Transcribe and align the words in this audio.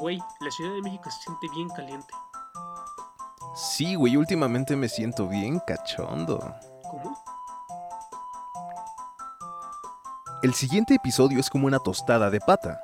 Güey, 0.00 0.18
la 0.40 0.50
Ciudad 0.50 0.72
de 0.72 0.80
México 0.80 1.10
se 1.10 1.20
siente 1.24 1.46
bien 1.54 1.68
caliente. 1.68 2.14
Sí, 3.54 3.96
güey, 3.96 4.16
últimamente 4.16 4.74
me 4.74 4.88
siento 4.88 5.28
bien 5.28 5.60
cachondo. 5.66 6.38
¿Cómo? 6.90 7.22
El 10.42 10.54
siguiente 10.54 10.94
episodio 10.94 11.38
es 11.38 11.50
como 11.50 11.66
una 11.66 11.80
tostada 11.80 12.30
de 12.30 12.40
pata. 12.40 12.80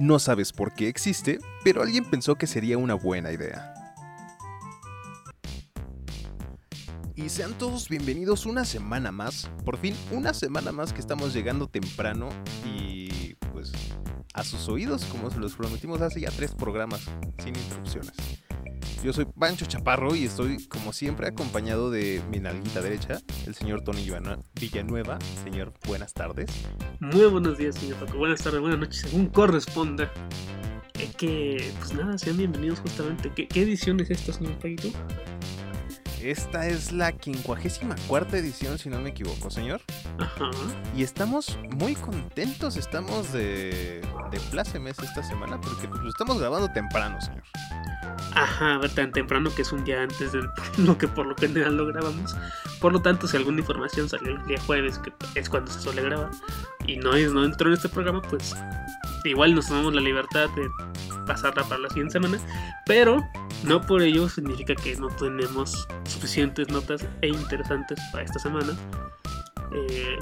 No 0.00 0.18
sabes 0.18 0.52
por 0.52 0.74
qué 0.74 0.88
existe, 0.88 1.38
pero 1.62 1.80
alguien 1.80 2.04
pensó 2.04 2.34
que 2.34 2.48
sería 2.48 2.76
una 2.76 2.94
buena 2.94 3.30
idea. 3.30 3.72
Y 7.14 7.28
sean 7.28 7.52
todos 7.54 7.88
bienvenidos 7.88 8.46
una 8.46 8.64
semana 8.64 9.12
más. 9.12 9.48
Por 9.64 9.78
fin, 9.78 9.94
una 10.10 10.34
semana 10.34 10.72
más 10.72 10.92
que 10.92 11.00
estamos 11.00 11.32
llegando 11.32 11.68
temprano 11.68 12.30
y 12.64 12.71
sus 14.44 14.68
oídos, 14.68 15.04
como 15.06 15.30
se 15.30 15.38
los 15.38 15.54
prometimos 15.54 16.00
hace 16.00 16.20
ya 16.20 16.30
tres 16.30 16.54
programas, 16.54 17.02
sin 17.38 17.56
interrupciones. 17.56 18.12
Yo 19.02 19.12
soy 19.12 19.24
Pancho 19.24 19.66
Chaparro 19.66 20.14
y 20.14 20.24
estoy, 20.24 20.64
como 20.68 20.92
siempre, 20.92 21.26
acompañado 21.26 21.90
de 21.90 22.22
mi 22.30 22.38
nalguita 22.38 22.80
derecha, 22.80 23.18
el 23.46 23.54
señor 23.54 23.82
Tony 23.82 24.06
Villanueva. 24.54 25.18
Señor, 25.42 25.72
buenas 25.86 26.14
tardes. 26.14 26.50
Muy 27.00 27.26
buenos 27.26 27.58
días, 27.58 27.74
señor 27.74 27.98
Paco. 27.98 28.18
Buenas 28.18 28.42
tardes, 28.42 28.60
buenas 28.60 28.78
noches, 28.78 29.00
según 29.00 29.26
corresponda. 29.26 30.12
Es 31.00 31.16
que, 31.16 31.72
pues 31.78 31.94
nada, 31.94 32.16
sean 32.16 32.36
bienvenidos 32.36 32.78
justamente. 32.78 33.32
¿Qué, 33.34 33.48
qué 33.48 33.62
edición 33.62 33.98
es 33.98 34.10
esta, 34.10 34.32
señor 34.32 34.54
Paquito? 34.58 34.90
Esta 36.22 36.68
es 36.68 36.92
la 36.92 37.12
54 37.12 38.36
edición, 38.36 38.78
si 38.78 38.88
no 38.88 39.00
me 39.00 39.10
equivoco, 39.10 39.50
señor. 39.50 39.80
Ajá. 40.18 40.50
Y 40.96 41.02
estamos 41.02 41.58
muy 41.76 41.96
contentos, 41.96 42.76
estamos 42.76 43.32
de, 43.32 44.02
de 44.30 44.40
plácemes 44.52 45.00
esta 45.00 45.24
semana 45.24 45.60
porque 45.60 45.88
pues, 45.88 46.00
lo 46.00 46.08
estamos 46.08 46.38
grabando 46.38 46.68
temprano, 46.68 47.20
señor. 47.20 47.42
Ajá, 48.36 48.80
tan 48.94 49.10
temprano 49.10 49.52
que 49.52 49.62
es 49.62 49.72
un 49.72 49.82
día 49.84 50.02
antes 50.02 50.30
de 50.30 50.42
lo 50.78 50.96
que 50.96 51.08
por 51.08 51.26
lo 51.26 51.34
general 51.34 51.76
lo 51.76 51.86
grabamos. 51.86 52.36
Por 52.80 52.92
lo 52.92 53.02
tanto, 53.02 53.26
si 53.26 53.36
alguna 53.36 53.58
información 53.58 54.08
salió 54.08 54.36
el 54.36 54.46
día 54.46 54.60
jueves, 54.60 55.00
que 55.00 55.12
es 55.34 55.48
cuando 55.48 55.72
se 55.72 55.80
suele 55.80 56.02
grabar, 56.02 56.30
y 56.86 56.98
no, 56.98 57.14
es, 57.16 57.32
no 57.32 57.44
entró 57.44 57.68
en 57.68 57.74
este 57.74 57.88
programa, 57.88 58.22
pues 58.22 58.54
igual 59.24 59.56
nos 59.56 59.66
tomamos 59.66 59.92
la 59.92 60.00
libertad 60.00 60.48
de 60.50 60.70
pasarla 61.26 61.64
para 61.64 61.80
la 61.80 61.88
siguiente 61.88 62.12
semana. 62.12 62.38
Pero 62.86 63.26
no 63.64 63.80
por 63.80 64.02
ello 64.02 64.28
significa 64.28 64.74
que 64.74 64.96
no 64.96 65.08
tenemos 65.08 65.86
suficientes 66.04 66.68
notas 66.68 67.06
e 67.20 67.28
interesantes 67.28 67.98
para 68.10 68.24
esta 68.24 68.38
semana. 68.38 68.76
Eh, 69.74 70.18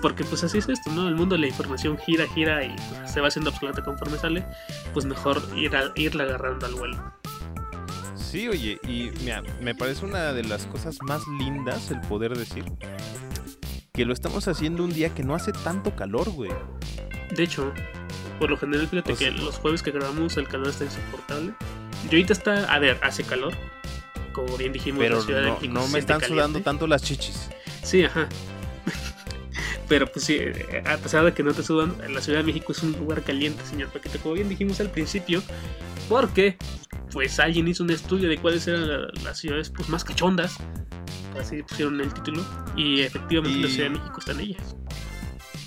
porque 0.00 0.24
pues 0.24 0.44
así 0.44 0.58
es 0.58 0.68
esto, 0.68 0.90
¿no? 0.92 1.08
El 1.08 1.16
mundo 1.16 1.34
de 1.34 1.40
la 1.40 1.48
información 1.48 1.98
gira, 1.98 2.26
gira 2.28 2.64
y 2.64 2.74
pues, 2.76 3.12
se 3.12 3.20
va 3.20 3.28
haciendo 3.28 3.50
obsoleta 3.50 3.82
conforme 3.82 4.18
sale. 4.18 4.44
Pues 4.92 5.04
mejor 5.04 5.42
ir 5.56 5.76
a, 5.76 5.92
irla 5.96 6.24
agarrando 6.24 6.66
al 6.66 6.74
vuelo. 6.74 7.12
Sí, 8.14 8.46
oye, 8.46 8.78
y 8.86 9.10
mira, 9.22 9.42
me 9.62 9.74
parece 9.74 10.04
una 10.04 10.32
de 10.32 10.44
las 10.44 10.66
cosas 10.66 10.98
más 11.02 11.26
lindas 11.38 11.90
el 11.90 12.00
poder 12.02 12.36
decir 12.36 12.64
que 13.98 14.04
lo 14.04 14.12
estamos 14.12 14.46
haciendo 14.46 14.84
un 14.84 14.92
día 14.92 15.12
que 15.12 15.24
no 15.24 15.34
hace 15.34 15.50
tanto 15.50 15.96
calor, 15.96 16.30
güey. 16.30 16.52
De 17.34 17.42
hecho, 17.42 17.72
por 18.38 18.50
lo 18.50 18.56
general, 18.56 18.88
fíjate 18.88 19.10
Pues- 19.10 19.18
que 19.18 19.30
los 19.30 19.56
jueves 19.56 19.82
que 19.82 19.90
grabamos 19.90 20.36
el 20.36 20.48
calor 20.48 20.68
está 20.68 20.84
insoportable. 20.84 21.52
Y 22.04 22.06
ahorita 22.06 22.32
está, 22.32 22.72
a 22.72 22.78
ver, 22.78 22.98
hace 23.02 23.24
calor. 23.24 23.54
Como 24.32 24.56
bien 24.56 24.72
dijimos, 24.72 25.00
Pero 25.00 25.16
la 25.16 25.22
Ciudad 25.24 25.42
de 25.42 25.50
México 25.50 25.72
no 25.74 25.88
me 25.88 25.98
están 25.98 26.20
sudando 26.20 26.60
tanto 26.60 26.86
las 26.86 27.02
chichis. 27.02 27.50
Sí, 27.82 28.04
ajá. 28.04 28.28
Pero 29.88 30.06
pues 30.06 30.24
sí, 30.26 30.36
eh, 30.38 30.82
a 30.86 30.96
pesar 30.98 31.24
de 31.24 31.32
que 31.32 31.42
no 31.42 31.52
te 31.54 31.62
sudan, 31.62 31.94
la 32.12 32.20
Ciudad 32.20 32.40
de 32.40 32.44
México 32.44 32.72
es 32.72 32.82
un 32.82 32.92
lugar 32.92 33.22
caliente, 33.22 33.64
señor 33.64 33.88
Paquito, 33.88 34.18
como 34.20 34.34
bien 34.34 34.48
dijimos 34.48 34.78
al 34.80 34.90
principio, 34.90 35.42
porque 36.08 36.56
pues 37.12 37.40
alguien 37.40 37.66
hizo 37.68 37.82
un 37.84 37.90
estudio 37.90 38.28
de 38.28 38.36
cuáles 38.36 38.66
eran 38.68 38.86
la- 38.86 39.08
las 39.24 39.38
ciudades 39.38 39.70
pues, 39.70 39.88
más 39.88 40.04
cachondas, 40.04 40.56
así 41.40 41.62
pusieron 41.62 42.00
el 42.02 42.12
título, 42.12 42.44
y 42.76 43.00
efectivamente 43.00 43.58
la 43.60 43.68
Ciudad 43.68 43.84
de 43.90 43.98
México 43.98 44.16
está 44.18 44.32
en 44.32 44.40
ellas. 44.40 44.76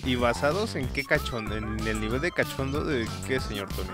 ¿Y 0.03 0.15
basados 0.15 0.75
en 0.75 0.87
qué 0.87 1.03
cachondo? 1.03 1.55
¿En 1.55 1.79
el 1.87 1.99
nivel 2.01 2.21
de 2.21 2.31
cachondo 2.31 2.83
de 2.83 3.07
qué, 3.27 3.39
señor 3.39 3.69
Tony? 3.69 3.89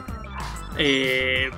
Eh, 0.78 1.50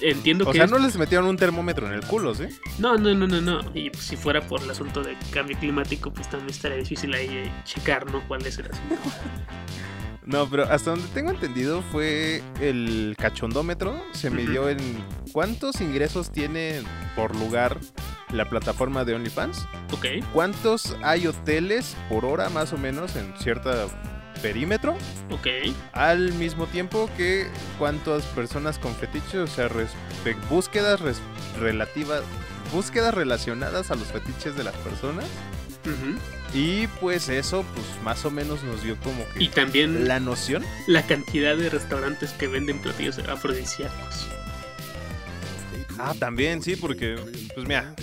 entiendo 0.00 0.44
O 0.48 0.50
que... 0.50 0.58
sea, 0.58 0.64
es- 0.64 0.70
no 0.70 0.78
les 0.78 0.96
metieron 0.96 1.26
un 1.28 1.36
termómetro 1.36 1.86
en 1.86 1.92
el 1.92 2.00
culo, 2.04 2.34
¿sí? 2.34 2.44
No, 2.78 2.96
no, 2.96 3.14
no, 3.14 3.26
no, 3.28 3.40
no. 3.40 3.60
Y 3.74 3.90
pues, 3.90 4.04
si 4.04 4.16
fuera 4.16 4.40
por 4.46 4.60
el 4.62 4.70
asunto 4.70 5.02
de 5.02 5.16
cambio 5.30 5.56
climático, 5.58 6.12
pues 6.12 6.28
también 6.28 6.50
estaría 6.50 6.78
difícil 6.78 7.14
ahí 7.14 7.28
eh, 7.30 7.52
checar, 7.64 8.10
¿no? 8.10 8.26
¿Cuál 8.26 8.44
es 8.46 8.58
el 8.58 8.66
asunto? 8.66 8.96
No, 10.28 10.50
pero 10.50 10.64
hasta 10.64 10.90
donde 10.90 11.06
tengo 11.14 11.30
entendido 11.30 11.82
fue 11.92 12.42
el 12.60 13.14
cachondómetro. 13.16 14.02
Se 14.10 14.28
midió 14.28 14.68
en 14.68 14.78
cuántos 15.30 15.80
ingresos 15.80 16.32
tiene 16.32 16.82
por 17.14 17.36
lugar 17.36 17.78
la 18.32 18.48
plataforma 18.48 19.04
de 19.04 19.14
OnlyFans. 19.14 19.66
Ok, 19.92 20.06
¿Cuántos 20.32 20.96
hay 21.02 21.26
hoteles 21.26 21.96
por 22.08 22.24
hora 22.24 22.48
más 22.50 22.72
o 22.72 22.78
menos 22.78 23.16
en 23.16 23.32
cierta 23.38 23.86
perímetro? 24.42 24.96
ok. 25.30 25.46
Al 25.92 26.32
mismo 26.34 26.66
tiempo 26.66 27.08
que 27.16 27.46
cuántas 27.78 28.24
personas 28.26 28.78
con 28.78 28.94
fetiches, 28.94 29.34
o 29.36 29.46
sea, 29.46 29.68
búsquedas 30.50 31.00
res- 31.00 31.20
relativas, 31.60 32.22
búsquedas 32.72 33.14
relacionadas 33.14 33.90
a 33.90 33.94
los 33.94 34.08
fetiches 34.08 34.56
de 34.56 34.64
las 34.64 34.74
personas. 34.76 35.24
Y 36.52 36.86
pues 37.00 37.28
eso, 37.28 37.64
pues 37.74 37.86
más 38.02 38.24
o 38.24 38.30
menos 38.30 38.62
nos 38.64 38.82
dio 38.82 38.96
como 39.04 39.24
que 39.34 39.44
Y 39.44 39.48
también 39.48 40.08
la 40.08 40.18
noción. 40.20 40.64
la 40.88 41.02
cantidad 41.06 41.56
de 41.56 41.68
restaurantes 41.70 42.32
que 42.32 42.48
venden 42.48 42.80
platillos 42.80 43.18
afrodisíacos. 43.18 44.28
Ah, 45.98 46.14
también, 46.18 46.62
sí, 46.62 46.76
porque, 46.76 47.16
pues 47.54 47.66
mira, 47.66 47.94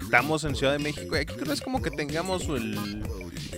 estamos 0.00 0.44
en 0.44 0.54
Ciudad 0.54 0.72
de 0.72 0.78
México 0.78 1.16
y 1.16 1.20
aquí 1.20 1.34
no 1.44 1.52
es 1.52 1.60
como 1.60 1.82
que 1.82 1.90
tengamos 1.90 2.48
el 2.48 3.02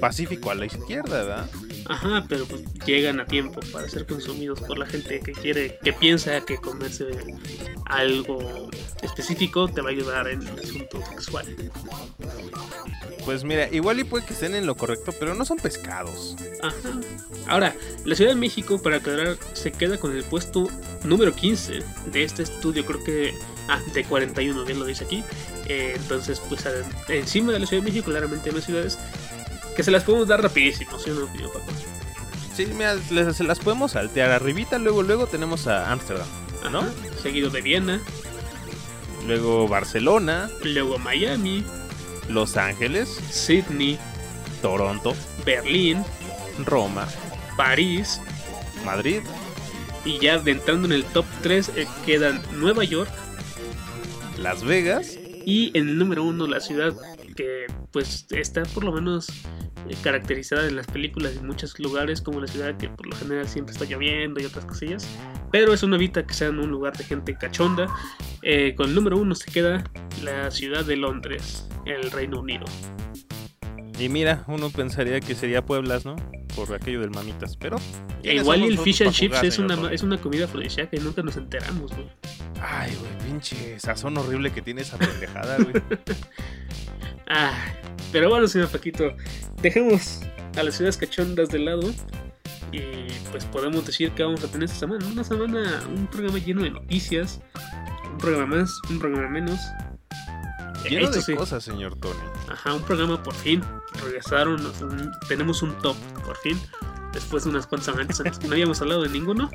Pacífico 0.00 0.50
a 0.50 0.54
la 0.54 0.66
izquierda, 0.66 1.22
¿verdad? 1.22 1.50
Ajá, 1.86 2.24
pero 2.28 2.46
pues 2.46 2.62
llegan 2.86 3.20
a 3.20 3.26
tiempo 3.26 3.60
para 3.72 3.88
ser 3.88 4.06
consumidos 4.06 4.60
por 4.60 4.78
la 4.78 4.86
gente 4.86 5.20
que 5.20 5.32
quiere, 5.32 5.78
que 5.82 5.92
piensa 5.92 6.40
que 6.40 6.56
comerse 6.56 7.06
algo 7.86 8.70
específico 9.02 9.68
te 9.68 9.82
va 9.82 9.90
a 9.90 9.92
ayudar 9.92 10.28
en 10.28 10.46
el 10.46 10.58
asunto 10.58 11.04
sexual. 11.06 11.46
Pues 13.24 13.44
mira, 13.44 13.68
igual 13.72 14.00
y 14.00 14.04
puede 14.04 14.24
que 14.24 14.34
estén 14.34 14.54
en 14.54 14.66
lo 14.66 14.76
correcto, 14.76 15.12
pero 15.18 15.34
no 15.34 15.44
son 15.44 15.58
pescados. 15.58 16.36
Ajá. 16.62 17.00
Ahora, 17.46 17.74
la 18.04 18.14
Ciudad 18.14 18.30
de 18.30 18.36
México, 18.36 18.80
para 18.80 18.96
aclarar, 18.96 19.36
se 19.52 19.72
queda 19.72 19.98
con 19.98 20.14
el 20.14 20.24
puesto 20.24 20.68
número 21.04 21.34
15 21.34 21.80
de 22.12 22.22
este 22.22 22.42
estudio, 22.42 22.84
creo 22.84 23.02
que... 23.04 23.34
Ah, 23.66 23.80
de 23.94 24.04
41, 24.04 24.62
bien 24.66 24.78
lo 24.78 24.84
dice 24.84 25.04
aquí. 25.04 25.24
Eh, 25.66 25.94
entonces, 25.96 26.40
pues 26.50 26.66
encima 27.08 27.52
de 27.52 27.60
la 27.60 27.66
Ciudad 27.66 27.82
de 27.82 27.90
México, 27.90 28.10
claramente 28.10 28.50
hay 28.50 28.54
más 28.54 28.64
ciudades 28.66 28.98
que 29.76 29.82
se 29.82 29.90
las 29.90 30.04
podemos 30.04 30.28
dar 30.28 30.42
rapidísimo, 30.42 30.98
¿sí 30.98 31.10
o 31.10 31.14
no, 31.14 31.26
tío 31.26 31.52
Paco? 31.52 31.66
Sí, 32.54 32.66
mira, 32.66 32.94
les- 33.10 33.36
se 33.36 33.44
las 33.44 33.58
podemos 33.58 33.92
saltear. 33.92 34.30
Arribita, 34.30 34.78
luego, 34.78 35.02
luego 35.02 35.26
tenemos 35.26 35.66
a 35.66 35.90
Ámsterdam, 35.90 36.26
¿no? 36.70 36.80
Ajá. 36.80 36.88
Seguido 37.22 37.50
de 37.50 37.60
Viena, 37.62 38.00
Luego 39.26 39.66
Barcelona, 39.68 40.50
luego 40.62 40.98
Miami, 40.98 41.64
Los 42.28 42.56
Ángeles, 42.58 43.08
Sydney, 43.30 43.98
Toronto, 44.60 45.14
Berlín, 45.46 46.04
Roma, 46.64 47.08
París, 47.56 48.20
Madrid, 48.84 49.20
y 50.04 50.18
ya 50.18 50.34
entrando 50.44 50.86
en 50.86 50.92
el 50.92 51.04
top 51.04 51.24
3 51.42 51.70
eh, 51.74 51.86
quedan 52.04 52.42
Nueva 52.52 52.84
York 52.84 53.10
Las 54.36 54.62
Vegas. 54.62 55.16
y 55.46 55.70
en 55.76 55.88
el 55.88 55.98
número 55.98 56.22
1 56.24 56.46
la 56.46 56.60
ciudad 56.60 56.92
que 57.34 57.66
pues 57.92 58.26
está 58.30 58.62
por 58.62 58.84
lo 58.84 58.92
menos 58.92 59.28
eh, 59.28 59.96
caracterizada 60.02 60.66
en 60.66 60.76
las 60.76 60.86
películas 60.86 61.36
en 61.36 61.46
muchos 61.46 61.78
lugares 61.78 62.20
como 62.20 62.40
la 62.40 62.46
ciudad 62.46 62.76
que 62.76 62.88
por 62.88 63.06
lo 63.06 63.16
general 63.16 63.48
siempre 63.48 63.72
está 63.72 63.84
lloviendo 63.84 64.40
y 64.40 64.44
otras 64.44 64.64
cosillas 64.64 65.06
pero 65.52 65.72
eso 65.72 65.86
no 65.86 65.96
evita 65.96 66.26
que 66.26 66.34
sea 66.34 66.50
un 66.50 66.70
lugar 66.70 66.96
de 66.96 67.04
gente 67.04 67.36
cachonda 67.36 67.86
Eh, 68.46 68.74
con 68.76 68.90
el 68.90 68.94
número 68.94 69.16
1 69.16 69.34
se 69.36 69.50
queda 69.50 69.84
la 70.22 70.50
ciudad 70.50 70.84
de 70.84 70.96
Londres 70.96 71.66
el 71.86 72.10
Reino 72.10 72.40
Unido 72.40 72.66
Y 73.98 74.08
mira, 74.08 74.44
uno 74.48 74.70
pensaría 74.70 75.20
que 75.20 75.34
sería 75.34 75.64
Pueblas, 75.64 76.04
¿no? 76.04 76.16
Por 76.54 76.72
aquello 76.74 77.00
del 77.00 77.10
mamitas, 77.10 77.56
pero... 77.56 77.76
E 77.78 78.22
¿quiénes 78.22 78.42
igual 78.42 78.60
y 78.60 78.64
el 78.66 78.78
fish 78.78 79.02
and 79.02 79.12
chips 79.12 79.42
es 79.42 79.58
una, 79.58 79.90
es 79.92 80.02
una 80.02 80.18
comida 80.18 80.44
afrodisíaca 80.44 80.96
y 80.96 81.00
nunca 81.00 81.22
nos 81.22 81.36
enteramos, 81.36 81.92
güey. 81.94 82.08
Ay, 82.60 82.94
güey, 83.00 83.30
pinche 83.30 83.78
sazón 83.80 84.16
horrible 84.16 84.52
que 84.52 84.62
tiene 84.62 84.82
esa 84.82 84.98
pendejada, 84.98 85.56
güey. 85.58 85.74
Ah, 87.28 87.52
pero 88.12 88.28
bueno, 88.30 88.46
señor 88.46 88.68
Paquito, 88.68 89.14
dejemos 89.62 90.20
a 90.56 90.62
las 90.62 90.74
ciudades 90.76 90.96
cachondas 90.96 91.48
de 91.48 91.58
lado 91.58 91.90
y 92.72 92.80
pues 93.30 93.44
podemos 93.46 93.84
decir 93.86 94.10
que 94.12 94.22
vamos 94.22 94.42
a 94.44 94.48
tener 94.48 94.64
esta 94.64 94.78
semana. 94.80 95.06
Una 95.06 95.24
semana, 95.24 95.82
un 95.94 96.06
programa 96.06 96.38
lleno 96.38 96.62
de 96.62 96.70
noticias, 96.70 97.40
un 98.12 98.18
programa 98.18 98.56
más, 98.56 98.72
un 98.90 98.98
programa 98.98 99.28
menos. 99.28 99.58
Lleno 100.88 101.04
Esto 101.06 101.16
de 101.16 101.22
sí, 101.22 101.34
cosas, 101.34 101.64
señor 101.64 101.96
Tony. 101.98 102.18
Ajá, 102.50 102.74
un 102.74 102.82
programa 102.82 103.22
por 103.22 103.34
fin. 103.34 103.62
Regresaron, 104.04 104.60
un- 104.82 105.12
tenemos 105.28 105.62
un 105.62 105.72
top 105.78 105.96
por 106.24 106.36
fin. 106.38 106.60
después 107.14 107.44
de 107.44 107.50
unas 107.50 107.64
cuantas 107.68 107.86
semanas 107.94 108.20
las 108.24 108.40
que 108.40 108.48
no 108.48 108.54
habíamos 108.54 108.82
hablado 108.82 109.02
de 109.04 109.08
ninguno. 109.08 109.48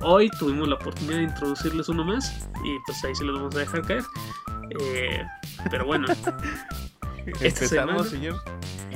Hoy 0.00 0.28
tuvimos 0.38 0.66
la 0.68 0.74
oportunidad 0.74 1.18
de 1.18 1.22
introducirles 1.22 1.88
uno 1.88 2.04
más 2.04 2.48
y 2.64 2.76
pues 2.86 3.04
ahí 3.04 3.14
se 3.14 3.22
los 3.24 3.36
vamos 3.36 3.54
a 3.54 3.60
dejar 3.60 3.82
caer. 3.82 4.02
Eh, 4.80 5.22
pero 5.70 5.86
bueno, 5.86 6.08
esta 7.40 7.66
semana, 7.66 8.04
señor. 8.04 8.36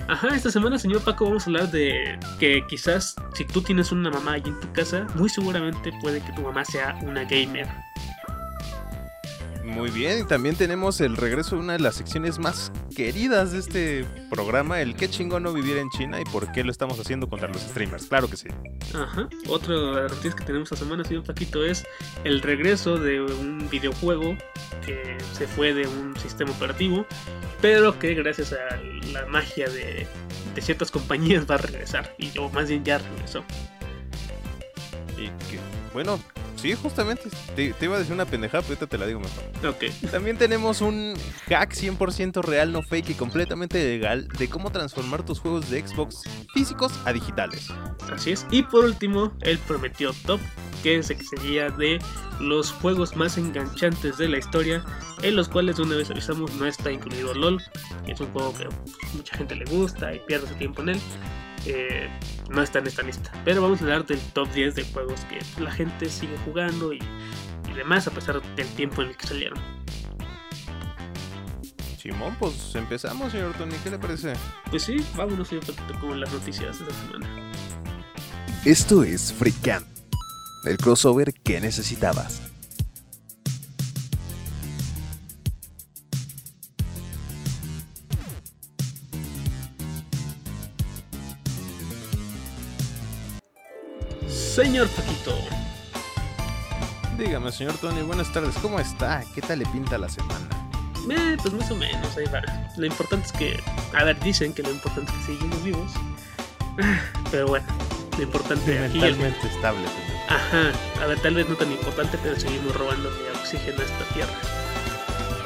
ajá, 0.08 0.34
esta 0.34 0.50
semana, 0.50 0.78
señor 0.78 1.02
Paco, 1.02 1.24
vamos 1.26 1.44
a 1.44 1.46
hablar 1.46 1.70
de 1.70 2.18
que 2.38 2.64
quizás 2.66 3.16
si 3.34 3.44
tú 3.44 3.62
tienes 3.62 3.92
una 3.92 4.10
mamá 4.10 4.32
ahí 4.32 4.42
en 4.44 4.58
tu 4.60 4.72
casa, 4.72 5.06
muy 5.14 5.28
seguramente 5.28 5.92
puede 6.00 6.20
que 6.20 6.32
tu 6.32 6.42
mamá 6.42 6.64
sea 6.64 6.98
una 7.02 7.24
gamer. 7.24 7.68
Muy 9.68 9.90
bien, 9.90 10.20
y 10.20 10.24
también 10.24 10.56
tenemos 10.56 11.00
el 11.02 11.16
regreso 11.16 11.56
de 11.56 11.62
una 11.62 11.74
de 11.74 11.80
las 11.80 11.96
secciones 11.96 12.38
más 12.38 12.72
queridas 12.96 13.52
de 13.52 13.58
este 13.58 14.06
programa, 14.30 14.80
el 14.80 14.96
qué 14.96 15.10
chingón 15.10 15.42
no 15.42 15.52
vivir 15.52 15.76
en 15.76 15.90
China 15.90 16.18
y 16.20 16.24
por 16.24 16.50
qué 16.52 16.64
lo 16.64 16.70
estamos 16.70 16.98
haciendo 16.98 17.28
contra 17.28 17.48
los 17.48 17.60
streamers. 17.60 18.06
Claro 18.06 18.28
que 18.28 18.38
sí. 18.38 18.48
Ajá. 18.94 19.28
Otra 19.46 19.74
de 19.74 20.02
las 20.02 20.10
noticias 20.10 20.34
que 20.34 20.44
tenemos 20.44 20.72
esta 20.72 20.82
semana, 20.84 21.04
señor 21.04 21.24
Paquito, 21.24 21.64
es 21.64 21.84
el 22.24 22.40
regreso 22.40 22.96
de 22.96 23.20
un 23.20 23.68
videojuego 23.70 24.36
que 24.86 25.18
se 25.32 25.46
fue 25.46 25.74
de 25.74 25.86
un 25.86 26.16
sistema 26.16 26.50
operativo, 26.50 27.04
pero 27.60 27.98
que 27.98 28.14
gracias 28.14 28.54
a 28.54 28.76
la 29.12 29.26
magia 29.26 29.68
de, 29.68 30.06
de 30.54 30.62
ciertas 30.62 30.90
compañías 30.90 31.44
va 31.50 31.56
a 31.56 31.58
regresar. 31.58 32.14
Y 32.16 32.36
o 32.38 32.48
más 32.48 32.70
bien 32.70 32.84
ya 32.84 32.98
regresó. 32.98 33.44
Y 35.18 35.26
que, 35.50 35.58
bueno, 35.92 36.18
sí, 36.56 36.74
justamente, 36.74 37.24
te, 37.54 37.72
te 37.72 37.84
iba 37.84 37.96
a 37.96 37.98
decir 37.98 38.14
una 38.14 38.26
pendejada, 38.26 38.62
pero 38.62 38.74
ahorita 38.74 38.86
te 38.86 38.98
la 38.98 39.06
digo 39.06 39.20
mejor. 39.20 39.44
Ok. 39.66 39.84
También 40.10 40.36
tenemos 40.36 40.80
un 40.80 41.14
hack 41.48 41.74
100% 41.74 42.42
real, 42.42 42.72
no 42.72 42.82
fake 42.82 43.10
y 43.10 43.14
completamente 43.14 43.82
legal 43.82 44.28
de 44.28 44.48
cómo 44.48 44.70
transformar 44.70 45.24
tus 45.24 45.40
juegos 45.40 45.70
de 45.70 45.86
Xbox 45.86 46.24
físicos 46.52 46.92
a 47.04 47.12
digitales. 47.12 47.68
Así 48.12 48.32
es. 48.32 48.46
Y 48.50 48.62
por 48.62 48.84
último, 48.84 49.32
él 49.40 49.58
prometió 49.66 50.12
Top, 50.26 50.40
que 50.82 51.02
se 51.02 51.16
seguía 51.16 51.70
de 51.70 51.98
los 52.40 52.70
juegos 52.72 53.16
más 53.16 53.36
enganchantes 53.36 54.16
de 54.18 54.28
la 54.28 54.38
historia, 54.38 54.84
en 55.22 55.36
los 55.36 55.48
cuales 55.48 55.76
de 55.76 55.82
una 55.82 55.96
vez 55.96 56.10
avisamos 56.10 56.54
no 56.54 56.66
está 56.66 56.92
incluido 56.92 57.34
LOL, 57.34 57.62
que 58.04 58.12
es 58.12 58.20
un 58.20 58.28
juego 58.28 58.54
que 58.54 58.68
mucha 59.14 59.36
gente 59.36 59.56
le 59.56 59.64
gusta 59.64 60.14
y 60.14 60.20
pierde 60.20 60.48
su 60.48 60.54
tiempo 60.54 60.82
en 60.82 60.90
él. 60.90 61.00
Eh, 61.66 62.08
no 62.50 62.62
está 62.62 62.78
en 62.78 62.86
esta 62.86 63.02
lista. 63.02 63.30
Pero 63.44 63.62
vamos 63.62 63.80
a 63.80 63.84
hablar 63.84 64.06
del 64.06 64.20
top 64.32 64.50
10 64.52 64.74
de 64.74 64.84
juegos 64.84 65.20
que 65.26 65.38
la 65.60 65.70
gente 65.70 66.08
sigue 66.08 66.36
jugando 66.44 66.92
y, 66.92 66.98
y 67.68 67.72
demás 67.74 68.06
a 68.06 68.10
pesar 68.10 68.40
del 68.56 68.68
tiempo 68.68 69.02
en 69.02 69.08
el 69.08 69.16
que 69.16 69.26
salieron. 69.26 69.58
Simón, 72.00 72.36
pues 72.38 72.74
empezamos, 72.74 73.32
señor 73.32 73.54
Tony, 73.54 73.74
¿qué 73.82 73.90
le 73.90 73.98
parece? 73.98 74.32
Pues 74.70 74.84
sí, 74.84 75.04
vámonos 75.16 75.50
un 75.52 75.60
poquito 75.60 75.98
con 76.00 76.20
las 76.20 76.32
noticias 76.32 76.78
de 76.78 76.84
esta 76.86 77.06
semana. 77.06 77.52
Esto 78.64 79.02
es 79.02 79.32
Freakan, 79.32 79.84
el 80.64 80.78
crossover 80.78 81.32
que 81.32 81.60
necesitabas. 81.60 82.47
Señor 94.58 94.88
Paquito, 94.88 95.38
Dígame, 97.16 97.52
señor 97.52 97.78
Tony, 97.78 98.02
buenas 98.02 98.32
tardes, 98.32 98.56
¿cómo 98.60 98.80
está? 98.80 99.22
¿Qué 99.32 99.40
tal 99.40 99.60
le 99.60 99.66
pinta 99.66 99.96
la 99.98 100.08
semana? 100.08 100.48
Eh, 101.08 101.36
pues 101.40 101.54
más 101.54 101.70
o 101.70 101.76
menos, 101.76 102.16
ahí 102.16 102.24
va. 102.24 102.42
Lo 102.76 102.84
importante 102.84 103.26
es 103.26 103.32
que, 103.32 103.60
a 103.96 104.02
ver, 104.02 104.18
dicen 104.18 104.52
que 104.52 104.64
lo 104.64 104.70
importante 104.70 105.12
es 105.12 105.18
que 105.18 105.34
seguimos 105.34 105.62
vivos. 105.62 105.92
Pero 107.30 107.46
bueno, 107.46 107.66
lo 108.16 108.22
importante 108.24 108.80
aquí 108.80 108.98
es... 108.98 109.16
Mentalmente 109.16 109.46
estable, 109.46 109.86
señor. 109.86 110.22
Ajá, 110.28 110.72
a 111.04 111.06
ver, 111.06 111.20
tal 111.20 111.34
vez 111.36 111.48
no 111.48 111.54
tan 111.54 111.70
importante, 111.70 112.18
pero 112.20 112.38
seguimos 112.38 112.74
robando 112.74 113.10
oxígeno 113.36 113.80
a 113.80 113.84
esta 113.84 114.04
tierra. 114.12 114.34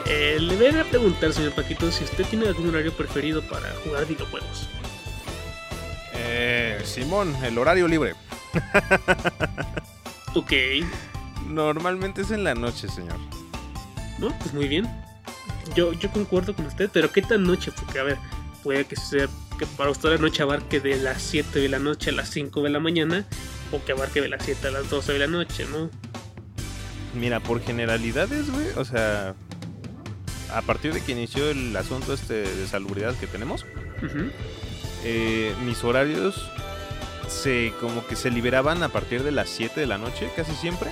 Eh, 0.07 0.39
le 0.41 0.57
voy 0.57 0.81
a 0.81 0.85
preguntar, 0.85 1.35
señor 1.35 1.53
Paquito, 1.53 1.93
si 1.93 2.05
usted 2.05 2.25
tiene 2.25 2.49
algún 2.49 2.71
horario 2.71 2.95
preferido 2.95 3.43
para 3.43 3.69
jugar 3.85 4.07
videojuegos. 4.07 4.71
Eh, 6.15 6.81
Simón, 6.85 7.37
el 7.45 7.59
horario 7.59 7.87
libre. 7.87 8.15
Ok, 10.35 10.53
Normalmente 11.49 12.23
es 12.23 12.31
en 12.31 12.45
la 12.45 12.55
noche, 12.55 12.89
señor. 12.89 13.19
¿no? 14.19 14.37
Pues 14.39 14.55
muy 14.55 14.69
bien. 14.69 14.89
Yo, 15.75 15.93
yo 15.93 16.11
concuerdo 16.11 16.55
con 16.55 16.67
usted, 16.67 16.91
pero 16.93 17.13
¿qué 17.13 17.23
tan 17.23 17.45
noche? 17.45 17.73
Porque, 17.73 17.99
a 17.99 18.03
ver, 18.03 18.19
puede 18.63 18.85
que 18.85 18.97
sea 18.97 19.29
que 19.59 19.67
para 19.67 19.91
usted 19.91 20.11
la 20.11 20.19
noche 20.19 20.43
abarque 20.43 20.81
de 20.81 20.97
las 20.97 21.23
7 21.23 21.59
de 21.59 21.69
la 21.69 21.79
noche 21.79 22.11
a 22.11 22.13
las 22.13 22.31
5 22.31 22.63
de 22.63 22.71
la 22.71 22.81
mañana, 22.81 23.25
o 23.71 23.85
que 23.85 23.93
abarque 23.93 24.21
de 24.21 24.29
las 24.29 24.45
7 24.45 24.69
a 24.69 24.71
las 24.71 24.89
12 24.89 25.13
de 25.13 25.19
la 25.19 25.27
noche, 25.27 25.67
¿no? 25.71 25.91
Mira, 27.15 27.41
por 27.41 27.61
generalidades, 27.63 28.51
güey, 28.51 28.67
o 28.77 28.85
sea, 28.85 29.35
a 30.55 30.63
partir 30.63 30.95
de 30.95 31.03
que 31.03 31.13
inició 31.13 31.51
el 31.51 31.77
asunto 31.77 32.15
este 32.15 32.43
de 32.43 32.67
salubridad 32.67 33.15
que 33.17 33.27
tenemos, 33.27 33.67
eh, 35.05 35.55
mis 35.65 35.85
horarios 35.85 36.51
se 37.29 37.73
como 37.81 38.07
que 38.07 38.17
se 38.17 38.31
liberaban 38.31 38.83
a 38.83 38.89
partir 38.89 39.23
de 39.23 39.33
las 39.33 39.49
7 39.49 39.81
de 39.81 39.87
la 39.87 39.99
noche, 39.99 40.31
casi 40.35 40.53
siempre. 40.53 40.91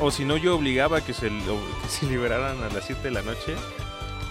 O 0.00 0.10
si 0.10 0.24
no, 0.24 0.36
yo 0.36 0.54
obligaba 0.54 0.98
a 0.98 1.00
que 1.04 1.12
se, 1.12 1.26
o 1.26 1.30
que 1.82 1.88
se 1.88 2.06
liberaran 2.06 2.62
a 2.62 2.68
las 2.68 2.84
7 2.84 3.02
de 3.02 3.10
la 3.10 3.22
noche. 3.22 3.56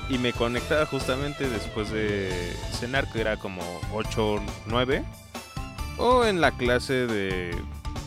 Y 0.09 0.17
me 0.19 0.31
conectaba 0.31 0.85
justamente 0.85 1.49
después 1.49 1.91
de 1.91 2.55
cenar, 2.71 3.11
que 3.11 3.19
era 3.19 3.37
como 3.37 3.61
8 3.93 4.35
o 4.35 4.41
9. 4.67 5.03
O 5.97 6.23
en 6.23 6.39
la 6.39 6.51
clase 6.51 7.07
de 7.07 7.51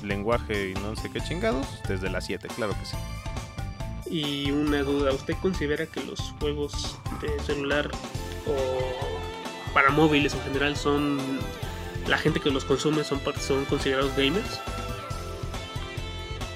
lenguaje 0.02 0.70
y 0.70 0.74
no 0.74 0.96
sé 0.96 1.10
qué 1.10 1.20
chingados, 1.20 1.66
desde 1.86 2.08
las 2.08 2.24
7, 2.24 2.48
claro 2.56 2.72
que 2.72 2.86
sí. 2.86 2.96
Y 4.10 4.50
una 4.50 4.82
duda, 4.82 5.12
¿usted 5.12 5.34
considera 5.42 5.86
que 5.86 6.02
los 6.02 6.20
juegos 6.40 6.98
de 7.20 7.38
celular 7.44 7.90
o 8.46 9.74
para 9.74 9.90
móviles 9.90 10.34
en 10.34 10.40
general 10.42 10.76
son 10.76 11.18
la 12.10 12.18
gente 12.18 12.40
que 12.40 12.50
los 12.50 12.64
consume 12.64 13.04
son 13.04 13.20
son 13.40 13.64
considerados 13.66 14.14
gamers? 14.16 14.60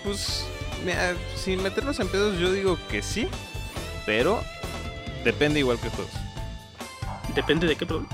Pues, 0.03 0.45
mira, 0.85 1.15
sin 1.37 1.63
meternos 1.63 1.99
en 2.01 2.09
pedos, 2.09 2.39
yo 2.39 2.53
digo 2.53 2.79
que 2.91 3.03
sí, 3.03 3.29
pero 4.05 4.43
depende 5.25 5.61
igual 5.61 5.79
que 5.79 5.89
juegos. 5.89 6.13
Depende 7.35 7.67
de 7.67 7.77
qué 7.77 7.87
problema. 7.87 8.09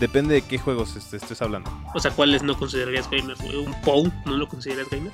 Depende 0.00 0.34
de 0.34 0.42
qué 0.42 0.58
juegos 0.58 0.96
este- 0.96 1.16
estés 1.16 1.40
hablando. 1.42 1.70
O 1.94 2.00
sea, 2.00 2.10
¿cuáles 2.12 2.42
no 2.42 2.56
considerarías 2.58 3.08
gamers? 3.10 3.40
¿Un 3.40 3.74
POU 3.82 4.12
no 4.26 4.36
lo 4.36 4.48
consideras 4.48 4.88
gamer? 4.90 5.12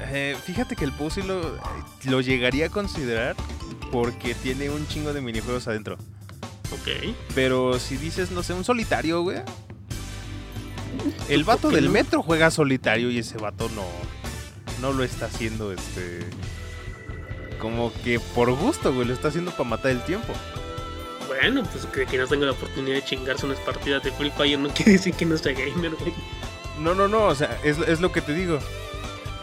Eh, 0.00 0.36
fíjate 0.44 0.76
que 0.76 0.84
el 0.84 0.92
PUS 0.92 1.14
sí 1.14 1.22
lo, 1.22 1.58
lo 2.04 2.20
llegaría 2.20 2.66
a 2.66 2.70
considerar 2.70 3.34
porque 3.90 4.34
tiene 4.34 4.70
un 4.70 4.86
chingo 4.88 5.12
de 5.12 5.20
minijuegos 5.20 5.66
adentro. 5.68 5.96
Ok. 6.70 7.14
Pero 7.34 7.78
si 7.78 7.96
dices, 7.96 8.30
no 8.30 8.42
sé, 8.42 8.52
un 8.54 8.64
solitario, 8.64 9.22
güey. 9.22 9.38
El 11.28 11.44
vato 11.44 11.62
¿Por 11.62 11.70
qué 11.70 11.76
del 11.76 11.90
metro 11.90 12.22
juega 12.22 12.50
solitario 12.50 13.10
y 13.10 13.18
ese 13.18 13.38
vato 13.38 13.68
no, 13.70 13.84
no 14.80 14.92
lo 14.92 15.04
está 15.04 15.26
haciendo, 15.26 15.72
este... 15.72 16.20
Como 17.60 17.92
que 18.04 18.20
por 18.20 18.52
gusto, 18.52 18.94
güey, 18.94 19.08
lo 19.08 19.14
está 19.14 19.28
haciendo 19.28 19.50
para 19.50 19.68
matar 19.68 19.90
el 19.90 20.02
tiempo. 20.02 20.32
Bueno, 21.26 21.64
pues 21.64 21.86
que, 21.86 22.06
que 22.06 22.16
no 22.16 22.26
tenga 22.26 22.46
la 22.46 22.52
oportunidad 22.52 22.96
de 22.96 23.04
chingarse 23.04 23.46
unas 23.46 23.58
partidas 23.58 24.02
de 24.02 24.12
Free 24.12 24.30
Fire 24.30 24.58
no 24.58 24.68
quiere 24.68 24.92
decir 24.92 25.12
que 25.14 25.26
no 25.26 25.36
sea 25.36 25.52
gamer, 25.52 25.94
güey. 25.96 26.14
No, 26.78 26.94
no, 26.94 27.08
no, 27.08 27.24
o 27.24 27.34
sea, 27.34 27.58
es, 27.64 27.78
es 27.78 28.00
lo 28.00 28.12
que 28.12 28.20
te 28.20 28.32
digo. 28.32 28.60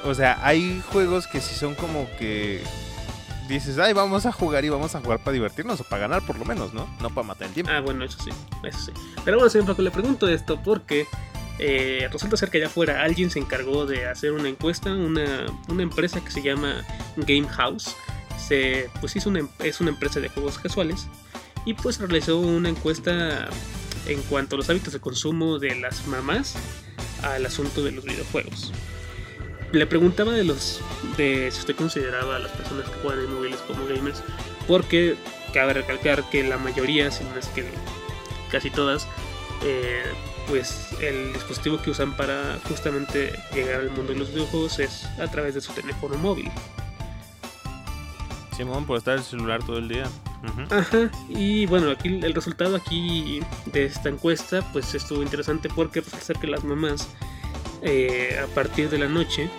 O 0.05 0.13
sea, 0.13 0.39
hay 0.41 0.81
juegos 0.91 1.27
que 1.27 1.41
sí 1.41 1.55
son 1.55 1.75
como 1.75 2.07
que 2.17 2.63
dices, 3.47 3.77
ay, 3.77 3.93
vamos 3.93 4.25
a 4.25 4.31
jugar 4.31 4.65
y 4.65 4.69
vamos 4.69 4.95
a 4.95 5.01
jugar 5.01 5.19
para 5.19 5.33
divertirnos 5.33 5.79
o 5.81 5.83
para 5.83 6.01
ganar 6.03 6.25
por 6.25 6.37
lo 6.37 6.45
menos, 6.45 6.73
¿no? 6.73 6.87
No 7.01 7.09
para 7.09 7.27
matar 7.27 7.47
el 7.47 7.53
tiempo. 7.53 7.71
Ah, 7.73 7.81
bueno, 7.81 8.05
eso 8.05 8.17
sí, 8.23 8.31
eso 8.63 8.79
sí. 8.79 8.91
Pero 9.23 9.37
bueno, 9.37 9.49
señor 9.49 9.67
Paco, 9.67 9.81
le 9.81 9.91
pregunto 9.91 10.27
esto 10.27 10.61
porque 10.63 11.07
eh, 11.59 12.07
resulta 12.11 12.37
ser 12.37 12.49
que 12.49 12.57
allá 12.57 12.67
afuera 12.67 13.03
alguien 13.03 13.29
se 13.29 13.39
encargó 13.39 13.85
de 13.85 14.05
hacer 14.07 14.31
una 14.31 14.49
encuesta, 14.49 14.91
una, 14.93 15.45
una 15.67 15.83
empresa 15.83 16.23
que 16.23 16.31
se 16.31 16.41
llama 16.41 16.85
Game 17.17 17.47
House. 17.47 17.95
Se, 18.37 18.89
pues 18.99 19.15
hizo 19.15 19.29
una, 19.29 19.39
em- 19.39 19.49
es 19.59 19.79
una 19.79 19.91
empresa 19.91 20.19
de 20.19 20.29
juegos 20.29 20.59
casuales 20.59 21.07
y 21.65 21.73
pues 21.73 21.99
realizó 21.99 22.37
una 22.39 22.69
encuesta 22.69 23.47
en 24.07 24.21
cuanto 24.23 24.55
a 24.55 24.57
los 24.57 24.69
hábitos 24.69 24.93
de 24.93 24.99
consumo 24.99 25.57
de 25.57 25.75
las 25.75 26.05
mamás 26.07 26.55
al 27.23 27.45
asunto 27.45 27.83
de 27.83 27.91
los 27.91 28.03
videojuegos. 28.03 28.71
Le 29.71 29.87
preguntaba 29.87 30.33
de 30.33 30.43
los 30.43 30.79
de 31.17 31.49
si 31.51 31.59
usted 31.59 31.75
consideraba 31.75 32.35
a 32.35 32.39
las 32.39 32.51
personas 32.51 32.87
que 32.89 32.99
juegan 33.01 33.23
en 33.25 33.33
móviles 33.33 33.59
como 33.61 33.85
gamers, 33.87 34.21
porque 34.67 35.15
cabe 35.53 35.73
recalcar 35.73 36.29
que 36.29 36.43
la 36.43 36.57
mayoría, 36.57 37.09
si 37.11 37.23
no 37.23 37.35
es 37.37 37.47
que 37.47 37.65
casi 38.51 38.69
todas, 38.69 39.07
eh, 39.63 40.03
pues 40.47 40.89
el 41.01 41.33
dispositivo 41.33 41.81
que 41.81 41.91
usan 41.91 42.15
para 42.15 42.59
justamente 42.67 43.33
llegar 43.53 43.81
al 43.81 43.91
mundo 43.91 44.13
de 44.13 44.19
los 44.19 44.29
videojuegos 44.33 44.79
es 44.79 45.05
a 45.19 45.27
través 45.29 45.55
de 45.55 45.61
su 45.61 45.73
teléfono 45.73 46.17
móvil. 46.17 46.51
Simón, 48.55 48.85
por 48.85 48.97
estar 48.97 49.17
el 49.17 49.23
celular 49.23 49.63
todo 49.65 49.77
el 49.77 49.87
día. 49.87 50.05
Ajá, 50.69 51.09
y 51.27 51.65
bueno, 51.65 51.89
aquí 51.89 52.19
el 52.23 52.33
resultado 52.33 52.75
aquí 52.75 53.41
de 53.65 53.85
esta 53.85 54.09
encuesta 54.09 54.61
pues 54.71 54.93
estuvo 54.93 55.23
interesante 55.23 55.69
porque 55.75 56.01
parece 56.01 56.25
ser 56.25 56.37
que 56.37 56.47
las 56.47 56.63
mamás 56.63 57.07
eh, 57.81 58.39
a 58.41 58.47
partir 58.47 58.89
de 58.89 58.97
la 58.97 59.07
noche, 59.07 59.49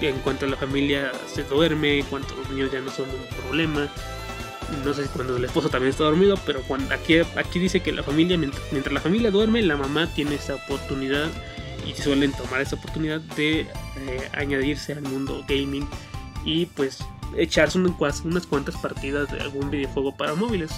en 0.00 0.18
cuanto 0.20 0.46
la 0.46 0.56
familia 0.56 1.12
se 1.32 1.44
duerme, 1.44 2.00
en 2.00 2.06
cuanto 2.06 2.34
los 2.34 2.50
niños 2.50 2.72
ya 2.72 2.80
no 2.80 2.90
son 2.90 3.06
un 3.08 3.42
problema, 3.42 3.88
no 4.84 4.94
sé 4.94 5.04
si 5.04 5.08
cuando 5.10 5.36
el 5.36 5.44
esposo 5.44 5.68
también 5.68 5.90
está 5.90 6.04
dormido, 6.04 6.38
pero 6.46 6.62
cuando 6.62 6.94
aquí, 6.94 7.18
aquí 7.36 7.58
dice 7.58 7.80
que 7.80 7.92
la 7.92 8.02
familia, 8.02 8.38
mientras, 8.38 8.92
la 8.92 9.00
familia 9.00 9.30
duerme, 9.30 9.62
la 9.62 9.76
mamá 9.76 10.08
tiene 10.14 10.36
esa 10.36 10.54
oportunidad 10.54 11.28
y 11.86 12.00
suelen 12.00 12.32
tomar 12.32 12.60
esa 12.60 12.76
oportunidad 12.76 13.20
de 13.20 13.60
eh, 13.60 14.28
añadirse 14.32 14.92
al 14.94 15.02
mundo 15.02 15.44
gaming 15.46 15.86
y 16.44 16.66
pues 16.66 17.04
echarse 17.36 17.78
unas, 17.78 18.46
cuantas 18.46 18.76
partidas 18.76 19.30
de 19.30 19.40
algún 19.40 19.70
videojuego 19.70 20.16
para 20.16 20.34
móviles. 20.34 20.70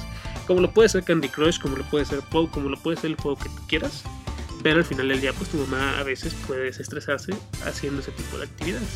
Como 0.46 0.60
lo 0.60 0.72
puede 0.72 0.88
ser 0.88 1.02
Candy 1.02 1.28
Crush, 1.28 1.60
como 1.60 1.76
lo 1.76 1.84
puede 1.84 2.04
ser 2.04 2.20
como 2.30 2.68
lo 2.68 2.76
puede 2.76 2.96
ser 2.96 3.10
el 3.10 3.16
juego 3.16 3.38
que 3.38 3.50
quieras. 3.66 4.02
Pero 4.62 4.78
al 4.78 4.84
final 4.84 5.08
del 5.08 5.20
día, 5.20 5.32
pues 5.32 5.50
tu 5.50 5.58
mamá 5.58 5.98
a 5.98 6.02
veces 6.02 6.34
puede 6.46 6.64
desestresarse 6.64 7.34
haciendo 7.64 8.00
ese 8.00 8.10
tipo 8.12 8.38
de 8.38 8.44
actividades. 8.44 8.88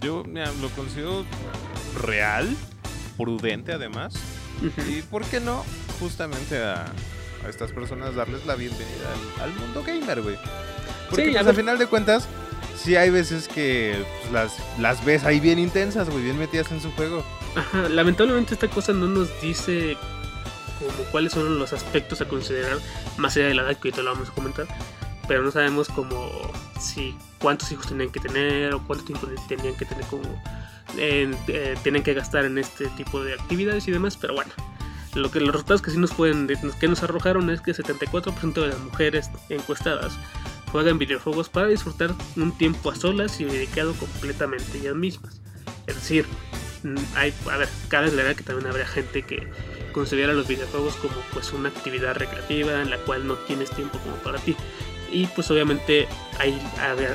Yo 0.00 0.24
mira, 0.24 0.50
lo 0.60 0.68
considero 0.70 1.24
real, 2.02 2.48
prudente 3.16 3.72
además. 3.72 4.14
Ujú. 4.58 4.90
Y 4.90 5.02
por 5.02 5.24
qué 5.24 5.40
no, 5.40 5.64
justamente 6.00 6.62
a, 6.62 6.84
a 7.44 7.48
estas 7.48 7.72
personas 7.72 8.14
darles 8.14 8.46
la 8.46 8.54
bienvenida 8.54 9.08
al, 9.38 9.50
al 9.50 9.54
mundo 9.58 9.82
gamer, 9.84 10.22
güey. 10.22 10.36
Porque 11.10 11.26
Sí, 11.26 11.32
pues, 11.32 11.46
al 11.46 11.54
final 11.54 11.78
de 11.78 11.86
cuentas, 11.86 12.26
sí 12.76 12.96
hay 12.96 13.10
veces 13.10 13.48
que 13.48 14.02
pues, 14.20 14.32
las, 14.32 14.52
las 14.78 15.04
ves 15.04 15.24
ahí 15.24 15.40
bien 15.40 15.58
intensas, 15.58 16.08
güey, 16.08 16.24
bien 16.24 16.38
metidas 16.38 16.70
en 16.72 16.80
su 16.80 16.90
juego. 16.92 17.24
Ajá, 17.54 17.88
lamentablemente 17.88 18.54
esta 18.54 18.68
cosa 18.68 18.92
no 18.92 19.06
nos 19.06 19.28
dice 19.42 19.96
como 20.78 21.04
cuáles 21.10 21.32
son 21.32 21.58
los 21.58 21.72
aspectos 21.72 22.20
a 22.22 22.24
considerar 22.26 22.78
más 23.18 23.36
allá 23.36 23.46
de 23.48 23.54
la 23.54 23.62
edad 23.62 23.76
que 23.76 23.88
ahorita 23.88 24.02
lo 24.02 24.12
vamos 24.12 24.30
a 24.30 24.32
comentar, 24.32 24.66
pero 25.32 25.44
no 25.44 25.50
sabemos 25.50 25.88
como 25.88 26.30
si 26.78 27.16
cuántos 27.38 27.72
hijos 27.72 27.86
tenían 27.86 28.10
que 28.10 28.20
tener 28.20 28.74
o 28.74 28.86
cuánto 28.86 29.06
tiempo 29.06 29.26
tenían 29.48 29.74
que 29.76 29.86
tener 29.86 30.04
como 30.04 30.24
eh, 30.98 31.74
tienen 31.82 32.02
que 32.02 32.12
gastar 32.12 32.44
en 32.44 32.58
este 32.58 32.88
tipo 32.88 33.24
de 33.24 33.32
actividades 33.32 33.88
y 33.88 33.92
demás, 33.92 34.18
pero 34.18 34.34
bueno. 34.34 34.52
Lo 35.14 35.30
que 35.30 35.40
los 35.40 35.52
resultados 35.52 35.80
que 35.80 35.90
sí 35.90 35.96
nos 35.96 36.12
pueden 36.12 36.50
que 36.78 36.86
nos 36.86 37.02
arrojaron 37.02 37.48
es 37.48 37.62
que 37.62 37.72
74% 37.72 38.52
de 38.52 38.66
las 38.68 38.78
mujeres 38.80 39.30
encuestadas 39.48 40.12
juegan 40.70 40.98
videojuegos 40.98 41.48
para 41.48 41.68
disfrutar 41.68 42.14
un 42.36 42.52
tiempo 42.58 42.90
a 42.90 42.94
solas 42.94 43.40
y 43.40 43.44
dedicado 43.44 43.94
completamente 43.94 44.66
a 44.74 44.80
ellas 44.82 44.96
mismas. 44.96 45.40
Es 45.86 45.94
decir, 45.94 46.26
mm, 46.82 46.96
hay, 47.14 47.32
a 47.50 47.56
ver, 47.56 47.70
cabe 47.88 48.08
aclarar 48.08 48.36
que 48.36 48.42
también 48.42 48.68
habrá 48.68 48.86
gente 48.86 49.22
que 49.22 49.48
considera 49.92 50.34
los 50.34 50.46
videojuegos 50.46 50.94
como 50.96 51.14
pues 51.32 51.54
una 51.54 51.70
actividad 51.70 52.16
recreativa 52.16 52.82
en 52.82 52.90
la 52.90 52.98
cual 52.98 53.26
no 53.26 53.36
tienes 53.36 53.70
tiempo 53.70 53.98
como 54.00 54.16
para 54.16 54.38
ti. 54.38 54.54
Y 55.12 55.26
pues 55.26 55.50
obviamente 55.50 56.08
hay, 56.38 56.58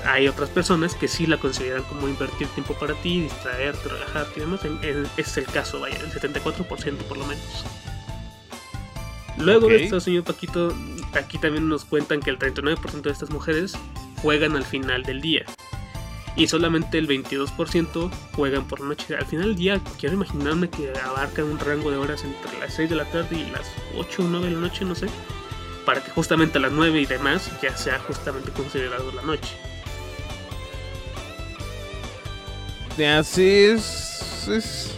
hay 0.05 0.27
otras 0.27 0.49
personas 0.49 0.93
que 0.93 1.07
sí 1.07 1.25
la 1.25 1.37
consideran 1.37 1.81
como 1.83 2.07
invertir 2.07 2.47
tiempo 2.49 2.75
para 2.75 2.93
ti, 2.93 3.21
distraerte, 3.21 3.89
relajarte 3.89 4.33
y 4.37 4.39
demás. 4.41 4.59
Es 5.17 5.35
el 5.37 5.45
caso, 5.45 5.79
vaya, 5.79 5.97
el 5.97 6.11
74% 6.11 6.97
por 7.07 7.17
lo 7.17 7.25
menos. 7.25 7.65
Luego 9.37 9.65
Ok. 9.67 9.71
de 9.73 9.83
esto, 9.83 9.99
señor 9.99 10.23
Paquito, 10.23 10.75
aquí 11.13 11.37
también 11.37 11.67
nos 11.69 11.85
cuentan 11.85 12.21
que 12.21 12.29
el 12.29 12.39
39% 12.39 13.01
de 13.01 13.11
estas 13.11 13.29
mujeres 13.29 13.73
juegan 14.21 14.55
al 14.55 14.63
final 14.63 15.03
del 15.03 15.21
día. 15.21 15.43
Y 16.35 16.47
solamente 16.47 16.99
el 16.99 17.07
22% 17.07 18.11
juegan 18.33 18.67
por 18.67 18.81
noche. 18.81 19.15
Al 19.15 19.25
final 19.25 19.47
del 19.47 19.55
día, 19.55 19.81
quiero 19.99 20.13
imaginarme 20.15 20.69
que 20.69 20.93
abarcan 21.03 21.45
un 21.45 21.57
rango 21.59 21.89
de 21.89 21.97
horas 21.97 22.23
entre 22.23 22.59
las 22.59 22.75
6 22.75 22.91
de 22.91 22.95
la 22.95 23.05
tarde 23.05 23.37
y 23.39 23.49
las 23.49 23.65
8 23.97 24.23
o 24.23 24.27
9 24.27 24.45
de 24.45 24.51
la 24.53 24.59
noche, 24.59 24.85
no 24.85 24.93
sé. 24.93 25.07
Para 25.87 26.03
que 26.03 26.11
justamente 26.11 26.57
a 26.57 26.61
las 26.61 26.73
9 26.73 26.99
y 26.99 27.05
demás 27.05 27.49
ya 27.63 27.75
sea 27.77 27.97
justamente 27.99 28.51
considerado 28.51 29.09
la 29.13 29.21
noche. 29.21 29.55
Así 33.17 33.47
es, 33.47 34.47
es- 34.49 34.91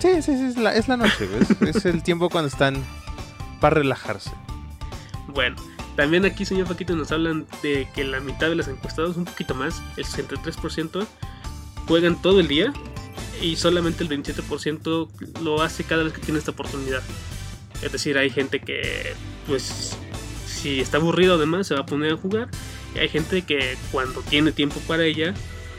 Sí, 0.00 0.22
sí, 0.22 0.36
sí, 0.36 0.44
es 0.44 0.56
la, 0.58 0.74
es 0.76 0.86
la 0.86 0.96
noche. 0.96 1.28
Es, 1.60 1.76
es 1.76 1.84
el 1.86 2.02
tiempo 2.04 2.28
cuando 2.30 2.48
están 2.48 2.84
para 3.60 3.74
relajarse. 3.76 4.30
Bueno, 5.26 5.56
también 5.96 6.24
aquí, 6.24 6.44
señor 6.44 6.68
Paquito, 6.68 6.94
nos 6.94 7.10
hablan 7.10 7.46
de 7.62 7.88
que 7.94 8.04
la 8.04 8.20
mitad 8.20 8.48
de 8.48 8.54
las 8.54 8.68
encuestadas, 8.68 9.16
un 9.16 9.24
poquito 9.24 9.54
más, 9.56 9.82
el 9.96 10.04
63%, 10.04 11.04
juegan 11.88 12.22
todo 12.22 12.38
el 12.38 12.46
día 12.46 12.72
y 13.42 13.56
solamente 13.56 14.04
el 14.04 14.10
27% 14.10 15.08
lo 15.42 15.62
hace 15.62 15.82
cada 15.82 16.04
vez 16.04 16.12
que 16.12 16.20
tiene 16.20 16.38
esta 16.38 16.52
oportunidad. 16.52 17.02
Es 17.82 17.92
decir, 17.92 18.16
hay 18.18 18.30
gente 18.30 18.60
que, 18.60 19.12
pues, 19.46 19.96
si 20.46 20.80
está 20.80 20.96
aburrido 20.96 21.34
además, 21.34 21.66
se 21.66 21.74
va 21.74 21.80
a 21.80 21.86
poner 21.86 22.12
a 22.14 22.16
jugar. 22.16 22.48
Y 22.94 22.98
hay 22.98 23.08
gente 23.08 23.42
que 23.42 23.76
cuando 23.92 24.20
tiene 24.22 24.52
tiempo 24.52 24.80
para 24.86 25.04
ella, 25.04 25.34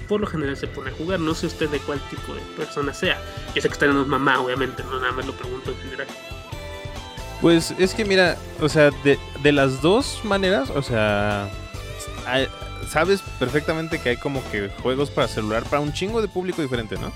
por 0.08 0.22
lo 0.22 0.28
general 0.28 0.56
se 0.56 0.68
pone 0.68 0.92
a 0.92 0.94
jugar. 0.94 1.20
No 1.20 1.34
sé 1.36 1.48
usted 1.48 1.70
de 1.70 1.80
cuál 1.80 2.00
tipo 2.10 2.34
de 2.34 2.42
persona 2.56 2.94
sea. 2.94 3.20
Yo 3.56 3.62
sé 3.62 3.68
que 3.68 3.74
usted 3.74 3.88
no 3.92 4.02
es 4.04 4.08
mamá, 4.08 4.40
obviamente, 4.40 4.84
no 4.84 5.00
nada 5.00 5.12
más 5.12 5.26
lo 5.26 5.34
pregunto 5.34 5.72
en 5.72 5.78
general. 5.78 6.08
Pues 7.42 7.74
es 7.78 7.94
que 7.94 8.04
mira, 8.06 8.38
o 8.62 8.70
sea, 8.70 8.90
de, 9.04 9.20
de 9.44 9.52
las 9.52 9.82
dos 9.82 10.22
maneras, 10.24 10.70
o 10.72 10.82
sea, 10.82 11.50
hay- 12.26 12.48
sabes 12.90 13.22
perfectamente 13.38 14.00
que 14.00 14.10
hay 14.10 14.18
como 14.18 14.42
que 14.50 14.70
juegos 14.82 15.12
para 15.12 15.28
celular 15.28 15.64
para 15.64 15.82
un 15.82 15.94
chingo 15.94 16.22
de 16.22 16.28
público 16.28 16.62
diferente, 16.62 16.96
¿no? 16.98 17.12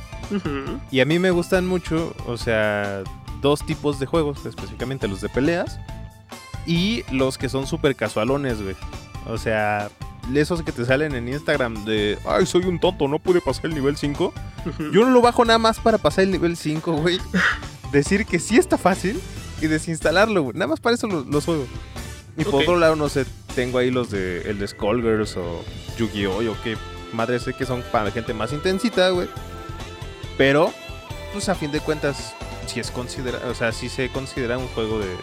Y 0.92 1.00
a 1.00 1.06
mí 1.06 1.18
me 1.18 1.32
gustan 1.32 1.66
mucho, 1.66 2.16
o 2.28 2.38
sea, 2.38 3.04
dos 3.42 3.66
tipos 3.66 4.00
de 4.00 4.06
juegos, 4.06 4.46
específicamente 4.46 5.08
los 5.08 5.22
de 5.22 5.30
peleas 5.30 5.80
y 6.66 7.04
los 7.12 7.38
que 7.38 7.50
son 7.50 7.68
súper 7.68 7.96
casualones, 7.96 8.62
güey. 8.62 8.76
O 9.28 9.38
sea, 9.38 9.90
esos 10.34 10.62
que 10.64 10.72
te 10.72 10.86
salen 10.86 11.16
en 11.16 11.28
Instagram 11.28 11.86
de, 11.86 12.18
ay, 12.26 12.46
soy 12.46 12.64
un 12.66 12.80
tonto, 12.80 13.08
no 13.08 13.20
pude 13.20 13.42
pasar 13.42 13.66
el 13.66 13.74
nivel 13.76 13.98
5. 13.98 14.34
Ujú. 14.66 14.84
Yo 14.92 15.04
no 15.06 15.12
lo 15.12 15.22
bajo 15.22 15.44
nada 15.46 15.60
más 15.60 15.80
para 15.80 15.98
pasar 15.98 16.24
el 16.26 16.32
nivel 16.32 16.56
5, 16.58 16.94
güey. 16.94 17.20
Decir 17.92 18.26
que 18.26 18.40
sí 18.40 18.58
está 18.58 18.78
fácil 18.78 19.20
y 19.62 19.68
desinstalarlo, 19.68 20.44
güey. 20.44 20.54
Nada 20.56 20.68
más 20.68 20.80
para 20.80 20.96
eso 20.96 21.08
lo- 21.08 21.24
los 21.24 21.46
juego. 21.46 21.66
Y 22.38 22.44
por 22.46 22.62
otro 22.62 22.78
lado, 22.78 22.96
no 22.96 23.10
sé, 23.10 23.26
tengo 23.56 23.78
ahí 23.78 23.92
los 23.92 24.10
de 24.10 24.42
el 24.50 24.58
de 24.60 24.68
Skullgirls 24.68 25.36
o 25.38 25.64
Yu-Gi-Oh! 25.98 26.50
o 26.52 26.56
qué 26.64 26.78
madre 27.14 27.40
sé 27.40 27.54
que 27.54 27.66
son 27.66 27.84
para 27.92 28.10
gente 28.12 28.34
más 28.34 28.54
intensita, 28.54 29.10
güey. 29.10 29.28
Pero, 30.38 30.72
pues 31.34 31.50
a 31.50 31.56
fin 31.56 31.72
de 31.72 31.80
cuentas, 31.82 32.34
si 32.72 32.80
es 32.80 32.92
considera, 32.92 33.40
o 33.50 33.54
sea, 33.56 33.72
si 33.72 33.90
se 33.90 34.10
considera 34.10 34.58
un 34.58 34.68
juego 34.70 35.00
de 35.00 35.16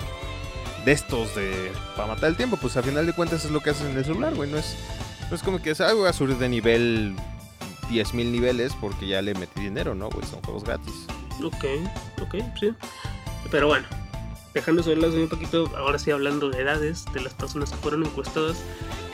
de 0.85 0.93
estos 0.93 1.35
de 1.35 1.73
para 1.97 2.09
matar 2.09 2.31
el 2.31 2.37
tiempo, 2.37 2.57
pues 2.57 2.77
a 2.77 2.83
final 2.83 3.05
de 3.07 3.13
cuentas 3.13 3.45
es 3.45 3.51
lo 3.51 3.61
que 3.61 3.71
haces 3.71 3.87
en 3.91 3.97
el 3.97 4.05
celular, 4.05 4.35
güey. 4.35 4.51
No 4.51 4.59
es, 4.59 4.77
no 5.29 5.37
es 5.37 5.43
como 5.43 5.61
que 5.61 5.75
"Ay, 5.79 5.95
voy 5.95 6.09
a 6.09 6.13
subir 6.13 6.37
de 6.37 6.49
nivel 6.49 7.15
10.000 7.91 8.31
niveles 8.31 8.73
porque 8.81 9.07
ya 9.07 9.23
le 9.23 9.35
metí 9.35 9.61
dinero, 9.63 9.95
¿no, 9.95 10.09
güey? 10.11 10.27
Son 10.27 10.41
juegos 10.43 10.65
gratis. 10.65 10.95
Ok, 11.43 11.65
ok, 12.23 12.35
sí. 12.61 12.75
Pero 13.51 13.69
bueno, 13.69 13.87
dejando 14.55 14.83
de 14.83 14.97
lado 14.97 15.15
un 15.15 15.29
poquito, 15.29 15.71
ahora 15.77 15.99
sí 15.99 16.11
hablando 16.11 16.51
de 16.51 16.63
edades 16.63 17.05
de 17.13 17.21
las 17.21 17.35
personas 17.35 17.71
que 17.71 17.77
fueron 17.77 18.05
encuestadas, 18.05 18.59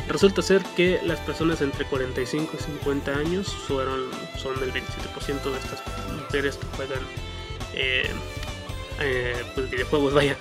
resulta 0.09 0.43
ser 0.43 0.63
que 0.77 1.01
las 1.05 1.21
personas 1.21 1.61
entre 1.61 1.85
45 1.87 2.53
y 2.59 2.63
50 2.63 3.13
años 3.13 3.49
fueron, 3.67 4.01
son 4.37 4.55
el 4.63 4.73
27% 4.73 5.51
de 5.51 5.59
estas 5.59 5.83
mujeres 6.21 6.57
que 6.57 6.67
juegan 6.77 7.01
eh, 7.75 8.11
eh, 9.01 9.45
pues 9.55 9.71
videojuegos, 9.71 10.15
vaya. 10.15 10.37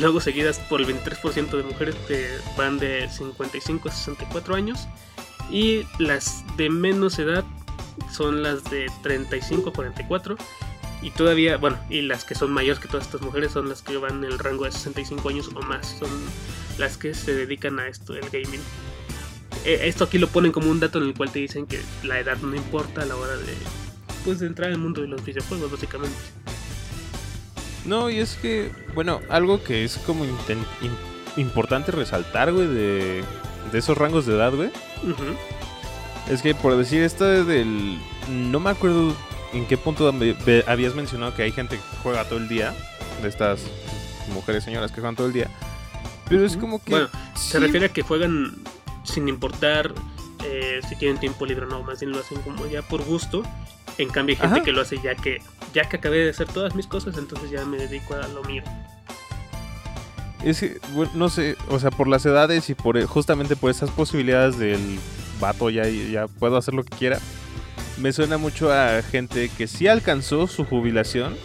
Luego 0.00 0.20
seguidas 0.20 0.58
por 0.58 0.80
el 0.80 0.86
23% 0.86 1.50
de 1.50 1.62
mujeres 1.62 1.94
que 2.08 2.28
van 2.56 2.78
de 2.78 3.08
55 3.08 3.88
a 3.88 3.92
64 3.92 4.54
años. 4.54 4.88
Y 5.50 5.84
las 5.98 6.44
de 6.56 6.70
menos 6.70 7.18
edad 7.18 7.44
son 8.10 8.42
las 8.42 8.64
de 8.64 8.90
35 9.02 9.70
a 9.70 9.72
44. 9.72 10.36
Y 11.02 11.10
todavía, 11.10 11.56
bueno, 11.56 11.78
y 11.90 12.02
las 12.02 12.24
que 12.24 12.34
son 12.34 12.52
mayores 12.52 12.78
que 12.78 12.88
todas 12.88 13.06
estas 13.06 13.22
mujeres 13.22 13.52
son 13.52 13.68
las 13.68 13.82
que 13.82 13.96
van 13.96 14.24
en 14.24 14.32
el 14.32 14.38
rango 14.38 14.64
de 14.64 14.72
65 14.72 15.28
años 15.28 15.50
o 15.54 15.60
más. 15.62 15.96
Son 15.98 16.10
las 16.78 16.96
que 16.96 17.12
se 17.12 17.34
dedican 17.34 17.78
a 17.80 17.88
esto, 17.88 18.14
el 18.14 18.28
gaming. 18.30 18.60
Eh, 19.64 19.80
esto 19.84 20.04
aquí 20.04 20.18
lo 20.18 20.28
ponen 20.28 20.52
como 20.52 20.70
un 20.70 20.80
dato 20.80 20.98
en 20.98 21.08
el 21.08 21.14
cual 21.14 21.30
te 21.30 21.40
dicen 21.40 21.66
que 21.66 21.80
la 22.02 22.18
edad 22.18 22.38
no 22.38 22.54
importa 22.56 23.02
a 23.02 23.04
la 23.04 23.16
hora 23.16 23.36
de, 23.36 23.54
pues, 24.24 24.40
de 24.40 24.46
entrar 24.46 24.70
al 24.70 24.78
mundo 24.78 25.02
de 25.02 25.08
los 25.08 25.24
videojuegos, 25.24 25.70
básicamente. 25.70 26.16
No, 27.84 28.10
y 28.10 28.18
es 28.18 28.36
que, 28.36 28.70
bueno, 28.94 29.20
algo 29.28 29.62
que 29.62 29.84
es 29.84 29.98
como 29.98 30.24
importante 31.36 31.90
resaltar, 31.92 32.52
güey, 32.52 32.66
de, 32.68 33.24
de 33.72 33.78
esos 33.78 33.96
rangos 33.98 34.26
de 34.26 34.34
edad, 34.34 34.52
güey. 34.52 34.70
Es 36.28 36.42
que 36.42 36.54
por 36.54 36.76
decir 36.76 37.02
esto 37.02 37.24
del... 37.24 37.98
No 38.28 38.60
me 38.60 38.70
acuerdo 38.70 39.14
en 39.52 39.66
qué 39.66 39.76
punto 39.76 40.12
habías 40.66 40.94
mencionado 40.94 41.34
que 41.34 41.42
hay 41.42 41.52
gente 41.52 41.76
que 41.76 41.82
juega 42.02 42.24
todo 42.24 42.38
el 42.38 42.48
día. 42.48 42.74
De 43.20 43.28
estas 43.28 43.62
mujeres 44.32 44.64
señoras 44.64 44.90
que 44.90 45.00
juegan 45.00 45.16
todo 45.16 45.26
el 45.26 45.32
día. 45.32 45.48
Pero 46.28 46.44
es 46.44 46.56
como 46.56 46.82
que... 46.82 46.90
Bueno, 46.92 47.08
sí, 47.34 47.50
Se 47.50 47.60
refiere 47.60 47.86
a 47.86 47.88
que 47.88 48.02
juegan 48.02 48.54
sin 49.04 49.28
importar 49.28 49.92
eh, 50.44 50.80
si 50.88 50.96
tienen 50.96 51.18
tiempo 51.18 51.46
libre 51.46 51.66
o 51.66 51.68
no, 51.68 51.82
más 51.82 52.00
bien 52.00 52.12
lo 52.12 52.20
hacen 52.20 52.40
como 52.42 52.66
ya 52.66 52.82
por 52.82 53.02
gusto 53.04 53.42
En 53.98 54.08
cambio 54.08 54.34
hay 54.34 54.40
gente 54.40 54.56
Ajá. 54.56 54.64
que 54.64 54.72
lo 54.72 54.80
hace 54.80 54.98
ya 55.02 55.14
que 55.14 55.38
ya 55.72 55.88
que 55.88 55.96
acabé 55.96 56.18
de 56.18 56.30
hacer 56.30 56.48
todas 56.48 56.74
mis 56.74 56.86
cosas, 56.86 57.16
entonces 57.16 57.50
ya 57.50 57.64
me 57.64 57.78
dedico 57.78 58.14
a 58.14 58.26
lo 58.28 58.42
mío. 58.44 58.62
Es 60.44 60.60
que, 60.60 60.80
bueno, 60.92 61.12
no 61.14 61.28
sé, 61.28 61.56
o 61.68 61.78
sea, 61.78 61.90
por 61.90 62.08
las 62.08 62.26
edades 62.26 62.68
y 62.68 62.74
por 62.74 63.00
justamente 63.04 63.54
por 63.54 63.70
esas 63.70 63.90
posibilidades 63.90 64.58
del 64.58 64.98
vato 65.40 65.70
ya, 65.70 65.86
ya 65.86 66.26
puedo 66.26 66.56
hacer 66.56 66.74
lo 66.74 66.82
que 66.82 66.96
quiera, 66.96 67.18
me 67.98 68.12
suena 68.12 68.38
mucho 68.38 68.72
a 68.72 69.02
gente 69.02 69.50
que 69.56 69.66
sí 69.66 69.86
alcanzó 69.86 70.46
su 70.48 70.64
jubilación, 70.64 71.36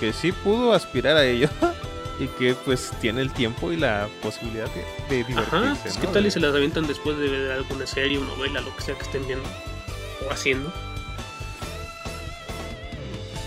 que 0.00 0.12
sí 0.12 0.32
pudo 0.32 0.72
aspirar 0.72 1.16
a 1.16 1.24
ello 1.24 1.48
y 2.18 2.26
que 2.28 2.54
pues 2.64 2.90
tiene 3.00 3.20
el 3.20 3.30
tiempo 3.32 3.72
y 3.72 3.76
la 3.76 4.08
posibilidad 4.22 4.68
de, 4.74 5.16
de 5.16 5.24
divertirse. 5.24 5.56
Ajá, 5.56 5.76
es 5.84 5.96
que 5.98 6.06
¿no? 6.06 6.12
tal 6.12 6.26
y 6.26 6.30
se 6.30 6.40
las 6.40 6.54
avientan 6.54 6.86
después 6.86 7.18
de 7.18 7.28
ver 7.28 7.50
alguna 7.52 7.86
serie 7.86 8.18
o 8.18 8.24
novela, 8.24 8.60
lo 8.60 8.74
que 8.76 8.82
sea 8.82 8.94
que 8.96 9.02
estén 9.02 9.26
viendo 9.26 9.48
o 10.26 10.32
haciendo. 10.32 10.72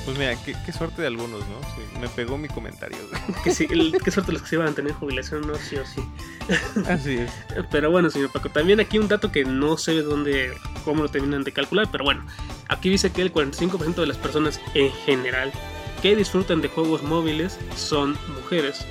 Pues 0.06 0.18
mira, 0.18 0.36
qué, 0.44 0.56
qué 0.66 0.72
suerte 0.72 1.02
de 1.02 1.08
algunos, 1.08 1.42
¿no? 1.42 1.62
Sí, 1.76 1.82
me 2.00 2.08
pegó 2.10 2.38
mi 2.38 2.48
comentario. 2.48 2.98
Que 3.44 3.52
sí, 3.54 3.68
el- 3.70 3.96
qué 4.04 4.10
suerte 4.12 4.32
los 4.32 4.42
que 4.42 4.48
se 4.50 4.56
iban 4.56 4.68
a 4.70 4.72
tener 4.72 4.94
jubilación, 4.94 5.42
no, 5.46 5.54
sí 5.56 5.76
o 5.76 5.86
sí. 5.86 6.02
Así 6.90 7.18
es. 7.18 7.32
Pero 7.70 7.92
bueno, 7.92 8.10
señor 8.10 8.32
Paco, 8.32 8.50
también 8.50 8.80
aquí 8.80 8.98
un 8.98 9.08
dato 9.08 9.32
que 9.32 9.46
no 9.46 9.78
sé 9.78 9.92
de 9.94 10.02
dónde, 10.04 10.54
cómo 10.84 11.04
lo 11.04 11.10
terminan 11.10 11.44
de 11.44 11.52
calcular, 11.52 11.88
pero 11.92 12.04
bueno, 12.06 12.26
aquí 12.70 12.90
dice 12.90 13.12
que 13.12 13.22
el 13.22 13.32
45% 13.32 13.96
de 13.96 14.08
las 14.08 14.18
personas 14.18 14.60
en 14.74 14.92
general 14.92 15.52
que 16.02 16.16
disfrutan 16.16 16.62
de 16.62 16.70
juegos 16.70 17.04
móviles 17.04 17.58
son 17.76 18.18
mujeres. 18.36 18.86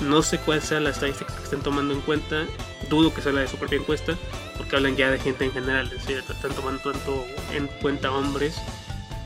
No 0.00 0.22
sé 0.22 0.38
cuál 0.38 0.62
sea 0.62 0.80
la 0.80 0.90
estadística 0.90 1.34
que 1.34 1.42
estén 1.44 1.60
tomando 1.60 1.94
en 1.94 2.00
cuenta, 2.00 2.44
dudo 2.88 3.14
que 3.14 3.22
sea 3.22 3.32
la 3.32 3.42
de 3.42 3.48
su 3.48 3.56
propia 3.56 3.78
encuesta, 3.78 4.16
porque 4.56 4.76
hablan 4.76 4.96
ya 4.96 5.10
de 5.10 5.18
gente 5.18 5.44
en 5.44 5.52
general, 5.52 5.86
es 5.86 6.06
decir, 6.06 6.18
están 6.18 6.52
tomando 6.52 6.92
tanto 6.92 7.24
en 7.52 7.66
cuenta 7.80 8.10
hombres 8.10 8.56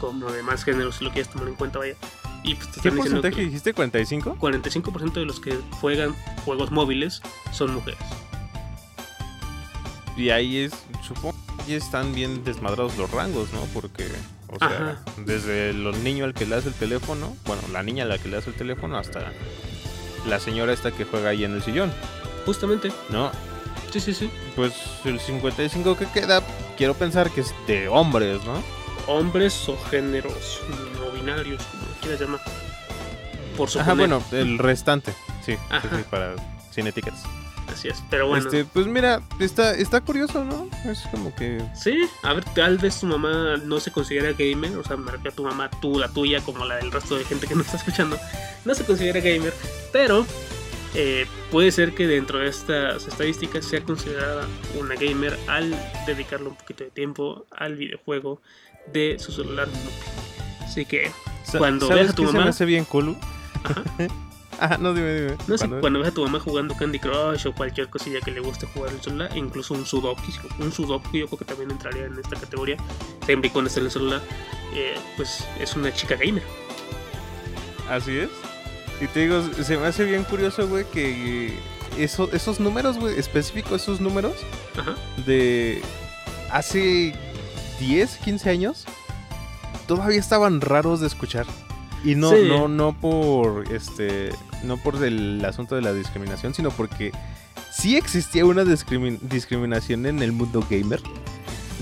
como 0.01 0.31
demás 0.31 0.65
géneros, 0.65 0.97
si 0.97 1.05
lo 1.05 1.11
quieres 1.11 1.31
tomar 1.31 1.49
en 1.49 1.55
cuenta, 1.55 1.79
vaya. 1.79 1.95
Y 2.43 2.55
pues 2.55 2.71
te 2.71 2.81
¿Qué 2.81 2.89
están 2.89 2.97
porcentaje 2.97 3.35
que 3.35 3.43
dijiste? 3.43 3.75
¿45? 3.75 4.39
45% 4.39 5.13
de 5.15 5.25
los 5.25 5.41
que 5.41 5.59
juegan 5.81 6.15
juegos 6.45 6.71
móviles 6.71 7.23
son 7.53 7.75
mujeres. 7.75 7.99
Y 10.17 10.31
ahí 10.31 10.59
es, 10.59 10.73
supongo 11.07 11.37
que 11.67 11.77
están 11.77 12.15
bien 12.15 12.45
desmadrados 12.45 12.97
los 12.97 13.11
rangos, 13.11 13.53
¿no? 13.53 13.61
Porque, 13.75 14.07
o 14.49 14.59
sea, 14.59 14.69
Ajá. 14.69 15.03
desde 15.25 15.71
el 15.71 16.03
niño 16.05 16.25
al 16.25 16.35
que 16.35 16.45
le 16.47 16.55
das 16.57 16.67
el 16.67 16.75
teléfono, 16.75 17.37
bueno, 17.47 17.63
la 17.73 17.83
niña 17.83 18.05
a 18.05 18.07
la 18.07 18.19
que 18.19 18.29
le 18.29 18.37
das 18.37 18.47
el 18.47 18.55
teléfono, 18.55 18.97
hasta 18.99 19.33
la 20.27 20.41
señora 20.41 20.73
esta 20.73 20.91
que 20.93 21.05
juega 21.05 21.31
ahí 21.31 21.45
en 21.45 21.55
el 21.55 21.63
sillón, 21.63 21.93
Justamente, 22.45 22.93
¿no? 23.11 23.33
sí, 23.93 23.99
sí, 24.01 24.15
sí. 24.15 24.31
Pues 24.55 24.73
el 25.05 25.19
55 25.19 25.97
que 25.97 26.07
queda, 26.07 26.43
quiero 26.77 26.95
pensar 26.95 27.31
que 27.31 27.41
es 27.41 27.53
de 27.67 27.89
hombres, 27.89 28.45
¿no? 28.45 28.63
hombres 29.09 29.69
o 29.69 29.77
géneros 29.91 30.61
no 30.99 31.11
binarios, 31.13 31.63
como 31.63 31.85
quieras 32.01 32.21
llamar. 32.21 32.41
Por 33.57 33.69
suponer. 33.69 33.83
Ajá, 33.91 33.95
bueno, 33.95 34.23
el 34.33 34.59
restante, 34.59 35.13
sí, 35.45 35.53
sí, 35.55 35.59
Ajá. 35.71 35.89
sí, 35.97 36.05
para 36.11 36.35
sin 36.71 36.87
etiquetas. 36.89 37.23
Así 37.77 37.89
es, 37.89 38.03
pero 38.09 38.29
bueno. 38.29 38.45
Este, 38.47 38.65
pues 38.65 38.87
mira, 38.87 39.21
está, 39.39 39.75
está 39.75 40.01
curioso, 40.01 40.43
¿no? 40.45 40.67
Es 40.91 41.01
como 41.11 41.35
que 41.35 41.63
Sí, 41.75 42.09
a 42.23 42.33
ver, 42.33 42.43
tal 42.55 42.79
vez 42.79 43.01
tu 43.01 43.07
mamá 43.07 43.59
no 43.59 43.81
se 43.81 43.91
considera 43.93 44.33
gamer, 44.33 44.77
o 44.79 44.83
sea, 44.83 44.97
me 44.97 45.11
refiero 45.13 45.33
a 45.33 45.37
tu 45.37 45.45
mamá, 45.45 45.71
tú, 45.83 45.99
la 45.99 46.09
tuya, 46.09 46.41
como 46.41 46.65
la 46.65 46.77
del 46.77 46.91
resto 46.91 47.17
de 47.17 47.25
gente 47.27 47.47
que 47.47 47.55
nos 47.55 47.67
está 47.67 47.77
escuchando, 47.77 48.19
no 48.65 48.75
se 48.75 48.85
considera 48.85 49.21
gamer, 49.21 49.53
pero 49.93 50.25
eh, 50.95 51.27
puede 51.51 51.71
ser 51.71 51.95
que 51.95 52.07
dentro 52.07 52.39
de 52.39 52.49
estas 52.49 53.07
estadísticas 53.07 53.67
sea 53.67 53.83
considerada 53.83 54.47
una 54.81 54.95
gamer 54.95 55.39
al 55.47 55.75
dedicarle 56.07 56.49
un 56.49 56.57
poquito 56.57 56.85
de 56.85 56.91
tiempo 56.91 57.45
al 57.55 57.77
videojuego 57.77 58.41
de 58.91 59.19
su 59.19 59.33
celular. 59.33 59.69
Así 60.63 60.87
que, 60.87 61.11
Cuando 61.59 61.89
¿sabes 61.89 62.03
veas 62.05 62.13
a 62.13 62.17
tu 62.17 62.23
qué 62.23 62.27
se 62.29 62.33
me 62.33 62.39
mamá- 62.39 62.51
hace 62.51 62.65
bien 62.65 62.87
cool? 62.87 63.17
Ajá. 63.65 63.83
Ajá, 64.59 64.79
no, 64.79 64.95
dime, 64.95 65.15
dime. 65.15 65.37
no 65.49 65.59
sé, 65.59 65.69
Cuando- 65.69 65.99
ves 66.01 66.09
a 66.09 66.13
tu 66.13 66.23
mamá 66.25 66.41
jugando 66.41 66.75
Candy 66.75 66.99
Crush 66.99 67.47
o 67.47 67.55
cualquier 67.55 67.89
cosilla 67.91 68.21
que 68.21 68.31
le 68.31 68.41
guste 68.41 68.67
jugar 68.67 68.91
en 68.91 68.97
el 68.97 69.03
celular, 69.03 69.37
incluso 69.37 69.75
un 69.75 69.85
Sudoku, 69.85 70.23
un 70.61 70.73
Sudoku 70.73 71.11
yo 71.17 71.27
creo 71.27 71.39
que 71.39 71.45
también 71.45 71.71
entraría 71.71 72.07
en 72.07 72.19
esta 72.19 72.37
categoría, 72.37 72.77
siempre 73.27 73.51
cuando 73.51 73.69
esté 73.69 73.81
en 73.81 73.87
el 73.87 73.93
celular, 73.93 74.23
eh, 74.75 74.95
pues 75.17 75.47
es 75.61 75.77
una 75.77 75.93
chica 75.93 76.17
gamer. 76.17 76.43
Así 77.91 78.17
es. 78.19 78.31
Y 79.01 79.07
te 79.09 79.21
digo, 79.21 79.43
se 79.63 79.77
me 79.77 79.87
hace 79.87 80.05
bien 80.05 80.25
curioso, 80.25 80.67
güey, 80.69 80.85
que 80.87 81.53
eso, 81.99 82.29
esos 82.33 82.59
números, 82.61 82.99
güey, 82.99 83.19
específicos 83.19 83.83
esos 83.83 84.01
números 84.01 84.33
Ajá. 84.79 84.95
de 85.27 85.83
hace 86.51 87.15
10, 87.79 88.17
15 88.25 88.49
años, 88.51 88.87
todavía 89.87 90.19
estaban 90.19 90.61
raros 90.63 91.01
de 91.01 91.07
escuchar. 91.09 91.45
Y 92.05 92.15
no, 92.15 92.31
Sí. 92.31 92.45
no, 92.49 92.69
no 92.69 92.99
por 92.99 93.71
este, 93.73 94.31
no 94.65 94.77
por 94.77 95.03
el 95.05 95.45
asunto 95.45 95.75
de 95.75 95.83
la 95.83 95.93
discriminación, 95.93 96.55
sino 96.55 96.71
porque 96.71 97.13
sí 97.73 97.97
existía 97.97 98.45
una 98.45 98.65
discrimin- 98.65 99.21
discriminación 99.21 100.07
en 100.07 100.23
el 100.23 100.33
mundo 100.33 100.65
gamer. 100.71 101.01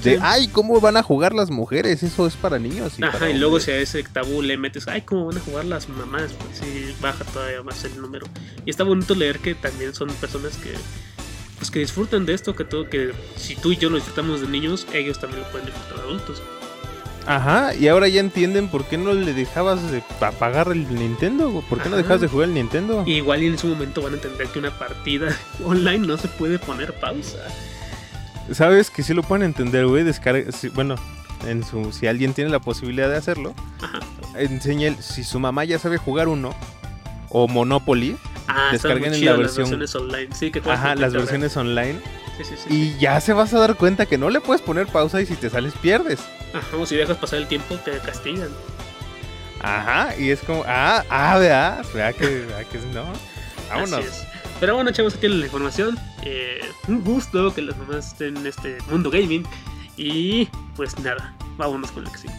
De, 0.03 0.15
Sí. 0.17 0.21
ay, 0.23 0.49
¿cómo 0.49 0.81
van 0.81 0.97
a 0.97 1.03
jugar 1.05 1.33
las 1.35 1.51
mujeres? 1.51 2.03
Eso 2.03 2.27
es 2.27 2.35
para 2.35 2.59
niños. 2.59 2.95
Ajá, 3.01 3.13
para 3.13 3.31
y 3.31 3.35
luego 3.39 3.55
hombres". 3.57 3.65
si 3.65 3.71
a 3.71 3.77
ese 3.79 4.03
tabú 4.03 4.43
le 4.43 4.57
metes, 4.57 4.89
ay, 4.89 5.03
¿cómo 5.03 5.27
van 5.27 5.37
a 5.37 5.41
jugar 5.41 5.65
las 5.67 5.89
mamás? 5.89 6.33
Pues 6.33 6.59
sí, 6.59 6.95
baja 7.01 7.25
todavía 7.25 7.63
más 7.63 7.85
el 7.85 8.01
número. 8.01 8.27
Y 8.67 8.71
está 8.71 8.83
bonito 8.83 9.15
leer 9.15 9.39
que 9.39 9.55
también 9.55 9.95
son 9.95 10.09
personas 10.15 10.57
que, 10.57 10.73
pues 11.59 11.71
que 11.71 11.79
disfrutan 11.79 12.27
de 12.27 12.35
esto, 12.35 12.57
que 12.57 12.65
todo, 12.65 12.91
que 12.91 13.13
si 13.37 13.55
tú 13.55 13.71
y 13.71 13.77
yo 13.77 13.89
lo 13.89 13.97
disfrutamos 13.97 14.41
de 14.41 14.49
niños, 14.49 14.87
ellos 14.93 15.21
también 15.21 15.43
lo 15.43 15.49
pueden 15.51 15.67
disfrutar 15.67 15.97
de 15.99 16.03
adultos. 16.03 16.43
Ajá, 17.27 17.75
y 17.75 17.89
ahora 17.89 18.07
ya 18.09 18.21
entienden 18.21 18.69
por 18.69 18.85
qué 18.85 18.99
no 18.99 19.13
le 19.15 19.33
dejabas 19.33 19.91
de 19.91 20.03
apagar 20.21 20.69
el 20.69 20.93
Nintendo. 20.95 21.65
¿Por 21.69 21.81
qué 21.81 21.89
no 21.89 21.97
dejabas 21.97 22.21
de 22.21 22.29
jugar 22.29 22.49
el 22.49 22.55
Nintendo? 22.55 23.03
Igual 23.07 23.43
y 23.43 23.47
en 23.47 23.59
su 23.59 23.67
momento 23.69 24.03
van 24.03 24.13
a 24.13 24.17
entender 24.17 24.47
que 24.49 24.59
una 24.59 24.79
partida 24.79 25.29
online 25.65 26.07
no 26.07 26.17
se 26.19 26.29
puede 26.29 26.59
poner 26.59 26.93
pausa. 26.95 27.39
Sabes 28.53 28.91
que 28.91 29.03
sí 29.03 29.15
lo 29.15 29.23
pueden 29.23 29.43
entender, 29.45 29.87
güey. 29.87 30.05
Descarga, 30.05 30.51
bueno, 30.75 30.97
en 31.47 31.65
su, 31.65 31.93
si 31.93 32.07
alguien 32.07 32.35
tiene 32.35 32.51
la 32.51 32.61
posibilidad 32.61 33.09
de 33.09 33.17
hacerlo, 33.17 33.55
Ajá. 33.81 34.01
enseña 34.37 34.89
el- 34.89 35.03
si 35.03 35.25
su 35.25 35.41
mamá 35.41 35.65
ya 35.65 35.79
sabe 35.79 35.97
jugar 35.97 36.29
uno 36.29 36.55
o 37.31 37.49
Monopoly, 37.49 38.17
Ah, 38.47 38.69
Descarguen 38.73 39.13
la 39.13 39.19
chidas 39.19 39.39
versión- 39.39 39.71
las 39.71 39.79
versiones 39.81 39.95
online. 39.95 40.29
Sí, 40.37 40.51
que 40.51 40.59
ajá, 40.71 40.95
las 40.97 41.15
versiones 41.15 41.57
online, 41.57 41.99
Sí, 42.37 42.45
sí, 42.45 42.55
sí. 42.59 42.75
y 42.75 42.99
ya 43.01 43.19
se 43.23 43.33
vas 43.33 43.55
a 43.55 43.59
dar 43.59 43.75
cuenta 43.77 44.05
que 44.05 44.19
no 44.19 44.29
le 44.29 44.43
puedes 44.43 44.61
poner 44.61 44.87
pausa 44.87 45.23
y 45.23 45.27
si 45.27 45.35
te 45.35 45.49
sales 45.49 45.73
pierdes. 45.81 46.21
Ajá, 46.55 46.77
o 46.77 46.87
si 46.87 46.97
dejas 46.97 47.17
pasar 47.17 47.41
el 47.41 47.49
tiempo, 47.49 47.77
te 47.77 47.99
castigan. 47.99 48.49
Ajá, 49.61 50.15
y 50.17 50.31
es 50.31 50.41
como, 50.41 50.63
ah, 50.67 51.03
ah, 51.09 51.39
vea, 51.39 51.83
vea 51.95 52.13
que, 52.13 52.27
vea 52.47 52.65
que 52.65 52.79
no. 52.93 53.05
Vámonos. 53.69 53.99
Así 53.99 54.09
es. 54.09 54.27
Pero 54.61 54.75
bueno, 54.77 54.91
chavos, 54.93 55.15
aquí 55.17 55.27
la 55.29 55.45
información. 55.47 55.99
Eh, 56.23 56.61
un 56.87 57.03
gusto 57.03 57.53
que 57.55 57.63
las 57.63 57.77
mamás 57.77 58.09
estén 58.09 58.37
en 58.37 58.47
este 58.47 58.79
mundo 58.91 59.11
gaming. 59.11 59.45
Y 59.97 60.47
pues 60.77 60.99
nada, 61.01 61.35
vámonos 61.57 61.91
con 61.93 62.05
lo 62.05 62.13
que 62.13 62.19
sigue. 62.19 62.35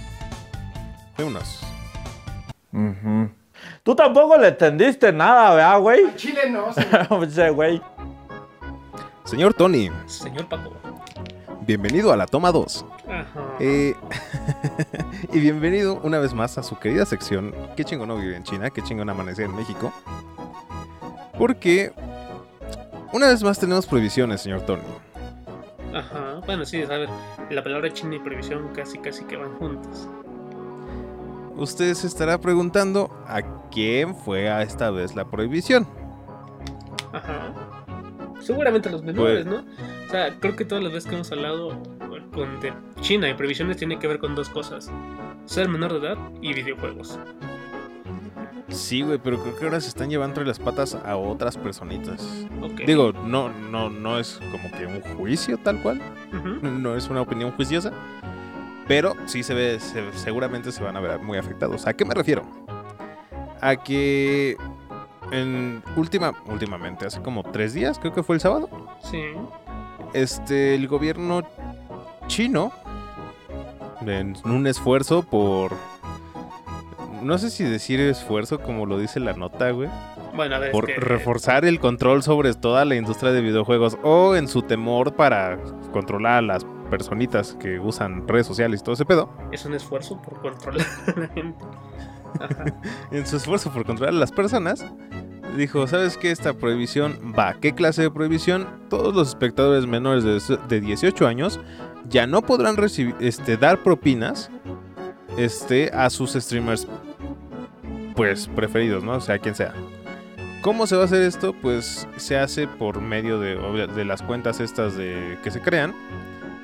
Vámonos. 1.18 1.62
Ujú. 2.72 3.30
Tú 3.84 3.96
tampoco 3.96 4.38
le 4.38 4.50
entendiste 4.50 5.12
nada, 5.12 5.54
¿verdad, 5.56 5.80
güey? 5.80 6.16
Chile 6.16 6.50
no, 6.50 6.74
señor. 6.74 7.30
Che, 7.34 7.50
güey. 7.50 7.82
Señor 9.24 9.54
Tony, 9.56 9.90
Señor 10.06 10.48
Paco. 10.48 10.72
bienvenido 11.66 12.14
a 12.14 12.18
la 12.18 12.28
toma 12.28 12.52
2. 12.52 12.86
Eh, 13.60 13.96
y 15.34 15.40
bienvenido 15.40 16.00
una 16.04 16.20
vez 16.20 16.34
más 16.34 16.58
a 16.58 16.64
su 16.64 16.78
querida 16.78 17.06
sección 17.06 17.54
Qué 17.78 17.86
chingón 17.86 18.10
no 18.10 18.18
vive 18.18 18.36
en 18.36 18.44
China, 18.44 18.70
qué 18.70 18.82
chingón 18.82 19.10
amanecer 19.10 19.46
en 19.46 19.56
México. 19.56 19.94
Porque 21.38 21.94
una 23.14 23.28
vez 23.28 23.44
más 23.44 23.60
tenemos 23.60 23.86
prohibiciones, 23.86 24.42
señor 24.42 24.62
Tony. 24.62 24.82
Ajá. 25.94 26.42
Bueno, 26.46 26.66
sí, 26.66 26.82
a 26.82 26.88
ver, 26.88 27.10
la 27.50 27.64
palabra 27.64 27.92
china 27.94 28.16
y 28.16 28.20
previsión 28.20 28.70
casi 28.74 28.98
casi 29.00 29.24
que 29.26 29.38
van 29.38 29.54
juntas. 29.56 30.08
Usted 31.56 31.94
se 31.94 32.08
estará 32.08 32.38
preguntando 32.40 33.10
a 33.28 33.42
quién 33.70 34.16
fue 34.16 34.50
a 34.50 34.62
esta 34.62 34.92
vez 34.92 35.16
la 35.16 35.26
prohibición. 35.26 35.88
Ajá. 37.14 37.54
Seguramente 38.42 38.90
los 38.90 39.02
menores, 39.04 39.46
Pues- 39.46 39.64
¿no? 39.66 39.66
O 40.08 40.12
sea, 40.12 40.38
creo 40.40 40.56
que 40.56 40.66
todas 40.66 40.84
las 40.84 40.94
veces 40.94 41.10
que 41.10 41.16
hemos 41.16 41.32
hablado 41.32 41.78
con 42.36 42.60
de 42.60 42.74
China 43.02 43.28
y 43.30 43.34
previsiones 43.34 43.78
tiene 43.78 43.98
que 43.98 44.08
ver 44.08 44.20
con 44.20 44.36
dos 44.36 44.50
cosas. 44.50 44.92
Ser 45.46 45.70
menor 45.70 45.94
de 46.00 46.08
edad 46.08 46.18
y 46.42 46.54
videojuegos. 46.54 47.18
Sí, 48.68 49.04
güey, 49.04 49.20
pero 49.20 49.42
creo 49.42 49.56
que 49.58 49.66
ahora 49.66 49.80
se 49.80 49.88
están 49.90 50.10
llevando 50.10 50.32
entre 50.42 50.46
las 50.46 50.60
patas 50.60 50.96
a 50.96 51.16
otras 51.18 51.56
personitas. 51.58 52.46
Digo, 52.86 53.14
no, 53.14 53.50
no, 53.50 53.90
no 53.90 54.20
es 54.20 54.40
como 54.52 54.70
que 54.72 54.86
un 54.86 55.02
juicio 55.18 55.58
tal 55.58 55.82
cual. 55.82 56.02
No 56.62 56.96
es 56.96 57.10
una 57.10 57.22
opinión 57.22 57.52
juiciosa, 57.52 57.92
pero 58.88 59.14
sí 59.26 59.44
se 59.44 59.54
ve, 59.54 59.80
se- 59.80 60.12
seguramente 60.14 60.72
se 60.72 60.84
van 60.84 60.98
a 60.98 61.00
ver 61.00 61.20
muy 61.20 61.38
afectados. 61.38 61.88
¿A 61.88 61.94
qué 61.94 62.04
me 62.06 62.14
refiero? 62.14 62.44
A 63.62 63.76
que 63.78 64.58
en 65.32 65.82
última, 65.96 66.34
últimamente, 66.48 67.06
hace 67.06 67.22
como 67.22 67.44
tres 67.44 67.74
días, 67.74 67.98
creo 68.00 68.14
que 68.14 68.22
fue 68.24 68.36
el 68.36 68.42
sábado, 68.42 68.68
Sí. 69.10 69.22
este, 70.14 70.76
el 70.76 70.88
gobierno 70.88 71.44
chino 72.28 72.72
en 74.06 74.36
un 74.46 74.68
esfuerzo 74.68 75.24
por... 75.24 75.74
No 77.22 77.38
sé 77.40 77.50
si 77.50 77.64
decir 77.64 78.00
esfuerzo 78.00 78.60
como 78.60 78.86
lo 78.86 79.00
dice 79.00 79.20
la 79.20 79.34
nota, 79.34 79.72
güey. 79.72 79.90
Bueno, 80.36 80.56
a 80.56 80.60
ver, 80.60 80.72
Por 80.72 80.90
es 80.90 80.96
que- 80.96 81.02
reforzar 81.02 81.66
el 81.66 81.80
control 81.80 82.22
sobre 82.24 82.54
toda 82.54 82.86
la 82.86 82.96
industria 82.96 83.32
de 83.32 83.42
videojuegos 83.42 83.98
o 84.04 84.36
en 84.36 84.48
su 84.48 84.62
temor 84.62 85.16
para 85.16 85.58
controlar 85.92 86.34
a 86.38 86.42
las 86.42 86.66
personitas 86.92 87.56
que 87.60 87.80
usan 87.80 88.28
redes 88.28 88.46
sociales 88.46 88.82
y 88.82 88.84
todo 88.84 88.94
ese 88.94 89.06
pedo. 89.06 89.30
es 89.52 89.66
un 89.66 89.74
esfuerzo 89.74 90.22
por 90.22 90.40
controlar 90.42 90.86
a 91.16 91.20
la 91.20 91.28
gente. 91.30 91.66
En 93.12 93.26
su 93.26 93.38
esfuerzo 93.38 93.72
por 93.72 93.86
controlar 93.86 94.14
a 94.14 94.18
las 94.18 94.32
personas, 94.34 94.86
dijo, 95.56 95.88
¿sabes 95.88 96.18
qué? 96.18 96.32
Esta 96.32 96.54
prohibición 96.54 97.34
va. 97.38 97.54
¿Qué 97.54 97.74
clase 97.74 98.02
de 98.02 98.12
prohibición? 98.12 98.68
Todos 98.90 99.16
los 99.16 99.30
espectadores 99.30 99.88
menores 99.88 100.26
de 100.68 100.82
18 100.82 101.26
años 101.28 101.62
ya 102.10 102.28
no 102.28 102.42
podrán 102.42 102.78
recibir, 102.78 103.16
este, 103.20 103.58
dar 103.58 103.84
propinas 103.84 104.50
este, 105.38 105.92
a 105.94 106.10
sus 106.10 106.34
streamers 106.34 106.88
pues 108.16 108.48
preferidos, 108.48 109.04
¿no? 109.04 109.14
O 109.14 109.22
sea, 109.22 109.40
quien 109.40 109.56
sea. 109.56 109.74
¿Cómo 110.62 110.88
se 110.88 110.96
va 110.96 111.04
a 111.04 111.06
hacer 111.06 111.22
esto? 111.22 111.54
Pues 111.54 112.08
se 112.18 112.38
hace 112.38 112.68
por 112.68 113.02
medio 113.02 113.40
de, 113.40 113.88
de 113.88 114.06
las 114.06 114.22
cuentas 114.22 114.60
estas 114.60 114.96
de, 114.96 115.38
que 115.44 115.52
se 115.52 115.62
crean 115.62 115.94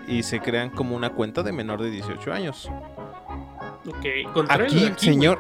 y 0.08 0.24
se 0.24 0.40
crean 0.40 0.70
como 0.70 0.96
una 0.96 1.12
cuenta 1.12 1.44
de 1.44 1.52
menor 1.52 1.82
de 1.82 1.92
18 1.92 2.34
años. 2.34 2.70
Ok, 3.88 4.34
contrario 4.34 4.66
Aquí, 4.66 4.80
güey. 4.80 4.94
señor, 4.98 5.40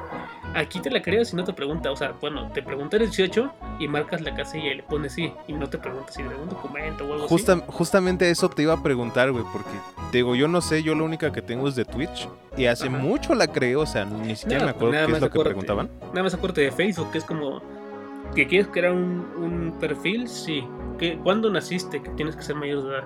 Aquí 0.55 0.79
te 0.81 0.89
la 0.91 1.01
creas 1.01 1.31
y 1.33 1.35
no 1.35 1.43
te 1.43 1.53
pregunta. 1.53 1.91
O 1.91 1.95
sea, 1.95 2.13
bueno, 2.19 2.51
te 2.53 2.61
pregunta 2.61 2.97
el 2.97 3.03
18 3.03 3.51
y 3.79 3.87
marcas 3.87 4.21
la 4.21 4.33
casilla 4.35 4.71
y 4.71 4.75
le 4.75 4.83
pones 4.83 5.13
sí. 5.13 5.31
Y 5.47 5.53
no 5.53 5.69
te 5.69 5.77
pregunta 5.77 6.11
si 6.11 6.21
de 6.23 6.29
un 6.35 6.49
documento 6.49 7.05
o 7.07 7.13
algo 7.13 7.27
Justa- 7.27 7.63
justamente 7.67 8.29
eso 8.29 8.49
te 8.49 8.63
iba 8.63 8.73
a 8.73 8.83
preguntar, 8.83 9.31
güey, 9.31 9.45
porque 9.53 9.69
te 10.11 10.17
digo, 10.17 10.35
yo 10.35 10.47
no 10.47 10.61
sé, 10.61 10.83
yo 10.83 10.93
la 10.95 11.03
única 11.03 11.31
que 11.31 11.41
tengo 11.41 11.67
es 11.67 11.75
de 11.75 11.85
Twitch 11.85 12.27
y 12.57 12.65
hace 12.65 12.87
Ajá. 12.87 12.97
mucho 12.97 13.33
la 13.33 13.47
creo, 13.47 13.81
o 13.81 13.85
sea, 13.85 14.03
ni 14.05 14.35
siquiera 14.35 14.65
me 14.65 14.71
acuerdo 14.71 14.91
qué 15.07 15.13
es 15.13 15.21
lo 15.21 15.29
que 15.29 15.39
preguntaban. 15.39 15.85
así. 15.87 16.05
Nada 16.09 16.23
más 16.23 16.33
acuérdate 16.33 16.61
de 16.61 16.71
Facebook, 16.71 17.11
que 17.11 17.17
es 17.19 17.23
como 17.25 17.61
que 18.35 18.47
quieres 18.47 18.67
crear 18.67 18.93
un, 18.93 19.25
un 19.37 19.77
perfil, 19.79 20.27
sí. 20.27 20.63
que 20.97 21.17
¿Cuándo 21.17 21.49
naciste? 21.49 22.01
Que 22.01 22.09
tienes 22.11 22.35
que 22.35 22.43
ser 22.43 22.55
mayor 22.55 22.83
de 22.83 22.89
edad. 22.89 23.03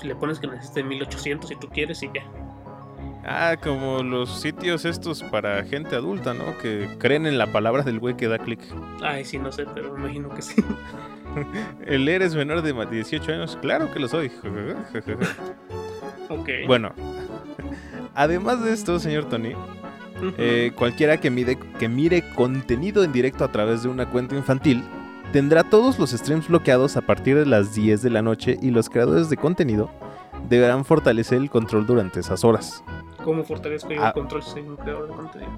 Si 0.00 0.06
le 0.06 0.14
pones 0.14 0.38
que 0.38 0.46
naciste 0.46 0.80
en 0.80 0.88
1800 0.88 1.48
si 1.48 1.56
tú 1.56 1.68
quieres 1.68 2.02
y 2.02 2.06
ya. 2.14 2.22
Ah, 3.30 3.56
como 3.62 4.02
los 4.02 4.40
sitios 4.40 4.84
estos 4.86 5.22
para 5.22 5.62
gente 5.64 5.94
adulta, 5.94 6.32
¿no? 6.32 6.56
Que 6.62 6.88
creen 6.98 7.26
en 7.26 7.36
la 7.36 7.46
palabra 7.52 7.82
del 7.82 7.98
güey 8.00 8.16
que 8.16 8.26
da 8.26 8.38
clic. 8.38 8.60
Ay, 9.02 9.24
sí, 9.26 9.38
no 9.38 9.52
sé, 9.52 9.66
pero 9.74 9.92
me 9.92 10.00
imagino 10.00 10.30
que 10.30 10.40
sí. 10.40 10.54
¿El 11.86 12.08
eres 12.08 12.34
menor 12.34 12.62
de 12.62 12.72
ma- 12.72 12.86
18 12.86 13.32
años? 13.32 13.58
Claro 13.60 13.90
que 13.92 13.98
lo 14.00 14.08
soy. 14.08 14.32
ok. 16.30 16.48
bueno, 16.66 16.92
además 18.14 18.64
de 18.64 18.72
esto, 18.72 18.98
señor 18.98 19.26
Tony. 19.28 19.52
Eh, 20.36 20.72
cualquiera 20.74 21.18
que, 21.18 21.30
mide- 21.30 21.58
que 21.78 21.88
mire 21.88 22.24
contenido 22.34 23.04
en 23.04 23.12
directo 23.12 23.44
a 23.44 23.52
través 23.52 23.84
de 23.84 23.88
una 23.88 24.10
cuenta 24.10 24.34
infantil 24.34 24.82
tendrá 25.32 25.62
todos 25.62 25.98
los 26.00 26.10
streams 26.10 26.48
bloqueados 26.48 26.96
a 26.96 27.02
partir 27.02 27.36
de 27.36 27.46
las 27.46 27.72
10 27.74 28.02
de 28.02 28.10
la 28.10 28.22
noche 28.22 28.58
y 28.60 28.70
los 28.72 28.88
creadores 28.90 29.28
de 29.30 29.36
contenido 29.36 29.90
deberán 30.48 30.84
fortalecer 30.84 31.38
el 31.38 31.50
control 31.50 31.86
durante 31.86 32.18
esas 32.20 32.42
horas. 32.44 32.82
¿Cómo 33.28 33.44
fortalezco 33.44 33.90
yo 33.90 34.02
Ah. 34.02 34.06
el 34.06 34.12
control 34.14 34.42
si 34.42 34.52
soy 34.52 34.62
un 34.62 34.76
creador 34.76 35.06
de 35.06 35.14
contenido? 35.14 35.50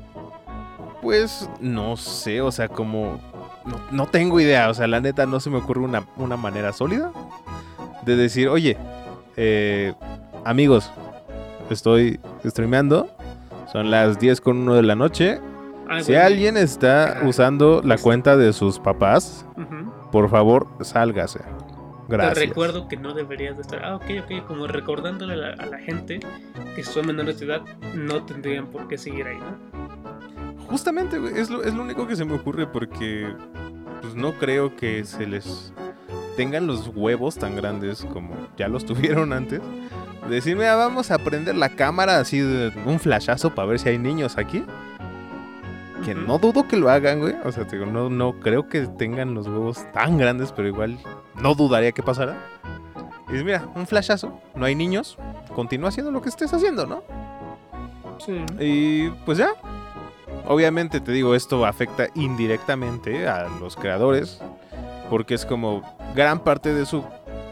Pues 1.01 1.49
no 1.61 1.97
sé, 1.97 2.41
o 2.41 2.51
sea, 2.51 2.67
como... 2.67 3.21
No, 3.65 3.77
no 3.93 4.07
tengo 4.09 4.41
idea, 4.41 4.69
o 4.71 4.75
sea, 4.75 4.89
la 4.89 5.01
neta 5.01 5.25
no 5.25 5.39
se 5.39 5.51
me 5.51 5.59
ocurre 5.59 5.79
una, 5.79 6.03
una 6.17 6.37
manera 6.37 6.73
sólida 6.73 7.13
de 8.05 8.17
decir, 8.17 8.49
oye, 8.49 8.77
eh, 9.37 9.95
amigos, 10.45 10.91
estoy 11.71 12.19
streameando, 12.45 13.09
son 13.71 13.89
las 13.93 14.19
10 14.19 14.41
con 14.41 14.59
1 14.59 14.75
de 14.75 14.83
la 14.83 14.97
noche, 14.97 15.41
Ah, 15.89 16.01
Si 16.03 16.13
güey, 16.13 16.25
alguien 16.25 16.57
está 16.57 17.21
Ah, 17.21 17.27
usando 17.29 17.83
la 17.85 17.95
pues- 17.95 18.03
cuenta 18.03 18.37
de 18.37 18.53
sus 18.53 18.81
papás, 18.81 19.47
ujú. 19.57 19.93
por 20.11 20.29
favor, 20.29 20.67
sálgase. 20.81 21.39
Gracias. 22.11 22.35
Te 22.35 22.47
recuerdo 22.47 22.89
que 22.89 22.97
no 22.97 23.15
deberías 23.15 23.57
de 23.57 23.63
estar. 23.63 23.85
Ah, 23.85 23.97
ok, 23.97 24.05
ok. 24.25 24.47
Como 24.47 24.67
recordándole 24.67 25.35
a 25.35 25.37
la, 25.37 25.49
a 25.55 25.67
la 25.67 25.79
gente 25.79 26.21
que 26.75 26.83
son 26.83 27.07
menores 27.07 27.39
de 27.39 27.47
edad 27.47 27.63
no 27.95 28.25
tendrían 28.25 28.67
por 28.67 28.89
qué 28.89 28.99
seguir 28.99 29.27
ahí, 29.27 29.39
¿no? 29.39 30.61
Justamente, 30.67 31.19
es 31.37 31.51
lo, 31.51 31.63
es 31.63 31.75
lo 31.75 31.83
único 31.83 32.07
que 32.07 32.17
se 32.17 32.25
me 32.25 32.35
ocurre 32.35 32.67
porque 32.67 33.33
pues 34.01 34.15
no 34.15 34.35
creo 34.35 34.77
que 34.77 35.05
se 35.05 35.27
les 35.27 35.73
tengan 36.37 36.67
los 36.67 36.89
huevos 36.95 37.37
tan 37.37 37.57
grandes 37.57 38.05
como 38.13 38.35
ya 38.57 38.69
los 38.69 38.85
tuvieron 38.87 39.33
antes. 39.33 39.61
De 40.29 40.35
decir, 40.35 40.57
mira, 40.57 40.77
vamos 40.77 41.11
a 41.11 41.19
prender 41.19 41.57
la 41.57 41.71
cámara 41.71 42.19
así 42.19 42.41
de 42.41 42.73
un 42.85 43.01
flashazo 43.01 43.55
para 43.55 43.69
ver 43.69 43.79
si 43.79 43.89
hay 43.89 43.99
niños 43.99 44.37
aquí. 44.37 44.65
Que 46.05 46.15
no 46.15 46.39
dudo 46.39 46.67
que 46.67 46.77
lo 46.77 46.91
hagan, 46.91 47.21
güey. 47.21 47.35
O 47.45 47.53
sea, 47.53 47.65
digo, 47.65 47.87
no, 47.87 48.09
no 48.09 48.41
creo 48.41 48.69
que 48.69 48.87
tengan 48.87 49.35
los 49.35 49.47
huevos 49.47 49.85
tan 49.93 50.19
grandes, 50.19 50.53
pero 50.53 50.69
igual 50.69 50.99
no 51.35 51.55
dudaría 51.55 51.93
que 51.93 52.03
pasara. 52.03 52.37
Y 53.29 53.33
dices, 53.33 53.45
mira, 53.45 53.69
un 53.75 53.87
flashazo, 53.87 54.41
no 54.55 54.65
hay 54.65 54.75
niños, 54.75 55.17
continúa 55.55 55.91
haciendo 55.91 56.11
lo 56.11 56.21
que 56.23 56.31
estés 56.31 56.53
haciendo, 56.53 56.87
¿no? 56.87 57.03
Sí. 58.19 58.45
Y 58.59 59.11
pues 59.25 59.39
ya. 59.39 59.51
Obviamente 60.47 61.01
te 61.01 61.13
digo, 61.13 61.35
esto 61.35 61.65
afecta 61.65 62.09
indirectamente 62.15 63.29
a 63.29 63.49
los 63.61 63.77
creadores. 63.77 64.41
Porque 65.09 65.35
es 65.35 65.45
como 65.45 65.83
gran 66.15 66.39
parte 66.45 66.73
de 66.73 66.87
su 66.87 67.05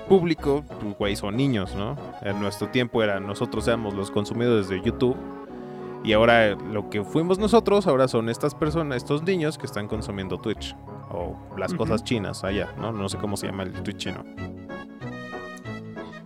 público, 0.09 0.65
pues, 0.81 0.97
güey, 0.97 1.17
son 1.17 1.37
niños, 1.37 1.75
¿no? 1.75 1.97
En 2.23 2.41
nuestro 2.41 2.69
tiempo 2.69 3.03
era 3.03 3.21
nosotros 3.21 3.67
éramos 3.69 3.95
los 3.95 4.11
consumidores 4.11 4.69
de 4.69 4.81
YouTube. 4.81 5.17
Y 6.05 6.13
ahora 6.13 6.55
lo 6.55 6.91
que 6.91 7.03
fuimos 7.05 7.39
nosotros, 7.39 7.87
ahora 7.87 8.09
son 8.09 8.29
estas 8.29 8.55
personas, 8.55 8.99
estos 8.99 9.23
niños 9.23 9.59
que 9.59 9.67
están 9.67 9.89
consumiendo 9.89 10.39
Twitch. 10.39 10.77
O 11.11 11.37
las 11.57 11.73
cosas 11.73 12.05
chinas 12.05 12.45
allá, 12.45 12.75
¿no? 12.79 12.93
No 12.93 13.09
sé 13.09 13.17
cómo 13.17 13.37
se 13.37 13.47
llama 13.47 13.63
el 13.63 13.73
Twitch 13.83 13.97
chino. 13.97 14.25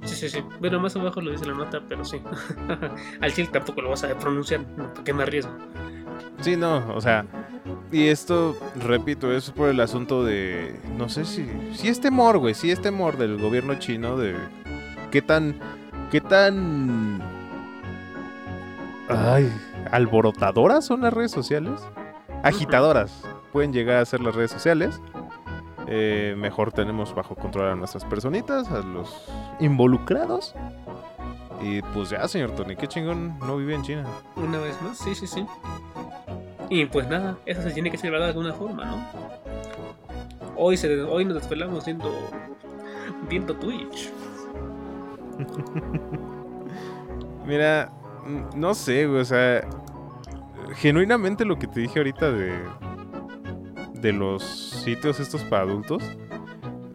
Sí, 0.04 0.16
sí, 0.16 0.28
sí. 0.28 0.44
Bueno, 0.60 0.80
más 0.80 0.96
abajo 0.96 1.20
lo 1.20 1.30
dice 1.30 1.46
la 1.46 1.54
nota, 1.54 1.80
pero 1.88 2.04
sí. 2.04 2.20
Al 3.20 3.32
chile 3.32 3.48
tampoco 3.52 3.80
lo 3.80 3.90
vas 3.90 4.02
a 4.02 4.18
pronunciar. 4.18 4.64
¿Para 4.64 5.04
qué 5.04 5.12
me 5.12 5.22
arriesgo? 5.22 5.52
Sí, 6.40 6.56
no, 6.56 6.94
o 6.94 7.00
sea, 7.00 7.24
y 7.92 8.08
esto, 8.08 8.56
repito, 8.74 9.32
es 9.32 9.50
por 9.50 9.68
el 9.68 9.80
asunto 9.80 10.24
de, 10.24 10.80
no 10.96 11.08
sé 11.08 11.24
si, 11.24 11.46
si 11.74 11.88
es 11.88 12.00
temor, 12.00 12.38
güey, 12.38 12.54
si 12.54 12.70
es 12.70 12.82
temor 12.82 13.16
del 13.16 13.38
gobierno 13.38 13.74
chino 13.76 14.16
de 14.16 14.34
qué 15.10 15.22
tan, 15.22 15.54
qué 16.10 16.20
tan, 16.20 17.22
ay, 19.08 19.52
alborotadoras 19.90 20.84
son 20.84 21.02
las 21.02 21.12
redes 21.12 21.30
sociales, 21.30 21.80
agitadoras 22.42 23.22
pueden 23.52 23.72
llegar 23.72 23.98
a 23.98 24.04
ser 24.04 24.20
las 24.20 24.34
redes 24.34 24.50
sociales. 24.50 25.00
Eh, 25.86 26.34
mejor 26.38 26.72
tenemos 26.72 27.14
bajo 27.14 27.34
control 27.34 27.70
a 27.70 27.74
nuestras 27.76 28.04
personitas, 28.04 28.70
a 28.70 28.78
los 28.80 29.28
involucrados. 29.60 30.54
Y 31.60 31.82
pues 31.82 32.10
ya, 32.10 32.26
señor 32.26 32.52
Tony, 32.52 32.74
qué 32.74 32.88
chingón 32.88 33.38
no 33.40 33.56
vive 33.56 33.74
en 33.74 33.82
China. 33.82 34.04
Una 34.36 34.58
vez 34.58 34.80
más, 34.82 34.98
sí, 34.98 35.14
sí, 35.14 35.26
sí. 35.26 35.46
Y 36.70 36.86
pues 36.86 37.06
nada, 37.08 37.36
eso 37.44 37.62
se 37.62 37.70
tiene 37.70 37.90
que 37.90 37.98
celebrar 37.98 38.22
de 38.22 38.28
alguna 38.28 38.54
forma, 38.54 38.84
¿no? 38.86 38.96
Hoy, 40.56 40.76
se, 40.76 41.02
hoy 41.02 41.24
nos 41.24 41.34
desvelamos 41.34 41.84
viendo, 41.84 42.10
viendo 43.28 43.54
Twitch. 43.54 44.10
Mira, 47.46 47.92
no 48.54 48.74
sé, 48.74 49.06
güey, 49.06 49.20
o 49.20 49.24
sea, 49.24 49.66
genuinamente 50.76 51.44
lo 51.44 51.58
que 51.58 51.66
te 51.66 51.80
dije 51.80 51.98
ahorita 51.98 52.30
de 52.32 52.52
de 54.02 54.12
los 54.12 54.42
sitios 54.42 55.20
estos 55.20 55.42
para 55.44 55.62
adultos, 55.62 56.02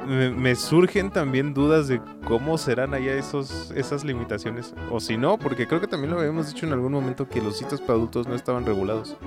me, 0.06 0.30
me 0.30 0.56
surgen 0.56 1.10
también 1.10 1.54
dudas 1.54 1.88
de 1.88 2.02
cómo 2.26 2.58
serán 2.58 2.94
allá 2.94 3.13
esos 3.13 3.72
esas 3.72 4.04
limitaciones 4.04 4.76
o 4.92 5.00
si 5.00 5.18
no, 5.18 5.40
porque 5.40 5.68
creo 5.68 5.82
que 5.82 5.88
también 5.88 6.12
lo 6.12 6.20
habíamos 6.20 6.54
dicho 6.54 6.66
en 6.66 6.74
algún 6.74 6.92
momento 6.92 7.28
que 7.28 7.42
los 7.42 7.58
sitios 7.58 7.82
para 7.82 7.94
adultos 7.94 8.28
no 8.28 8.36
estaban 8.36 8.66
regulados 8.66 9.18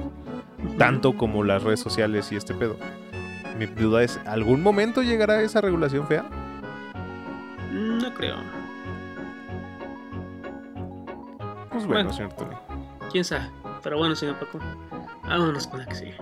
tanto 0.78 1.16
como 1.16 1.42
las 1.42 1.62
redes 1.62 1.80
sociales 1.80 2.30
y 2.32 2.36
este 2.36 2.54
pedo. 2.54 2.76
Mi 3.58 3.66
duda 3.66 4.02
es, 4.02 4.18
¿algún 4.26 4.62
momento 4.62 5.02
llegará 5.02 5.42
esa 5.42 5.60
regulación 5.60 6.06
fea? 6.06 6.24
No 7.72 8.14
creo. 8.14 8.36
Pues 11.86 11.88
bueno, 11.88 12.10
Bueno. 12.10 12.12
señor 12.12 12.32
Tony. 12.34 12.56
Quién 13.10 13.24
sabe. 13.24 13.50
Pero 13.82 13.96
bueno, 13.98 14.14
señor 14.14 14.38
Paco. 14.38 14.58
Vámonos 15.22 15.66
con 15.66 15.78
la 15.80 15.86
que 15.86 15.94
sigue. 15.94 16.16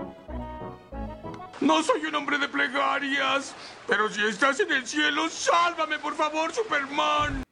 No 1.60 1.82
soy 1.82 2.04
un 2.06 2.14
hombre 2.14 2.38
de 2.38 2.48
plegarias, 2.48 3.54
pero 3.88 4.08
si 4.08 4.24
estás 4.24 4.60
en 4.60 4.70
el 4.72 4.86
cielo, 4.86 5.28
sálvame 5.28 5.98
por 5.98 6.14
favor, 6.14 6.52
Superman. 6.52 7.42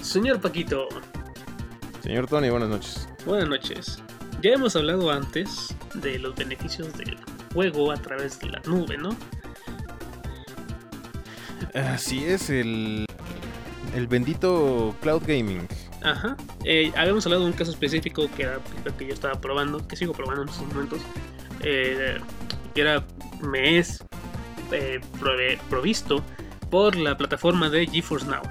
Señor 0.00 0.40
Paquito, 0.40 0.86
Señor 2.02 2.26
Tony, 2.28 2.50
buenas 2.50 2.68
noches. 2.68 3.08
buenas 3.26 3.48
noches. 3.48 3.98
Ya 4.40 4.50
hemos 4.52 4.76
hablado 4.76 5.10
antes 5.10 5.74
de 5.94 6.18
los 6.20 6.36
beneficios 6.36 6.92
del 6.96 7.18
juego 7.52 7.90
a 7.90 7.96
través 7.96 8.38
de 8.38 8.50
la 8.50 8.60
nube, 8.66 8.96
¿no? 8.98 9.16
Así 11.74 12.24
es, 12.24 12.50
el, 12.50 13.04
el 13.94 14.06
bendito 14.06 14.94
cloud 15.00 15.22
gaming. 15.26 15.66
Ajá. 16.04 16.36
Eh, 16.64 16.92
habíamos 16.96 17.24
hablado 17.26 17.44
de 17.44 17.50
un 17.50 17.56
caso 17.56 17.70
específico 17.70 18.28
que 18.36 18.42
era 18.44 18.58
que 18.98 19.06
yo 19.06 19.14
estaba 19.14 19.40
probando, 19.40 19.86
que 19.88 19.96
sigo 19.96 20.12
probando 20.12 20.42
en 20.42 20.48
estos 20.48 20.66
momentos. 20.68 21.00
eh, 21.60 22.18
que 22.74 22.80
era, 22.80 23.04
me 23.40 23.78
es 23.78 24.04
eh, 24.72 25.00
provisto 25.70 26.22
por 26.70 26.96
la 26.96 27.16
plataforma 27.16 27.70
de 27.70 27.86
GeForce 27.86 28.26
Now. 28.26 28.42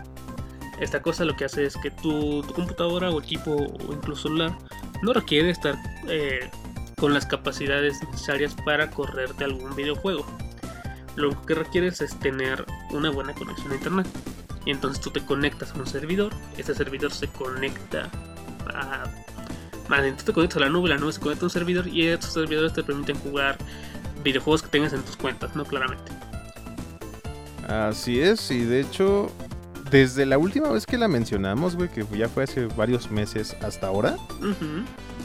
Esta 0.80 1.02
cosa 1.02 1.26
lo 1.26 1.36
que 1.36 1.46
hace 1.46 1.66
es 1.66 1.78
que 1.78 1.92
tu, 1.92 2.42
tu 2.42 2.54
computadora 2.54 3.10
o 3.12 3.20
equipo 3.20 3.52
o 3.52 3.94
incluso 3.94 4.24
celular 4.24 4.58
no 5.02 5.14
requiere 5.14 5.50
estar 5.50 5.76
eh, 6.08 6.50
con 6.98 7.14
las 7.14 7.26
capacidades 7.26 8.02
necesarias 8.12 8.56
para 8.66 8.90
correrte 8.90 9.44
algún 9.44 9.76
videojuego. 9.76 10.26
Lo 11.16 11.40
que 11.46 11.54
requieres 11.54 12.02
es 12.02 12.18
tener 12.20 12.66
una 12.92 13.12
buena 13.12 13.34
conexión 13.34 13.72
a 13.74 13.76
internet. 13.76 14.08
Y 14.66 14.72
entonces 14.72 15.02
tú 15.02 15.12
te 15.12 15.26
conectas 15.26 15.72
a 15.72 15.80
un 15.80 15.88
servidor, 15.88 16.34
este 16.58 16.74
servidor 16.74 17.12
se 17.12 17.28
conecta 17.28 18.10
a... 18.74 19.04
Más 19.90 20.02
bien, 20.02 20.16
tú 20.16 20.24
te 20.24 20.34
conectas 20.34 20.58
a 20.58 20.60
la 20.62 20.70
nube, 20.70 20.90
la 20.90 20.98
nube 20.98 21.12
se 21.12 21.20
conecta 21.20 21.44
a 21.44 21.48
un 21.48 21.52
servidor 21.52 21.88
y 21.88 22.08
estos 22.08 22.34
servidores 22.34 22.74
te 22.74 22.84
permiten 22.84 23.18
jugar 23.18 23.58
videojuegos 24.24 24.64
que 24.64 24.70
tengas 24.70 24.94
en 24.94 25.02
tus 25.04 25.18
cuentas, 25.18 25.56
¿no? 25.56 25.66
Claramente. 25.66 26.12
Así 27.68 28.22
es, 28.22 28.50
y 28.52 28.64
de 28.66 28.82
hecho, 28.82 29.32
desde 29.90 30.26
la 30.26 30.38
última 30.38 30.70
vez 30.70 30.86
que 30.86 30.98
la 30.98 31.08
mencionamos, 31.08 31.76
güey, 31.76 31.90
que 31.90 32.06
ya 32.18 32.28
fue 32.28 32.44
hace 32.44 32.66
varios 32.66 33.12
meses 33.12 33.56
hasta 33.62 33.88
ahora, 33.88 34.18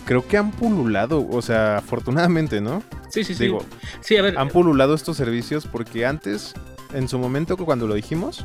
creo 0.04 0.26
que 0.26 0.36
han 0.36 0.50
pululado, 0.52 1.26
o 1.28 1.42
sea, 1.42 1.78
afortunadamente, 1.78 2.60
¿no? 2.60 2.82
Sí, 3.08 3.24
sí, 3.24 3.34
sí. 3.34 3.44
Digo, 3.44 3.64
sí, 4.00 4.16
a 4.16 4.22
ver. 4.22 4.38
han 4.38 4.48
pululado 4.48 4.94
estos 4.94 5.16
servicios 5.16 5.66
porque 5.66 6.06
antes, 6.06 6.54
en 6.92 7.08
su 7.08 7.18
momento 7.18 7.56
cuando 7.56 7.86
lo 7.86 7.94
dijimos, 7.94 8.44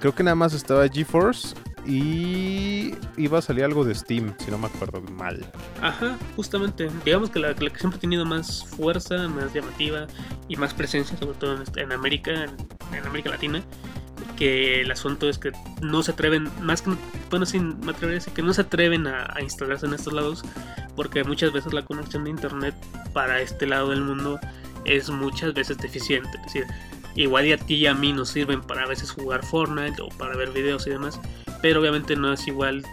creo 0.00 0.14
que 0.14 0.22
nada 0.22 0.34
más 0.34 0.52
estaba 0.54 0.88
GeForce 0.88 1.54
y 1.86 2.94
iba 3.16 3.38
a 3.38 3.42
salir 3.42 3.64
algo 3.64 3.84
de 3.84 3.94
Steam, 3.94 4.34
si 4.38 4.50
no 4.50 4.58
me 4.58 4.66
acuerdo 4.66 5.00
mal. 5.02 5.44
Ajá, 5.82 6.16
justamente. 6.36 6.90
Digamos 7.04 7.30
que 7.30 7.38
la, 7.38 7.48
la 7.48 7.54
que 7.70 7.78
siempre 7.78 7.98
ha 7.98 8.00
tenido 8.00 8.24
más 8.24 8.64
fuerza, 8.64 9.28
más 9.28 9.52
llamativa 9.52 10.06
y 10.48 10.56
más 10.56 10.72
presencia, 10.74 11.16
sobre 11.18 11.36
todo 11.38 11.56
en, 11.56 11.62
este- 11.62 11.82
en 11.82 11.92
América, 11.92 12.32
en, 12.32 12.50
en 12.96 13.06
América 13.06 13.30
Latina, 13.30 13.62
que 14.36 14.80
el 14.80 14.90
asunto 14.90 15.28
es 15.28 15.38
que 15.38 15.52
no 15.82 16.02
se 16.02 16.12
atreven, 16.12 16.48
más 16.62 16.82
que, 16.82 16.92
bueno, 17.30 17.44
sin 17.46 17.78
me 17.80 17.92
atrevería 17.92 18.16
a 18.16 18.20
decir 18.20 18.32
que 18.32 18.42
no 18.42 18.52
se 18.54 18.62
atreven 18.62 19.06
a, 19.06 19.28
a 19.34 19.42
instalarse 19.42 19.86
en 19.86 19.94
estos 19.94 20.12
lados, 20.12 20.42
porque 20.96 21.22
muchas 21.24 21.52
veces 21.52 21.72
la 21.72 21.84
conexión 21.84 22.24
de 22.24 22.30
internet 22.30 22.74
para 23.12 23.40
este 23.40 23.66
lado 23.66 23.90
del 23.90 24.00
mundo 24.00 24.40
es 24.86 25.10
muchas 25.10 25.52
veces 25.54 25.76
deficiente. 25.78 26.30
Es 26.38 26.44
decir, 26.44 26.66
igual 27.14 27.46
y 27.46 27.52
a 27.52 27.58
ti 27.58 27.74
y 27.74 27.86
a 27.86 27.94
mí 27.94 28.12
nos 28.12 28.30
sirven 28.30 28.60
para 28.60 28.82
a 28.82 28.86
veces 28.86 29.10
jugar 29.10 29.44
Fortnite 29.44 30.00
o 30.02 30.08
para 30.08 30.36
ver 30.36 30.50
videos 30.50 30.86
y 30.86 30.90
demás, 30.90 31.20
pero 31.62 31.80
obviamente 31.80 32.16
no 32.16 32.32
es 32.32 32.46
igual 32.46 32.84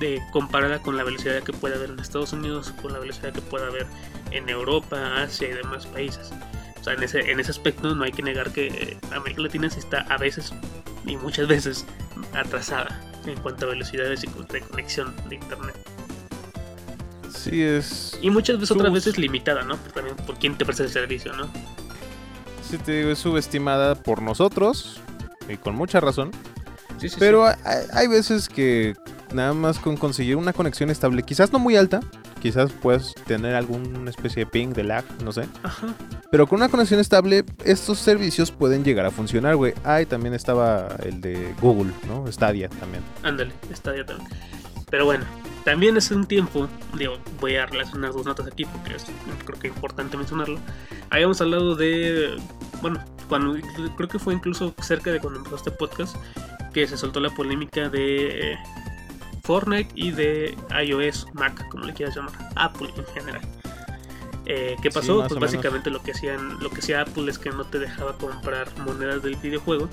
de 0.00 0.20
comparada 0.32 0.80
con 0.80 0.96
la 0.96 1.04
velocidad 1.04 1.42
que 1.42 1.52
puede 1.52 1.74
haber 1.74 1.90
en 1.90 1.98
Estados 1.98 2.32
Unidos, 2.32 2.72
con 2.82 2.92
la 2.92 2.98
velocidad 2.98 3.32
que 3.32 3.40
puede 3.40 3.66
haber 3.66 3.86
en 4.30 4.48
Europa, 4.48 5.22
Asia 5.22 5.48
y 5.48 5.52
demás 5.52 5.86
países. 5.86 6.32
O 6.80 6.84
sea, 6.84 6.94
en 6.94 7.02
ese, 7.02 7.30
en 7.30 7.40
ese 7.40 7.50
aspecto 7.50 7.94
no 7.94 8.04
hay 8.04 8.12
que 8.12 8.22
negar 8.22 8.52
que 8.52 8.66
eh, 8.68 8.98
América 9.12 9.42
Latina 9.42 9.68
sí 9.68 9.80
está 9.80 10.02
a 10.02 10.16
veces 10.16 10.52
y 11.04 11.16
muchas 11.16 11.48
veces 11.48 11.86
atrasada 12.34 13.00
en 13.26 13.40
cuanto 13.40 13.66
a 13.66 13.70
velocidades 13.70 14.24
y 14.24 14.52
de 14.52 14.60
conexión 14.60 15.14
de 15.28 15.36
internet. 15.36 15.74
Sí, 17.34 17.62
es... 17.62 18.18
Y 18.22 18.30
muchas 18.30 18.56
veces 18.56 18.76
otras 18.76 18.92
veces 18.92 19.18
limitada, 19.18 19.62
¿no? 19.62 19.76
Por, 19.76 19.92
también 19.92 20.16
por 20.16 20.38
quién 20.38 20.56
te 20.56 20.64
presta 20.64 20.84
el 20.84 20.90
servicio, 20.90 21.32
¿no? 21.34 21.50
Sí, 22.68 22.76
te 22.78 22.92
digo, 22.92 23.10
es 23.10 23.18
subestimada 23.18 23.94
por 23.94 24.20
nosotros, 24.20 25.00
y 25.48 25.56
con 25.56 25.74
mucha 25.74 26.00
razón. 26.00 26.32
Sí, 26.98 27.08
sí, 27.08 27.16
Pero 27.18 27.46
hay, 27.46 27.54
hay 27.94 28.08
veces 28.08 28.48
que 28.48 28.94
nada 29.32 29.54
más 29.54 29.78
con 29.78 29.96
conseguir 29.96 30.36
una 30.36 30.52
conexión 30.52 30.90
estable, 30.90 31.22
quizás 31.22 31.52
no 31.52 31.58
muy 31.58 31.76
alta, 31.76 32.00
quizás 32.42 32.72
puedes 32.72 33.14
tener 33.26 33.54
alguna 33.54 34.10
especie 34.10 34.44
de 34.44 34.50
ping, 34.50 34.68
de 34.70 34.84
lag, 34.84 35.04
no 35.24 35.32
sé. 35.32 35.46
Ajá. 35.62 35.94
Pero 36.30 36.46
con 36.46 36.56
una 36.56 36.68
conexión 36.68 37.00
estable, 37.00 37.44
estos 37.64 37.98
servicios 37.98 38.50
pueden 38.50 38.84
llegar 38.84 39.06
a 39.06 39.10
funcionar, 39.10 39.56
güey. 39.56 39.74
Ah, 39.84 40.02
y 40.02 40.06
también 40.06 40.34
estaba 40.34 40.88
el 41.04 41.20
de 41.20 41.54
Google, 41.60 41.92
¿no? 42.06 42.30
Stadia 42.30 42.68
también. 42.68 43.02
Ándale, 43.22 43.52
ya 43.70 44.04
también. 44.04 44.28
Pero 44.90 45.04
bueno, 45.04 45.24
también 45.64 45.96
hace 45.96 46.14
un 46.14 46.26
tiempo, 46.26 46.68
digo, 46.94 47.18
voy 47.40 47.56
a 47.56 47.66
relacionar 47.66 48.12
dos 48.12 48.24
notas 48.24 48.46
aquí 48.46 48.64
porque 48.64 48.96
es 48.96 49.04
creo 49.44 49.58
que 49.58 49.68
importante 49.68 50.16
mencionarlo. 50.16 50.58
Habíamos 51.10 51.40
hablado 51.40 51.74
de, 51.76 52.36
bueno, 52.80 53.04
cuando 53.28 53.56
creo 53.96 54.08
que 54.08 54.18
fue 54.18 54.34
incluso 54.34 54.74
cerca 54.80 55.12
de 55.12 55.20
cuando 55.20 55.40
empezó 55.40 55.56
este 55.56 55.70
podcast, 55.70 56.16
que 56.72 56.86
se 56.86 56.96
soltó 56.96 57.20
la 57.20 57.30
polémica 57.30 57.88
de 57.88 58.52
eh, 58.52 58.58
Fortnite 59.42 59.90
y 59.94 60.10
de 60.10 60.56
iOS, 60.84 61.26
Mac, 61.34 61.68
como 61.68 61.84
le 61.84 61.92
quieras 61.92 62.16
llamar, 62.16 62.32
Apple 62.56 62.88
en 62.96 63.06
general. 63.06 63.42
Eh, 64.46 64.76
¿Qué 64.80 64.90
pasó? 64.90 65.18
pues 65.18 65.32
menos. 65.32 65.52
básicamente 65.52 65.90
lo 65.90 66.02
que 66.02 66.12
hacían, 66.12 66.58
lo 66.60 66.70
que 66.70 66.78
hacía 66.78 67.02
Apple 67.02 67.30
es 67.30 67.38
que 67.38 67.50
no 67.50 67.64
te 67.64 67.78
dejaba 67.78 68.16
comprar 68.16 68.66
monedas 68.78 69.22
del 69.22 69.36
videojuego 69.36 69.90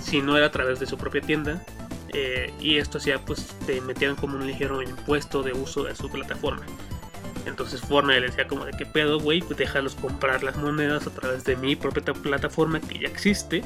si 0.00 0.20
no 0.20 0.36
era 0.36 0.46
a 0.46 0.50
través 0.50 0.80
de 0.80 0.86
su 0.86 0.98
propia 0.98 1.20
tienda 1.20 1.64
eh, 2.18 2.50
y 2.60 2.78
esto 2.78 2.96
hacía 2.98 3.22
pues 3.24 3.46
te 3.66 3.80
metían 3.82 4.16
como 4.16 4.36
un 4.36 4.46
ligero 4.46 4.80
impuesto 4.80 5.42
de 5.42 5.52
uso 5.52 5.84
de 5.84 5.94
su 5.94 6.08
plataforma. 6.10 6.64
Entonces 7.44 7.80
Fortnite 7.80 8.20
le 8.20 8.26
decía 8.28 8.48
como 8.48 8.64
de 8.64 8.72
qué 8.72 8.86
pedo, 8.86 9.20
güey, 9.20 9.40
pues 9.40 9.58
déjalos 9.58 9.94
comprar 9.94 10.42
las 10.42 10.56
monedas 10.56 11.06
a 11.06 11.10
través 11.10 11.44
de 11.44 11.54
mi 11.56 11.76
propia 11.76 12.02
ta- 12.04 12.14
plataforma 12.14 12.80
que 12.80 12.98
ya 13.00 13.06
existe 13.08 13.62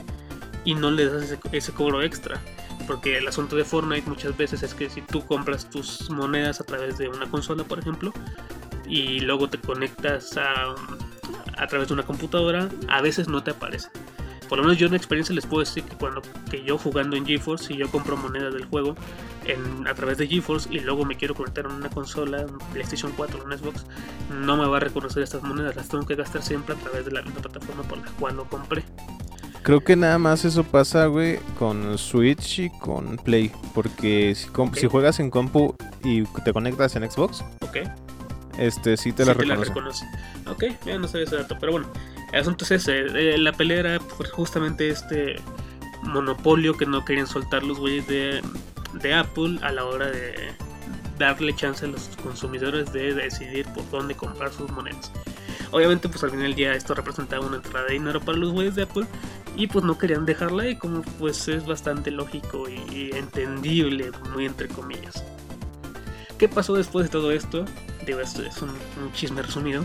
y 0.64 0.74
no 0.74 0.90
les 0.90 1.12
das 1.12 1.22
ese, 1.24 1.38
ese 1.52 1.72
cobro 1.72 2.02
extra. 2.02 2.40
Porque 2.86 3.16
el 3.18 3.28
asunto 3.28 3.54
de 3.56 3.64
Fortnite 3.64 4.08
muchas 4.08 4.36
veces 4.36 4.62
es 4.64 4.74
que 4.74 4.90
si 4.90 5.00
tú 5.00 5.24
compras 5.24 5.70
tus 5.70 6.10
monedas 6.10 6.60
a 6.60 6.64
través 6.64 6.98
de 6.98 7.08
una 7.08 7.30
consola, 7.30 7.62
por 7.64 7.78
ejemplo, 7.78 8.12
y 8.86 9.20
luego 9.20 9.48
te 9.48 9.58
conectas 9.58 10.36
a, 10.36 10.74
a 11.56 11.66
través 11.68 11.88
de 11.88 11.94
una 11.94 12.02
computadora, 12.02 12.68
a 12.88 13.00
veces 13.00 13.28
no 13.28 13.42
te 13.44 13.52
aparecen. 13.52 13.92
Por 14.50 14.58
lo 14.58 14.64
menos 14.64 14.78
yo 14.78 14.88
en 14.88 14.94
experiencia 14.94 15.32
les 15.32 15.46
puedo 15.46 15.60
decir 15.60 15.84
que 15.84 15.94
cuando 15.94 16.22
que 16.50 16.64
yo 16.64 16.76
jugando 16.76 17.16
en 17.16 17.24
GeForce, 17.24 17.68
si 17.68 17.76
yo 17.76 17.88
compro 17.88 18.16
monedas 18.16 18.52
del 18.52 18.64
juego 18.64 18.96
en, 19.44 19.86
a 19.86 19.94
través 19.94 20.18
de 20.18 20.26
GeForce 20.26 20.68
y 20.72 20.80
luego 20.80 21.04
me 21.04 21.16
quiero 21.16 21.36
conectar 21.36 21.66
a 21.66 21.68
una 21.68 21.88
consola, 21.88 22.46
un 22.46 22.58
PlayStation 22.72 23.12
4 23.16 23.38
o 23.40 23.44
un 23.44 23.56
Xbox, 23.56 23.86
no 24.40 24.56
me 24.56 24.66
va 24.66 24.78
a 24.78 24.80
reconocer 24.80 25.22
estas 25.22 25.44
monedas, 25.44 25.76
las 25.76 25.88
tengo 25.88 26.04
que 26.04 26.16
gastar 26.16 26.42
siempre 26.42 26.74
a 26.74 26.78
través 26.78 27.04
de 27.04 27.12
la 27.12 27.22
misma 27.22 27.40
plataforma 27.42 27.84
por 27.84 27.98
la 27.98 28.10
cual 28.18 28.36
lo 28.36 28.44
compré. 28.46 28.82
Creo 29.62 29.84
que 29.84 29.94
nada 29.94 30.18
más 30.18 30.44
eso 30.44 30.64
pasa, 30.64 31.06
güey, 31.06 31.38
con 31.56 31.96
Switch 31.96 32.58
y 32.58 32.70
con 32.70 33.18
Play. 33.18 33.52
Porque 33.72 34.34
si, 34.34 34.86
juegas 34.88 35.20
en 35.20 35.30
compu 35.30 35.76
y 36.02 36.24
te 36.24 36.52
conectas 36.52 36.96
en 36.96 37.08
Xbox, 37.08 37.44
¿Ok? 37.60 37.76
este 38.58 38.96
sí 38.96 39.12
te 39.12 39.22
Sí 39.22 39.28
la 39.28 39.36
te 39.36 39.46
la 39.46 39.54
reconoce. 39.54 40.04
reconoce. 40.04 40.70
Ok, 40.72 40.84
ya 40.84 40.98
no 40.98 41.06
sabía 41.06 41.26
ese 41.26 41.36
dato, 41.36 41.56
pero 41.60 41.72
bueno, 41.72 41.88
el 42.32 42.40
asunto 42.40 42.64
es 42.64 42.70
ese. 42.72 42.98
eh, 42.98 43.38
la 43.38 43.52
pelea 43.52 43.80
era 43.80 43.98
pues, 43.98 44.30
justamente 44.30 44.88
este 44.88 45.36
monopolio 46.02 46.76
que 46.76 46.86
no 46.86 47.04
querían 47.04 47.26
soltar 47.26 47.62
los 47.62 47.78
güeyes 47.78 48.06
de, 48.06 49.14
Apple 49.14 49.58
a 49.62 49.72
la 49.72 49.84
hora 49.84 50.10
de 50.10 50.52
darle 51.18 51.54
chance 51.54 51.84
a 51.84 51.88
los 51.88 52.08
consumidores 52.22 52.92
de 52.92 53.14
decidir 53.14 53.66
por 53.74 53.88
dónde 53.90 54.14
comprar 54.14 54.52
sus 54.52 54.70
monedas. 54.70 55.12
Obviamente, 55.70 56.08
pues 56.08 56.24
al 56.24 56.30
final 56.30 56.46
del 56.46 56.54
día 56.54 56.74
esto 56.74 56.94
representaba 56.94 57.46
una 57.46 57.56
entrada 57.56 57.86
de 57.86 57.92
dinero 57.94 58.20
para 58.20 58.38
los 58.38 58.52
güeyes 58.52 58.74
de 58.74 58.82
Apple 58.82 59.06
y 59.56 59.66
pues 59.66 59.84
no 59.84 59.98
querían 59.98 60.26
dejarla 60.26 60.68
y 60.68 60.76
como 60.76 61.02
pues 61.18 61.46
es 61.48 61.66
bastante 61.66 62.10
lógico 62.10 62.68
y, 62.68 63.10
entendible, 63.14 64.10
muy 64.32 64.46
entre 64.46 64.68
comillas. 64.68 65.22
¿Qué 66.38 66.48
pasó 66.48 66.74
después 66.74 67.06
de 67.06 67.10
todo 67.10 67.30
esto? 67.32 67.66
Digo, 68.06 68.20
esto 68.20 68.42
es 68.42 68.60
un 68.62 68.72
chisme 69.12 69.42
resumido. 69.42 69.84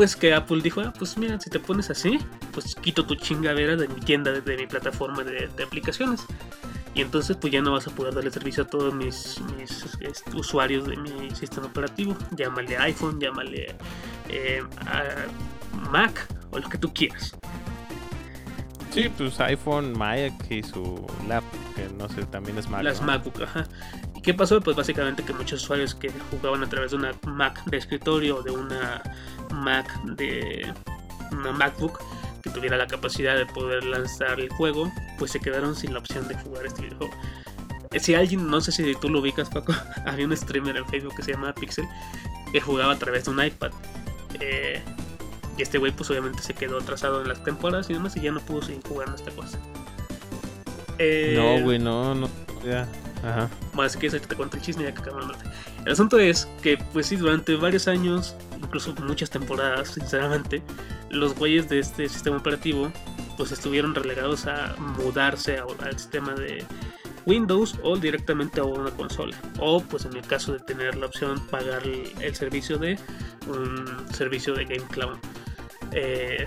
Pues 0.00 0.16
que 0.16 0.32
Apple 0.32 0.62
dijo, 0.62 0.80
ah, 0.80 0.94
pues 0.98 1.18
mira, 1.18 1.38
si 1.38 1.50
te 1.50 1.60
pones 1.60 1.90
así, 1.90 2.18
pues 2.52 2.74
quito 2.74 3.04
tu 3.04 3.16
chingadera 3.16 3.76
de 3.76 3.86
mi 3.86 4.00
tienda, 4.00 4.32
de, 4.32 4.40
de 4.40 4.56
mi 4.56 4.66
plataforma 4.66 5.22
de, 5.24 5.48
de 5.54 5.62
aplicaciones. 5.62 6.24
Y 6.94 7.02
entonces 7.02 7.36
pues 7.36 7.52
ya 7.52 7.60
no 7.60 7.72
vas 7.72 7.86
a 7.86 7.90
poder 7.90 8.14
darle 8.14 8.30
servicio 8.30 8.62
a 8.62 8.66
todos 8.66 8.94
mis, 8.94 9.38
mis 9.58 9.84
este, 10.00 10.34
usuarios 10.34 10.86
de 10.86 10.96
mi 10.96 11.30
sistema 11.34 11.66
operativo. 11.66 12.16
Llámale 12.34 12.78
iPhone, 12.78 13.20
llámale 13.20 13.76
eh, 14.30 14.62
a 14.86 15.02
Mac 15.90 16.26
o 16.50 16.58
lo 16.58 16.66
que 16.70 16.78
tú 16.78 16.90
quieras. 16.94 17.36
Sí, 18.92 19.10
pues 19.18 19.38
iPhone, 19.38 19.92
Mac 19.98 20.32
y 20.48 20.62
su 20.62 21.06
lap, 21.28 21.44
que 21.76 21.90
no 21.98 22.08
sé, 22.08 22.24
también 22.24 22.56
es 22.56 22.70
Mac. 22.70 22.84
Las 22.84 23.02
¿no? 23.02 23.08
MacBook, 23.08 23.42
ajá. 23.42 23.68
¿Y 24.20 24.22
qué 24.22 24.34
pasó? 24.34 24.60
Pues 24.60 24.76
básicamente 24.76 25.22
que 25.22 25.32
muchos 25.32 25.62
usuarios 25.62 25.94
que 25.94 26.10
jugaban 26.30 26.62
a 26.62 26.68
través 26.68 26.90
de 26.90 26.98
una 26.98 27.12
Mac 27.26 27.64
de 27.64 27.78
escritorio 27.78 28.36
o 28.36 28.42
de 28.42 28.50
una 28.50 29.02
Mac 29.50 29.90
de 30.04 30.70
una 31.32 31.52
MacBook 31.52 31.98
que 32.42 32.50
tuviera 32.50 32.76
la 32.76 32.86
capacidad 32.86 33.34
de 33.34 33.46
poder 33.46 33.82
lanzar 33.82 34.38
el 34.38 34.50
juego, 34.50 34.92
pues 35.18 35.30
se 35.30 35.40
quedaron 35.40 35.74
sin 35.74 35.94
la 35.94 36.00
opción 36.00 36.28
de 36.28 36.34
jugar 36.34 36.66
este 36.66 36.82
videojuego. 36.82 37.14
Eh, 37.92 37.98
Si 37.98 38.14
alguien, 38.14 38.46
no 38.46 38.60
sé 38.60 38.72
si 38.72 38.94
tú 38.96 39.08
lo 39.08 39.20
ubicas, 39.20 39.48
Paco, 39.48 39.72
había 40.06 40.26
un 40.26 40.36
streamer 40.36 40.76
en 40.76 40.86
Facebook 40.88 41.16
que 41.16 41.22
se 41.22 41.32
llama 41.32 41.54
Pixel 41.54 41.88
que 42.52 42.60
jugaba 42.60 42.92
a 42.92 42.98
través 42.98 43.24
de 43.24 43.30
un 43.30 43.42
iPad. 43.42 43.70
Eh, 44.38 44.82
y 45.56 45.62
este 45.62 45.78
güey, 45.78 45.92
pues 45.92 46.10
obviamente 46.10 46.42
se 46.42 46.52
quedó 46.52 46.76
atrasado 46.76 47.22
en 47.22 47.28
las 47.28 47.42
temporadas 47.42 47.88
y 47.88 47.94
demás 47.94 48.14
y 48.18 48.20
ya 48.20 48.32
no 48.32 48.40
pudo 48.40 48.60
seguir 48.60 48.82
jugando 48.86 49.16
esta 49.16 49.30
cosa. 49.30 49.58
Eh, 50.98 51.32
No, 51.38 51.64
güey, 51.64 51.78
no, 51.78 52.14
no. 52.14 52.28
Ya. 52.62 52.86
Ajá. 53.22 53.48
Si 53.88 53.98
quieres 53.98 54.14
ahorita 54.14 54.28
te 54.28 54.36
cuento 54.36 54.56
el 54.56 54.62
chisme 54.62 54.84
ya 54.84 54.92
que 54.92 55.00
acabamos. 55.00 55.36
El 55.84 55.92
asunto 55.92 56.18
es 56.18 56.48
que, 56.62 56.78
pues 56.92 57.06
sí, 57.06 57.16
durante 57.16 57.54
varios 57.56 57.88
años, 57.88 58.34
incluso 58.58 58.94
muchas 59.06 59.30
temporadas, 59.30 59.88
sinceramente, 59.88 60.62
los 61.10 61.34
güeyes 61.34 61.68
de 61.68 61.80
este 61.80 62.08
sistema 62.08 62.36
operativo, 62.36 62.90
pues 63.36 63.52
estuvieron 63.52 63.94
relegados 63.94 64.46
a 64.46 64.74
mudarse 64.78 65.58
al 65.58 65.98
sistema 65.98 66.34
de 66.34 66.64
Windows 67.26 67.78
o 67.82 67.96
directamente 67.96 68.60
a 68.60 68.64
una 68.64 68.90
consola. 68.90 69.36
O, 69.58 69.80
pues 69.80 70.04
en 70.04 70.16
el 70.16 70.22
caso 70.26 70.52
de 70.52 70.60
tener 70.60 70.96
la 70.96 71.06
opción, 71.06 71.38
pagar 71.48 71.82
el, 71.84 72.34
servicio 72.34 72.78
de 72.78 72.98
un 73.46 74.06
servicio 74.12 74.54
de 74.54 74.64
Game 74.64 74.86
Cloud. 74.90 75.16
Eh, 75.92 76.46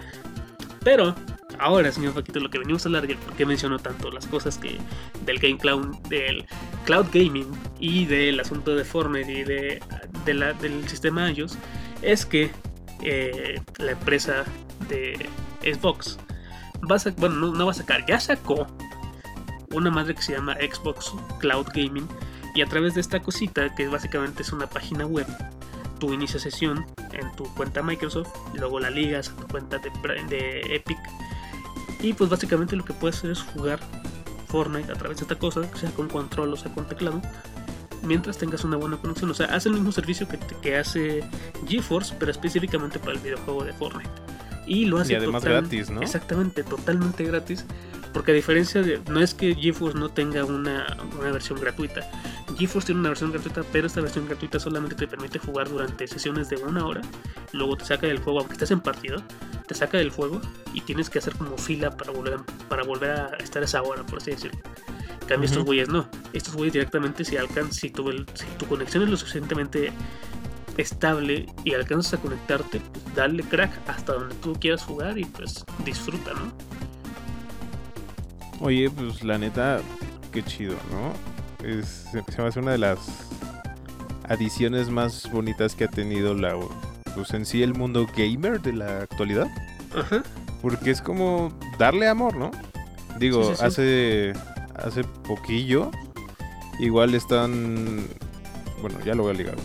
pero 0.83 1.15
ahora, 1.59 1.91
señor 1.91 2.13
Paquito, 2.13 2.39
lo 2.39 2.49
que 2.49 2.59
venimos 2.59 2.85
a 2.85 2.89
hablar 2.89 3.05
el 3.09 3.17
por 3.17 3.33
qué 3.35 3.45
menciono 3.45 3.79
tanto 3.79 4.11
las 4.11 4.27
cosas 4.27 4.57
que 4.57 4.77
del 5.25 5.39
Game 5.39 5.57
Cloud, 5.57 5.95
del 6.09 6.45
Cloud 6.85 7.07
Gaming 7.13 7.47
y 7.79 8.05
del 8.05 8.39
asunto 8.39 8.75
de 8.75 8.83
Fortnite 8.83 9.31
y 9.31 9.43
de, 9.43 9.81
de 10.25 10.53
del 10.61 10.87
sistema 10.87 11.31
iOS 11.31 11.57
es 12.01 12.25
que 12.25 12.51
eh, 13.01 13.61
la 13.77 13.91
empresa 13.91 14.45
de 14.89 15.29
Xbox 15.61 16.17
va 16.89 16.95
a 16.95 17.11
bueno, 17.17 17.35
no, 17.35 17.53
no 17.53 17.65
va 17.65 17.71
a 17.71 17.75
sacar, 17.75 18.05
ya 18.05 18.19
sacó 18.19 18.67
una 19.71 19.89
madre 19.89 20.15
que 20.15 20.21
se 20.21 20.33
llama 20.33 20.55
Xbox 20.55 21.13
Cloud 21.39 21.67
Gaming 21.73 22.07
y 22.55 22.61
a 22.61 22.65
través 22.67 22.93
de 22.93 23.01
esta 23.01 23.19
cosita 23.19 23.73
que 23.75 23.87
básicamente 23.87 24.43
es 24.43 24.51
una 24.51 24.67
página 24.67 25.05
web 25.05 25.25
tú 25.99 26.13
inicias 26.13 26.43
sesión 26.43 26.85
en 27.13 27.31
tu 27.35 27.45
cuenta 27.55 27.81
Microsoft, 27.81 28.29
luego 28.53 28.79
la 28.79 28.89
ligas 28.89 29.29
a 29.29 29.35
tu 29.35 29.47
cuenta 29.47 29.77
de, 29.77 29.89
de 30.29 30.75
Epic 30.75 30.99
y 32.03 32.13
pues 32.13 32.29
básicamente 32.29 32.75
lo 32.75 32.85
que 32.85 32.93
puedes 32.93 33.17
hacer 33.17 33.31
es 33.31 33.41
jugar 33.41 33.79
Fortnite 34.47 34.91
a 34.91 34.95
través 34.95 35.17
de 35.17 35.23
esta 35.23 35.35
cosa, 35.35 35.61
sea 35.75 35.89
con 35.91 36.09
control 36.09 36.53
o 36.53 36.57
sea 36.57 36.71
con 36.73 36.85
teclado, 36.85 37.21
mientras 38.03 38.37
tengas 38.37 38.63
una 38.65 38.77
buena 38.77 38.97
conexión. 38.97 39.31
O 39.31 39.33
sea, 39.33 39.47
hace 39.47 39.69
el 39.69 39.75
mismo 39.75 39.91
servicio 39.91 40.27
que, 40.27 40.37
que 40.61 40.77
hace 40.77 41.23
GeForce, 41.65 42.13
pero 42.19 42.29
específicamente 42.29 42.99
para 42.99 43.13
el 43.13 43.19
videojuego 43.19 43.63
de 43.63 43.73
Fortnite. 43.73 44.09
Y 44.65 44.85
lo 44.85 44.97
hace 44.99 45.13
Y 45.13 45.15
además 45.15 45.43
total- 45.43 45.61
gratis, 45.61 45.89
¿no? 45.89 46.01
Exactamente, 46.01 46.63
totalmente 46.63 47.23
gratis. 47.25 47.65
Porque 48.13 48.31
a 48.31 48.35
diferencia 48.35 48.81
de. 48.83 49.01
No 49.09 49.19
es 49.21 49.33
que 49.33 49.55
GeForce 49.55 49.97
no 49.97 50.07
tenga 50.09 50.45
una, 50.45 50.85
una 51.19 51.31
versión 51.31 51.59
gratuita. 51.59 52.01
GeForce 52.57 52.87
tiene 52.87 52.99
una 52.99 53.09
versión 53.09 53.31
gratuita, 53.31 53.63
pero 53.71 53.87
esta 53.87 54.01
versión 54.01 54.27
gratuita 54.27 54.59
solamente 54.59 54.95
te 54.95 55.07
permite 55.07 55.39
jugar 55.39 55.67
durante 55.67 56.07
sesiones 56.07 56.47
de 56.49 56.57
una 56.57 56.85
hora. 56.85 57.01
Luego 57.53 57.75
te 57.75 57.85
saca 57.85 58.05
del 58.05 58.19
juego, 58.19 58.39
aunque 58.39 58.53
estés 58.53 58.69
en 58.69 58.81
partido, 58.81 59.23
te 59.67 59.73
saca 59.73 59.97
del 59.97 60.11
juego 60.11 60.39
y 60.75 60.81
tienes 60.81 61.09
que 61.09 61.17
hacer 61.19 61.35
como 61.35 61.57
fila 61.57 61.89
para 61.97 62.11
volver 62.11 62.35
a, 62.35 62.45
para 62.69 62.83
volver 62.83 63.11
a 63.11 63.27
estar 63.37 63.63
a 63.63 63.65
esa 63.65 63.81
hora, 63.81 64.05
por 64.05 64.19
así 64.19 64.29
decirlo. 64.31 64.59
En 65.21 65.27
cambio, 65.27 65.47
estos 65.49 65.63
güeyes 65.65 65.89
no. 65.89 66.07
Estos 66.33 66.53
güeyes 66.55 66.73
directamente 66.73 67.25
si 67.25 67.35
alcanzan, 67.37 67.73
si 67.73 67.89
tu, 67.89 68.07
si 68.35 68.45
tu 68.59 68.67
conexión 68.67 69.03
es 69.03 69.09
lo 69.09 69.17
suficientemente 69.17 69.91
estable 70.77 71.45
y 71.63 71.73
alcanzas 71.73 72.15
a 72.15 72.17
conectarte, 72.21 72.79
pues 72.79 73.15
dale 73.15 73.43
crack 73.43 73.71
hasta 73.87 74.13
donde 74.13 74.35
tú 74.35 74.53
quieras 74.53 74.83
jugar 74.83 75.17
y 75.17 75.25
pues 75.25 75.63
disfruta, 75.85 76.31
¿no? 76.33 76.51
Oye, 78.59 78.89
pues 78.89 79.23
la 79.23 79.37
neta, 79.37 79.81
qué 80.31 80.43
chido, 80.43 80.75
¿no? 80.91 81.13
Es, 81.67 82.07
se 82.11 82.41
me 82.41 82.47
hace 82.47 82.59
una 82.59 82.71
de 82.71 82.77
las 82.77 82.99
adiciones 84.29 84.89
más 84.89 85.29
bonitas 85.31 85.75
que 85.75 85.85
ha 85.85 85.89
tenido 85.89 86.33
la, 86.33 86.55
pues 87.15 87.31
en 87.33 87.45
sí 87.45 87.61
el 87.63 87.73
mundo 87.73 88.07
gamer 88.15 88.61
de 88.61 88.73
la 88.73 88.99
actualidad. 89.01 89.47
Ajá. 89.95 90.23
Porque 90.61 90.91
es 90.91 91.01
como 91.01 91.53
darle 91.77 92.07
amor, 92.07 92.35
¿no? 92.35 92.51
Digo, 93.19 93.43
Sí, 93.43 93.49
sí, 93.49 93.55
sí. 93.57 93.65
hace 93.65 94.33
hace 94.75 95.03
poquillo 95.03 95.91
igual 96.79 97.13
están 97.13 98.07
bueno, 98.81 98.97
ya 99.05 99.13
lo 99.13 99.23
voy 99.23 99.33
a 99.33 99.37
ligar. 99.37 99.55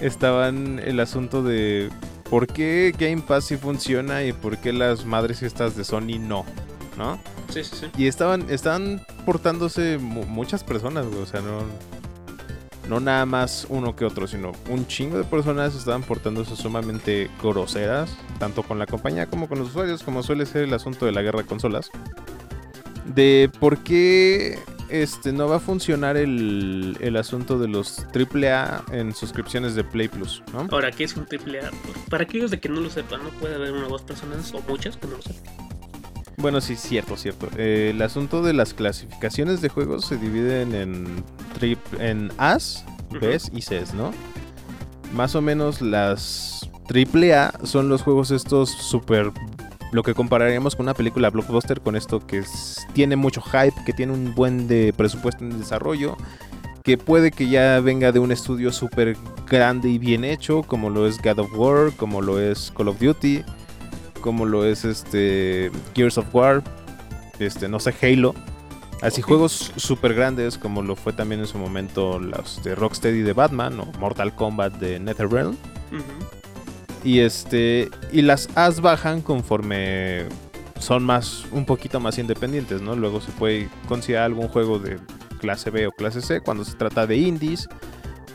Estaban 0.00 0.80
el 0.84 1.00
asunto 1.00 1.42
de 1.42 1.90
por 2.30 2.46
qué 2.46 2.94
Game 2.98 3.22
Pass 3.22 3.44
sí 3.46 3.56
funciona 3.56 4.24
y 4.24 4.32
por 4.32 4.58
qué 4.58 4.72
las 4.72 5.04
madres 5.04 5.42
estas 5.42 5.76
de 5.76 5.84
Sony 5.84 6.18
no, 6.18 6.44
¿no? 6.98 7.18
Sí, 7.50 7.62
sí, 7.64 7.76
sí. 7.80 7.86
Y 7.96 8.06
estaban, 8.06 8.46
estaban 8.50 9.04
portándose 9.24 9.98
mu- 9.98 10.24
muchas 10.26 10.64
personas, 10.64 11.06
güey. 11.06 11.20
O 11.22 11.26
sea, 11.26 11.40
no, 11.40 11.60
no 12.88 13.00
nada 13.00 13.24
más 13.26 13.66
uno 13.68 13.94
que 13.94 14.04
otro, 14.04 14.26
sino 14.26 14.52
un 14.68 14.86
chingo 14.86 15.16
de 15.18 15.24
personas 15.24 15.74
estaban 15.74 16.02
portándose 16.02 16.56
sumamente 16.56 17.30
groseras, 17.42 18.16
tanto 18.38 18.62
con 18.62 18.78
la 18.78 18.86
compañía 18.86 19.26
como 19.26 19.48
con 19.48 19.58
los 19.58 19.68
usuarios, 19.68 20.02
como 20.02 20.22
suele 20.22 20.46
ser 20.46 20.64
el 20.64 20.74
asunto 20.74 21.06
de 21.06 21.12
la 21.12 21.22
guerra 21.22 21.40
de 21.40 21.46
consolas. 21.46 21.90
De 23.06 23.50
por 23.60 23.78
qué 23.78 24.58
este, 25.02 25.32
no 25.32 25.48
va 25.48 25.56
a 25.56 25.60
funcionar 25.60 26.16
el, 26.16 26.96
el 27.00 27.16
asunto 27.16 27.58
de 27.58 27.68
los 27.68 28.06
AAA 28.14 28.84
en 28.92 29.14
suscripciones 29.14 29.74
de 29.74 29.82
Play 29.82 30.08
Plus, 30.08 30.42
¿no? 30.52 30.68
Ahora, 30.70 30.90
¿qué 30.92 31.04
es 31.04 31.16
un 31.16 31.26
triple 31.26 31.60
A? 31.60 31.70
Para 32.08 32.24
aquellos 32.24 32.50
de 32.50 32.60
que 32.60 32.68
no 32.68 32.80
lo 32.80 32.90
sepan, 32.90 33.22
no 33.24 33.30
puede 33.30 33.56
haber 33.56 33.72
una 33.72 33.86
o 33.86 33.90
dos 33.90 34.02
personas 34.02 34.52
o 34.54 34.60
muchas 34.68 34.96
que 34.96 35.06
no 35.08 35.16
lo 35.16 35.22
sepan. 35.22 35.52
Bueno, 36.36 36.60
sí, 36.60 36.76
cierto, 36.76 37.16
cierto. 37.16 37.48
Eh, 37.56 37.90
el 37.94 38.02
asunto 38.02 38.42
de 38.42 38.52
las 38.52 38.74
clasificaciones 38.74 39.60
de 39.60 39.68
juegos 39.68 40.04
se 40.04 40.16
dividen 40.16 40.74
en, 40.74 41.24
trip, 41.54 41.78
en 41.98 42.30
As, 42.38 42.84
Bs 43.10 43.50
y 43.54 43.60
Cs, 43.60 43.94
¿no? 43.94 44.12
Más 45.12 45.34
o 45.34 45.40
menos 45.40 45.80
las 45.80 46.68
AAA 46.88 47.64
son 47.64 47.88
los 47.88 48.02
juegos 48.02 48.30
estos 48.30 48.70
super... 48.70 49.32
Lo 49.94 50.02
que 50.02 50.12
compararíamos 50.12 50.74
con 50.74 50.86
una 50.86 50.94
película 50.94 51.30
blockbuster 51.30 51.80
con 51.80 51.94
esto 51.94 52.18
que 52.26 52.38
es- 52.38 52.84
tiene 52.94 53.14
mucho 53.14 53.40
hype, 53.40 53.74
que 53.86 53.92
tiene 53.92 54.12
un 54.12 54.34
buen 54.34 54.66
de 54.66 54.92
presupuesto 54.92 55.44
en 55.44 55.56
desarrollo, 55.56 56.16
que 56.82 56.98
puede 56.98 57.30
que 57.30 57.48
ya 57.48 57.78
venga 57.78 58.10
de 58.10 58.18
un 58.18 58.32
estudio 58.32 58.72
súper 58.72 59.16
grande 59.48 59.88
y 59.88 59.98
bien 59.98 60.24
hecho, 60.24 60.64
como 60.64 60.90
lo 60.90 61.06
es 61.06 61.22
God 61.22 61.38
of 61.38 61.52
War, 61.56 61.92
como 61.96 62.20
lo 62.22 62.40
es 62.40 62.72
Call 62.76 62.88
of 62.88 62.98
Duty, 62.98 63.44
como 64.20 64.46
lo 64.46 64.64
es 64.64 64.84
este 64.84 65.70
Gears 65.94 66.18
of 66.18 66.26
War, 66.34 66.64
este 67.38 67.68
no 67.68 67.78
sé 67.78 67.94
Halo, 68.02 68.34
así 69.00 69.22
juegos 69.22 69.70
súper 69.76 70.12
grandes 70.14 70.58
como 70.58 70.82
lo 70.82 70.96
fue 70.96 71.12
también 71.12 71.40
en 71.40 71.46
su 71.46 71.56
momento 71.56 72.18
los 72.18 72.60
de 72.64 72.74
Rocksteady 72.74 73.22
de 73.22 73.32
Batman 73.32 73.78
o 73.78 73.86
Mortal 74.00 74.34
Kombat 74.34 74.74
de 74.78 74.98
NetherRealm. 74.98 75.56
Y 77.04 77.20
este 77.20 77.90
y 78.10 78.22
las 78.22 78.48
as 78.56 78.80
bajan 78.80 79.20
conforme 79.20 80.24
son 80.80 81.04
más 81.04 81.44
un 81.52 81.64
poquito 81.66 82.00
más 82.00 82.18
independientes, 82.18 82.82
¿no? 82.82 82.96
Luego 82.96 83.20
se 83.20 83.30
puede 83.32 83.68
considerar 83.86 84.24
algún 84.24 84.48
juego 84.48 84.78
de 84.78 84.98
clase 85.38 85.70
B 85.70 85.86
o 85.86 85.92
clase 85.92 86.22
C 86.22 86.40
cuando 86.40 86.64
se 86.64 86.74
trata 86.74 87.06
de 87.06 87.16
indies 87.16 87.68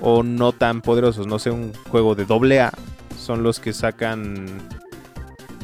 o 0.02 0.24
no 0.24 0.54
tan 0.54 0.82
poderosos, 0.82 1.28
no 1.28 1.40
sé, 1.40 1.52
un 1.52 1.74
juego 1.90 2.16
de 2.16 2.26
doble 2.26 2.62
A 2.62 2.72
son 3.18 3.44
los 3.44 3.60
que 3.60 3.74
sacan 3.74 4.46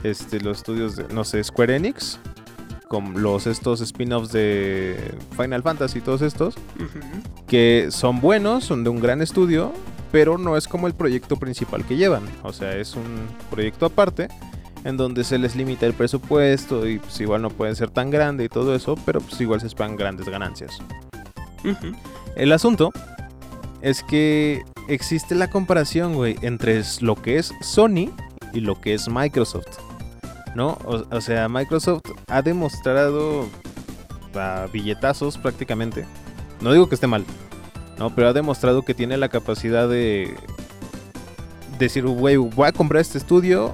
este 0.04 0.40
los 0.42 0.58
estudios 0.58 0.96
de 0.96 1.06
no 1.14 1.24
sé, 1.24 1.44
Square 1.44 1.76
Enix 1.76 2.20
con 2.88 3.22
los 3.22 3.48
estos 3.48 3.82
spin-offs 3.82 4.32
de 4.32 5.16
Final 5.36 5.64
Fantasy 5.64 6.00
y 6.00 6.02
todos 6.02 6.22
estos 6.22 6.56
que 7.48 7.88
son 7.90 8.22
buenos, 8.22 8.64
son 8.66 8.84
de 8.84 8.90
un 8.90 9.00
gran 9.00 9.22
estudio, 9.22 9.74
pero 10.16 10.38
no 10.38 10.56
es 10.56 10.66
como 10.70 10.88
el 10.88 10.94
proyecto 10.94 11.36
principal 11.36 11.84
que 11.84 11.98
llevan. 11.98 12.24
O 12.42 12.54
sea, 12.54 12.78
es 12.78 12.96
un 12.96 13.28
proyecto 13.52 13.86
aparte 13.86 14.30
en 14.86 14.96
donde 14.96 15.26
se 15.26 15.38
les 15.38 15.58
limita 15.58 15.86
el 15.86 15.94
presupuesto 15.94 16.88
y 16.88 17.00
pues 17.00 17.20
igual 17.20 17.42
no 17.42 17.50
pueden 17.50 17.76
ser 17.76 17.90
tan 17.90 18.12
grande 18.12 18.46
y 18.46 18.48
todo 18.48 18.74
eso, 18.74 18.96
pero 19.06 19.20
pues 19.20 19.42
igual 19.42 19.60
se 19.60 19.68
esperan 19.68 19.98
grandes 19.98 20.30
ganancias. 20.30 20.80
El 22.38 22.54
asunto 22.54 22.94
es 23.82 24.04
que 24.04 24.64
existe 24.88 25.36
la 25.36 25.50
comparación, 25.50 26.14
güey, 26.14 26.38
entre 26.44 26.82
lo 27.02 27.22
que 27.22 27.38
es 27.38 27.54
Sony 27.60 28.10
y 28.54 28.62
lo 28.62 28.80
que 28.80 28.94
es 28.94 29.10
Microsoft. 29.10 29.80
¿No? 30.56 30.78
O, 30.86 31.04
o 31.12 31.20
sea, 31.20 31.50
Microsoft 31.50 32.04
ha 32.28 32.42
demostrado 32.42 33.50
a 34.34 34.68
billetazos 34.72 35.38
prácticamente. 35.38 36.06
No 36.62 36.72
digo 36.72 36.88
que 36.88 36.96
esté 36.96 37.08
mal, 37.08 37.26
¿no? 38.00 38.14
Pero 38.16 38.30
ha 38.30 38.34
demostrado 38.34 38.82
que 38.84 38.94
tiene 38.94 39.18
la 39.18 39.30
capacidad 39.30 39.88
de 39.90 40.36
decir, 41.80 42.06
güey, 42.06 42.38
voy 42.38 42.68
a 42.68 42.72
comprar 42.72 43.02
este 43.02 43.18
estudio, 43.18 43.74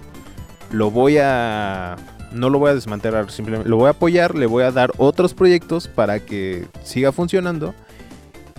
lo 0.72 0.92
voy 0.92 1.18
a... 1.20 1.98
No 2.32 2.50
lo 2.50 2.60
voy 2.60 2.72
a 2.72 2.76
desmantelar, 2.76 3.30
simplemente 3.30 3.68
lo 3.68 3.76
voy 3.76 3.88
a 3.88 3.90
apoyar, 3.90 4.36
le 4.36 4.46
voy 4.46 4.64
a 4.64 4.72
dar 4.72 4.92
otros 4.98 5.34
proyectos 5.34 5.90
para 5.90 6.22
que 6.22 6.66
siga 6.82 7.12
funcionando 7.12 7.76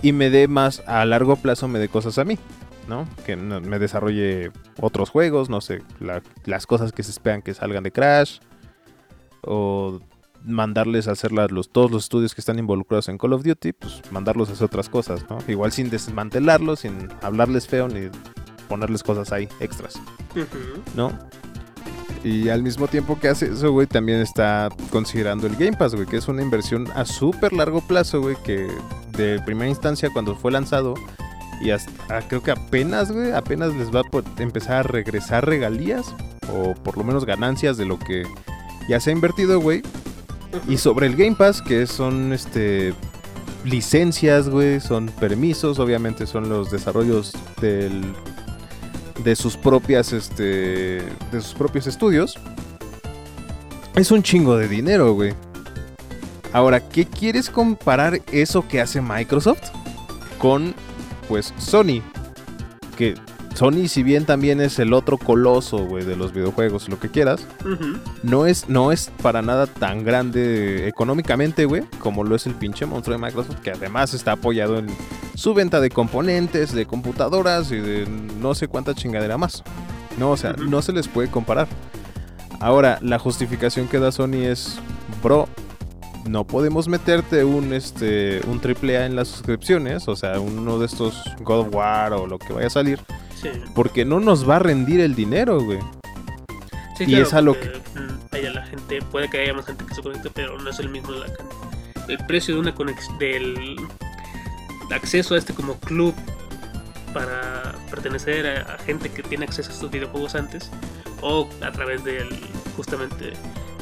y 0.03 0.11
me 0.11 0.29
dé 0.29 0.47
más 0.47 0.83
a 0.85 1.03
largo 1.05 1.35
plazo, 1.37 1.67
me 1.67 1.79
dé 1.79 1.89
cosas 1.89 2.19
a 2.19 2.23
mí, 2.23 2.37
¿no? 2.87 3.07
Que 3.25 3.35
me 3.35 3.79
desarrolle 3.79 4.51
otros 4.79 5.09
juegos, 5.09 5.49
no 5.49 5.59
sé, 5.59 5.81
la- 5.99 6.21
las 6.45 6.67
cosas 6.67 6.91
que 6.91 7.01
se 7.01 7.09
esperan 7.09 7.41
que 7.41 7.55
salgan 7.55 7.81
de 7.81 7.91
Crash 7.91 8.41
o 9.41 9.99
mandarles 10.45 11.07
a 11.07 11.11
hacer 11.11 11.31
las- 11.31 11.51
los, 11.51 11.69
todos 11.69 11.89
los 11.91 12.03
estudios 12.03 12.33
que 12.35 12.41
están 12.41 12.59
involucrados 12.59 13.09
en 13.09 13.17
Call 13.17 13.33
of 13.33 13.43
Duty, 13.43 13.73
pues 13.73 14.01
mandarlos 14.11 14.49
a 14.49 14.53
hacer 14.53 14.65
otras 14.65 14.89
cosas, 14.89 15.25
¿no? 15.29 15.37
Igual 15.47 15.71
sin 15.71 15.89
desmantelarlos, 15.89 16.81
sin 16.81 17.09
hablarles 17.21 17.67
feo 17.67 17.87
ni 17.87 18.09
ponerles 18.67 19.03
cosas 19.03 19.31
ahí 19.31 19.47
extras. 19.59 19.95
¿no? 20.95 21.11
Y 22.23 22.47
al 22.49 22.63
mismo 22.63 22.87
tiempo 22.87 23.19
que 23.19 23.27
hace 23.27 23.51
eso, 23.51 23.71
güey, 23.71 23.85
también 23.85 24.19
está 24.21 24.69
considerando 24.91 25.45
el 25.45 25.55
Game 25.57 25.75
Pass, 25.75 25.93
güey, 25.93 26.07
que 26.07 26.17
es 26.17 26.27
una 26.29 26.41
inversión 26.41 26.87
a 26.95 27.03
súper 27.05 27.51
largo 27.51 27.81
plazo, 27.81 28.21
güey, 28.21 28.37
que 28.45 28.67
de 29.17 29.41
primera 29.41 29.69
instancia 29.69 30.09
cuando 30.13 30.33
fue 30.35 30.51
lanzado. 30.51 30.93
Y 31.61 31.71
hasta 31.71 31.91
ah, 32.09 32.21
creo 32.27 32.41
que 32.41 32.51
apenas, 32.51 33.11
güey, 33.11 33.31
apenas 33.33 33.73
les 33.75 33.93
va 33.93 34.01
a 34.01 34.41
empezar 34.41 34.77
a 34.77 34.83
regresar 34.83 35.45
regalías. 35.45 36.15
O 36.53 36.73
por 36.75 36.97
lo 36.97 37.03
menos 37.03 37.25
ganancias 37.25 37.77
de 37.77 37.85
lo 37.85 37.99
que 37.99 38.23
ya 38.89 38.99
se 39.01 39.09
ha 39.09 39.13
invertido, 39.13 39.59
güey. 39.59 39.81
Y 40.67 40.77
sobre 40.77 41.07
el 41.07 41.15
Game 41.15 41.35
Pass, 41.35 41.61
que 41.61 41.87
son 41.87 42.33
este 42.33 42.93
licencias, 43.65 44.49
güey, 44.49 44.79
son 44.79 45.07
permisos, 45.07 45.79
obviamente 45.79 46.27
son 46.27 46.49
los 46.49 46.69
desarrollos 46.69 47.33
del 47.61 48.03
de 49.23 49.35
sus 49.35 49.55
propias 49.55 50.11
este 50.11 51.01
de 51.31 51.41
sus 51.41 51.53
propios 51.53 51.87
estudios. 51.87 52.35
Es 53.95 54.11
un 54.11 54.23
chingo 54.23 54.57
de 54.57 54.67
dinero, 54.67 55.13
güey. 55.13 55.33
Ahora, 56.51 56.87
¿qué 56.87 57.05
quieres 57.05 57.49
comparar 57.49 58.21
eso 58.31 58.67
que 58.67 58.81
hace 58.81 59.01
Microsoft 59.01 59.71
con 60.37 60.73
pues 61.27 61.53
Sony? 61.57 62.01
Que 62.97 63.15
Sony 63.53 63.87
si 63.87 64.03
bien 64.03 64.25
también 64.25 64.61
es 64.61 64.79
el 64.79 64.93
otro 64.93 65.17
coloso, 65.17 65.77
güey, 65.85 66.03
de 66.03 66.15
los 66.15 66.33
videojuegos, 66.33 66.89
lo 66.89 66.99
que 66.99 67.09
quieras, 67.09 67.45
no 68.23 68.45
es, 68.47 68.67
no 68.67 68.91
es 68.91 69.11
para 69.21 69.41
nada 69.41 69.67
tan 69.67 70.03
grande 70.03 70.87
económicamente, 70.87 71.65
güey, 71.65 71.83
como 71.99 72.23
lo 72.23 72.35
es 72.35 72.47
el 72.47 72.55
pinche 72.55 72.85
monstruo 72.85 73.17
de 73.17 73.23
Microsoft, 73.23 73.59
que 73.59 73.71
además 73.71 74.13
está 74.13 74.33
apoyado 74.33 74.79
en 74.79 74.87
su 75.35 75.53
venta 75.53 75.79
de 75.79 75.89
componentes, 75.89 76.73
de 76.73 76.85
computadoras 76.85 77.71
y 77.71 77.77
de 77.77 78.07
no 78.39 78.55
sé 78.55 78.67
cuánta 78.67 78.95
chingadera 78.95 79.37
más. 79.37 79.63
No, 80.17 80.31
o 80.31 80.37
sea, 80.37 80.53
no 80.53 80.81
se 80.81 80.91
les 80.91 81.07
puede 81.07 81.29
comparar. 81.29 81.67
Ahora, 82.59 82.99
la 83.01 83.19
justificación 83.19 83.87
que 83.87 83.99
da 83.99 84.11
Sony 84.11 84.45
es, 84.45 84.79
bro, 85.21 85.47
no 86.27 86.45
podemos 86.45 86.87
meterte 86.87 87.43
un 87.43 87.73
este 87.73 88.41
un 88.47 88.61
AAA 88.63 89.05
en 89.05 89.15
las 89.15 89.27
suscripciones, 89.27 90.07
o 90.07 90.15
sea, 90.15 90.39
uno 90.39 90.79
de 90.79 90.85
estos 90.85 91.21
God 91.41 91.67
of 91.67 91.75
War 91.75 92.13
o 92.13 92.27
lo 92.27 92.39
que 92.39 92.53
vaya 92.53 92.67
a 92.67 92.69
salir, 92.69 92.99
Sí. 93.43 93.61
porque 93.75 94.05
no 94.05 94.19
nos 94.19 94.47
va 94.49 94.55
a 94.55 94.59
rendir 94.59 94.99
el 95.01 95.15
dinero, 95.15 95.61
güey. 95.61 95.79
Sí, 96.97 97.03
Y 97.03 97.07
claro, 97.07 97.23
es 97.25 97.33
a 97.33 97.41
lo 97.41 97.53
mm, 97.53 98.29
Vaya, 98.31 98.51
la 98.51 98.65
gente, 98.65 99.01
puede 99.11 99.29
que 99.29 99.39
haya 99.41 99.53
más 99.53 99.65
gente 99.65 99.85
que 99.85 99.93
se 99.95 100.01
conecte, 100.01 100.29
pero 100.31 100.59
no 100.59 100.69
es 100.69 100.79
el 100.79 100.89
mismo 100.89 101.11
la 101.11 101.25
el 102.07 102.17
precio 102.25 102.53
de 102.55 102.59
una 102.59 102.75
conexión, 102.75 103.17
del 103.17 103.77
acceso 104.91 105.35
a 105.35 105.37
este 105.37 105.53
como 105.53 105.79
club 105.79 106.13
para 107.13 107.73
pertenecer 107.89 108.45
a, 108.45 108.73
a 108.73 108.77
gente 108.79 109.09
que 109.09 109.23
tiene 109.23 109.45
acceso 109.45 109.69
a 109.69 109.73
estos 109.73 109.89
videojuegos 109.91 110.35
antes, 110.35 110.69
o 111.21 111.47
a 111.61 111.71
través 111.71 112.03
del, 112.03 112.27
justamente, 112.75 113.33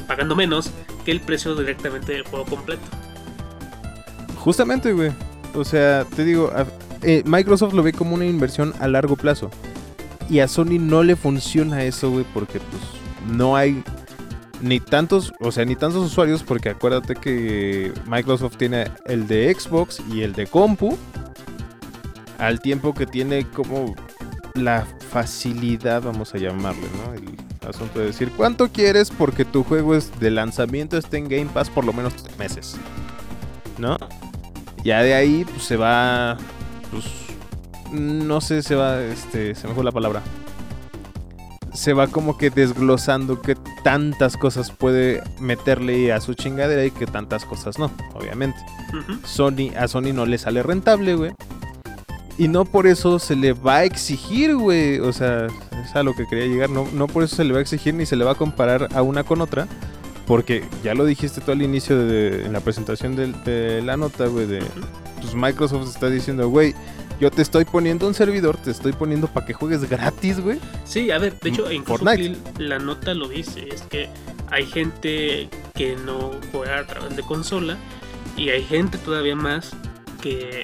pagando 0.08 0.36
menos 0.36 0.72
que 1.06 1.12
el 1.12 1.22
precio 1.22 1.56
directamente 1.56 2.12
del 2.14 2.24
juego 2.24 2.46
completo. 2.46 2.84
Justamente, 4.38 4.92
güey. 4.94 5.12
O 5.56 5.64
sea, 5.64 6.06
te 6.16 6.24
digo, 6.24 6.52
a- 6.56 6.66
eh, 7.04 7.24
Microsoft 7.26 7.74
lo 7.74 7.84
ve 7.84 7.94
como 7.94 8.16
una 8.16 8.26
inversión 8.26 8.74
a 8.80 8.88
largo 8.88 9.16
plazo. 9.16 9.50
Y 10.30 10.40
a 10.40 10.48
Sony 10.48 10.80
no 10.80 11.04
le 11.04 11.16
funciona 11.16 11.84
eso, 11.84 12.12
güey, 12.12 12.26
porque 12.34 12.60
pues 12.60 12.82
no 13.36 13.56
hay 13.56 13.84
ni 14.62 14.80
tantos, 14.80 15.34
o 15.40 15.52
sea, 15.52 15.66
ni 15.66 15.76
tantos 15.76 16.06
usuarios, 16.06 16.44
porque 16.44 16.70
acuérdate 16.70 17.16
que 17.16 17.92
Microsoft 18.08 18.58
tiene 18.58 18.92
el 19.06 19.28
de 19.28 19.54
Xbox 19.54 20.02
y 20.12 20.22
el 20.22 20.34
de 20.34 20.48
compu, 20.48 20.98
al 22.38 22.60
tiempo 22.60 22.94
que 22.94 23.06
tiene 23.06 23.46
como 23.46 23.96
la 24.56 24.86
facilidad, 25.12 26.02
vamos 26.04 26.34
a 26.34 26.38
llamarle, 26.38 26.88
¿no? 27.06 27.14
El 27.14 27.68
asunto 27.68 28.00
de 28.00 28.08
decir, 28.08 28.32
¿cuánto 28.36 28.70
quieres 28.70 29.12
porque 29.12 29.46
tu 29.46 29.64
juego 29.64 29.96
es 29.96 30.18
de 30.20 30.32
lanzamiento 30.32 30.98
esté 30.98 31.18
en 31.18 31.30
Game 31.30 31.50
Pass 31.54 31.70
por 31.70 31.86
lo 31.86 31.94
menos 31.94 32.16
tres 32.16 32.38
meses? 32.38 32.76
¿No? 33.78 33.98
Ya 34.84 35.04
de 35.04 35.14
ahí 35.14 35.46
pues, 35.46 35.64
se 35.64 35.78
va, 35.78 36.38
pues, 36.92 37.06
no 37.92 38.42
sé, 38.42 38.62
se 38.62 38.76
va, 38.76 39.02
este, 39.02 39.56
se 39.56 39.68
me 39.68 39.74
fue 39.74 39.84
la 39.84 39.92
palabra. 39.92 40.22
Se 41.74 41.94
va 41.94 42.08
como 42.08 42.38
que 42.38 42.50
desglosando 42.50 43.42
que 43.42 43.56
tantas 43.84 44.36
cosas 44.36 44.72
puede 44.72 45.24
meterle 45.40 46.12
a 46.12 46.20
su 46.20 46.34
chingadera 46.34 46.84
y 46.86 46.92
que 46.92 47.06
tantas 47.08 47.46
cosas 47.46 47.80
no, 47.80 47.90
obviamente. 48.14 48.60
Sony, 49.24 49.72
a 49.80 49.88
Sony 49.88 50.12
no 50.14 50.26
le 50.26 50.38
sale 50.38 50.64
rentable, 50.64 51.16
güey. 51.16 51.32
Y 52.38 52.48
no 52.50 52.66
por 52.66 52.88
eso 52.88 53.20
se 53.20 53.36
le 53.36 53.54
va 53.54 53.78
a 53.78 53.84
exigir, 53.86 54.56
güey. 54.56 55.00
O 55.00 55.14
sea, 55.14 55.48
es 55.84 55.96
a 55.96 56.04
lo 56.04 56.14
que 56.14 56.26
quería 56.28 56.46
llegar. 56.48 56.70
No, 56.70 56.88
no 56.94 57.08
por 57.08 57.24
eso 57.24 57.36
se 57.38 57.44
le 57.46 57.54
va 57.54 57.60
a 57.60 57.62
exigir 57.62 57.94
ni 57.94 58.06
se 58.06 58.16
le 58.18 58.26
va 58.26 58.32
a 58.32 58.36
comparar 58.36 58.90
a 58.94 59.02
una 59.02 59.24
con 59.24 59.40
otra. 59.42 59.68
Porque 60.28 60.64
ya 60.84 60.94
lo 60.94 61.06
dijiste 61.06 61.40
tú 61.42 61.52
al 61.52 61.62
inicio 61.62 61.98
de, 61.98 62.46
en 62.46 62.54
la 62.54 62.60
presentación 62.60 63.16
del- 63.16 63.42
de, 63.44 63.82
la 63.82 63.96
nota, 63.96 64.26
güey. 64.28 64.46
De, 64.46 64.60
pues 65.22 65.34
Microsoft 65.36 65.88
está 65.88 66.10
diciendo, 66.10 66.50
güey, 66.50 66.74
yo 67.20 67.30
te 67.32 67.42
estoy 67.42 67.66
poniendo 67.66 68.08
un 68.08 68.14
servidor, 68.14 68.58
te 68.58 68.72
estoy 68.72 68.94
poniendo 68.94 69.28
para 69.28 69.46
que 69.46 69.54
juegues 69.54 69.88
gratis, 69.88 70.40
güey. 70.40 70.60
Sí, 70.86 71.12
a 71.12 71.20
ver, 71.20 71.40
de 71.40 71.50
hecho, 71.50 71.66
Mm, 71.68 71.72
incluso 71.74 72.04
Fortnite. 72.04 72.38
la 72.58 72.80
nota 72.80 73.14
lo 73.14 73.28
dice, 73.28 73.68
es 73.72 73.84
que 73.84 74.10
hay 74.50 74.66
gente 74.66 75.50
que 75.76 75.96
no 75.96 76.32
juega 76.52 76.80
a 76.80 76.88
través 76.88 77.16
de 77.16 77.22
consola 77.24 77.78
y 78.36 78.50
hay 78.50 78.64
gente 78.64 78.98
todavía 78.98 79.36
más 79.36 79.72
que 80.22 80.64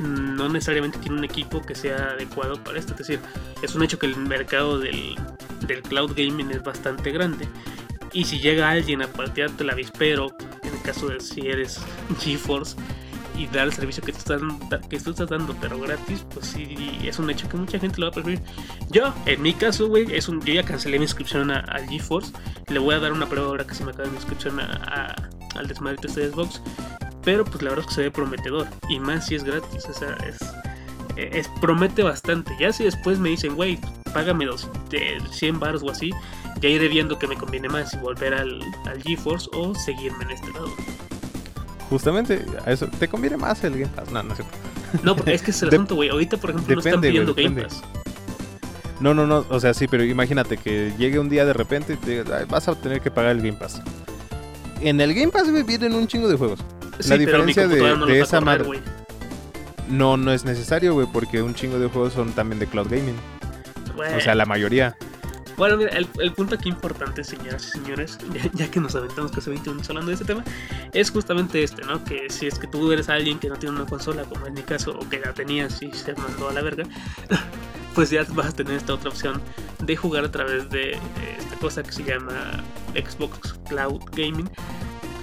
no 0.00 0.48
necesariamente 0.48 0.98
tiene 0.98 1.18
un 1.18 1.24
equipo 1.24 1.60
que 1.60 1.74
sea 1.74 2.12
adecuado 2.12 2.62
para 2.64 2.78
esto. 2.78 2.92
Es 2.92 2.98
decir, 2.98 3.20
es 3.62 3.74
un 3.74 3.82
hecho 3.82 3.98
que 3.98 4.06
el 4.06 4.16
mercado 4.16 4.78
del, 4.78 5.14
del 5.66 5.82
cloud 5.82 6.12
gaming 6.16 6.50
es 6.50 6.62
bastante 6.62 7.10
grande. 7.10 7.46
Y 8.12 8.24
si 8.24 8.40
llega 8.40 8.70
alguien 8.70 9.02
a 9.02 9.06
patearte 9.08 9.62
el 9.62 9.70
avispero, 9.70 10.28
en 10.62 10.74
el 10.74 10.82
caso 10.82 11.08
de 11.08 11.20
si 11.20 11.42
eres 11.46 11.78
GeForce, 12.20 12.76
y 13.40 13.46
dar 13.46 13.66
el 13.66 13.72
servicio 13.72 14.02
que 14.02 14.12
tú 14.12 14.18
estás, 14.18 14.42
que 14.88 15.00
tú 15.00 15.10
estás 15.10 15.30
dando, 15.30 15.56
pero 15.60 15.80
gratis, 15.80 16.26
pues 16.34 16.46
sí, 16.46 16.98
es 17.02 17.18
un 17.18 17.30
hecho 17.30 17.48
que 17.48 17.56
mucha 17.56 17.78
gente 17.78 17.98
lo 17.98 18.06
va 18.06 18.10
a 18.10 18.12
preferir. 18.12 18.40
Yo, 18.90 19.14
en 19.24 19.40
mi 19.40 19.54
caso, 19.54 19.88
güey, 19.88 20.06
yo 20.06 20.52
ya 20.52 20.62
cancelé 20.62 20.98
mi 20.98 21.04
inscripción 21.04 21.50
a, 21.50 21.64
GeForce. 21.88 22.32
Le 22.68 22.78
voy 22.78 22.94
a 22.94 22.98
dar 22.98 23.12
una 23.12 23.26
prueba 23.26 23.48
ahora 23.48 23.66
que 23.66 23.74
se 23.74 23.82
me 23.82 23.92
acaba 23.92 24.08
mi 24.10 24.16
inscripción 24.16 24.60
a, 24.60 25.14
al 25.56 25.66
desmadrito 25.66 26.06
este 26.06 26.20
de 26.20 26.30
Xbox. 26.30 26.60
Pero 27.24 27.44
pues 27.46 27.62
la 27.62 27.70
verdad 27.70 27.84
es 27.84 27.88
que 27.88 27.94
se 27.94 28.02
ve 28.02 28.10
prometedor. 28.10 28.66
Y 28.90 29.00
más 29.00 29.26
si 29.26 29.36
es 29.36 29.44
gratis. 29.44 29.86
O 29.88 29.94
sea, 29.94 30.18
es, 31.16 31.48
promete 31.62 32.02
bastante. 32.02 32.54
Ya 32.60 32.72
si 32.72 32.84
después 32.84 33.18
me 33.18 33.30
dicen, 33.30 33.56
güey, 33.56 33.78
págame 34.12 34.44
dos, 34.44 34.68
de 34.90 35.18
100 35.30 35.60
baros 35.60 35.82
o 35.82 35.90
así, 35.90 36.10
ya 36.60 36.68
iré 36.68 36.88
viendo 36.88 37.18
que 37.18 37.26
me 37.26 37.36
conviene 37.36 37.70
más 37.70 37.90
si 37.90 37.96
volver 37.96 38.34
al, 38.34 38.60
al 38.86 39.02
GeForce 39.02 39.48
o 39.54 39.74
seguirme 39.74 40.24
en 40.24 40.30
este 40.32 40.52
lado. 40.52 40.70
Justamente, 41.90 42.44
a 42.64 42.70
eso 42.70 42.86
te 42.86 43.08
conviene 43.08 43.36
más 43.36 43.62
el 43.64 43.72
Game 43.72 43.92
Pass. 43.94 44.10
No, 44.10 44.22
no 44.22 44.34
cierto. 44.34 44.56
No, 45.02 45.16
es 45.26 45.42
que 45.42 45.50
es 45.50 45.62
el 45.62 45.68
asunto, 45.74 45.96
güey. 45.96 46.08
Ahorita, 46.08 46.36
por 46.36 46.50
ejemplo, 46.50 46.74
no 46.76 46.80
están 46.80 47.00
pidiendo 47.00 47.34
Game. 47.34 47.62
Pass. 47.62 47.82
No, 49.00 49.12
no, 49.14 49.26
no, 49.26 49.44
o 49.48 49.58
sea, 49.60 49.74
sí, 49.74 49.88
pero 49.88 50.04
imagínate 50.04 50.56
que 50.56 50.92
llegue 50.98 51.18
un 51.18 51.28
día 51.28 51.44
de 51.44 51.52
repente 51.54 51.94
y 51.94 51.96
te 51.96 52.22
diga, 52.22 52.38
"Ay, 52.38 52.44
vas 52.48 52.68
a 52.68 52.74
tener 52.74 53.00
que 53.00 53.10
pagar 53.10 53.32
el 53.32 53.38
Game 53.38 53.54
Pass. 53.54 53.80
En 54.80 55.00
el 55.00 55.14
Game 55.14 55.28
Pass, 55.32 55.44
vienen 55.66 55.94
un 55.94 56.06
chingo 56.06 56.28
de 56.28 56.36
juegos. 56.36 56.60
Sí, 57.00 57.08
La 57.10 57.16
diferencia 57.18 57.66
de- 57.66 57.96
no 57.96 58.06
esa 58.08 58.40
madre-. 58.40 58.80
No, 59.88 60.16
no 60.16 60.32
es 60.32 60.44
necesario, 60.44 60.94
güey, 60.94 61.06
porque 61.12 61.42
un 61.42 61.54
chingo 61.54 61.78
de 61.78 61.88
juegos 61.88 62.12
son 62.12 62.32
también 62.32 62.58
de 62.60 62.66
cloud 62.66 62.88
gaming. 62.88 63.16
O 64.16 64.20
sea, 64.20 64.34
la 64.34 64.44
mayoría. 64.46 64.96
Bueno, 65.60 65.76
mira, 65.76 65.90
el, 65.90 66.08
el 66.20 66.32
punto 66.32 66.54
aquí 66.54 66.70
importante, 66.70 67.22
señoras 67.22 67.66
y 67.66 67.78
señores, 67.78 68.18
ya, 68.32 68.50
ya 68.54 68.70
que 68.70 68.80
nos 68.80 68.94
aventamos 68.94 69.30
casi 69.30 69.50
20 69.50 69.68
minutos 69.68 69.90
hablando 69.90 70.08
de 70.08 70.14
este 70.14 70.24
tema, 70.24 70.42
es 70.94 71.10
justamente 71.10 71.62
este, 71.62 71.82
¿no? 71.82 72.02
Que 72.02 72.30
si 72.30 72.46
es 72.46 72.58
que 72.58 72.66
tú 72.66 72.90
eres 72.90 73.10
alguien 73.10 73.38
que 73.38 73.50
no 73.50 73.56
tiene 73.56 73.76
una 73.76 73.84
consola, 73.84 74.22
como 74.22 74.46
en 74.46 74.54
mi 74.54 74.62
caso, 74.62 74.98
o 74.98 75.06
que 75.10 75.18
la 75.18 75.34
tenías 75.34 75.82
y 75.82 75.92
se 75.92 76.14
mandó 76.14 76.48
a 76.48 76.54
la 76.54 76.62
verga, 76.62 76.84
pues 77.94 78.08
ya 78.08 78.24
vas 78.30 78.46
a 78.46 78.52
tener 78.52 78.72
esta 78.72 78.94
otra 78.94 79.10
opción 79.10 79.38
de 79.80 79.96
jugar 79.96 80.24
a 80.24 80.30
través 80.30 80.70
de 80.70 80.92
esta 81.38 81.56
cosa 81.60 81.82
que 81.82 81.92
se 81.92 82.04
llama 82.04 82.64
Xbox 82.94 83.52
Cloud 83.68 84.00
Gaming. 84.12 84.48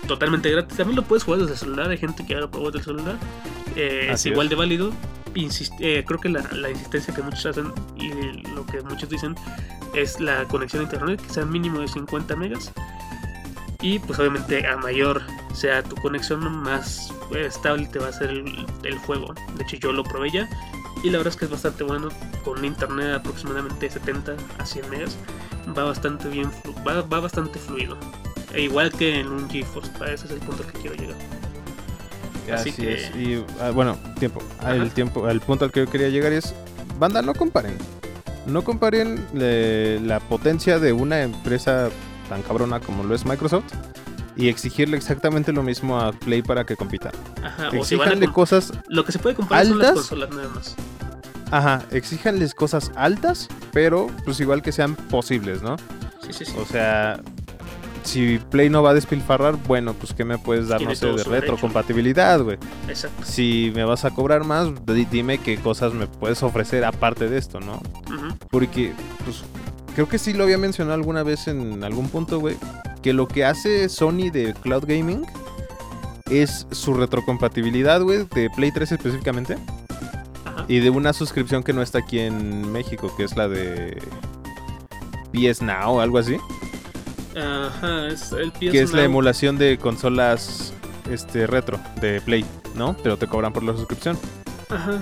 Totalmente 0.08 0.52
gratis. 0.52 0.78
También 0.78 0.98
lo 0.98 1.04
puedes 1.04 1.24
jugar 1.24 1.40
desde 1.40 1.54
el 1.54 1.58
celular. 1.58 1.90
Hay 1.90 1.98
gente 1.98 2.24
que 2.24 2.34
ya 2.36 2.42
lo 2.42 2.48
desde 2.50 2.78
el 2.78 2.84
celular. 2.84 3.18
Eh, 3.76 4.10
es 4.12 4.24
igual 4.28 4.46
es. 4.46 4.52
de 4.52 4.56
válido. 4.56 4.92
Eh, 5.80 6.04
creo 6.06 6.20
que 6.20 6.30
la, 6.30 6.70
insistencia 6.70 7.14
que 7.14 7.22
muchos 7.22 7.46
hacen 7.46 7.72
y 7.96 8.10
lo 8.50 8.66
que 8.66 8.82
muchos 8.82 9.10
dicen 9.10 9.36
es 9.94 10.20
la 10.20 10.46
conexión 10.46 10.82
a 10.82 10.84
internet 10.86 11.22
que 11.22 11.34
sea 11.34 11.46
mínimo 11.46 11.80
de 11.80 11.88
50 11.88 12.36
megas. 12.36 12.72
Y 13.82 14.00
pues 14.00 14.18
obviamente 14.20 14.66
a 14.68 14.78
mayor 14.78 15.22
sea 15.54 15.84
tu 15.84 15.96
conexión 15.98 16.40
más 16.64 17.14
estable 17.36 17.86
te 17.88 18.00
va 18.00 18.08
a 18.08 18.12
ser 18.12 18.32
el, 18.32 18.98
juego. 19.06 19.34
De 19.56 19.64
hecho 19.64 19.78
yo 19.78 19.92
lo 19.92 20.04
probé 20.04 20.32
ya. 20.32 20.50
Y 21.04 21.12
la 21.12 21.20
verdad 21.20 21.34
es 21.34 21.38
que 21.38 21.46
es 21.46 21.52
bastante 21.52 21.84
bueno. 21.84 22.10
Con 22.44 22.64
internet 22.66 23.16
aproximadamente 23.16 23.90
70 23.90 24.36
a 24.58 24.66
100 24.66 24.90
megas 24.90 25.18
va 25.78 25.84
bastante 25.84 26.30
bien 26.30 26.50
va, 26.88 27.02
va 27.02 27.20
bastante 27.20 27.60
fluido. 27.60 27.98
E 28.54 28.62
igual 28.62 28.92
que 28.92 29.20
en 29.20 29.28
un 29.28 29.50
GeForce 29.50 29.92
para 30.00 30.14
ese 30.14 30.26
es 30.26 30.32
el 30.32 30.40
punto 30.40 30.64
al 30.64 30.72
que 30.72 30.80
quiero 30.80 30.96
llegar 30.96 31.18
Así 32.52 32.70
Así 32.70 32.82
que- 32.82 32.94
es. 32.94 33.16
Y 33.16 33.44
ah, 33.62 33.72
bueno, 33.72 33.98
tiempo. 34.20 34.42
El 34.68 34.92
tiempo, 34.92 35.30
el 35.30 35.40
punto 35.42 35.66
al 35.66 35.72
que 35.72 35.82
yo 35.82 35.90
quería 35.92 36.10
llegar 36.10 36.32
es, 36.34 36.54
banda, 37.00 37.22
no 37.22 37.34
comparen. 37.34 37.78
No 38.46 38.64
comparen 38.64 39.26
eh, 39.36 40.00
la 40.04 40.20
potencia 40.20 40.80
de 40.80 40.94
una 40.94 41.22
empresa 41.22 41.90
tan 42.30 42.42
cabrona 42.44 42.80
como 42.80 43.04
lo 43.04 43.14
es 43.16 43.26
Microsoft 43.26 43.66
y 44.38 44.48
exigirle 44.50 44.96
exactamente 44.98 45.52
lo 45.52 45.64
mismo 45.64 46.00
a 46.00 46.12
Play 46.14 46.42
para 46.42 46.66
que 46.66 46.76
compita. 46.76 47.12
Ajá, 47.44 47.70
o 47.78 47.84
si 47.84 47.96
van 47.96 48.08
a 48.10 48.12
Exíjanle 48.12 48.28
comp- 48.28 48.34
cosas, 48.34 48.72
Lo 48.88 49.04
que 49.04 49.12
se 49.12 49.20
puede 49.20 49.36
comprar 49.36 49.66
son 49.66 49.80
las 49.80 49.88
altas. 49.90 50.08
consolas 50.08 50.30
nada 50.30 50.50
más. 50.50 50.76
ajá, 51.52 51.82
exíjanles 51.92 52.54
cosas 52.54 52.92
altas, 52.96 53.48
pero 53.74 54.08
pues 54.26 54.40
igual 54.40 54.62
que 54.62 54.72
sean 54.72 54.96
posibles, 54.96 55.62
¿no? 55.62 55.76
Sí, 56.26 56.32
sí, 56.34 56.46
sí. 56.46 56.54
O 56.58 56.66
sea, 56.66 57.20
si 58.08 58.40
Play 58.50 58.70
no 58.70 58.82
va 58.82 58.92
a 58.92 58.94
despilfarrar, 58.94 59.56
bueno, 59.68 59.94
pues 59.94 60.14
¿qué 60.14 60.24
me 60.26 60.38
puedes 60.38 60.68
dar, 60.68 60.78
Tiene 60.80 60.94
no 60.94 61.00
sé, 61.00 61.08
de 61.08 61.24
retrocompatibilidad, 61.24 62.42
güey? 62.42 62.58
Exacto. 62.88 63.24
Si 63.24 63.72
me 63.76 63.84
vas 63.84 64.06
a 64.06 64.12
cobrar 64.12 64.44
más, 64.46 64.70
di- 64.86 65.06
dime 65.06 65.38
qué 65.38 65.58
cosas 65.58 65.94
me 65.94 66.08
puedes 66.08 66.42
ofrecer 66.44 66.86
aparte 66.86 67.30
de 67.30 67.38
esto, 67.38 67.60
¿no? 67.60 67.74
Ujú. 67.74 68.36
Porque, 68.50 68.94
pues, 69.26 69.44
creo 69.96 70.08
que 70.10 70.18
sí 70.18 70.34
lo 70.34 70.44
había 70.46 70.58
mencionado 70.58 70.96
alguna 70.96 71.24
vez 71.24 71.48
en 71.48 71.84
algún 71.84 72.10
punto, 72.10 72.40
güey. 72.40 72.56
Que 73.02 73.14
lo 73.14 73.28
que 73.28 73.46
hace 73.46 73.90
Sony 73.90 74.30
de 74.32 74.54
Cloud 74.62 74.86
Gaming 74.88 75.26
es 76.30 76.66
su 76.72 76.94
retrocompatibilidad, 76.94 78.02
güey, 78.02 78.26
de 78.34 78.50
Play 78.50 78.72
3 78.72 78.92
específicamente. 78.94 79.58
Ajá. 80.46 80.66
Y 80.68 80.80
de 80.80 80.90
una 80.90 81.14
suscripción 81.14 81.64
que 81.64 81.74
no 81.74 81.82
está 81.82 82.00
aquí 82.00 82.20
en 82.20 82.72
México, 82.72 83.14
que 83.16 83.24
es 83.24 83.36
la 83.38 83.48
de 83.48 84.02
PS 85.34 85.62
Now 85.64 85.96
o 85.98 86.02
algo 86.02 86.18
así. 86.18 86.38
Ajá, 87.38 88.08
es 88.08 88.32
el 88.32 88.52
PS 88.52 88.72
que 88.72 88.82
es 88.82 88.94
la 88.94 89.04
emulación 89.04 89.58
de 89.58 89.78
consolas 89.78 90.74
este 91.10 91.48
retro 91.48 91.80
de 92.02 92.20
Play, 92.22 92.46
¿no? 92.76 92.96
Pero 93.04 93.18
te 93.18 93.28
cobran 93.28 93.54
por 93.54 93.64
la 93.64 93.74
suscripción. 93.74 94.18
Ajá. 94.70 95.00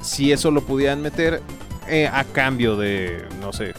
si 0.00 0.32
eso 0.32 0.50
lo 0.50 0.62
pudieran 0.62 1.02
meter 1.02 1.42
eh, 1.86 2.08
a 2.10 2.24
cambio 2.24 2.76
de, 2.76 3.26
no 3.42 3.52
sé, 3.52 3.74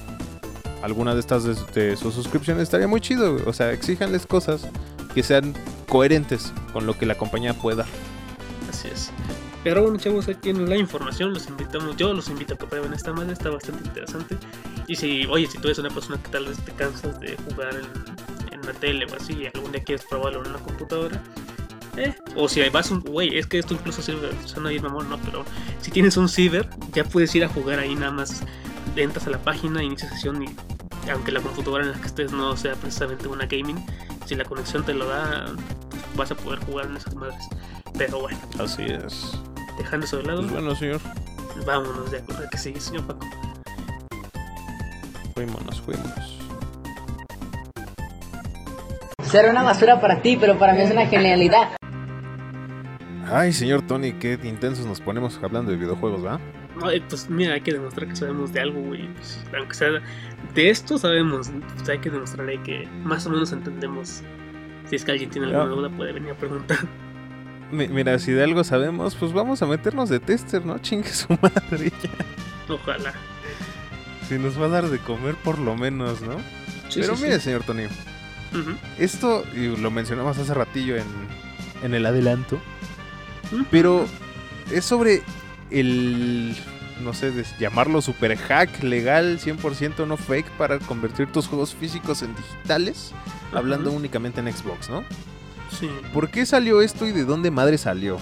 alguna 0.83 1.15
de 1.15 1.19
estas 1.21 1.43
de, 1.43 1.55
de 1.73 1.97
sus 1.97 2.13
suscripciones, 2.13 2.63
estaría 2.63 2.87
muy 2.87 3.01
chido. 3.01 3.37
O 3.45 3.53
sea, 3.53 3.71
exíjanles 3.71 4.27
cosas 4.27 4.67
que 5.15 5.23
sean 5.23 5.55
coherentes 5.87 6.53
con 6.73 6.85
lo 6.85 6.97
que 6.97 7.05
la 7.05 7.15
compañía 7.15 7.53
pueda. 7.53 7.85
Así 8.69 8.89
es. 8.89 9.11
Pero 9.63 9.81
bueno, 9.81 9.97
chavos, 9.97 10.27
aquí 10.27 10.49
en 10.49 10.69
la 10.69 10.77
información 10.77 11.33
los 11.33 11.47
invitamos, 11.47 11.97
yo 11.97 12.13
los 12.13 12.29
invito 12.29 12.53
a 12.53 12.57
que 12.57 12.67
prueben 12.67 12.93
esta 12.93 13.11
madre, 13.11 13.33
está 13.33 13.49
bastante 13.49 13.87
interesante. 13.87 14.37
Y 14.87 14.95
si, 14.95 15.25
oye, 15.25 15.47
si 15.47 15.57
tú 15.57 15.67
eres 15.67 15.79
una 15.79 15.89
persona 15.89 16.21
que 16.21 16.29
tal 16.29 16.45
vez 16.45 16.57
te 16.63 16.71
cansas 16.71 17.19
de 17.19 17.35
jugar 17.49 17.75
en, 17.75 18.53
en 18.53 18.61
la 18.65 18.73
tele 18.73 19.05
o 19.05 19.15
así, 19.15 19.33
y 19.33 19.45
algún 19.53 19.71
día 19.71 19.83
quieres 19.83 20.05
probarlo 20.05 20.41
en 20.43 20.49
una 20.49 20.59
computadora, 20.59 21.21
eh, 21.97 22.15
o 22.35 22.47
si 22.47 22.61
vas 22.69 22.91
un, 22.91 23.01
güey, 23.01 23.37
es 23.37 23.47
que 23.47 23.57
esto 23.57 23.73
incluso 23.73 24.01
sirve, 24.01 24.29
suena 24.45 24.69
bien 24.69 24.83
mamón, 24.83 25.09
no, 25.09 25.17
pero 25.19 25.43
si 25.81 25.89
tienes 25.91 26.15
un 26.15 26.29
ciber, 26.29 26.69
ya 26.93 27.03
puedes 27.03 27.33
ir 27.35 27.43
a 27.43 27.49
jugar 27.49 27.79
ahí 27.79 27.95
nada 27.95 28.11
más, 28.11 28.43
entras 28.95 29.25
a 29.27 29.31
la 29.31 29.39
página, 29.39 29.83
inicia 29.83 30.07
sesión 30.09 30.43
y 30.43 30.47
aunque 31.09 31.31
la 31.31 31.41
computadora 31.41 31.83
en 31.83 31.91
la 31.91 31.97
que 31.99 32.07
estés 32.07 32.31
no 32.31 32.55
sea 32.55 32.75
precisamente 32.75 33.27
una 33.27 33.45
gaming, 33.45 33.83
si 34.25 34.35
la 34.35 34.45
conexión 34.45 34.85
te 34.85 34.93
lo 34.93 35.07
da, 35.07 35.45
pues 35.89 36.03
vas 36.15 36.31
a 36.31 36.35
poder 36.35 36.59
jugar 36.59 36.85
en 36.85 36.97
esas 36.97 37.15
madres. 37.15 37.43
Pero 37.97 38.19
bueno, 38.19 38.37
Así 38.59 38.83
es. 38.83 39.31
dejando 39.77 40.05
eso 40.05 40.17
de 40.17 40.23
lado, 40.23 40.41
Pues 40.41 40.51
bueno, 40.51 40.75
señor, 40.75 41.01
vámonos 41.65 42.11
de 42.11 42.17
acuerdo 42.19 42.47
que 42.51 42.57
sigue, 42.57 42.79
señor 42.79 43.07
Paco. 43.07 43.25
Fuímonos, 45.41 45.81
fuímonos. 45.81 46.37
Será 49.23 49.51
una 49.51 49.61
basura 49.61 50.01
para 50.01 50.21
ti, 50.23 50.35
pero 50.39 50.57
para 50.57 50.73
mí 50.73 50.81
es 50.81 50.89
una 50.91 51.05
genialidad. 51.05 51.75
Ay, 53.29 53.53
señor 53.53 53.83
Tony, 53.83 54.13
qué 54.13 54.39
intensos 54.43 54.85
nos 54.87 54.99
ponemos 55.01 55.39
hablando 55.43 55.69
de 55.71 55.77
videojuegos, 55.77 56.25
¿va? 56.25 56.39
Eh, 56.91 57.01
pues 57.07 57.29
mira, 57.29 57.53
hay 57.53 57.61
que 57.61 57.73
demostrar 57.73 58.07
que 58.07 58.15
sabemos 58.15 58.51
de 58.53 58.61
algo, 58.61 58.81
güey. 58.81 59.07
Pues, 59.13 59.43
aunque 59.55 59.73
sea 59.75 59.89
de 60.55 60.69
esto 60.69 60.97
sabemos, 60.97 61.51
pues 61.75 61.87
hay 61.89 61.99
que 61.99 62.09
demostrarle 62.09 62.61
que 62.63 62.87
más 63.03 63.25
o 63.27 63.29
menos 63.29 63.51
entendemos. 63.51 64.23
Si 64.85 64.95
es 64.95 65.03
que 65.05 65.11
alguien 65.11 65.29
tiene 65.29 65.47
alguna 65.47 65.65
Ya. 65.65 65.69
duda, 65.69 65.89
puede 65.89 66.13
venir 66.13 66.31
a 66.31 66.35
preguntar. 66.35 66.77
Mi- 67.71 67.89
Mira, 67.89 68.17
si 68.17 68.31
de 68.31 68.43
algo 68.43 68.63
sabemos, 68.63 69.13
pues 69.15 69.33
vamos 69.33 69.61
a 69.61 69.65
meternos 69.67 70.07
de 70.09 70.19
tester, 70.19 70.65
¿no? 70.65 70.79
Chingue 70.79 71.09
su 71.09 71.27
madre. 71.41 71.91
ya. 72.01 72.73
Ojalá. 72.73 73.13
Si 74.27 74.37
nos 74.37 74.59
va 74.59 74.65
a 74.65 74.69
dar 74.69 74.89
de 74.89 74.99
comer 74.99 75.35
por 75.35 75.57
lo 75.59 75.75
menos, 75.75 76.21
¿no? 76.21 76.37
Sí, 76.89 76.99
Pero 77.01 77.15
sí, 77.15 77.23
mire, 77.23 77.37
sí. 77.37 77.45
señor 77.45 77.63
Tony, 77.63 77.83
esto 78.97 79.43
y 79.55 79.75
lo 79.77 79.91
mencionamos 79.91 80.37
hace 80.37 80.53
ratillo 80.53 80.95
en, 80.97 81.05
en 81.83 81.93
el 81.93 82.05
adelanto, 82.05 82.59
pero 83.71 84.05
es 84.71 84.85
sobre 84.85 85.21
el, 85.69 86.55
no 87.03 87.13
sé, 87.13 87.31
llamarlo 87.59 88.01
super 88.01 88.35
hack 88.37 88.83
legal, 88.83 89.39
100% 89.39 90.07
no 90.07 90.17
fake 90.17 90.49
para 90.51 90.79
convertir 90.79 91.31
tus 91.31 91.47
juegos 91.47 91.73
físicos 91.75 92.21
en 92.21 92.35
digitales, 92.35 93.11
hablando 93.53 93.91
únicamente 93.91 94.39
en 94.39 94.51
Xbox, 94.51 94.89
¿no? 94.89 95.03
Sí. 95.77 95.89
¿Por 96.13 96.29
qué 96.29 96.45
salió 96.45 96.81
esto 96.81 97.05
y 97.05 97.11
de 97.11 97.25
dónde 97.25 97.51
madre 97.51 97.77
salió? 97.77 98.17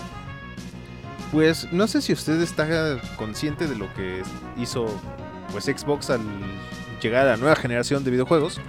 Pues 1.31 1.71
no 1.71 1.87
sé 1.87 2.01
si 2.01 2.13
usted 2.13 2.41
está 2.41 2.99
consciente 3.17 3.67
de 3.67 3.75
lo 3.75 3.93
que 3.93 4.23
hizo 4.57 4.87
pues 5.55 5.65
Xbox 5.65 6.09
al 6.09 6.19
llegar 7.01 7.25
a 7.27 7.31
la 7.31 7.37
nueva 7.37 7.55
generación 7.55 8.03
de 8.03 8.11
videojuegos. 8.11 8.59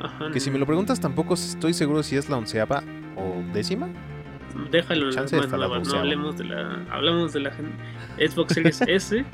Ajá. 0.00 0.30
Que 0.32 0.40
si 0.40 0.50
me 0.50 0.58
lo 0.58 0.64
preguntas 0.64 0.98
tampoco 0.98 1.34
estoy 1.34 1.74
seguro 1.74 2.02
si 2.02 2.16
es 2.16 2.30
la 2.30 2.38
onceava 2.38 2.82
o 3.16 3.42
décima. 3.52 3.90
Déjalo 4.70 5.10
Chance 5.12 5.36
más 5.36 5.50
la 5.50 5.68
no 5.68 5.98
hablemos 5.98 6.38
de 6.38 6.44
la. 6.44 6.86
Hablamos 6.90 7.34
de 7.34 7.40
la 7.40 7.52
Xbox 8.16 8.54
Series 8.54 8.80
S, 8.86 9.26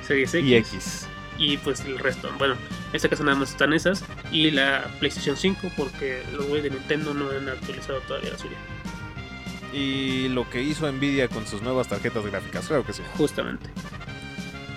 Series 0.00 0.34
X 0.34 0.48
Y 0.48 0.54
X. 0.54 1.08
y 1.36 1.58
pues 1.58 1.84
el 1.84 1.98
resto. 1.98 2.30
Bueno, 2.38 2.54
en 2.54 2.96
este 2.96 3.10
caso 3.10 3.22
nada 3.22 3.36
más 3.36 3.50
están 3.50 3.74
esas 3.74 4.02
y 4.32 4.50
la 4.50 4.86
PlayStation 5.00 5.36
5 5.36 5.70
porque 5.76 6.22
los 6.34 6.46
güeyes 6.46 6.64
de 6.64 6.70
Nintendo 6.70 7.12
no 7.12 7.28
han 7.28 7.46
actualizado 7.46 7.98
todavía 8.08 8.30
la 8.30 8.38
suya. 8.38 8.56
Y 9.70 10.28
lo 10.30 10.48
que 10.48 10.62
hizo 10.62 10.90
Nvidia 10.90 11.28
con 11.28 11.46
sus 11.46 11.60
nuevas 11.60 11.88
tarjetas 11.88 12.24
gráficas, 12.24 12.68
claro 12.68 12.86
que 12.86 12.94
sí. 12.94 13.02
Justamente. 13.18 13.68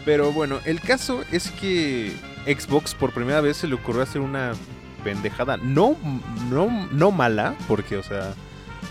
Pero 0.06 0.32
bueno, 0.32 0.60
el 0.66 0.80
caso 0.82 1.24
es 1.32 1.52
que 1.52 2.12
Xbox 2.46 2.96
por 2.96 3.14
primera 3.14 3.42
vez 3.42 3.58
se 3.58 3.68
le 3.68 3.76
ocurrió 3.76 4.02
hacer 4.02 4.22
una 4.22 4.54
pendejada. 5.04 5.58
No, 5.58 5.96
no, 6.50 6.88
no 6.92 7.12
mala, 7.12 7.56
porque, 7.68 7.98
o 7.98 8.04
sea, 8.04 8.34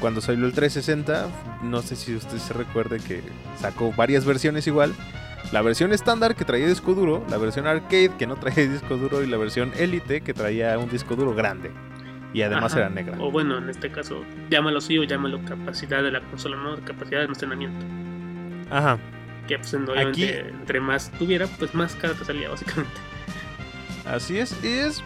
cuando 0.01 0.21
salió 0.21 0.47
el 0.47 0.53
360, 0.53 1.29
no 1.63 1.83
sé 1.83 1.97
si 1.97 2.15
usted 2.15 2.39
se 2.39 2.55
recuerde 2.55 2.99
que 3.01 3.23
sacó 3.59 3.93
varias 3.93 4.25
versiones 4.25 4.67
igual. 4.67 4.95
La 5.53 5.63
versión 5.63 5.93
estándar 5.93 6.35
que 6.35 6.45
traía 6.45 6.67
disco 6.67 6.95
duro, 6.95 7.25
la 7.31 7.39
versión 7.39 7.67
arcade 7.67 8.11
que 8.19 8.27
no 8.27 8.37
traía 8.37 8.67
disco 8.71 8.97
duro 8.97 9.23
y 9.23 9.27
la 9.27 9.37
versión 9.39 9.73
Elite 9.77 10.21
que 10.21 10.35
traía 10.35 10.79
un 10.79 10.91
disco 10.91 11.17
duro 11.17 11.35
grande. 11.35 11.73
Y 12.35 12.43
además 12.43 12.73
Ajá. 12.73 12.81
era 12.81 12.91
negra. 12.91 13.17
O 13.19 13.31
bueno, 13.31 13.57
en 13.57 13.71
este 13.71 13.91
caso, 13.91 14.23
llámalo 14.51 14.83
sí 14.83 14.99
o 14.99 15.05
llámalo 15.05 15.43
capacidad 15.47 16.03
de 16.03 16.11
la 16.11 16.21
consola, 16.21 16.57
¿no? 16.59 16.77
Capacidad 16.85 17.19
de 17.19 17.25
almacenamiento. 17.25 17.87
Ajá. 18.71 18.99
Que 19.49 19.59
pues 19.59 19.72
obviamente 19.74 20.09
Aquí- 20.11 20.49
entre 20.51 20.80
más 20.80 21.11
tuviera, 21.18 21.46
pues 21.46 21.74
más 21.74 21.94
cara 21.94 22.14
te 22.14 22.24
salía 22.24 22.49
básicamente. 22.51 22.92
Así 24.07 24.38
es, 24.38 24.55
y 24.62 24.68
es. 24.68 25.03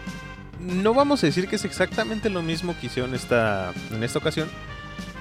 No 0.59 0.93
vamos 0.93 1.23
a 1.23 1.27
decir 1.27 1.47
que 1.47 1.55
es 1.57 1.65
exactamente 1.65 2.29
lo 2.29 2.41
mismo 2.41 2.75
que 2.79 2.87
hicieron 2.87 3.13
esta, 3.15 3.73
en 3.91 4.03
esta 4.03 4.19
ocasión. 4.19 4.47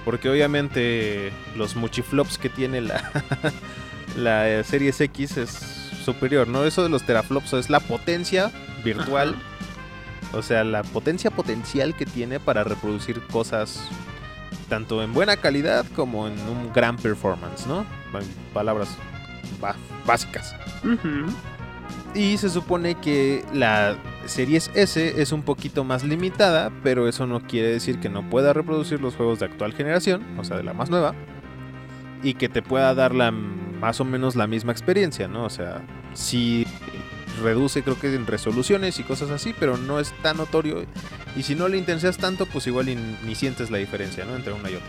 Porque 0.04 0.28
obviamente 0.28 1.32
los 1.56 1.76
muchiflops 1.76 2.36
que 2.38 2.48
tiene 2.48 2.80
la, 2.80 3.10
la 4.16 4.48
eh, 4.50 4.64
Series 4.64 5.00
X 5.00 5.36
es 5.36 5.50
superior, 6.04 6.48
¿no? 6.48 6.64
Eso 6.64 6.82
de 6.82 6.88
los 6.88 7.04
teraflops 7.04 7.52
es 7.54 7.70
la 7.70 7.80
potencia 7.80 8.50
virtual. 8.84 9.36
O 10.32 10.42
sea, 10.42 10.64
la 10.64 10.82
potencia 10.82 11.30
potencial 11.30 11.94
que 11.94 12.06
tiene 12.06 12.40
para 12.40 12.64
reproducir 12.64 13.20
cosas 13.28 13.86
tanto 14.68 15.02
en 15.02 15.12
buena 15.12 15.36
calidad 15.36 15.84
como 15.94 16.26
en 16.26 16.38
un 16.48 16.72
gran 16.72 16.96
performance, 16.96 17.66
¿no? 17.66 17.80
En 18.14 18.26
palabras 18.54 18.96
básicas. 20.06 20.54
Y 22.14 22.36
se 22.36 22.50
supone 22.50 22.94
que 22.96 23.44
la 23.52 23.96
Series 24.26 24.70
S 24.74 25.20
es 25.20 25.32
un 25.32 25.42
poquito 25.42 25.84
más 25.84 26.04
limitada, 26.04 26.70
pero 26.82 27.08
eso 27.08 27.26
no 27.26 27.40
quiere 27.40 27.68
decir 27.68 28.00
que 28.00 28.08
no 28.08 28.28
pueda 28.28 28.52
reproducir 28.52 29.00
los 29.00 29.14
juegos 29.14 29.38
de 29.38 29.46
actual 29.46 29.72
generación, 29.72 30.38
o 30.38 30.44
sea, 30.44 30.56
de 30.56 30.62
la 30.62 30.74
más 30.74 30.90
nueva, 30.90 31.14
y 32.22 32.34
que 32.34 32.48
te 32.48 32.62
pueda 32.62 32.94
dar 32.94 33.14
la, 33.14 33.30
más 33.30 34.00
o 34.00 34.04
menos 34.04 34.36
la 34.36 34.46
misma 34.46 34.72
experiencia, 34.72 35.26
¿no? 35.26 35.44
O 35.44 35.50
sea, 35.50 35.82
sí 36.12 36.66
reduce 37.42 37.82
creo 37.82 37.98
que 37.98 38.14
en 38.14 38.26
resoluciones 38.26 38.98
y 38.98 39.02
cosas 39.04 39.30
así, 39.30 39.54
pero 39.58 39.76
no 39.76 39.98
es 39.98 40.12
tan 40.22 40.36
notorio. 40.36 40.84
Y 41.34 41.42
si 41.42 41.54
no 41.54 41.68
le 41.68 41.78
intenseas 41.78 42.18
tanto, 42.18 42.46
pues 42.46 42.66
igual 42.66 42.88
y 42.88 42.96
ni 43.24 43.34
sientes 43.34 43.70
la 43.70 43.78
diferencia, 43.78 44.24
¿no? 44.24 44.36
Entre 44.36 44.52
una 44.52 44.70
y 44.70 44.74
otra. 44.74 44.88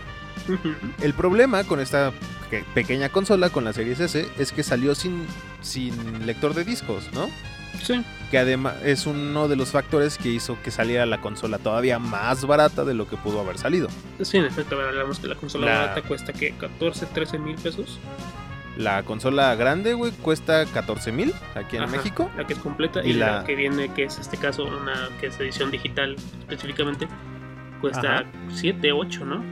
El 1.02 1.14
problema 1.14 1.64
con 1.64 1.80
esta 1.80 2.12
pe- 2.50 2.64
pequeña 2.74 3.10
consola, 3.10 3.50
con 3.50 3.64
la 3.64 3.74
Series 3.74 4.00
S, 4.00 4.28
es 4.38 4.52
que 4.52 4.64
salió 4.64 4.96
sin, 4.96 5.26
sin 5.62 6.26
lector 6.26 6.54
de 6.54 6.64
discos, 6.64 7.10
¿no? 7.14 7.30
Sí. 7.82 8.04
que 8.30 8.38
además 8.38 8.76
es 8.84 9.08
uno 9.08 9.48
de 9.48 9.56
los 9.56 9.72
factores 9.72 10.20
que 10.20 10.30
hizo 10.30 10.58
que 10.62 10.70
saliera 10.70 11.08
la 11.08 11.20
consola 11.22 11.58
todavía 11.58 11.98
más 11.98 12.46
barata 12.46 12.86
de 12.86 12.94
lo 12.94 13.08
que 13.08 13.18
pudo 13.18 13.42
haber 13.42 13.58
salido. 13.58 13.88
Sí, 14.22 14.38
en 14.38 14.46
efecto, 14.46 14.80
hablamos 14.80 15.20
que 15.20 15.28
la 15.28 15.36
consola 15.36 15.66
La- 15.66 15.80
barata 15.80 16.02
cuesta 16.04 16.34
que 16.34 16.52
14, 16.56 17.08
13 17.08 17.40
mil 17.40 17.56
pesos. 17.56 18.00
La 18.78 19.02
consola 19.04 19.54
grande, 19.56 19.94
güey, 19.96 20.12
cuesta 20.12 20.66
14 20.68 21.12
mil 21.12 21.34
aquí 21.56 21.78
en 21.78 21.84
Ajá, 21.84 21.92
México. 21.98 22.30
La 22.38 22.46
que 22.48 22.54
es 22.54 22.60
completa. 22.60 23.02
Y, 23.04 23.10
Y 23.10 23.14
la... 23.14 23.38
la- 23.40 23.44
que 23.44 23.56
viene, 23.56 23.92
que 23.94 24.04
es 24.06 24.18
este 24.20 24.38
caso, 24.38 24.66
una 24.66 25.10
que 25.20 25.28
es 25.28 25.40
edición 25.40 25.70
digital 25.72 26.16
específicamente, 26.42 27.08
cuesta 27.82 28.20
Ajá. 28.20 28.26
7, 28.50 28.92
8, 28.92 29.26
¿no? 29.26 29.44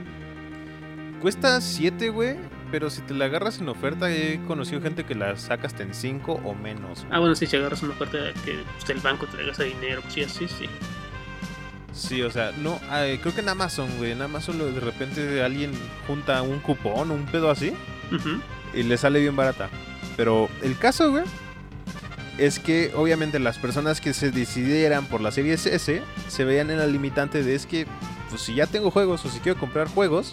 Cuesta 1.22 1.60
7, 1.60 2.08
güey, 2.10 2.36
pero 2.72 2.90
si 2.90 3.00
te 3.02 3.14
la 3.14 3.26
agarras 3.26 3.60
en 3.60 3.68
oferta, 3.68 4.10
he 4.10 4.40
conocido 4.46 4.80
gente 4.82 5.04
que 5.04 5.14
la 5.14 5.36
saca 5.36 5.68
hasta 5.68 5.84
en 5.84 5.94
5 5.94 6.40
o 6.44 6.54
menos. 6.54 7.06
Ah, 7.10 7.20
bueno, 7.20 7.36
sí, 7.36 7.46
si 7.46 7.56
agarras 7.56 7.82
una 7.84 7.92
oferta 7.92 8.18
que 8.44 8.64
pues, 8.78 8.90
el 8.90 8.98
banco 9.00 9.26
te 9.26 9.36
regresa 9.36 9.62
dinero, 9.62 10.02
sí, 10.08 10.24
sí, 10.28 10.48
sí. 10.48 10.66
Sí, 11.92 12.22
o 12.22 12.30
sea, 12.30 12.50
no, 12.58 12.80
eh, 12.92 13.18
creo 13.22 13.34
que 13.34 13.40
en 13.42 13.50
Amazon, 13.50 13.88
güey, 13.98 14.10
en 14.12 14.22
Amazon 14.22 14.58
lo- 14.58 14.66
de 14.72 14.80
repente 14.80 15.42
alguien 15.42 15.70
junta 16.08 16.42
un 16.42 16.58
cupón 16.58 17.10
o 17.10 17.14
un 17.14 17.26
pedo 17.26 17.50
así 17.50 17.72
Ujú. 18.10 18.40
y 18.74 18.82
le 18.82 18.96
sale 18.96 19.20
bien 19.20 19.36
barata. 19.36 19.68
Pero 20.16 20.48
el 20.62 20.76
caso, 20.76 21.10
güey, 21.12 21.24
es 22.38 22.58
que 22.58 22.90
obviamente 22.96 23.38
las 23.38 23.58
personas 23.58 24.00
que 24.00 24.12
se 24.14 24.32
decidieran 24.32 25.04
por 25.06 25.20
la 25.20 25.30
serie 25.30 25.52
S 25.52 26.02
se 26.28 26.44
veían 26.44 26.70
en 26.70 26.78
la 26.78 26.86
limitante 26.86 27.44
de 27.44 27.54
es 27.54 27.66
que, 27.66 27.86
pues 28.30 28.40
si 28.42 28.54
ya 28.54 28.66
tengo 28.66 28.90
juegos 28.90 29.24
o 29.26 29.30
si 29.30 29.38
quiero 29.40 29.60
comprar 29.60 29.86
juegos, 29.86 30.32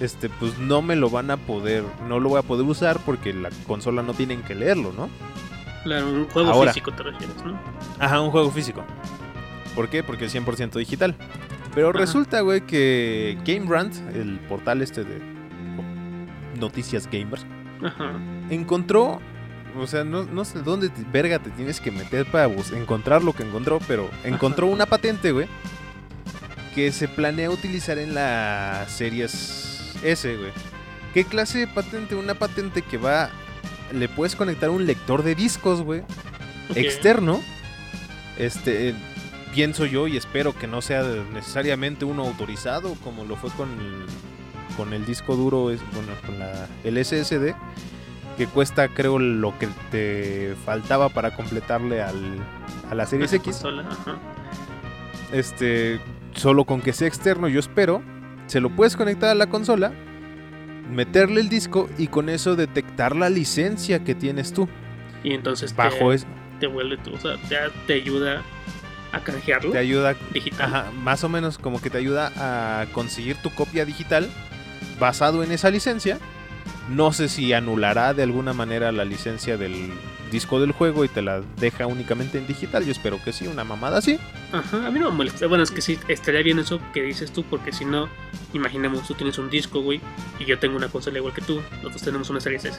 este, 0.00 0.28
pues 0.28 0.58
no 0.58 0.82
me 0.82 0.96
lo 0.96 1.10
van 1.10 1.30
a 1.30 1.36
poder, 1.36 1.84
no 2.08 2.20
lo 2.20 2.28
voy 2.30 2.38
a 2.38 2.42
poder 2.42 2.66
usar 2.66 2.98
porque 3.04 3.32
la 3.32 3.50
consola 3.66 4.02
no 4.02 4.14
tienen 4.14 4.42
que 4.42 4.54
leerlo, 4.54 4.92
¿no? 4.92 5.08
Claro, 5.84 6.08
un 6.08 6.28
juego 6.28 6.50
Ahora. 6.50 6.72
físico 6.72 6.92
te 6.92 7.02
refieres, 7.04 7.36
¿no? 7.44 7.58
Ajá, 7.98 8.20
un 8.20 8.30
juego 8.30 8.50
físico. 8.50 8.84
¿Por 9.74 9.88
qué? 9.88 10.02
Porque 10.02 10.24
es 10.24 10.34
100% 10.34 10.78
digital. 10.78 11.14
Pero 11.74 11.90
Ajá. 11.90 11.98
resulta, 11.98 12.40
güey, 12.40 12.62
que 12.62 13.38
Game 13.44 13.66
Rant, 13.68 13.94
el 14.14 14.38
portal 14.48 14.82
este 14.82 15.04
de 15.04 15.20
noticias 16.58 17.08
gamers, 17.10 17.44
Ajá. 17.84 18.12
encontró, 18.50 19.20
o 19.78 19.86
sea, 19.86 20.04
no, 20.04 20.24
no 20.24 20.44
sé 20.44 20.60
dónde 20.62 20.88
te- 20.88 21.04
verga 21.12 21.38
te 21.38 21.50
tienes 21.50 21.80
que 21.80 21.90
meter 21.90 22.24
para 22.30 22.46
encontrar 22.74 23.22
lo 23.22 23.32
que 23.34 23.42
encontró, 23.42 23.78
pero 23.86 24.08
encontró 24.24 24.66
una 24.66 24.86
patente, 24.86 25.32
güey, 25.32 25.46
que 26.76 26.92
se 26.92 27.08
planea 27.08 27.48
utilizar 27.48 27.96
en 27.96 28.14
las 28.14 28.92
series 28.92 29.94
S, 30.02 30.36
güey. 30.36 30.52
¿Qué 31.14 31.24
clase 31.24 31.60
de 31.60 31.66
patente? 31.66 32.14
Una 32.14 32.34
patente 32.34 32.82
que 32.82 32.98
va, 32.98 33.30
le 33.94 34.10
puedes 34.10 34.36
conectar 34.36 34.68
un 34.68 34.84
lector 34.84 35.22
de 35.22 35.34
discos, 35.34 35.80
güey, 35.80 36.02
externo. 36.74 37.40
Este, 38.36 38.90
eh, 38.90 38.94
pienso 39.54 39.86
yo 39.86 40.06
y 40.06 40.18
espero 40.18 40.54
que 40.54 40.66
no 40.66 40.82
sea 40.82 41.02
necesariamente 41.32 42.04
uno 42.04 42.26
autorizado 42.26 42.92
como 43.02 43.24
lo 43.24 43.36
fue 43.36 43.48
con 43.52 43.70
el, 43.70 44.04
con 44.76 44.92
el 44.92 45.06
disco 45.06 45.34
duro, 45.34 45.70
es, 45.70 45.80
bueno, 45.94 46.12
con 46.26 46.38
la, 46.38 46.68
el 46.84 47.02
SSD, 47.02 47.54
que 48.36 48.46
cuesta 48.52 48.88
creo 48.88 49.18
lo 49.18 49.58
que 49.58 49.66
te 49.90 50.54
faltaba 50.66 51.08
para 51.08 51.34
completarle 51.34 52.02
al, 52.02 52.36
a 52.90 52.94
la 52.94 53.06
Series 53.06 53.32
Esa 53.32 53.36
X. 53.36 53.52
consola, 53.54 53.88
ajá. 53.88 54.18
Este, 55.32 55.98
solo 56.36 56.64
con 56.64 56.80
que 56.80 56.92
sea 56.92 57.08
externo, 57.08 57.48
yo 57.48 57.60
espero, 57.60 58.02
se 58.46 58.60
lo 58.60 58.70
puedes 58.70 58.96
conectar 58.96 59.30
a 59.30 59.34
la 59.34 59.48
consola, 59.48 59.92
meterle 60.90 61.40
el 61.40 61.48
disco 61.48 61.88
y 61.98 62.06
con 62.06 62.28
eso 62.28 62.56
detectar 62.56 63.16
la 63.16 63.28
licencia 63.28 64.04
que 64.04 64.14
tienes 64.14 64.52
tú. 64.52 64.68
Y 65.24 65.32
entonces 65.32 65.74
Bajo 65.74 66.10
te, 66.10 66.14
es, 66.14 66.26
te 66.60 66.66
vuelve 66.66 66.98
o 67.12 67.18
sea, 67.18 67.36
ya 67.48 67.70
te 67.86 67.94
ayuda 67.94 68.42
a 69.12 69.20
canjearlo 69.20 69.72
te 69.72 69.78
ayuda 69.78 70.14
digital. 70.32 70.66
Ajá, 70.66 70.90
más 70.92 71.24
o 71.24 71.28
menos 71.28 71.58
como 71.58 71.80
que 71.80 71.90
te 71.90 71.98
ayuda 71.98 72.32
a 72.36 72.86
conseguir 72.92 73.36
tu 73.42 73.50
copia 73.50 73.84
digital 73.84 74.28
basado 74.98 75.42
en 75.42 75.52
esa 75.52 75.70
licencia. 75.70 76.18
No 76.90 77.12
sé 77.12 77.28
si 77.28 77.52
anulará 77.52 78.14
de 78.14 78.22
alguna 78.22 78.52
manera 78.52 78.92
la 78.92 79.04
licencia 79.04 79.56
del 79.56 79.90
disco 80.30 80.60
del 80.60 80.72
juego 80.72 81.04
y 81.04 81.08
te 81.08 81.22
la 81.22 81.40
deja 81.58 81.86
únicamente 81.86 82.38
en 82.38 82.46
digital. 82.46 82.84
Yo 82.84 82.92
espero 82.92 83.22
que 83.22 83.32
sí, 83.32 83.46
una 83.46 83.64
mamada 83.64 83.98
así. 83.98 84.18
Ajá, 84.52 84.86
a 84.86 84.90
mí 84.90 84.98
no 85.00 85.10
me 85.10 85.16
molesta. 85.18 85.46
Bueno, 85.46 85.64
es 85.64 85.70
que 85.70 85.80
sí, 85.80 85.98
estaría 86.08 86.42
bien 86.42 86.58
eso 86.58 86.80
que 86.92 87.02
dices 87.02 87.32
tú, 87.32 87.42
porque 87.44 87.72
si 87.72 87.84
no, 87.84 88.08
imaginemos, 88.52 89.06
tú 89.06 89.14
tienes 89.14 89.38
un 89.38 89.50
disco, 89.50 89.80
güey, 89.82 90.00
y 90.38 90.44
yo 90.44 90.58
tengo 90.58 90.76
una 90.76 90.88
consola 90.88 91.18
igual 91.18 91.34
que 91.34 91.42
tú, 91.42 91.60
nosotros 91.76 92.02
tenemos 92.02 92.30
una 92.30 92.40
serie 92.40 92.58
S. 92.58 92.72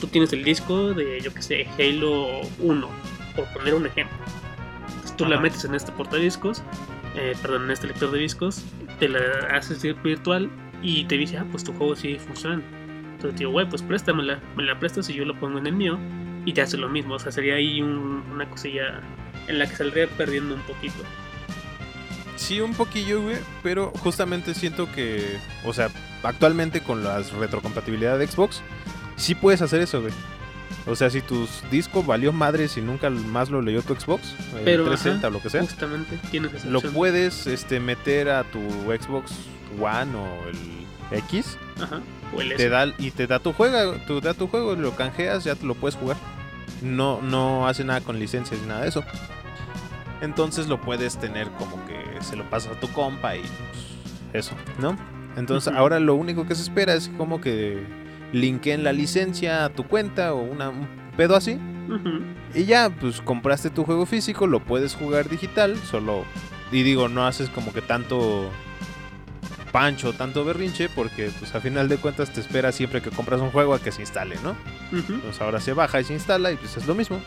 Tú 0.00 0.06
tienes 0.06 0.32
el 0.32 0.44
disco 0.44 0.94
de, 0.94 1.20
yo 1.20 1.32
que 1.34 1.42
sé, 1.42 1.66
Halo 1.78 2.40
1, 2.60 2.88
por 3.36 3.44
poner 3.52 3.74
un 3.74 3.86
ejemplo. 3.86 4.16
Entonces, 4.88 5.16
tú 5.16 5.24
la 5.26 5.40
metes 5.40 5.64
en 5.64 5.74
este 5.74 5.90
portadiscos, 5.92 6.62
eh, 7.16 7.34
perdón, 7.42 7.64
en 7.64 7.70
este 7.72 7.88
lector 7.88 8.10
de 8.12 8.18
discos, 8.18 8.62
te 9.00 9.08
la 9.08 9.18
haces 9.52 9.82
vir- 9.84 10.00
virtual 10.02 10.50
y 10.82 11.04
te 11.06 11.16
dice, 11.16 11.38
ah, 11.38 11.46
pues 11.50 11.64
tu 11.64 11.72
juego 11.72 11.96
sigue 11.96 12.18
funcionando. 12.20 12.64
Entonces 13.18 13.34
te 13.34 13.38
digo, 13.40 13.50
güey, 13.50 13.68
pues 13.68 13.82
préstamela, 13.82 14.38
me 14.56 14.62
la 14.62 14.78
prestas 14.78 15.10
y 15.10 15.14
yo 15.14 15.24
lo 15.24 15.34
pongo 15.40 15.58
en 15.58 15.66
el 15.66 15.72
mío 15.74 15.98
y 16.44 16.52
te 16.52 16.62
hace 16.62 16.76
lo 16.76 16.88
mismo. 16.88 17.14
O 17.14 17.18
sea, 17.18 17.32
sería 17.32 17.56
ahí 17.56 17.82
un- 17.82 18.22
una 18.32 18.48
cosilla 18.48 19.00
en 19.48 19.58
la 19.58 19.68
que 19.68 19.74
saldría 19.74 20.06
perdiendo 20.06 20.54
un 20.54 20.60
poquito. 20.62 21.02
Sí, 22.36 22.60
un 22.60 22.74
poquillo, 22.74 23.20
güey, 23.22 23.36
pero 23.64 23.90
justamente 23.98 24.54
siento 24.54 24.90
que, 24.92 25.36
o 25.64 25.72
sea, 25.72 25.88
actualmente 26.22 26.80
con 26.80 27.02
la 27.02 27.18
retrocompatibilidad 27.20 28.16
de 28.18 28.28
Xbox, 28.28 28.62
sí 29.16 29.34
puedes 29.34 29.60
hacer 29.62 29.80
eso, 29.80 30.00
güey. 30.00 30.12
O 30.86 30.94
sea, 30.94 31.10
si 31.10 31.20
tu 31.20 31.48
disco 31.72 32.04
valió 32.04 32.32
madres 32.32 32.76
y 32.76 32.80
nunca 32.80 33.10
más 33.10 33.50
lo 33.50 33.60
leyó 33.60 33.82
tu 33.82 33.94
Xbox, 33.96 34.34
el 34.58 34.64
Pero, 34.64 34.84
360 34.84 35.18
ajá, 35.18 35.26
o 35.26 35.30
lo 35.32 35.42
que 35.42 35.50
sea, 35.50 35.62
Justamente 35.62 36.18
tienes 36.30 36.54
esa 36.54 36.68
lo 36.68 36.78
opción. 36.78 36.94
puedes 36.94 37.46
este, 37.48 37.80
meter 37.80 38.28
a 38.30 38.44
tu 38.44 38.60
Xbox 38.60 39.32
One 39.80 40.14
o 40.16 40.48
el 40.48 41.18
X 41.18 41.58
Ajá. 41.82 42.00
O 42.34 42.40
el 42.40 42.54
te 42.56 42.68
da, 42.68 42.92
y 42.98 43.10
te 43.10 43.26
da 43.26 43.38
tu 43.38 43.52
juego, 43.52 43.94
te 44.06 44.20
da 44.20 44.34
tu 44.34 44.48
juego, 44.48 44.74
lo 44.74 44.94
canjeas, 44.94 45.44
ya 45.44 45.54
te 45.54 45.66
lo 45.66 45.74
puedes 45.74 45.96
jugar. 45.96 46.16
No, 46.82 47.20
no 47.22 47.66
hace 47.66 47.84
nada 47.84 48.00
con 48.00 48.18
licencias 48.18 48.60
ni 48.60 48.66
nada 48.66 48.82
de 48.82 48.88
eso. 48.88 49.02
Entonces 50.20 50.66
lo 50.66 50.80
puedes 50.80 51.18
tener 51.18 51.48
como 51.52 51.84
que 51.86 52.22
se 52.22 52.36
lo 52.36 52.48
pasas 52.50 52.76
a 52.76 52.80
tu 52.80 52.88
compa 52.88 53.36
y 53.36 53.40
pues, 53.40 54.44
eso, 54.46 54.54
¿no? 54.80 54.96
Entonces 55.36 55.72
ahora 55.72 56.00
lo 56.00 56.14
único 56.14 56.46
que 56.46 56.54
se 56.54 56.62
espera 56.62 56.94
es 56.94 57.10
como 57.16 57.40
que 57.40 57.86
linkeen 58.32 58.82
la 58.82 58.92
licencia 58.92 59.64
a 59.64 59.68
tu 59.70 59.84
cuenta 59.84 60.34
o 60.34 60.42
una, 60.42 60.70
un 60.70 60.88
pedo 61.16 61.36
así. 61.36 61.58
Y 62.54 62.64
ya, 62.64 62.90
pues 62.90 63.20
compraste 63.22 63.70
tu 63.70 63.84
juego 63.84 64.04
físico, 64.04 64.46
lo 64.46 64.60
puedes 64.60 64.94
jugar 64.94 65.28
digital, 65.28 65.76
solo... 65.76 66.24
Y 66.70 66.82
digo, 66.82 67.08
no 67.08 67.26
haces 67.26 67.48
como 67.48 67.72
que 67.72 67.80
tanto 67.80 68.50
pancho, 69.78 70.12
tanto 70.12 70.44
berrinche, 70.44 70.88
porque 70.88 71.30
pues 71.38 71.54
a 71.54 71.60
final 71.60 71.88
de 71.88 71.98
cuentas 71.98 72.32
te 72.32 72.40
espera 72.40 72.72
siempre 72.72 73.00
que 73.00 73.10
compras 73.10 73.40
un 73.40 73.52
juego 73.52 73.74
a 73.74 73.78
que 73.80 73.92
se 73.92 74.00
instale, 74.00 74.34
¿no? 74.42 74.56
Ujú. 74.90 75.20
Pues 75.20 75.40
ahora 75.40 75.60
se 75.60 75.72
baja 75.72 76.00
y 76.00 76.04
se 76.04 76.14
instala 76.14 76.50
y 76.50 76.56
pues 76.56 76.76
es 76.76 76.88
lo 76.88 76.96
mismo. 76.96 77.20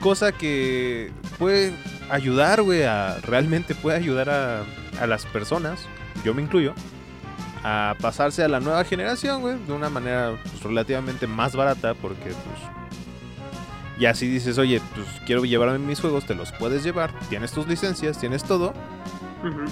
Cosa 0.00 0.32
que 0.32 1.12
puede 1.38 1.74
ayudar, 2.08 2.62
güey, 2.62 2.84
a... 2.84 3.18
Realmente 3.18 3.74
puede 3.74 3.98
ayudar 3.98 4.30
a, 4.30 4.62
a 4.98 5.06
las 5.06 5.26
personas, 5.26 5.80
yo 6.24 6.32
me 6.32 6.40
incluyo, 6.40 6.72
a 7.62 7.94
pasarse 8.00 8.42
a 8.42 8.48
la 8.48 8.58
nueva 8.58 8.82
generación, 8.84 9.42
güey, 9.42 9.58
de 9.66 9.72
una 9.74 9.90
manera 9.90 10.32
pues, 10.44 10.62
relativamente 10.62 11.26
más 11.26 11.54
barata, 11.54 11.92
porque 11.92 12.30
pues... 12.30 12.70
Y 13.98 14.06
así 14.06 14.28
dices, 14.28 14.56
oye, 14.56 14.80
pues 14.94 15.06
quiero 15.26 15.44
llevarme 15.44 15.78
mis 15.78 16.00
juegos, 16.00 16.24
te 16.24 16.34
los 16.34 16.52
puedes 16.52 16.82
llevar, 16.84 17.12
tienes 17.28 17.52
tus 17.52 17.66
licencias, 17.68 18.18
tienes 18.18 18.44
todo, 18.44 18.72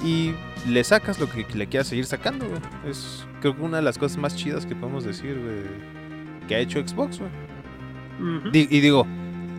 Y 0.05 0.35
le 0.69 0.85
sacas 0.85 1.19
lo 1.19 1.29
que 1.29 1.47
le 1.55 1.67
quieras 1.67 1.89
seguir 1.89 2.07
sacando, 2.07 2.47
güey. 2.47 2.61
Es 2.89 3.27
creo 3.41 3.57
que 3.57 3.62
una 3.62 3.79
de 3.79 3.83
las 3.83 3.99
cosas 3.99 4.19
más 4.19 4.37
chidas 4.37 4.67
que 4.67 4.75
podemos 4.77 5.05
decir, 5.05 5.39
güey, 5.39 6.47
que 6.49 6.55
ha 6.55 6.59
hecho 6.59 6.87
Xbox, 6.87 7.19
güey. 7.19 7.31
Y 8.53 8.81
digo, 8.81 9.07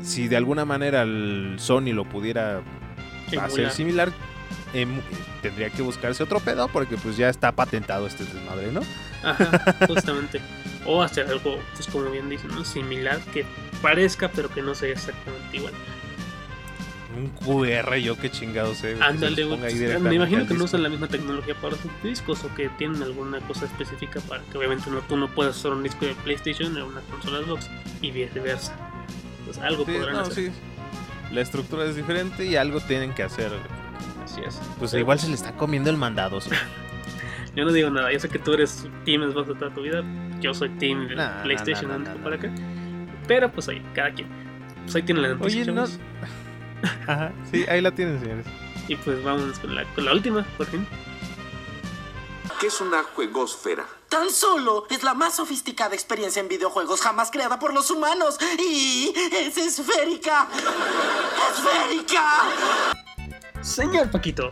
si 0.04 0.28
de 0.28 0.38
alguna 0.38 0.64
manera 0.66 1.02
el 1.02 1.56
Sony 1.58 1.92
lo 1.94 2.06
pudiera 2.06 2.62
hacer 3.42 3.72
similar, 3.72 4.12
em- 4.74 5.02
tendría 5.42 5.70
que 5.70 5.82
buscarse 5.82 6.24
otro 6.24 6.40
pedo 6.40 6.68
porque 6.70 6.96
pues 6.98 7.18
ya 7.18 7.30
está 7.30 7.52
patentado 7.52 8.08
este 8.08 8.24
desmadre, 8.24 8.72
¿no? 8.72 8.82
Ajá, 9.24 9.76
justamente. 9.88 10.40
O 10.86 11.02
hacer 11.02 11.28
algo, 11.28 11.60
pues 11.74 11.88
como 11.88 12.12
bien 12.12 12.30
dicen, 12.30 12.52
¿no? 12.56 12.64
Similar, 12.64 13.20
que 13.34 13.44
parezca, 13.82 14.30
pero 14.30 14.50
que 14.50 14.62
no 14.62 14.76
sea 14.76 14.90
exactamente 14.90 15.58
igual. 15.58 15.74
Un 17.16 17.30
QR, 17.30 17.96
yo 17.98 18.18
qué 18.18 18.30
chingado 18.30 18.74
sé. 18.76 18.98
Ándale, 19.02 19.46
pues, 19.46 20.02
Me 20.02 20.16
imagino 20.16 20.46
que 20.46 20.54
no 20.54 20.66
usan 20.66 20.84
la 20.84 20.90
misma 20.90 21.08
tecnología 21.08 21.56
para 21.56 21.76
sus 21.78 21.92
discos 22.04 22.44
o 22.44 22.54
que 22.56 22.70
tienen 22.70 23.02
alguna 23.04 23.40
cosa 23.42 23.66
específica 23.66 24.20
para 24.22 24.44
que 24.44 24.58
obviamente 24.58 24.90
no, 24.90 25.00
tú 25.00 25.16
no 25.16 25.28
puedas 25.34 25.56
usar 25.58 25.72
un 25.72 25.84
disco 25.84 26.06
de 26.06 26.14
PlayStation 26.16 26.76
en 26.76 26.84
una 26.84 27.02
consola 27.02 27.40
Xbox 27.46 27.70
y 28.02 28.12
viceversa. 28.12 28.76
Pues 29.46 29.58
algo 29.60 29.86
Sí, 29.86 29.92
podrán 29.94 30.14
no, 30.16 30.22
hacer. 30.22 30.34
sí. 30.34 30.52
La 31.32 31.42
estructura 31.42 31.86
es 31.86 31.96
diferente 31.96 32.46
y 32.46 32.56
algo 32.56 32.80
tienen 32.82 33.14
que 33.14 33.24
hacer. 33.24 33.52
Así 34.24 34.42
es. 34.46 34.60
Pues 34.80 34.92
Pero, 34.92 35.02
igual 35.02 35.20
se 35.20 35.28
le 35.30 35.36
está 35.36 35.54
comiendo 35.54 35.90
el 35.90 35.98
mandado. 35.98 36.42
sí. 36.42 36.50
Yo 37.56 37.64
no 37.64 37.72
digo 37.72 37.90
nada, 37.90 38.12
yo 38.12 38.20
sé 38.20 38.28
que 38.28 38.38
tú 38.38 38.52
eres 38.52 38.86
Team 39.06 39.32
Xbox 39.32 39.48
de 39.48 39.56
toda 39.56 39.74
tu 39.74 39.82
vida, 39.82 40.04
yo 40.42 40.54
soy 40.54 40.68
Team 40.72 41.08
Nah, 41.16 41.42
PlayStation 41.44 42.04
nah, 42.04 42.14
para 42.16 42.36
acá. 42.36 42.54
Pero 43.30 43.50
pues 43.50 43.70
ahí, 43.70 43.82
cada 43.94 44.12
quien. 44.14 44.28
Pues 44.84 44.94
ahí 44.98 45.04
tienen 45.04 45.24
la 45.24 45.30
noticia, 45.36 45.62
Oye, 45.62 45.72
no. 45.72 45.86
Ajá, 47.08 47.32
sí, 47.52 47.66
ahí 47.68 47.82
la 47.82 47.92
tienen, 47.94 48.20
señores. 48.20 48.46
Y 48.88 48.96
pues 48.96 49.24
vámonos 49.24 49.60
con 49.60 49.76
la, 49.76 49.84
con 49.94 50.06
la 50.06 50.14
última, 50.14 50.46
por 50.58 50.68
fin. 50.68 50.88
¿Qué 52.60 52.68
es 52.68 52.80
una 52.80 53.04
juegosfera? 53.04 53.86
Tan 54.08 54.30
solo 54.30 54.86
es 54.90 55.04
la 55.04 55.14
más 55.14 55.36
sofisticada 55.36 55.94
experiencia 55.94 56.40
en 56.40 56.48
videojuegos 56.48 57.02
jamás 57.02 57.32
creada 57.32 57.60
por 57.60 57.74
los 57.74 57.92
humanos. 57.92 58.38
Y 58.60 59.14
es 59.34 59.58
esférica. 59.58 60.48
¡Esférica! 61.52 62.44
Señor 63.62 64.10
Paquito, 64.12 64.52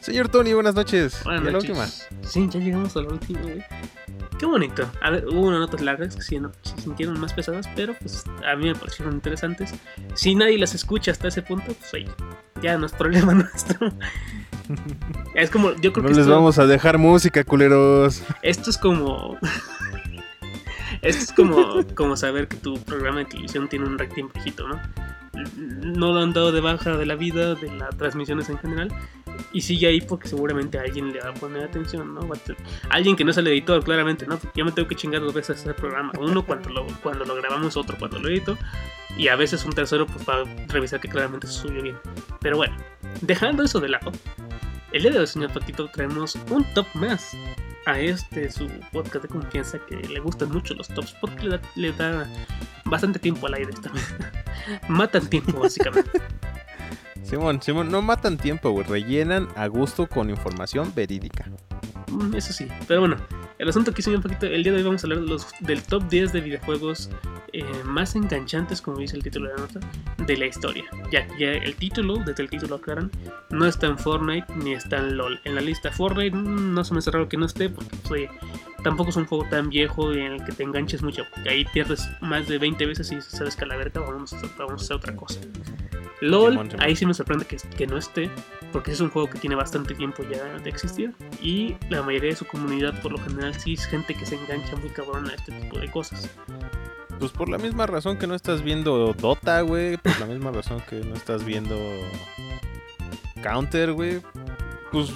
Señor 0.00 0.28
Tony, 0.28 0.52
buenas 0.52 0.74
noches. 0.74 1.20
Buenas 1.24 1.42
¿Y 1.42 1.48
a 1.48 1.50
la 1.50 1.52
noches. 1.52 1.70
última? 1.70 1.86
Sí, 2.28 2.48
ya 2.50 2.60
llegamos 2.60 2.96
a 2.96 3.02
la 3.02 3.08
última, 3.08 3.40
güey. 3.42 3.64
Qué 4.38 4.46
bonito. 4.46 4.88
A 5.02 5.10
ver, 5.10 5.26
hubo 5.26 5.40
unas 5.48 5.60
notas 5.60 5.80
largas 5.80 6.14
que 6.14 6.22
sí, 6.22 6.38
no, 6.38 6.52
se 6.62 6.80
sintieron 6.80 7.18
más 7.18 7.32
pesadas, 7.32 7.68
pero 7.74 7.94
pues 7.98 8.24
a 8.46 8.54
mí 8.56 8.66
me 8.66 8.74
parecieron 8.74 9.14
interesantes. 9.14 9.74
Si 10.14 10.34
nadie 10.34 10.58
las 10.58 10.74
escucha 10.74 11.10
hasta 11.10 11.28
ese 11.28 11.42
punto, 11.42 11.66
pues 11.74 11.92
oye, 11.94 12.08
ya 12.62 12.78
no 12.78 12.86
es 12.86 12.92
problema 12.92 13.34
nuestro. 13.34 13.92
Es 15.34 15.50
como, 15.50 15.72
yo 15.76 15.92
creo 15.92 16.02
No 16.04 16.08
que 16.10 16.14
les 16.14 16.18
esto, 16.18 16.30
vamos 16.30 16.58
a 16.58 16.66
dejar 16.66 16.98
música, 16.98 17.42
culeros. 17.44 18.22
esto 18.42 18.70
es 18.70 18.78
como. 18.78 19.36
Esto 21.02 21.22
es 21.22 21.32
como, 21.32 21.84
como 21.94 22.16
saber 22.16 22.48
que 22.48 22.56
tu 22.56 22.74
programa 22.82 23.18
de 23.20 23.24
televisión 23.26 23.68
tiene 23.68 23.86
un 23.86 23.98
rating 23.98 24.24
bajito, 24.34 24.66
¿no? 24.68 24.80
No 25.56 26.12
lo 26.12 26.20
han 26.20 26.32
dado 26.32 26.50
de 26.50 26.60
baja 26.60 26.96
de 26.96 27.06
la 27.06 27.14
vida, 27.14 27.54
de 27.54 27.70
las 27.76 27.96
transmisiones 27.96 28.48
en 28.48 28.58
general, 28.58 28.92
y 29.52 29.60
sigue 29.60 29.86
ahí 29.86 30.00
porque 30.00 30.28
seguramente 30.28 30.78
alguien 30.78 31.12
le 31.12 31.20
va 31.20 31.30
a 31.30 31.34
poner 31.34 31.64
atención, 31.64 32.14
¿no? 32.14 32.28
Alguien 32.90 33.16
que 33.16 33.24
no 33.24 33.30
es 33.30 33.36
el 33.36 33.46
editor, 33.46 33.82
claramente, 33.82 34.26
¿no? 34.26 34.38
Porque 34.38 34.58
yo 34.58 34.64
me 34.64 34.72
tengo 34.72 34.88
que 34.88 34.94
chingar 34.94 35.20
dos 35.20 35.34
veces 35.34 35.60
ese 35.60 35.74
programa. 35.74 36.12
Uno 36.18 36.44
cuando 36.44 36.70
lo, 36.70 36.86
cuando 37.02 37.24
lo 37.24 37.34
grabamos, 37.34 37.76
otro 37.76 37.96
cuando 37.98 38.18
lo 38.18 38.28
edito, 38.28 38.56
y 39.16 39.28
a 39.28 39.36
veces 39.36 39.64
un 39.64 39.72
tercero 39.72 40.06
pues 40.06 40.24
para 40.24 40.44
revisar 40.68 41.00
que 41.00 41.08
claramente 41.08 41.46
se 41.46 41.54
subió 41.54 41.82
bien. 41.82 41.96
Pero 42.40 42.56
bueno, 42.56 42.76
dejando 43.20 43.62
eso 43.62 43.80
de 43.80 43.88
lado, 43.88 44.12
el 44.92 45.02
día 45.02 45.12
de 45.12 45.18
hoy, 45.18 45.26
señor 45.26 45.52
Patito, 45.52 45.88
traemos 45.88 46.36
un 46.50 46.64
top 46.74 46.86
más 46.94 47.36
a 47.86 47.98
este 47.98 48.50
su 48.50 48.68
podcast 48.92 49.22
de 49.22 49.28
confianza 49.28 49.78
que 49.78 49.96
le 49.96 50.20
gustan 50.20 50.50
mucho 50.50 50.74
los 50.74 50.88
tops 50.88 51.14
porque 51.20 51.44
le 51.44 51.50
da, 51.50 51.60
le 51.74 51.92
da 51.92 52.26
bastante 52.84 53.18
tiempo 53.18 53.46
al 53.46 53.54
aire 53.54 53.70
esta. 53.72 53.90
Matan 54.88 55.28
tiempo, 55.28 55.60
básicamente. 55.60 56.20
Simón, 57.28 57.60
Simón, 57.60 57.90
no 57.90 58.00
matan 58.00 58.38
tiempo, 58.38 58.70
güey. 58.70 58.86
Rellenan 58.86 59.48
a 59.54 59.66
gusto 59.66 60.06
con 60.06 60.30
información 60.30 60.90
verídica. 60.94 61.44
Mm, 62.10 62.34
Eso 62.34 62.54
sí, 62.54 62.66
pero 62.86 63.00
bueno, 63.00 63.16
el 63.58 63.68
asunto 63.68 63.90
aquí, 63.90 64.00
señor 64.00 64.22
Paquito, 64.22 64.46
el 64.46 64.62
día 64.62 64.72
de 64.72 64.78
hoy 64.78 64.84
vamos 64.84 65.04
a 65.04 65.06
hablar 65.06 65.20
de 65.20 65.26
los, 65.26 65.46
del 65.60 65.82
top 65.82 66.08
10 66.08 66.32
de 66.32 66.40
videojuegos 66.40 67.10
eh, 67.52 67.64
más 67.84 68.16
enganchantes, 68.16 68.80
como 68.80 68.96
dice 68.96 69.16
el 69.16 69.22
título 69.22 69.50
de 69.50 69.56
la 69.56 69.60
nota, 69.60 69.80
de 70.24 70.36
la 70.38 70.46
historia. 70.46 70.84
Ya 71.12 71.26
que 71.26 71.38
ya 71.38 71.50
el 71.50 71.74
título, 71.76 72.16
desde 72.16 72.44
el 72.44 72.48
título 72.48 72.76
aclaran, 72.76 73.10
no 73.50 73.66
está 73.66 73.88
en 73.88 73.98
Fortnite 73.98 74.46
ni 74.56 74.72
está 74.72 74.96
en 74.96 75.18
LOL. 75.18 75.38
En 75.44 75.54
la 75.54 75.60
lista 75.60 75.92
Fortnite 75.92 76.34
mm, 76.34 76.72
no 76.72 76.82
se 76.82 76.94
me 76.94 77.00
hace 77.00 77.10
raro 77.10 77.28
que 77.28 77.36
no 77.36 77.44
esté, 77.44 77.68
porque 77.68 77.94
oye, 78.10 78.30
tampoco 78.82 79.10
es 79.10 79.16
un 79.16 79.26
juego 79.26 79.44
tan 79.48 79.68
viejo 79.68 80.12
en 80.12 80.32
el 80.32 80.44
que 80.44 80.52
te 80.52 80.62
enganches 80.62 81.02
mucho, 81.02 81.24
porque 81.34 81.50
ahí 81.50 81.64
pierdes 81.66 82.08
más 82.20 82.48
de 82.48 82.58
20 82.58 82.86
veces 82.86 83.10
y 83.12 83.20
sabes 83.20 83.56
que 83.56 83.64
a 83.64 83.68
la 83.68 83.76
verga 83.76 84.00
vamos 84.00 84.32
a 84.32 84.36
hacer, 84.36 84.50
vamos 84.58 84.82
a 84.82 84.84
hacer 84.84 84.96
otra 84.96 85.16
cosa. 85.16 85.40
LOL, 86.20 86.52
Simón, 86.52 86.70
Simón. 86.70 86.84
ahí 86.84 86.96
sí 86.96 87.06
me 87.06 87.14
sorprende 87.14 87.44
que, 87.46 87.56
que 87.56 87.86
no 87.86 87.96
esté, 87.96 88.30
porque 88.72 88.92
es 88.92 89.00
un 89.00 89.10
juego 89.10 89.30
que 89.30 89.38
tiene 89.38 89.54
bastante 89.54 89.94
tiempo 89.94 90.24
ya 90.24 90.44
de 90.58 90.70
existir 90.70 91.14
y 91.40 91.76
la 91.90 92.02
mayoría 92.02 92.30
de 92.30 92.36
su 92.36 92.44
comunidad 92.44 93.00
por 93.02 93.12
lo 93.12 93.18
general 93.18 93.54
sí 93.54 93.74
es 93.74 93.86
gente 93.86 94.14
que 94.14 94.26
se 94.26 94.34
engancha 94.34 94.74
muy 94.76 94.90
cabrón 94.90 95.30
a 95.30 95.34
este 95.34 95.52
tipo 95.52 95.78
de 95.78 95.90
cosas. 95.90 96.28
Pues 97.18 97.32
por 97.32 97.48
la 97.48 97.58
misma 97.58 97.86
razón 97.86 98.16
que 98.16 98.26
no 98.26 98.34
estás 98.34 98.62
viendo 98.62 99.12
Dota, 99.12 99.60
güey. 99.62 99.96
Por 99.96 100.20
la 100.20 100.26
misma 100.26 100.52
razón 100.52 100.80
que 100.88 101.00
no 101.00 101.14
estás 101.14 101.44
viendo 101.44 101.76
Counter, 103.42 103.92
güey. 103.92 104.20
Pues 104.92 105.12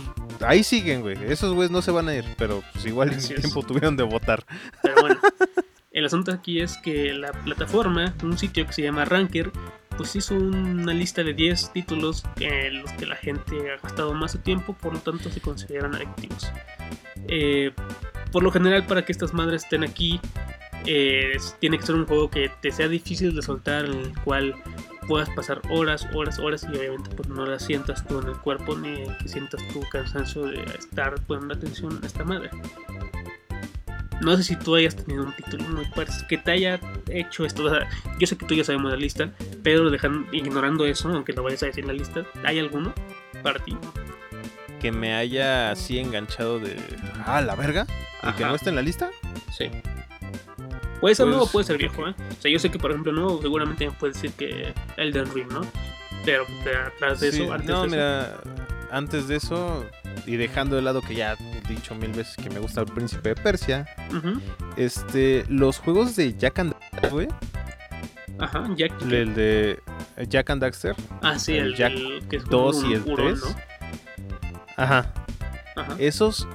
ahí 0.46 0.62
siguen, 0.62 1.00
güey. 1.02 1.16
Esos 1.28 1.54
güeyes 1.54 1.70
no 1.70 1.82
se 1.82 1.90
van 1.90 2.08
a 2.08 2.14
ir, 2.14 2.24
pero 2.36 2.62
pues 2.72 2.86
igual 2.86 3.10
en 3.10 3.18
Así 3.18 3.34
es. 3.34 3.40
tiempo 3.40 3.62
tuvieron 3.62 3.96
de 3.96 4.02
votar. 4.04 4.44
Pero 4.82 5.00
bueno, 5.00 5.20
el 5.90 6.04
asunto 6.04 6.32
aquí 6.32 6.60
es 6.60 6.76
que 6.78 7.12
la 7.12 7.32
plataforma, 7.32 8.14
un 8.22 8.38
sitio 8.38 8.66
que 8.66 8.72
se 8.72 8.82
llama 8.82 9.04
Ranker, 9.04 9.50
pues 9.96 10.16
hizo 10.16 10.34
una 10.34 10.92
lista 10.94 11.22
de 11.22 11.34
10 11.34 11.72
títulos 11.72 12.24
en 12.40 12.82
los 12.82 12.90
que 12.92 13.06
la 13.06 13.16
gente 13.16 13.54
ha 13.72 13.80
gastado 13.82 14.14
más 14.14 14.32
su 14.32 14.38
tiempo, 14.38 14.74
por 14.74 14.94
lo 14.94 15.00
tanto 15.00 15.30
se 15.30 15.40
consideran 15.40 15.94
adictivos. 15.94 16.50
Eh, 17.28 17.72
por 18.30 18.42
lo 18.42 18.50
general, 18.50 18.86
para 18.86 19.04
que 19.04 19.12
estas 19.12 19.34
madres 19.34 19.64
estén 19.64 19.84
aquí, 19.84 20.18
eh, 20.86 21.36
tiene 21.60 21.78
que 21.78 21.86
ser 21.86 21.94
un 21.94 22.06
juego 22.06 22.30
que 22.30 22.50
te 22.60 22.72
sea 22.72 22.88
difícil 22.88 23.34
de 23.36 23.42
soltar, 23.42 23.84
en 23.84 23.92
el 23.92 24.18
cual 24.24 24.54
puedas 25.06 25.28
pasar 25.30 25.60
horas, 25.70 26.06
horas, 26.14 26.38
horas 26.38 26.66
y 26.70 26.76
obviamente 26.76 27.10
pues 27.14 27.28
no 27.28 27.46
la 27.46 27.58
sientas 27.58 28.06
tú 28.06 28.20
en 28.20 28.28
el 28.28 28.36
cuerpo 28.38 28.76
ni 28.76 29.04
que 29.20 29.28
sientas 29.28 29.66
tu 29.68 29.80
cansancio 29.90 30.46
de 30.46 30.62
estar 30.78 31.14
poniendo 31.22 31.54
atención 31.54 31.98
a 32.02 32.06
esta 32.06 32.24
madre. 32.24 32.50
No 34.20 34.36
sé 34.36 34.44
si 34.44 34.56
tú 34.56 34.76
hayas 34.76 34.94
tenido 34.94 35.24
un 35.24 35.34
título 35.34 35.64
muy 35.64 35.84
parecido 35.86 36.28
que 36.28 36.38
te 36.38 36.52
haya 36.52 36.78
hecho 37.08 37.44
esto. 37.44 37.64
O 37.64 37.70
sea, 37.70 37.88
yo 38.20 38.26
sé 38.26 38.36
que 38.36 38.46
tú 38.46 38.54
ya 38.54 38.62
sabemos 38.62 38.92
la 38.92 38.96
lista, 38.96 39.30
pero 39.64 39.90
dejando, 39.90 40.28
ignorando 40.32 40.86
eso, 40.86 41.08
aunque 41.08 41.32
lo 41.32 41.42
vayas 41.42 41.64
a 41.64 41.66
decir 41.66 41.82
en 41.82 41.88
la 41.88 41.94
lista, 41.94 42.24
¿hay 42.44 42.60
alguno 42.60 42.94
para 43.42 43.58
ti? 43.64 43.76
Que 44.80 44.92
me 44.92 45.14
haya 45.14 45.72
así 45.72 45.98
enganchado 45.98 46.60
de. 46.60 46.76
Ah, 47.26 47.40
la 47.40 47.56
verga. 47.56 47.86
Y 48.22 48.32
que 48.34 48.44
no 48.44 48.54
esté 48.54 48.70
en 48.70 48.76
la 48.76 48.82
lista. 48.82 49.10
Sí. 49.50 49.70
Puede 51.02 51.14
ser 51.16 51.26
Pues, 51.26 51.36
nuevo 51.36 51.50
puede 51.50 51.66
ser 51.66 51.76
viejo, 51.76 52.08
¿eh? 52.08 52.14
O 52.38 52.40
sea, 52.40 52.50
yo 52.50 52.58
sé 52.58 52.70
que, 52.70 52.78
por 52.78 52.92
ejemplo, 52.92 53.12
nuevo 53.12 53.42
seguramente 53.42 53.84
me 53.86 53.92
puede 53.92 54.14
decir 54.14 54.32
que 54.32 54.72
Elden 54.96 55.26
Ring, 55.34 55.48
¿no? 55.52 55.60
Pero 56.24 56.46
atrás 56.86 57.20
de 57.20 57.32
Sí, 57.32 57.42
eso, 57.42 57.52
antes 57.52 57.68
no, 57.68 57.80
de 57.82 57.86
eso. 57.88 57.96
mira, 57.96 58.40
antes 58.90 59.26
de 59.28 59.36
eso, 59.36 59.84
y 60.26 60.36
dejando 60.36 60.76
de 60.76 60.82
lado 60.82 61.02
que 61.02 61.14
ya 61.16 61.32
he 61.34 61.68
dicho 61.68 61.94
mil 61.96 62.12
veces 62.12 62.36
que 62.36 62.48
me 62.50 62.60
gusta 62.60 62.80
el 62.82 62.86
príncipe 62.86 63.30
de 63.30 63.34
Persia, 63.34 63.86
Ujú. 64.16 64.40
este, 64.76 65.44
los 65.48 65.78
juegos 65.78 66.14
de 66.14 66.34
Jack 66.36 66.60
and 66.60 66.72
Daxter, 66.74 67.10
güey, 67.10 67.28
Ajá, 68.38 68.68
Jack. 68.76 68.92
el 69.02 69.34
de 69.34 69.80
Jack 70.28 70.50
and 70.50 70.62
Daxter, 70.62 70.94
ah, 71.22 71.36
sí, 71.38 71.56
el 71.56 71.66
el, 71.68 71.74
Jack 71.74 71.92
el 71.94 72.28
que 72.28 72.36
es 72.36 72.44
2 72.44 72.76
un 72.76 72.90
y 72.90 72.94
el 72.94 73.02
hurón, 73.02 73.40
3, 73.40 73.56
ajá, 74.76 75.12
¿no? 75.76 75.82
Ajá. 75.82 75.94
esos 75.98 76.46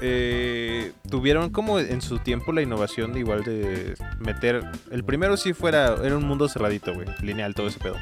eh, 0.00 0.92
tuvieron 1.10 1.50
como 1.50 1.78
en 1.78 2.02
su 2.02 2.18
tiempo 2.18 2.52
la 2.52 2.62
innovación 2.62 3.12
de 3.12 3.20
igual 3.20 3.44
de 3.44 3.94
meter, 4.18 4.62
el 4.90 5.04
primero 5.04 5.36
sí 5.36 5.52
fuera, 5.52 5.96
era 6.02 6.16
un 6.16 6.24
mundo 6.24 6.48
cerradito, 6.48 6.92
güey, 6.94 7.08
lineal, 7.22 7.54
todo 7.54 7.68
ese 7.68 7.78
pedo. 7.78 7.96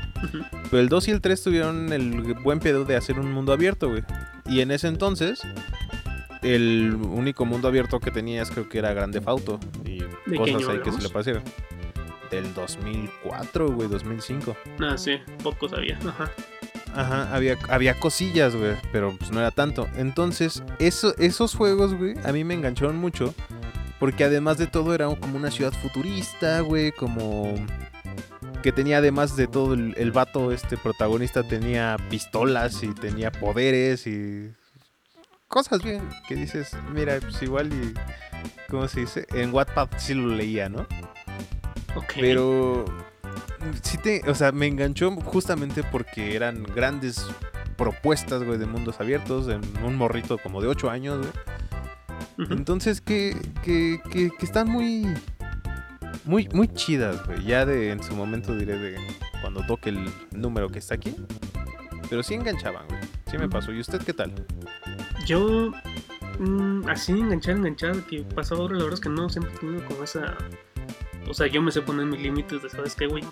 Pero 0.71 0.81
el 0.81 0.89
2 0.89 1.09
y 1.09 1.11
el 1.13 1.21
3 1.21 1.43
tuvieron 1.43 1.93
el 1.93 2.35
buen 2.43 2.61
pedo 2.61 2.85
de 2.85 2.97
hacer 2.97 3.19
un 3.19 3.33
mundo 3.33 3.53
abierto, 3.53 3.91
güey. 3.91 4.03
Y 4.47 4.61
en 4.61 4.71
ese 4.71 4.89
entonces, 4.89 5.43
el 6.43 6.95
único 6.95 7.47
mundo 7.47 7.69
abierto 7.69 8.01
que 8.01 8.11
tenías 8.11 8.51
creo 8.51 8.69
que 8.69 8.79
era 8.79 8.93
Grande 8.93 9.23
Auto. 9.25 9.59
Y 9.85 9.99
¿De 10.01 10.09
qué 10.27 10.53
cosas 10.53 10.69
ahí 10.69 10.79
que 10.81 10.93
se 10.93 11.03
le 11.03 11.09
parecieron. 11.09 11.43
Del 12.31 12.53
2004, 12.55 13.73
güey, 13.73 13.89
2005. 13.89 14.57
Ah, 14.81 14.99
sí, 14.99 15.19
poco 15.43 15.69
sabía. 15.69 15.99
Ajá. 16.07 16.31
Ajá, 16.95 17.35
había, 17.35 17.59
había 17.69 17.99
cosillas, 17.99 18.55
güey, 18.55 18.77
pero 18.93 19.17
pues 19.17 19.31
no 19.31 19.41
era 19.41 19.51
tanto. 19.51 19.89
Entonces, 19.97 20.63
eso, 20.79 21.15
esos 21.19 21.55
juegos, 21.55 21.95
güey, 21.95 22.15
a 22.25 22.33
mí 22.33 22.45
me 22.45 22.55
engancharon 22.55 22.97
mucho. 22.97 23.35
Porque 23.99 24.25
además 24.25 24.59
de 24.59 24.67
todo 24.67 24.95
era 24.95 25.07
como 25.07 25.37
una 25.37 25.51
ciudad 25.51 25.73
futurista, 25.73 26.61
güey, 26.61 26.93
como... 26.93 27.55
Que 28.63 28.73
tenía 28.73 28.99
además 28.99 29.37
de 29.37 29.47
todo 29.47 29.75
el, 29.75 29.95
el 29.97 30.13
vato, 30.13 30.53
este 30.53 30.77
protagonista 30.77 31.43
tenía 31.43 31.97
pistolas 32.11 32.83
y 32.83 32.89
tenía 32.95 33.31
poderes 33.33 34.07
y... 34.07 34.53
Cosas 35.49 35.83
bien, 35.83 36.09
que 36.29 36.35
dices, 36.35 36.77
mira, 36.93 37.19
pues 37.21 37.41
igual 37.43 37.73
y... 37.73 37.95
¿Cómo 38.69 38.89
se 38.89 39.01
dice? 39.01 39.27
En 39.33 39.55
Wattpad 39.55 39.89
sí 39.99 40.15
lo 40.15 40.29
leía, 40.29 40.69
¿no? 40.69 40.87
Ok. 41.97 42.15
Pero 42.17 42.85
sí 43.83 43.99
te, 43.99 44.23
o 44.29 44.35
sea, 44.35 44.53
me 44.53 44.67
enganchó 44.67 45.11
justamente 45.11 45.83
porque 45.83 46.35
eran 46.37 46.63
grandes 46.65 47.27
propuestas, 47.77 48.43
güey, 48.43 48.59
de 48.59 48.67
mundos 48.67 49.01
abiertos 49.01 49.49
en 49.49 49.61
un 49.85 49.97
morrito 49.97 50.39
como 50.39 50.61
de 50.61 50.69
8 50.69 50.91
años, 50.91 51.19
güey. 51.19 52.51
Entonces 52.51 53.01
que, 53.01 53.37
que, 53.63 54.01
que, 54.11 54.31
que 54.31 54.45
están 54.45 54.69
muy 54.69 55.07
muy 56.25 56.49
muy 56.53 56.69
chidas, 56.69 57.25
güey. 57.27 57.45
Ya 57.45 57.67
de 57.67 57.91
en 57.91 58.03
su 58.03 58.15
momento 58.15 58.57
diré 58.57 58.79
de 58.79 58.97
cuando 59.41 59.65
toque 59.67 59.91
el 59.91 60.11
número 60.33 60.69
que 60.69 60.79
está 60.79 60.95
aquí. 60.95 61.15
Pero 62.09 62.23
sí 62.23 62.35
enganchaban, 62.35 62.87
güey. 62.89 63.01
Sí 63.31 63.39
me 63.39 63.49
pasó. 63.49 63.73
¿Y 63.73 63.81
usted 63.81 64.03
qué 64.03 64.13
tal? 64.13 64.33
Yo, 65.27 65.73
mm, 66.39 66.89
así 66.89 67.13
enganchar, 67.13 67.57
enganchar, 67.57 68.03
que 68.05 68.23
pasaba 68.23 68.63
ahora, 68.63 68.75
la 68.77 68.85
verdad 68.85 68.95
es 68.95 69.01
que 69.01 69.09
no, 69.09 69.29
siempre 69.29 69.55
he 69.55 69.59
tenido 69.59 69.85
como 69.87 70.05
esa. 70.05 70.37
O 71.29 71.35
sea, 71.35 71.47
yo 71.47 71.63
me 71.63 71.71
sé 71.71 71.81
poner 71.83 72.07
mis 72.07 72.21
límites 72.21 72.63
de, 72.63 72.69
¿sabes 72.69 72.95
qué, 72.95 73.07
güey? 73.07 73.25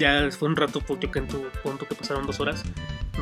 Ya 0.00 0.30
fue 0.30 0.48
un 0.48 0.56
rato, 0.56 0.80
porque 0.80 1.10
en 1.18 1.28
tu 1.28 1.42
punto 1.62 1.86
que 1.86 1.94
pasaron 1.94 2.26
dos 2.26 2.40
horas, 2.40 2.64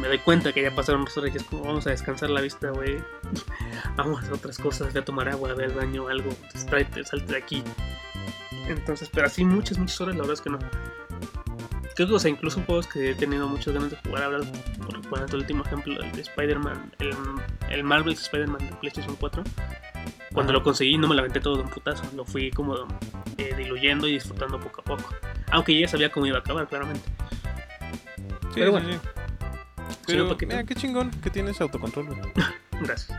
me 0.00 0.06
doy 0.06 0.18
cuenta 0.18 0.52
que 0.52 0.62
ya 0.62 0.70
pasaron 0.70 1.04
dos 1.04 1.18
horas 1.18 1.34
y 1.34 1.38
es 1.38 1.42
como, 1.42 1.64
vamos 1.64 1.88
a 1.88 1.90
descansar 1.90 2.30
la 2.30 2.40
vista, 2.40 2.70
güey. 2.70 2.98
Vamos 3.96 4.18
a 4.18 4.22
hacer 4.22 4.34
otras 4.34 4.58
cosas, 4.58 4.92
ve 4.92 5.00
a 5.00 5.04
tomar 5.04 5.28
agua, 5.28 5.54
ve 5.54 5.64
al 5.64 5.72
baño, 5.72 6.06
algo, 6.06 6.30
distráete, 6.54 7.04
salte 7.04 7.32
de 7.32 7.38
aquí. 7.38 7.64
Entonces, 8.68 9.10
pero 9.12 9.26
así 9.26 9.44
muchas, 9.44 9.76
muchas 9.76 10.00
horas, 10.00 10.14
la 10.14 10.20
verdad 10.20 10.34
es 10.34 10.40
que 10.40 10.50
no. 10.50 10.58
Creo 11.96 12.06
que, 12.06 12.14
o 12.14 12.18
sea, 12.20 12.30
incluso 12.30 12.62
juegos 12.62 12.86
que 12.86 13.10
he 13.10 13.14
tenido 13.16 13.48
muchas 13.48 13.74
ganas 13.74 13.90
de 13.90 13.96
jugar, 13.96 14.22
hablar 14.22 14.42
por 15.10 15.18
el 15.18 15.34
último 15.34 15.64
ejemplo, 15.64 16.00
el 16.00 16.12
de 16.12 16.20
Spider-Man, 16.20 16.92
el, 17.00 17.16
el 17.70 17.82
Marvel's 17.82 18.22
Spider-Man 18.22 18.68
de 18.68 18.76
PlayStation 18.76 19.16
4. 19.16 19.42
Cuando 20.32 20.52
lo 20.52 20.62
conseguí 20.62 20.96
no 20.96 21.08
me 21.08 21.16
la 21.16 21.22
aventé 21.22 21.40
todo 21.40 21.56
de 21.56 21.62
un 21.62 21.70
putazo, 21.70 22.04
lo 22.14 22.24
fui 22.24 22.52
como 22.52 22.86
eh, 23.36 23.52
diluyendo 23.56 24.06
y 24.06 24.12
disfrutando 24.12 24.60
poco 24.60 24.80
a 24.82 24.84
poco. 24.84 25.14
Aunque 25.50 25.78
ya 25.78 25.88
sabía 25.88 26.10
cómo 26.10 26.26
iba 26.26 26.38
a 26.38 26.40
acabar, 26.40 26.68
claramente. 26.68 27.08
Pero 28.54 28.72
bueno. 28.72 28.88
Pero, 30.06 30.28
Paquito. 30.28 30.46
mira, 30.48 30.64
qué 30.64 30.74
chingón 30.74 31.10
que 31.22 31.30
tienes 31.30 31.60
autocontrol. 31.60 32.08
Gracias. 32.80 33.18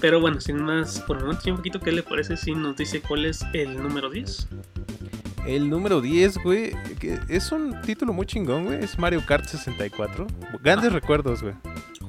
Pero 0.00 0.20
bueno, 0.20 0.40
sin 0.40 0.62
más, 0.62 1.00
por 1.00 1.18
el 1.18 1.24
momento, 1.24 1.50
un 1.50 1.56
poquito, 1.56 1.80
¿qué 1.80 1.92
le 1.92 2.02
parece 2.02 2.36
si 2.36 2.52
nos 2.52 2.76
dice 2.76 3.00
cuál 3.00 3.26
es 3.26 3.44
el 3.52 3.80
número 3.82 4.10
10? 4.10 4.48
El 5.46 5.68
número 5.68 6.00
10, 6.00 6.38
güey, 6.38 6.72
que 7.00 7.18
es 7.28 7.50
un 7.52 7.80
título 7.82 8.12
muy 8.12 8.26
chingón, 8.26 8.66
güey. 8.66 8.82
Es 8.82 8.98
Mario 8.98 9.22
Kart 9.26 9.44
64. 9.44 10.26
Grandes 10.62 10.92
recuerdos, 10.92 11.42
güey. 11.42 11.54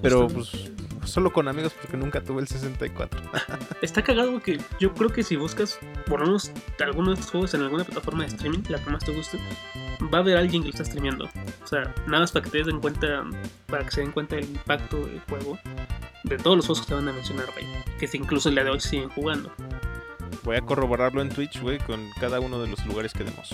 Pero 0.02 0.30
Justamente. 0.30 0.74
pues 0.78 0.83
solo 1.06 1.32
con 1.32 1.48
amigos 1.48 1.74
porque 1.74 1.98
nunca 1.98 2.22
tuve 2.22 2.42
el 2.42 2.48
64. 2.48 3.22
Está 3.82 4.02
cagado 4.02 4.42
que 4.42 4.60
yo 4.80 4.94
creo 4.94 5.10
que 5.10 5.24
si 5.24 5.36
buscas 5.36 5.80
por 6.06 6.20
lo 6.20 6.28
menos 6.28 6.52
algunos 6.80 7.10
de 7.10 7.14
estos 7.14 7.32
juegos 7.32 7.54
en 7.54 7.62
alguna 7.62 7.84
plataforma 7.84 8.24
de 8.24 8.30
streaming, 8.30 8.64
la 8.70 8.84
que 8.84 8.90
más 8.90 9.04
te 9.04 9.12
guste, 9.12 9.40
va 10.14 10.20
a 10.20 10.22
haber 10.22 10.38
alguien 10.38 10.64
que 10.64 10.70
lo 10.70 10.72
está 10.72 10.86
streameando. 10.86 11.26
O 11.64 11.68
sea, 11.68 11.94
nada 12.08 12.20
más 12.20 12.32
para 12.32 12.46
que 12.46 12.52
te 12.52 12.64
den 12.64 12.80
cuenta, 12.80 13.24
para 13.68 13.86
que 13.86 13.92
se 13.92 14.02
den 14.02 14.12
cuenta 14.12 14.36
del 14.36 14.46
impacto 14.46 14.98
del 14.98 15.20
juego, 15.30 15.60
de 16.24 16.38
todos 16.38 16.58
los 16.58 16.66
juegos 16.66 16.82
que 16.82 16.90
te 16.90 16.96
van 16.96 17.08
a 17.08 17.14
mencionar, 17.14 17.48
vaya, 17.56 17.86
que 18.00 18.08
si 18.08 18.18
incluso 18.18 18.50
el 18.50 18.56
día 18.56 18.64
de 18.64 18.72
hoy 18.72 18.80
siguen 18.80 19.10
jugando. 19.10 19.52
Voy 20.44 20.58
a 20.58 20.62
corroborarlo 20.62 21.22
en 21.22 21.30
Twitch, 21.30 21.62
güey, 21.62 21.78
con 21.80 22.10
cada 22.20 22.40
uno 22.40 22.62
de 22.62 22.68
los 22.68 22.86
lugares 22.86 23.14
que 23.14 23.24
demos. 23.24 23.50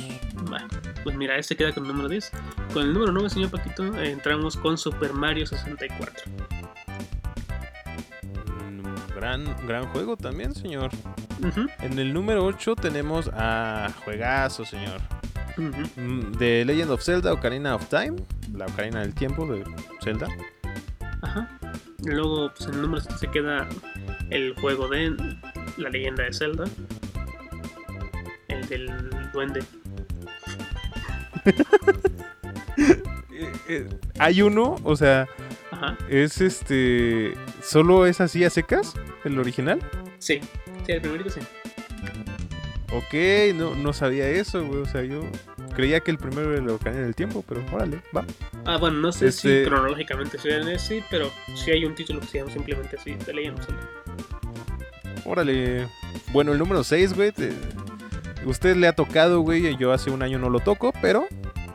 Va, 0.52 0.68
pues 1.04 1.16
mira, 1.16 1.38
este 1.38 1.56
queda 1.56 1.72
con 1.72 1.84
el 1.84 1.90
número 1.90 2.10
10. 2.10 2.32
Con 2.74 2.84
el 2.84 2.94
número 2.94 3.12
9, 3.12 3.30
señor 3.30 3.52
Paquito, 3.52 3.94
eh, 3.96 4.12
entramos 4.12 4.58
con 4.58 4.78
Super 4.78 5.14
Mario 5.14 5.46
64. 5.46 6.32
Mm, 9.20 9.22
Gran, 9.22 9.68
gran 9.68 9.86
juego 9.90 10.16
también, 10.16 10.56
señor. 10.56 10.92
En 11.82 12.00
el 12.00 12.14
número 12.14 12.46
8 12.46 12.76
tenemos 12.76 13.30
a 13.34 13.90
Juegazo, 14.06 14.64
señor. 14.66 15.02
ujú. 15.58 16.02
Mm, 16.02 16.38
The 16.38 16.64
Legend 16.66 16.92
of 16.92 17.04
Zelda 17.04 17.34
Ocarina 17.34 17.76
of 17.76 17.86
Time. 17.90 18.16
La 18.54 18.66
Ocarina 18.66 19.02
del 19.02 19.14
Tiempo 19.14 19.46
de 19.46 19.64
Zelda. 20.02 20.28
Ajá. 21.22 21.50
Luego, 22.06 22.50
pues 22.56 22.70
en 22.70 22.76
el 22.76 22.82
número 22.82 23.02
7 23.02 23.18
se 23.20 23.28
queda 23.28 23.68
el 24.30 24.56
juego 24.56 24.88
de 24.88 25.16
la 25.78 25.90
leyenda 25.90 26.24
de 26.24 26.34
Zelda. 26.34 26.64
El 28.48 28.68
del 28.70 29.32
duende. 29.34 29.64
Eh, 33.42 33.52
eh, 33.70 33.90
hay 34.18 34.42
uno, 34.42 34.76
o 34.84 34.96
sea, 34.98 35.26
Ajá. 35.82 35.98
es 36.10 36.42
este. 36.42 37.34
¿Solo 37.64 38.06
es 38.06 38.20
así 38.22 38.44
a 38.44 38.50
secas? 38.50 38.94
¿El 39.24 39.40
original? 39.40 39.80
Sí. 40.20 40.42
Sí, 40.86 40.92
el 40.92 41.02
primerito 41.02 41.30
sí. 41.30 41.40
Ok, 42.92 43.56
no, 43.56 43.76
no 43.76 43.94
sabía 43.94 44.28
eso, 44.30 44.66
güey. 44.66 44.82
O 44.82 44.86
sea, 44.86 45.04
yo 45.04 45.22
creía 45.76 46.00
que 46.00 46.10
el 46.10 46.18
primero 46.18 46.52
era 46.52 46.60
el 46.62 46.70
Ocarina 46.70 47.04
del 47.04 47.14
Tiempo, 47.14 47.44
pero 47.48 47.64
órale, 47.72 48.02
va. 48.16 48.26
Ah, 48.66 48.78
bueno, 48.78 48.98
no 48.98 49.12
sé 49.12 49.28
Este- 49.28 49.64
si 49.64 49.70
cronológicamente 49.70 50.40
sea 50.40 50.58
en 50.58 50.70
ese, 50.70 51.04
pero 51.12 51.32
sí 51.56 51.70
hay 51.72 51.86
un 51.86 51.94
título 51.94 52.20
que 52.20 52.26
se 52.28 52.40
llama 52.40 52.52
simplemente 52.52 52.96
así, 52.98 53.12
de 53.14 53.24
Zelda. 53.26 53.56
Órale. 55.26 55.88
Bueno, 56.32 56.52
el 56.54 56.58
número 56.60 56.84
6, 56.84 57.14
güey. 57.14 57.32
te- 57.32 57.54
Usted 58.46 58.76
le 58.78 58.88
ha 58.88 58.94
tocado, 58.94 59.42
güey. 59.42 59.68
y 59.68 59.78
Yo 59.78 59.92
hace 59.94 60.10
un 60.10 60.24
año 60.24 60.40
no 60.40 60.50
lo 60.50 60.60
toco, 60.60 60.92
pero 61.02 61.28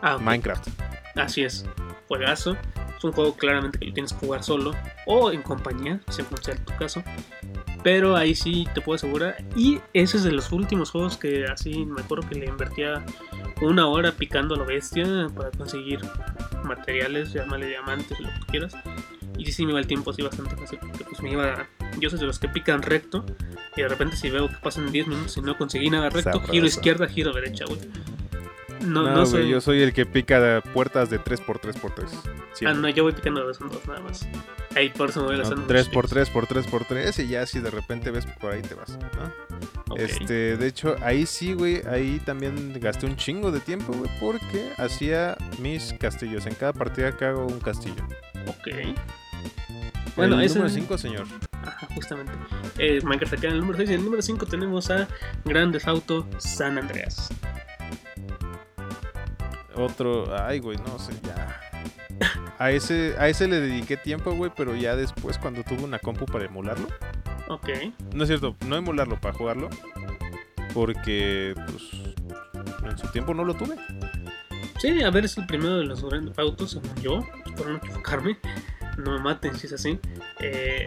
Ah. 0.02 0.18
Minecraft. 0.20 0.66
Así 1.14 1.44
es. 1.44 1.64
Juegazo. 2.08 2.56
Es 2.96 3.04
un 3.04 3.12
juego 3.12 3.34
claramente 3.36 3.78
que 3.78 3.86
lo 3.86 3.92
tienes 3.92 4.12
que 4.12 4.26
jugar 4.26 4.42
solo 4.42 4.72
o 5.06 5.30
en 5.30 5.42
compañía, 5.42 6.00
según 6.08 6.42
sea 6.42 6.56
tu 6.56 6.74
caso. 6.76 7.02
Pero 7.82 8.16
ahí 8.16 8.34
sí 8.34 8.66
te 8.74 8.80
puedo 8.80 8.96
asegurar. 8.96 9.36
Y 9.56 9.80
ese 9.92 10.16
es 10.16 10.24
de 10.24 10.32
los 10.32 10.50
últimos 10.52 10.90
juegos 10.90 11.18
que 11.18 11.44
así 11.44 11.84
me 11.84 12.00
acuerdo 12.00 12.26
que 12.28 12.36
le 12.36 12.46
invertía 12.46 13.04
una 13.60 13.86
hora 13.86 14.12
picando 14.12 14.54
a 14.54 14.58
lo 14.58 14.64
bestia 14.64 15.28
para 15.34 15.50
conseguir 15.50 16.00
materiales, 16.64 17.32
llámale 17.32 17.66
diamantes, 17.66 18.18
lo 18.20 18.28
que 18.28 18.38
tú 18.40 18.46
quieras. 18.46 18.74
Y 19.36 19.44
sí, 19.44 19.52
sí 19.52 19.64
me 19.66 19.72
iba 19.72 19.80
el 19.80 19.86
tiempo 19.86 20.10
así 20.10 20.22
bastante 20.22 20.56
fácil. 20.56 20.78
Porque 20.78 21.04
pues 21.04 21.20
me 21.20 21.32
iba. 21.32 21.66
Yo 21.98 22.08
soy 22.08 22.18
de 22.18 22.26
los 22.26 22.38
que 22.38 22.48
pican 22.48 22.82
recto. 22.82 23.24
Y 23.76 23.82
de 23.82 23.88
repente 23.88 24.16
si 24.16 24.30
veo 24.30 24.48
que 24.48 24.56
pasan 24.62 24.90
10 24.90 25.08
minutos 25.08 25.36
y 25.36 25.42
no 25.42 25.58
conseguí 25.58 25.90
nada 25.90 26.08
recto, 26.08 26.30
Sabroso. 26.32 26.52
giro 26.52 26.66
izquierda, 26.66 27.06
giro 27.08 27.32
derecha, 27.32 27.64
güey. 27.66 27.80
No, 28.80 29.02
No, 29.02 29.10
no, 29.10 29.14
güey, 29.14 29.26
soy. 29.26 29.48
yo 29.48 29.60
soy 29.60 29.82
el 29.82 29.92
que 29.92 30.06
pica 30.06 30.60
puertas 30.72 31.10
de 31.10 31.20
3x3x3. 31.20 32.66
Ah, 32.66 32.74
no, 32.74 32.88
yo 32.88 33.04
voy 33.04 33.12
picando 33.12 33.40
de 33.40 33.46
dos 33.46 33.60
en 33.60 33.68
dos 33.68 33.86
nada 33.86 34.00
más. 34.00 34.26
Ahí 34.76 34.90
por 34.90 35.10
eso 35.10 35.20
me 35.20 35.26
voy 35.28 35.38
gastando. 35.38 35.66
3x3 35.66 36.30
por 36.32 36.46
3x3 36.46 37.24
y 37.24 37.28
ya 37.28 37.46
si 37.46 37.60
de 37.60 37.70
repente 37.70 38.10
ves 38.10 38.26
por 38.26 38.52
ahí 38.52 38.62
te 38.62 38.74
vas, 38.74 38.98
¿no? 38.98 39.32
Ok. 39.90 40.00
Este, 40.00 40.56
de 40.56 40.66
hecho, 40.66 40.96
ahí 41.02 41.26
sí, 41.26 41.52
güey, 41.52 41.82
ahí 41.86 42.20
también 42.24 42.72
gasté 42.80 43.06
un 43.06 43.16
chingo 43.16 43.50
de 43.52 43.60
tiempo, 43.60 43.92
güey, 43.92 44.10
porque 44.20 44.72
hacía 44.78 45.36
mis 45.60 45.94
castillos. 45.94 46.46
En 46.46 46.54
cada 46.54 46.72
partida 46.72 47.16
que 47.16 47.24
hago 47.24 47.46
un 47.46 47.60
castillo. 47.60 48.02
Ok. 48.46 48.68
Bueno, 50.16 50.36
el 50.38 50.44
ese 50.44 50.56
número 50.58 50.72
5, 50.74 50.98
señor. 50.98 51.26
Ajá, 51.62 51.88
justamente. 51.94 52.32
Eh, 52.78 53.00
Minecraft 53.02 53.34
acá 53.34 53.48
en 53.48 53.54
el 53.54 53.60
número 53.60 53.78
6. 53.78 53.90
Y 53.90 53.92
en 53.94 53.98
el 54.00 54.04
número 54.04 54.22
5 54.22 54.46
tenemos 54.46 54.90
a 54.90 55.08
Grand 55.44 55.72
Theft 55.72 55.88
Auto 55.88 56.26
San 56.38 56.78
Andreas. 56.78 57.30
Otro, 59.76 60.34
ay, 60.36 60.60
güey, 60.60 60.78
no 60.78 60.98
sé, 60.98 61.12
ya. 61.22 61.60
A 62.58 62.70
ese, 62.70 63.14
a 63.18 63.28
ese 63.28 63.48
le 63.48 63.60
dediqué 63.60 63.96
tiempo, 63.96 64.32
güey, 64.32 64.50
pero 64.54 64.76
ya 64.76 64.94
después 64.94 65.38
cuando 65.38 65.62
tuve 65.64 65.82
una 65.82 65.98
compu 65.98 66.26
para 66.26 66.44
emularlo. 66.44 66.88
Ok. 67.48 67.68
No 68.14 68.22
es 68.22 68.28
cierto, 68.28 68.56
no 68.66 68.76
emularlo, 68.76 69.20
para 69.20 69.34
jugarlo. 69.34 69.68
Porque, 70.72 71.54
pues, 71.66 72.14
en 72.84 72.98
su 72.98 73.08
tiempo 73.08 73.34
no 73.34 73.44
lo 73.44 73.54
tuve. 73.54 73.76
Sí, 74.78 75.02
a 75.02 75.10
ver, 75.10 75.24
es 75.24 75.36
el 75.38 75.46
primero 75.46 75.78
de 75.78 75.84
los 75.84 76.04
Grand 76.04 76.26
Theft 76.26 76.38
Auto, 76.38 76.66
según 76.66 76.94
yo. 77.02 77.20
Espero 77.46 77.70
no 77.70 77.76
equivocarme. 77.78 78.38
No 78.98 79.12
me 79.12 79.20
maten 79.20 79.56
si 79.56 79.66
es 79.66 79.72
así. 79.72 79.98
Eh, 80.40 80.86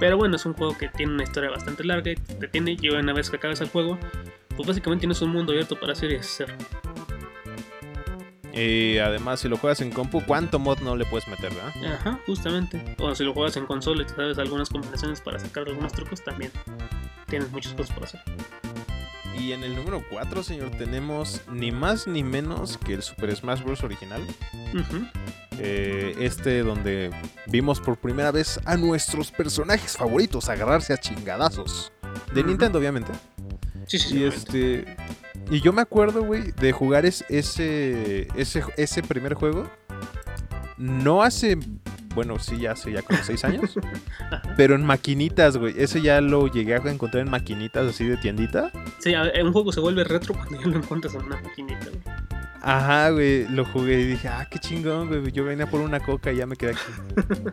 pero 0.00 0.16
bueno, 0.16 0.36
es 0.36 0.46
un 0.46 0.54
juego 0.54 0.76
que 0.76 0.88
tiene 0.88 1.12
una 1.12 1.22
historia 1.22 1.50
bastante 1.50 1.84
larga 1.84 2.10
y 2.10 2.16
te 2.16 2.48
tiene. 2.48 2.76
Y 2.80 2.88
una 2.90 3.12
vez 3.12 3.30
que 3.30 3.36
acabas 3.36 3.60
el 3.60 3.68
juego, 3.68 3.98
pues 4.56 4.68
básicamente 4.68 5.02
tienes 5.02 5.22
un 5.22 5.30
mundo 5.30 5.52
abierto 5.52 5.78
para 5.78 5.92
hacer 5.92 6.12
y 6.12 6.16
hacer. 6.16 6.56
Y 8.56 8.98
además, 8.98 9.40
si 9.40 9.48
lo 9.48 9.56
juegas 9.56 9.80
en 9.80 9.90
compu, 9.90 10.22
¿cuánto 10.24 10.58
mod 10.58 10.78
no 10.80 10.94
le 10.96 11.04
puedes 11.06 11.26
meter, 11.26 11.52
verdad? 11.52 11.94
Ajá, 11.94 12.20
justamente. 12.26 12.80
O 12.98 13.14
si 13.14 13.24
lo 13.24 13.32
juegas 13.34 13.56
en 13.56 13.66
consola 13.66 14.02
y 14.02 14.06
te 14.06 14.14
sabes 14.14 14.38
algunas 14.38 14.68
combinaciones 14.68 15.20
para 15.20 15.38
sacar 15.40 15.66
algunos 15.66 15.92
trucos, 15.92 16.22
también 16.22 16.52
tienes 17.28 17.50
muchas 17.50 17.74
cosas 17.74 17.92
por 17.94 18.04
hacer. 18.04 18.20
Y 19.36 19.50
en 19.52 19.64
el 19.64 19.74
número 19.74 20.04
4, 20.08 20.44
señor, 20.44 20.70
tenemos 20.70 21.42
ni 21.50 21.72
más 21.72 22.06
ni 22.06 22.22
menos 22.22 22.78
que 22.78 22.94
el 22.94 23.02
Super 23.02 23.34
Smash 23.34 23.62
Bros. 23.64 23.82
original. 23.82 24.22
Eh, 25.58 26.14
este 26.20 26.60
donde 26.62 27.10
vimos 27.46 27.78
por 27.80 27.96
primera 27.96 28.32
vez 28.32 28.58
A 28.64 28.76
nuestros 28.76 29.30
personajes 29.30 29.96
favoritos 29.96 30.48
agarrarse 30.48 30.92
a 30.92 30.98
chingadazos. 30.98 31.92
de. 32.32 32.44
Nintendo, 32.44 32.78
obviamente. 32.78 33.12
Sí, 33.86 33.98
sí, 33.98 34.08
sí. 34.08 34.14
Y 34.18 34.18
obviamente. 34.26 34.80
este. 34.80 34.96
Y 35.50 35.60
yo 35.60 35.72
me 35.72 35.82
acuerdo, 35.82 36.22
güey, 36.24 36.52
de 36.52 36.72
jugar 36.72 37.04
es- 37.06 37.24
ese, 37.28 38.28
ese, 38.36 38.62
ese 38.76 39.02
primer 39.02 39.34
juego. 39.34 39.70
No 40.78 41.22
hace. 41.22 41.58
Bueno, 42.14 42.38
sí, 42.38 42.58
ya 42.58 42.72
hace 42.72 42.92
ya 42.92 43.02
como 43.02 43.18
6 43.22 43.44
años. 43.44 43.74
pero 44.56 44.74
en 44.74 44.84
maquinitas, 44.84 45.56
güey. 45.56 45.74
Ese 45.76 46.00
ya 46.00 46.20
lo 46.20 46.46
llegué 46.46 46.74
a 46.74 46.78
encontrar 46.78 47.24
en 47.24 47.30
maquinitas 47.30 47.86
así 47.88 48.06
de 48.06 48.16
tiendita. 48.16 48.70
Sí, 49.00 49.12
un 49.14 49.52
juego 49.52 49.72
se 49.72 49.80
vuelve 49.80 50.04
retro 50.04 50.34
cuando 50.34 50.60
ya 50.60 50.66
lo 50.66 50.76
encuentras 50.78 51.14
en 51.14 51.22
una 51.24 51.40
maquinita. 51.40 51.86
güey. 51.86 52.00
Ajá, 52.62 53.10
güey. 53.10 53.46
Lo 53.48 53.64
jugué 53.64 54.00
y 54.00 54.04
dije, 54.06 54.28
ah, 54.28 54.46
qué 54.50 54.58
chingón, 54.58 55.08
güey. 55.08 55.30
Yo 55.32 55.44
venía 55.44 55.66
por 55.66 55.80
una 55.80 56.00
coca 56.00 56.32
y 56.32 56.36
ya 56.36 56.46
me 56.46 56.56
quedé 56.56 56.72
aquí. 56.72 56.82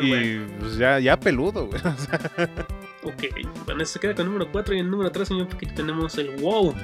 Y 0.00 0.10
bueno, 0.10 0.46
pues 0.60 0.76
ya, 0.76 1.00
ya 1.00 1.18
peludo, 1.18 1.66
güey. 1.66 1.80
Ok. 3.04 3.24
Bueno, 3.64 3.84
se 3.84 4.00
queda 4.00 4.14
con 4.14 4.26
el 4.26 4.32
número 4.32 4.50
4 4.50 4.74
y 4.74 4.78
el 4.80 4.90
número 4.90 5.10
3, 5.10 5.28
señor, 5.28 5.48
aquí 5.52 5.66
tenemos 5.66 6.16
el 6.18 6.36
WoW. 6.42 6.74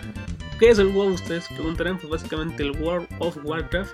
¿Qué 0.59 0.71
es 0.71 0.79
el 0.79 0.89
WoW? 0.89 1.15
Ustedes 1.15 1.49
preguntarán, 1.49 1.99
pues 1.99 2.09
básicamente 2.09 2.63
el 2.63 2.71
World 2.81 3.09
of 3.19 3.37
Warcraft. 3.43 3.93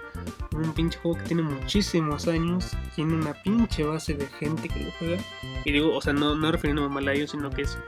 Un 0.52 0.74
pinche 0.74 0.98
juego 0.98 1.18
que 1.18 1.24
tiene 1.24 1.42
muchísimos 1.42 2.28
años. 2.28 2.76
Tiene 2.94 3.14
una 3.14 3.32
pinche 3.42 3.82
base 3.84 4.14
de 4.14 4.26
gente 4.26 4.68
que 4.68 4.84
lo 4.84 4.90
juega. 4.98 5.18
Y 5.64 5.72
digo, 5.72 5.94
o 5.96 6.00
sea, 6.02 6.12
no, 6.12 6.34
no 6.34 6.52
refiriéndome 6.52 6.88
mal 6.88 7.08
a 7.08 7.14
ellos, 7.14 7.30
sino 7.30 7.50
que 7.50 7.62
es 7.62 7.78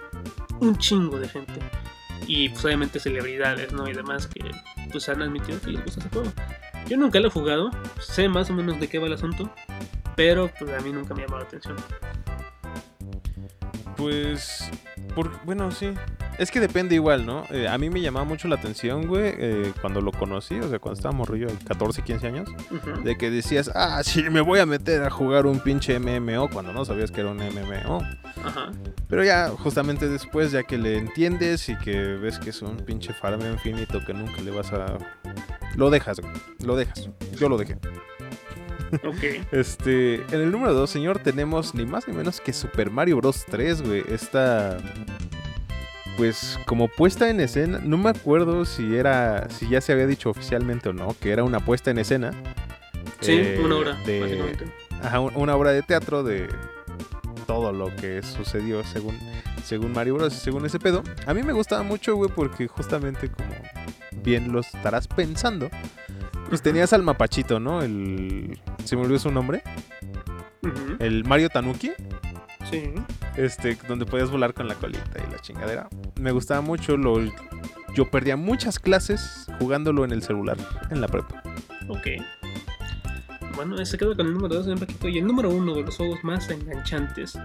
un 0.60 0.76
chingo 0.78 1.18
de 1.18 1.28
gente. 1.28 1.60
Y 2.26 2.48
pues 2.50 2.64
obviamente 2.64 3.00
celebridades, 3.00 3.72
¿no? 3.72 3.88
Y 3.88 3.92
demás 3.92 4.26
que 4.26 4.50
pues 4.90 5.08
han 5.08 5.22
admitido 5.22 5.60
que 5.60 5.70
les 5.70 5.84
gusta 5.84 6.00
ese 6.00 6.08
juego. 6.08 6.32
Yo 6.88 6.96
nunca 6.96 7.20
lo 7.20 7.28
he 7.28 7.30
jugado, 7.30 7.70
sé 8.00 8.28
más 8.28 8.50
o 8.50 8.54
menos 8.54 8.80
de 8.80 8.88
qué 8.88 8.98
va 8.98 9.06
el 9.06 9.12
asunto. 9.12 9.50
Pero 10.16 10.50
pues 10.58 10.70
a 10.72 10.80
mí 10.80 10.92
nunca 10.92 11.14
me 11.14 11.22
ha 11.22 11.26
llamado 11.26 11.42
la 11.42 11.48
atención. 11.48 11.76
Pues, 14.02 14.68
por, 15.14 15.44
bueno, 15.44 15.70
sí. 15.70 15.94
Es 16.36 16.50
que 16.50 16.58
depende 16.58 16.96
igual, 16.96 17.24
¿no? 17.24 17.44
Eh, 17.50 17.68
a 17.68 17.78
mí 17.78 17.88
me 17.88 18.00
llamaba 18.00 18.24
mucho 18.24 18.48
la 18.48 18.56
atención, 18.56 19.06
güey, 19.06 19.32
eh, 19.38 19.72
cuando 19.80 20.00
lo 20.00 20.10
conocí, 20.10 20.58
o 20.58 20.68
sea, 20.68 20.80
cuando 20.80 20.98
estaba 20.98 21.14
morrillo, 21.14 21.46
de 21.46 21.54
14, 21.54 22.02
15 22.02 22.26
años, 22.26 22.48
de 23.04 23.16
que 23.16 23.30
decías, 23.30 23.70
ah, 23.74 24.02
sí, 24.02 24.24
me 24.24 24.40
voy 24.40 24.58
a 24.58 24.66
meter 24.66 25.04
a 25.04 25.10
jugar 25.10 25.46
un 25.46 25.60
pinche 25.60 26.00
MMO, 26.00 26.50
cuando 26.50 26.72
no 26.72 26.84
sabías 26.84 27.12
que 27.12 27.20
era 27.20 27.30
un 27.30 27.36
MMO. 27.36 28.02
Ajá. 28.44 28.72
Pero 29.08 29.22
ya, 29.22 29.50
justamente 29.50 30.08
después, 30.08 30.50
ya 30.50 30.64
que 30.64 30.78
le 30.78 30.98
entiendes 30.98 31.68
y 31.68 31.76
que 31.76 31.96
ves 31.96 32.40
que 32.40 32.50
es 32.50 32.60
un 32.62 32.78
pinche 32.78 33.12
farmeo 33.12 33.52
infinito 33.52 34.04
que 34.04 34.14
nunca 34.14 34.40
le 34.42 34.50
vas 34.50 34.72
a... 34.72 34.98
Lo 35.76 35.90
dejas, 35.90 36.18
güey, 36.18 36.32
lo 36.64 36.74
dejas. 36.74 37.08
Yo 37.38 37.48
lo 37.48 37.56
dejé. 37.56 37.78
Ok. 39.04 39.46
Este, 39.52 40.16
en 40.16 40.34
el 40.40 40.50
número 40.50 40.74
2, 40.74 40.88
señor, 40.90 41.18
tenemos 41.18 41.74
ni 41.74 41.86
más 41.86 42.06
ni 42.08 42.14
menos 42.14 42.40
que 42.40 42.52
Super 42.52 42.90
Mario 42.90 43.16
Bros. 43.18 43.44
3, 43.48 43.82
güey. 43.82 44.04
Esta, 44.08 44.76
pues, 46.16 46.58
como 46.66 46.88
puesta 46.88 47.30
en 47.30 47.40
escena, 47.40 47.80
no 47.82 47.96
me 47.96 48.10
acuerdo 48.10 48.64
si 48.64 48.94
era, 48.96 49.48
si 49.50 49.68
ya 49.68 49.80
se 49.80 49.92
había 49.92 50.06
dicho 50.06 50.30
oficialmente 50.30 50.90
o 50.90 50.92
no, 50.92 51.16
que 51.20 51.30
era 51.32 51.42
una 51.42 51.60
puesta 51.60 51.90
en 51.90 51.98
escena. 51.98 52.32
Sí, 53.20 53.32
eh, 53.32 53.60
una 53.64 53.76
hora, 53.76 53.94
de, 54.04 54.20
básicamente. 54.20 54.64
ajá, 55.02 55.20
un- 55.20 55.32
una 55.36 55.56
obra 55.56 55.70
de 55.72 55.82
teatro 55.82 56.22
de 56.22 56.48
todo 57.46 57.72
lo 57.72 57.94
que 57.96 58.22
sucedió 58.22 58.84
según, 58.84 59.18
según 59.64 59.92
Mario 59.92 60.14
Bros. 60.14 60.34
y 60.34 60.38
según 60.38 60.66
ese 60.66 60.78
pedo. 60.78 61.02
A 61.26 61.32
mí 61.34 61.42
me 61.42 61.52
gustaba 61.52 61.82
mucho, 61.82 62.14
güey, 62.16 62.30
porque 62.34 62.66
justamente 62.68 63.30
como 63.30 63.48
bien 64.22 64.52
lo 64.52 64.60
estarás 64.60 65.08
pensando, 65.08 65.70
pues 66.48 66.62
tenías 66.62 66.92
al 66.92 67.02
mapachito, 67.02 67.60
¿no? 67.60 67.82
El... 67.82 68.58
¿Se 68.84 68.96
me 68.96 69.02
olvidó 69.02 69.18
su 69.18 69.30
nombre? 69.30 69.62
El 70.98 71.24
Mario 71.24 71.48
Tanuki, 71.48 71.92
Sí. 72.70 72.94
este, 73.36 73.76
donde 73.88 74.06
podías 74.06 74.30
volar 74.30 74.54
con 74.54 74.68
la 74.68 74.74
colita 74.74 75.18
y 75.26 75.32
la 75.32 75.38
chingadera. 75.40 75.88
Me 76.20 76.30
gustaba 76.30 76.60
mucho, 76.60 76.96
lo, 76.96 77.18
yo 77.94 78.10
perdía 78.10 78.36
muchas 78.36 78.78
clases 78.78 79.46
jugándolo 79.58 80.04
en 80.04 80.12
el 80.12 80.22
celular, 80.22 80.56
en 80.90 81.00
la 81.00 81.08
prepa. 81.08 81.42
Ok. 81.88 82.06
Bueno, 83.56 83.84
se 83.84 83.98
quedó 83.98 84.16
con 84.16 84.26
el 84.26 84.34
número 84.34 84.54
2 84.54 84.68
en 84.68 84.78
Paquito. 84.78 85.08
Y 85.08 85.18
el 85.18 85.26
número 85.26 85.50
1 85.50 85.74
de 85.74 85.82
los 85.82 85.96
juegos 85.96 86.22
más 86.22 86.48
enganchantes 86.48 87.38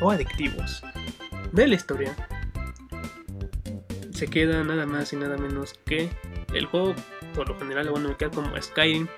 o 0.00 0.10
adictivos 0.10 0.82
de 1.52 1.66
la 1.68 1.74
historia 1.74 2.14
se 4.12 4.26
queda 4.26 4.62
nada 4.64 4.86
más 4.86 5.12
y 5.12 5.16
nada 5.16 5.36
menos 5.36 5.74
que 5.84 6.10
el 6.52 6.66
juego, 6.66 6.94
por 7.34 7.48
lo 7.48 7.58
general, 7.58 7.90
bueno, 7.90 8.08
me 8.08 8.16
queda 8.16 8.30
como 8.30 8.60
Skyrim, 8.60 9.08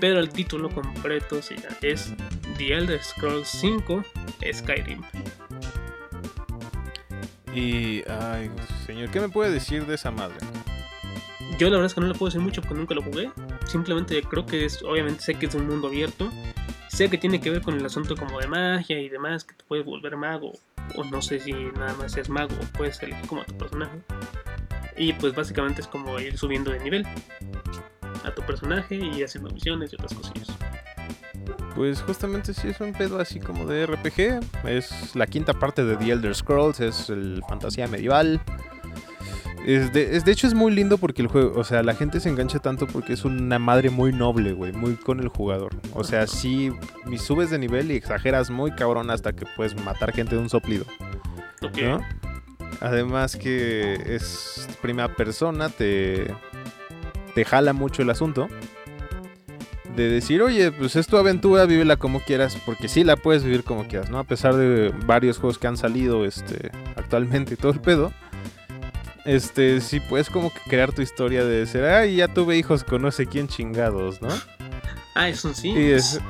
pero 0.00 0.18
el 0.20 0.28
título 0.30 0.68
completo 0.70 1.42
sí, 1.42 1.56
es 1.82 2.12
The 2.56 2.74
Elder 2.74 3.02
Scrolls 3.02 3.48
5 3.48 4.04
Skyrim. 4.52 5.02
Y, 7.54 8.02
ay, 8.08 8.50
señor, 8.86 9.10
¿qué 9.10 9.20
me 9.20 9.28
puede 9.28 9.50
decir 9.50 9.86
de 9.86 9.94
esa 9.94 10.10
madre? 10.10 10.36
Yo 11.58 11.68
la 11.70 11.76
verdad 11.76 11.86
es 11.86 11.94
que 11.94 12.00
no 12.00 12.06
le 12.06 12.14
puedo 12.14 12.30
decir 12.30 12.40
mucho 12.40 12.60
porque 12.60 12.74
nunca 12.74 12.94
lo 12.94 13.02
jugué. 13.02 13.30
Simplemente 13.66 14.22
creo 14.22 14.46
que 14.46 14.64
es, 14.64 14.82
obviamente 14.82 15.22
sé 15.22 15.34
que 15.34 15.46
es 15.46 15.54
un 15.54 15.66
mundo 15.66 15.88
abierto. 15.88 16.30
Sé 16.88 17.10
que 17.10 17.18
tiene 17.18 17.40
que 17.40 17.50
ver 17.50 17.62
con 17.62 17.74
el 17.74 17.84
asunto 17.84 18.16
como 18.16 18.38
de 18.38 18.46
magia 18.46 19.00
y 19.00 19.08
demás, 19.08 19.44
que 19.44 19.54
te 19.54 19.64
puedes 19.64 19.84
volver 19.84 20.16
mago. 20.16 20.52
O 20.94 21.04
no 21.04 21.20
sé 21.20 21.40
si 21.40 21.52
nada 21.52 21.94
más 21.94 22.16
es 22.16 22.28
mago 22.28 22.54
o 22.54 22.78
puedes 22.78 23.02
elegir 23.02 23.26
como 23.26 23.42
a 23.42 23.44
tu 23.44 23.58
personaje. 23.58 23.98
Y 24.98 25.12
pues 25.14 25.34
básicamente 25.34 25.80
es 25.80 25.86
como 25.86 26.18
ir 26.18 26.36
subiendo 26.36 26.70
de 26.70 26.80
nivel 26.80 27.06
a 28.24 28.34
tu 28.34 28.42
personaje 28.42 28.96
y 28.96 29.22
haciendo 29.22 29.50
misiones 29.50 29.92
y 29.92 29.96
otras 29.96 30.12
cosillas. 30.14 30.48
Pues 31.74 32.02
justamente 32.02 32.52
sí 32.54 32.68
es 32.68 32.80
un 32.80 32.92
pedo 32.92 33.20
así 33.20 33.38
como 33.38 33.64
de 33.66 33.86
RPG. 33.86 34.40
Es 34.66 35.14
la 35.14 35.26
quinta 35.26 35.52
parte 35.52 35.84
de 35.84 35.96
The 35.96 36.10
Elder 36.10 36.34
Scrolls, 36.34 36.80
es 36.80 37.08
el 37.10 37.42
fantasía 37.48 37.86
medieval. 37.86 38.40
Es 39.64 39.92
de, 39.92 40.16
es- 40.16 40.24
de 40.24 40.32
hecho 40.32 40.46
es 40.46 40.54
muy 40.54 40.72
lindo 40.72 40.98
porque 40.98 41.22
el 41.22 41.28
juego, 41.28 41.58
o 41.58 41.62
sea, 41.64 41.82
la 41.82 41.94
gente 41.94 42.20
se 42.20 42.28
engancha 42.28 42.58
tanto 42.58 42.86
porque 42.86 43.12
es 43.12 43.24
una 43.24 43.58
madre 43.58 43.90
muy 43.90 44.12
noble, 44.12 44.52
güey, 44.52 44.72
muy 44.72 44.96
con 44.96 45.20
el 45.20 45.28
jugador. 45.28 45.76
O 45.94 46.04
sea, 46.04 46.26
sí, 46.26 46.72
subes 47.18 47.50
de 47.50 47.58
nivel 47.58 47.90
y 47.92 47.94
exageras 47.96 48.50
muy 48.50 48.72
cabrón 48.72 49.10
hasta 49.10 49.32
que 49.32 49.46
puedes 49.56 49.76
matar 49.84 50.12
gente 50.12 50.34
de 50.36 50.40
un 50.40 50.48
soplido, 50.48 50.84
Ok. 51.62 51.78
¿no? 51.82 52.00
Además 52.80 53.36
que 53.36 53.94
es 54.06 54.68
primera 54.80 55.14
persona, 55.14 55.68
te, 55.68 56.32
te 57.34 57.44
jala 57.44 57.72
mucho 57.72 58.02
el 58.02 58.10
asunto. 58.10 58.48
De 59.96 60.08
decir, 60.08 60.42
oye, 60.42 60.70
pues 60.70 60.94
es 60.94 61.08
tu 61.08 61.16
aventura, 61.16 61.64
vívela 61.64 61.96
como 61.96 62.20
quieras, 62.20 62.56
porque 62.64 62.86
sí 62.86 63.02
la 63.02 63.16
puedes 63.16 63.42
vivir 63.42 63.64
como 63.64 63.88
quieras, 63.88 64.10
¿no? 64.10 64.18
A 64.20 64.24
pesar 64.24 64.54
de 64.54 64.92
varios 65.06 65.38
juegos 65.38 65.58
que 65.58 65.66
han 65.66 65.76
salido 65.76 66.24
este, 66.24 66.70
actualmente 66.94 67.54
y 67.54 67.56
todo 67.56 67.72
el 67.72 67.80
pedo. 67.80 68.12
Este, 69.24 69.80
sí 69.80 69.98
puedes 69.98 70.30
como 70.30 70.52
que 70.52 70.60
crear 70.68 70.92
tu 70.92 71.02
historia 71.02 71.44
de 71.44 71.60
decir, 71.60 71.82
ay, 71.82 72.16
ya 72.16 72.28
tuve 72.28 72.56
hijos 72.56 72.84
con 72.84 73.02
no 73.02 73.10
sé 73.10 73.26
quién 73.26 73.48
chingados, 73.48 74.22
¿no? 74.22 74.28
Ah, 75.14 75.28
es 75.28 75.44
un 75.44 75.54
sí. 75.54 75.70
Y 75.70 75.90
es... 75.90 76.20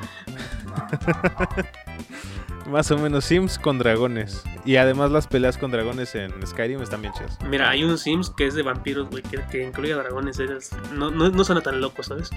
Más 2.69 2.91
o 2.91 2.97
menos 2.97 3.25
Sims 3.25 3.57
con 3.57 3.79
dragones. 3.79 4.43
Y 4.65 4.75
además 4.75 5.11
las 5.11 5.27
peleas 5.27 5.57
con 5.57 5.71
dragones 5.71 6.13
en 6.15 6.31
Skyrim 6.45 6.81
están 6.81 7.01
bien 7.01 7.13
chidas. 7.13 7.37
Mira, 7.49 7.69
hay 7.69 7.83
un 7.83 7.97
Sims 7.97 8.29
que 8.29 8.45
es 8.47 8.53
de 8.53 8.61
vampiros, 8.63 9.09
güey, 9.09 9.23
que, 9.23 9.41
que 9.51 9.63
incluye 9.65 9.93
a 9.93 9.97
dragones. 9.97 10.39
es- 10.39 10.71
no, 10.93 11.09
no, 11.09 11.29
no 11.29 11.43
suena 11.43 11.61
tan 11.61 11.81
loco, 11.81 12.03
¿sabes? 12.03 12.29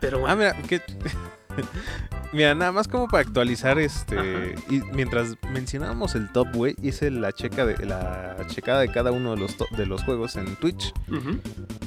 Pero 0.00 0.18
bueno. 0.18 0.32
Ah, 0.32 0.36
mira, 0.36 0.62
que... 0.68 0.82
mira, 2.32 2.54
nada 2.54 2.72
más 2.72 2.88
como 2.88 3.06
para 3.08 3.22
actualizar 3.22 3.78
este... 3.78 4.18
Ajá. 4.18 4.60
Y 4.70 4.80
mientras 4.92 5.36
mencionábamos 5.52 6.14
el 6.14 6.30
top, 6.32 6.48
güey, 6.54 6.74
hice 6.82 7.10
la 7.10 7.32
checa 7.32 7.64
de 7.66 7.84
la 7.86 8.36
checada 8.48 8.80
de 8.80 8.90
cada 8.90 9.12
uno 9.12 9.32
de 9.34 9.40
los, 9.40 9.56
de 9.76 9.86
los 9.86 10.02
juegos 10.04 10.36
en 10.36 10.56
Twitch. 10.56 10.92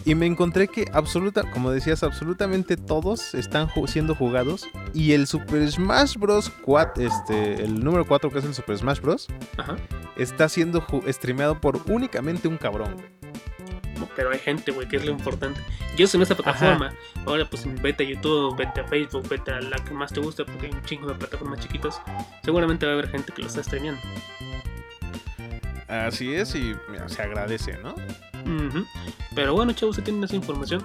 Y 0.06 0.16
me 0.16 0.26
encontré 0.26 0.68
que 0.68 0.86
absoluta, 0.94 1.50
como 1.52 1.72
decías, 1.72 2.04
absolutamente 2.04 2.78
todos 2.78 3.34
están 3.34 3.68
ju- 3.68 3.88
siendo 3.88 4.16
jugados. 4.16 4.68
Y 4.94 5.12
el 5.14 5.28
Super 5.28 5.70
Smash 5.70 6.18
Bros. 6.18 6.52
4, 6.64 7.04
este, 7.04 7.64
el 7.64 7.84
número 7.84 8.06
4 8.06 8.32
que 8.32 8.40
es 8.40 8.46
el 8.46 8.54
Super 8.54 8.78
Smash 8.78 9.02
Bros. 9.02 9.28
Ajá. 9.58 9.76
está 10.16 10.48
siendo 10.50 10.86
streameado 11.10 11.60
por 11.60 11.80
únicamente 11.88 12.48
un 12.48 12.58
cabrón. 12.58 12.94
güey. 12.96 13.06
Pero 14.16 14.32
hay 14.32 14.40
gente, 14.40 14.72
güey, 14.72 14.88
que 14.88 14.98
es 14.98 15.06
lo 15.06 15.12
importante. 15.12 15.60
Yo 15.98 16.06
estoy 16.06 16.20
en 16.20 16.24
esta 16.24 16.36
plataforma. 16.36 16.94
Ahora, 17.26 17.46
pues 17.50 17.66
vete 17.82 18.04
a 18.04 18.08
YouTube, 18.08 18.56
vete 18.56 18.82
a 18.82 18.84
Facebook, 18.84 19.28
vete 19.28 19.52
a 19.52 19.62
la 19.62 19.78
que 19.78 19.92
más 19.92 20.14
te 20.14 20.20
guste, 20.20 20.46
porque 20.46 20.68
hay 20.68 20.74
un 20.74 20.84
chingo 20.84 21.08
de 21.08 21.16
plataformas 21.16 21.60
chiquitas. 21.60 22.02
Seguramente 22.44 22.86
va 22.86 22.92
a 22.92 22.96
haber 22.96 23.10
gente 23.10 23.34
que 23.34 23.42
lo 23.42 23.48
está 23.48 23.64
streameando. 23.64 24.02
Así 25.88 26.34
es, 26.34 26.54
y 26.56 26.76
mira, 26.90 27.08
se 27.08 27.22
agradece, 27.22 27.78
¿no? 27.78 27.96
Pero 29.36 29.54
bueno, 29.54 29.74
chavos, 29.74 29.96
si 29.96 30.02
tienen 30.02 30.24
esa 30.24 30.36
información, 30.36 30.84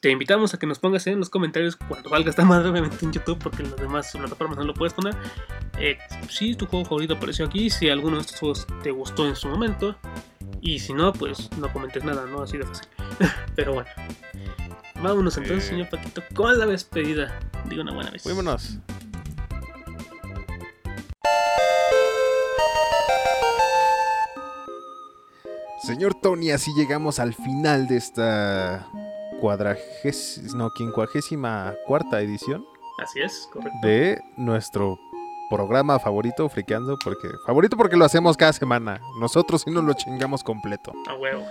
te 0.00 0.10
invitamos 0.10 0.54
a 0.54 0.58
que 0.58 0.66
nos 0.66 0.78
pongas 0.78 1.06
en 1.06 1.18
los 1.18 1.28
comentarios 1.28 1.76
cuando 1.76 2.08
salga 2.08 2.30
esta 2.30 2.44
madre, 2.44 2.70
obviamente 2.70 3.04
en 3.04 3.12
YouTube, 3.12 3.38
porque 3.38 3.62
en 3.62 3.70
las 3.70 3.80
demás 3.80 4.10
plataformas 4.12 4.58
no 4.58 4.64
lo 4.64 4.74
puedes 4.74 4.94
poner. 4.94 5.14
Eh, 5.78 5.98
si 6.28 6.54
tu 6.54 6.66
juego 6.66 6.84
favorito 6.84 7.14
apareció 7.14 7.46
aquí, 7.46 7.68
si 7.68 7.88
alguno 7.88 8.16
de 8.16 8.22
estos 8.22 8.38
juegos 8.38 8.66
te 8.82 8.90
gustó 8.90 9.28
en 9.28 9.36
su 9.36 9.48
momento, 9.48 9.96
y 10.60 10.78
si 10.78 10.92
no, 10.92 11.12
pues 11.12 11.50
no 11.58 11.72
comentes 11.72 12.04
nada, 12.04 12.26
¿no? 12.26 12.42
Así 12.42 12.58
de 12.58 12.64
fácil. 12.66 12.86
Pero 13.56 13.74
bueno, 13.74 13.88
vámonos 15.02 15.36
entonces, 15.36 15.64
Eh. 15.66 15.68
señor 15.70 15.88
Paquito, 15.90 16.22
con 16.34 16.58
la 16.58 16.66
despedida. 16.66 17.38
Digo 17.68 17.82
una 17.82 17.92
buena 17.92 18.10
vez. 18.10 18.24
Vámonos. 18.24 18.78
Señor 25.82 26.14
Tony, 26.14 26.50
así 26.50 26.72
llegamos 26.74 27.18
al 27.18 27.34
final 27.34 27.88
de 27.88 27.96
esta 27.96 28.86
Cuadragésima, 29.40 30.56
no, 30.56 30.70
quincuagésima 30.70 31.74
cuarta 31.86 32.20
edición 32.20 32.64
Así 33.02 33.20
es, 33.20 33.48
correcto. 33.52 33.78
de 33.82 34.20
nuestro 34.36 34.98
programa 35.50 35.98
favorito, 35.98 36.48
Friqueando, 36.48 36.96
porque 37.02 37.28
favorito 37.44 37.76
porque 37.76 37.96
lo 37.96 38.04
hacemos 38.04 38.36
cada 38.36 38.52
semana. 38.52 39.00
Nosotros 39.18 39.62
sí 39.62 39.70
nos 39.70 39.84
lo 39.84 39.92
chingamos 39.92 40.42
completo. 40.42 40.92
A 41.08 41.14
huevo. 41.16 41.44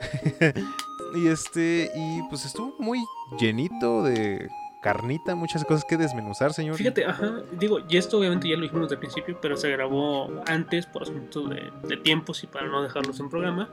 Y 1.14 1.28
este, 1.28 1.92
y 1.94 2.22
pues 2.28 2.44
estuvo 2.44 2.74
muy 2.80 2.98
llenito 3.38 4.02
de 4.02 4.48
carnita, 4.82 5.36
muchas 5.36 5.64
cosas 5.64 5.84
que 5.84 5.96
desmenuzar, 5.96 6.52
señor. 6.52 6.76
Fíjate, 6.76 7.06
ajá, 7.06 7.42
digo, 7.52 7.78
y 7.88 7.96
esto 7.96 8.18
obviamente 8.18 8.48
ya 8.48 8.56
lo 8.56 8.62
dijimos 8.62 8.86
desde 8.86 8.94
el 8.96 9.00
principio, 9.00 9.38
pero 9.40 9.56
se 9.56 9.70
grabó 9.70 10.28
antes 10.46 10.86
por 10.86 11.04
asuntos 11.04 11.48
de, 11.50 11.70
de 11.84 11.96
tiempos 11.98 12.42
y 12.42 12.48
para 12.48 12.66
no 12.66 12.82
dejarlos 12.82 13.20
en 13.20 13.30
programa. 13.30 13.70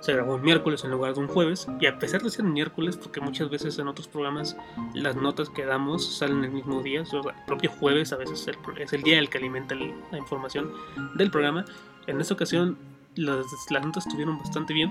Se 0.00 0.12
grabó 0.12 0.34
un 0.34 0.42
miércoles 0.42 0.84
en 0.84 0.90
lugar 0.90 1.14
de 1.14 1.20
un 1.20 1.28
jueves, 1.28 1.66
y 1.80 1.86
a 1.86 1.98
pesar 1.98 2.22
de 2.22 2.30
ser 2.30 2.44
un 2.44 2.52
miércoles, 2.52 2.96
porque 2.96 3.20
muchas 3.20 3.50
veces 3.50 3.78
en 3.78 3.88
otros 3.88 4.08
programas 4.08 4.56
las 4.94 5.16
notas 5.16 5.48
que 5.48 5.64
damos 5.64 6.18
salen 6.18 6.44
el 6.44 6.50
mismo 6.50 6.82
día, 6.82 7.02
o 7.02 7.06
sea, 7.06 7.20
el 7.20 7.44
propio 7.46 7.70
jueves 7.70 8.12
a 8.12 8.16
veces 8.16 8.48
es 8.78 8.92
el 8.92 9.02
día 9.02 9.18
el 9.18 9.30
que 9.30 9.38
alimenta 9.38 9.74
la 9.74 10.18
información 10.18 10.72
del 11.14 11.30
programa. 11.30 11.64
En 12.06 12.20
esta 12.20 12.34
ocasión 12.34 12.76
las, 13.14 13.46
las 13.70 13.84
notas 13.84 14.06
estuvieron 14.06 14.38
bastante 14.38 14.74
bien 14.74 14.90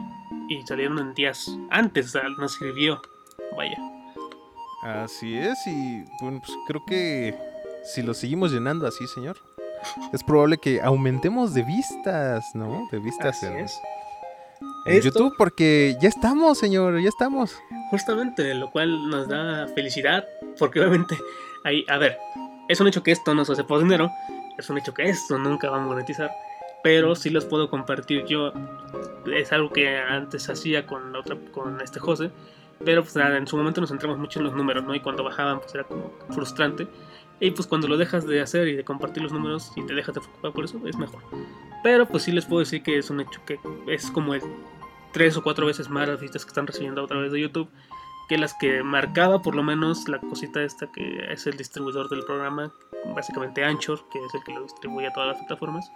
y 0.49 0.61
salieron 0.63 0.99
en 0.99 1.13
días 1.13 1.57
antes, 1.69 2.15
nos 2.37 2.53
sirvió. 2.53 3.01
Vaya. 3.55 3.77
Así 4.83 5.35
es, 5.35 5.59
y 5.67 6.03
bueno, 6.21 6.41
pues 6.43 6.57
creo 6.67 6.83
que 6.85 7.37
si 7.83 8.01
lo 8.01 8.13
seguimos 8.13 8.51
llenando 8.51 8.87
así, 8.87 9.05
señor, 9.07 9.37
es 10.13 10.23
probable 10.23 10.57
que 10.57 10.81
aumentemos 10.81 11.53
de 11.53 11.63
vistas, 11.63 12.45
¿no? 12.53 12.87
De 12.91 12.99
vistas 12.99 13.37
Así 13.37 13.45
en, 13.47 13.57
es. 13.57 13.79
En 14.85 14.95
Esto- 14.95 15.09
YouTube, 15.09 15.35
porque 15.37 15.95
ya 16.01 16.09
estamos, 16.09 16.57
señor, 16.57 16.99
ya 17.01 17.09
estamos. 17.09 17.55
Justamente, 17.89 18.53
lo 18.53 18.71
cual 18.71 19.09
nos 19.09 19.27
da 19.27 19.67
felicidad, 19.75 20.25
porque 20.57 20.79
obviamente, 20.79 21.17
ahí, 21.63 21.85
a 21.87 21.97
ver, 21.97 22.17
es 22.69 22.79
un 22.79 22.87
hecho 22.87 23.03
que 23.03 23.11
esto 23.11 23.33
no 23.35 23.45
se 23.45 23.53
hace 23.53 23.63
por 23.63 23.79
dinero, 23.81 24.09
es 24.57 24.69
un 24.69 24.77
hecho 24.77 24.93
que 24.93 25.03
esto 25.03 25.37
nunca 25.37 25.69
va 25.69 25.77
a 25.77 25.81
monetizar, 25.81 26.31
pero 26.83 27.15
sí 27.15 27.29
los 27.29 27.45
puedo 27.45 27.69
compartir 27.69 28.25
yo. 28.25 28.53
Es 29.31 29.51
algo 29.51 29.71
que 29.71 29.97
antes 29.97 30.49
hacía 30.49 30.87
con, 30.87 31.13
la 31.13 31.19
otra, 31.19 31.35
con 31.51 31.79
este 31.81 31.99
José, 31.99 32.31
Pero 32.83 33.03
pues 33.03 33.15
en 33.15 33.45
su 33.45 33.55
momento 33.57 33.79
nos 33.79 33.91
centramos 33.91 34.17
mucho 34.17 34.39
en 34.39 34.45
los 34.45 34.55
números, 34.55 34.83
¿no? 34.83 34.95
Y 34.95 34.99
cuando 35.01 35.23
bajaban 35.23 35.59
pues 35.59 35.75
era 35.75 35.83
como 35.83 36.11
frustrante. 36.31 36.87
Y 37.41 37.51
pues 37.51 37.67
cuando 37.67 37.87
lo 37.89 37.97
dejas 37.97 38.25
de 38.25 38.39
hacer 38.39 38.69
y 38.69 38.75
de 38.75 38.85
compartir 38.85 39.23
los 39.23 39.33
números 39.33 39.73
y 39.75 39.81
te 39.85 39.93
dejas 39.93 40.15
de 40.15 40.21
preocupar 40.21 40.53
por 40.53 40.63
eso, 40.63 40.79
es 40.85 40.95
mejor. 40.95 41.21
Pero 41.83 42.07
pues 42.07 42.23
sí 42.23 42.31
les 42.31 42.45
puedo 42.45 42.59
decir 42.59 42.83
que 42.83 42.97
es 42.97 43.09
un 43.09 43.19
hecho 43.19 43.41
que 43.45 43.59
es 43.87 44.09
como 44.11 44.33
el 44.35 44.41
tres 45.11 45.35
o 45.35 45.43
cuatro 45.43 45.65
veces 45.65 45.89
más 45.89 46.07
las 46.07 46.21
visitas 46.21 46.45
que 46.45 46.49
están 46.49 46.67
recibiendo 46.67 47.03
a 47.03 47.07
través 47.07 47.31
de 47.33 47.41
YouTube 47.41 47.67
que 48.31 48.37
las 48.37 48.53
que 48.53 48.81
marcaba 48.81 49.41
por 49.41 49.55
lo 49.55 49.61
menos 49.61 50.07
la 50.07 50.17
cosita 50.17 50.63
esta 50.63 50.89
que 50.89 51.33
es 51.33 51.47
el 51.47 51.57
distribuidor 51.57 52.07
del 52.07 52.23
programa, 52.23 52.71
básicamente 53.13 53.61
Anchor, 53.61 54.07
que 54.09 54.23
es 54.23 54.33
el 54.33 54.41
que 54.45 54.53
lo 54.53 54.63
distribuye 54.63 55.07
a 55.07 55.11
todas 55.11 55.29
las 55.31 55.37
plataformas. 55.39 55.91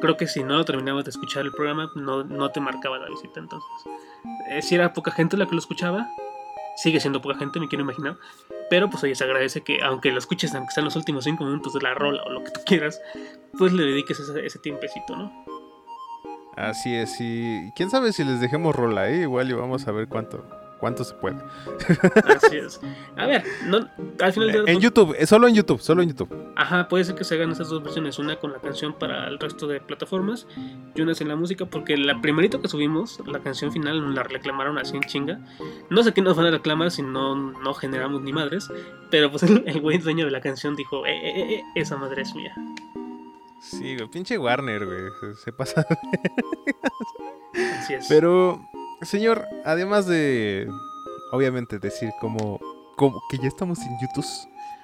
Creo 0.00 0.16
que 0.16 0.28
si 0.28 0.44
no 0.44 0.64
terminabas 0.64 1.06
de 1.06 1.10
escuchar 1.10 1.44
el 1.44 1.50
programa, 1.50 1.90
no, 1.96 2.22
no 2.22 2.50
te 2.50 2.60
marcaba 2.60 3.00
la 3.00 3.08
visita. 3.08 3.40
Entonces, 3.40 3.68
eh, 4.48 4.62
si 4.62 4.76
era 4.76 4.92
poca 4.92 5.10
gente 5.10 5.36
la 5.36 5.46
que 5.46 5.56
lo 5.56 5.58
escuchaba, 5.58 6.08
sigue 6.80 7.00
siendo 7.00 7.20
poca 7.20 7.38
gente, 7.38 7.60
me 7.60 7.68
quiero 7.68 7.84
imaginar. 7.84 8.16
Pero 8.68 8.88
pues 8.88 9.02
oye, 9.04 9.14
se 9.14 9.24
agradece 9.24 9.62
que 9.62 9.82
aunque 9.82 10.12
lo 10.12 10.18
escuches, 10.18 10.54
aunque 10.54 10.72
sean 10.72 10.84
los 10.84 10.96
últimos 10.96 11.24
5 11.24 11.44
minutos 11.44 11.74
de 11.74 11.80
la 11.80 11.94
rola 11.94 12.22
o 12.24 12.30
lo 12.30 12.44
que 12.44 12.50
tú 12.50 12.60
quieras, 12.64 13.00
pues 13.58 13.72
le 13.72 13.84
dediques 13.84 14.18
ese, 14.20 14.46
ese 14.46 14.58
tiempecito, 14.58 15.16
¿no? 15.16 15.32
Así 16.56 16.94
es, 16.94 17.16
y 17.20 17.72
quién 17.74 17.90
sabe 17.90 18.12
si 18.12 18.22
les 18.24 18.40
dejemos 18.40 18.74
rola, 18.74 19.08
¿eh? 19.08 19.22
igual 19.22 19.48
y 19.48 19.54
vamos 19.54 19.86
a 19.88 19.92
ver 19.92 20.08
cuánto, 20.08 20.44
cuánto 20.80 21.04
se 21.04 21.14
puede. 21.14 21.36
Así 22.24 22.56
es. 22.56 22.80
A 23.16 23.26
ver, 23.26 23.44
no, 23.66 23.88
al 24.20 24.32
final 24.32 24.52
de 24.52 24.72
En 24.72 24.80
YouTube, 24.80 25.14
eh, 25.18 25.26
solo 25.26 25.46
en 25.46 25.54
YouTube, 25.54 25.80
solo 25.80 26.02
en 26.02 26.08
YouTube. 26.08 26.34
Ajá, 26.56 26.88
puede 26.88 27.04
ser 27.04 27.14
que 27.14 27.24
se 27.24 27.34
hagan 27.34 27.52
esas 27.52 27.68
dos 27.68 27.82
versiones, 27.82 28.18
una 28.18 28.36
con 28.36 28.52
la 28.52 28.58
canción 28.58 28.94
para 28.94 29.28
el 29.28 29.38
resto 29.38 29.66
de 29.66 29.80
plataformas 29.80 30.46
y 30.94 31.02
una 31.02 31.14
sin 31.14 31.28
la 31.28 31.36
música, 31.36 31.66
porque 31.66 31.96
la 31.96 32.20
primerito 32.20 32.60
que 32.60 32.68
subimos, 32.68 33.20
la 33.26 33.40
canción 33.40 33.70
final, 33.70 34.14
la 34.14 34.22
reclamaron 34.22 34.78
así 34.78 34.96
en 34.96 35.02
chinga. 35.02 35.40
No 35.90 36.02
sé 36.02 36.12
qué 36.12 36.22
nos 36.22 36.36
van 36.36 36.46
a 36.46 36.50
reclamar 36.50 36.90
si 36.90 37.02
no, 37.02 37.34
no 37.34 37.74
generamos 37.74 38.22
ni 38.22 38.32
madres, 38.32 38.70
pero 39.10 39.30
pues 39.30 39.42
el, 39.42 39.80
güey 39.80 39.98
dueño 39.98 40.24
de 40.24 40.30
la 40.30 40.40
canción 40.40 40.76
dijo, 40.76 41.06
eh, 41.06 41.12
eh, 41.12 41.32
eh, 41.36 41.54
eh, 41.54 41.62
esa 41.74 41.96
madre 41.96 42.22
es 42.22 42.34
mía. 42.34 42.54
Sí, 43.60 43.96
güey, 43.96 44.08
pinche 44.08 44.38
Warner, 44.38 44.86
güey, 44.86 45.02
se, 45.20 45.34
se 45.34 45.52
pasa. 45.52 45.86
Así 47.78 47.94
es. 47.94 48.06
Pero, 48.08 48.69
señor, 49.02 49.46
además 49.64 50.06
de, 50.06 50.68
obviamente, 51.32 51.78
decir 51.78 52.10
como, 52.20 52.60
como 52.96 53.20
que 53.30 53.38
ya 53.38 53.48
estamos 53.48 53.78
en 53.80 53.98
YouTube 54.00 54.26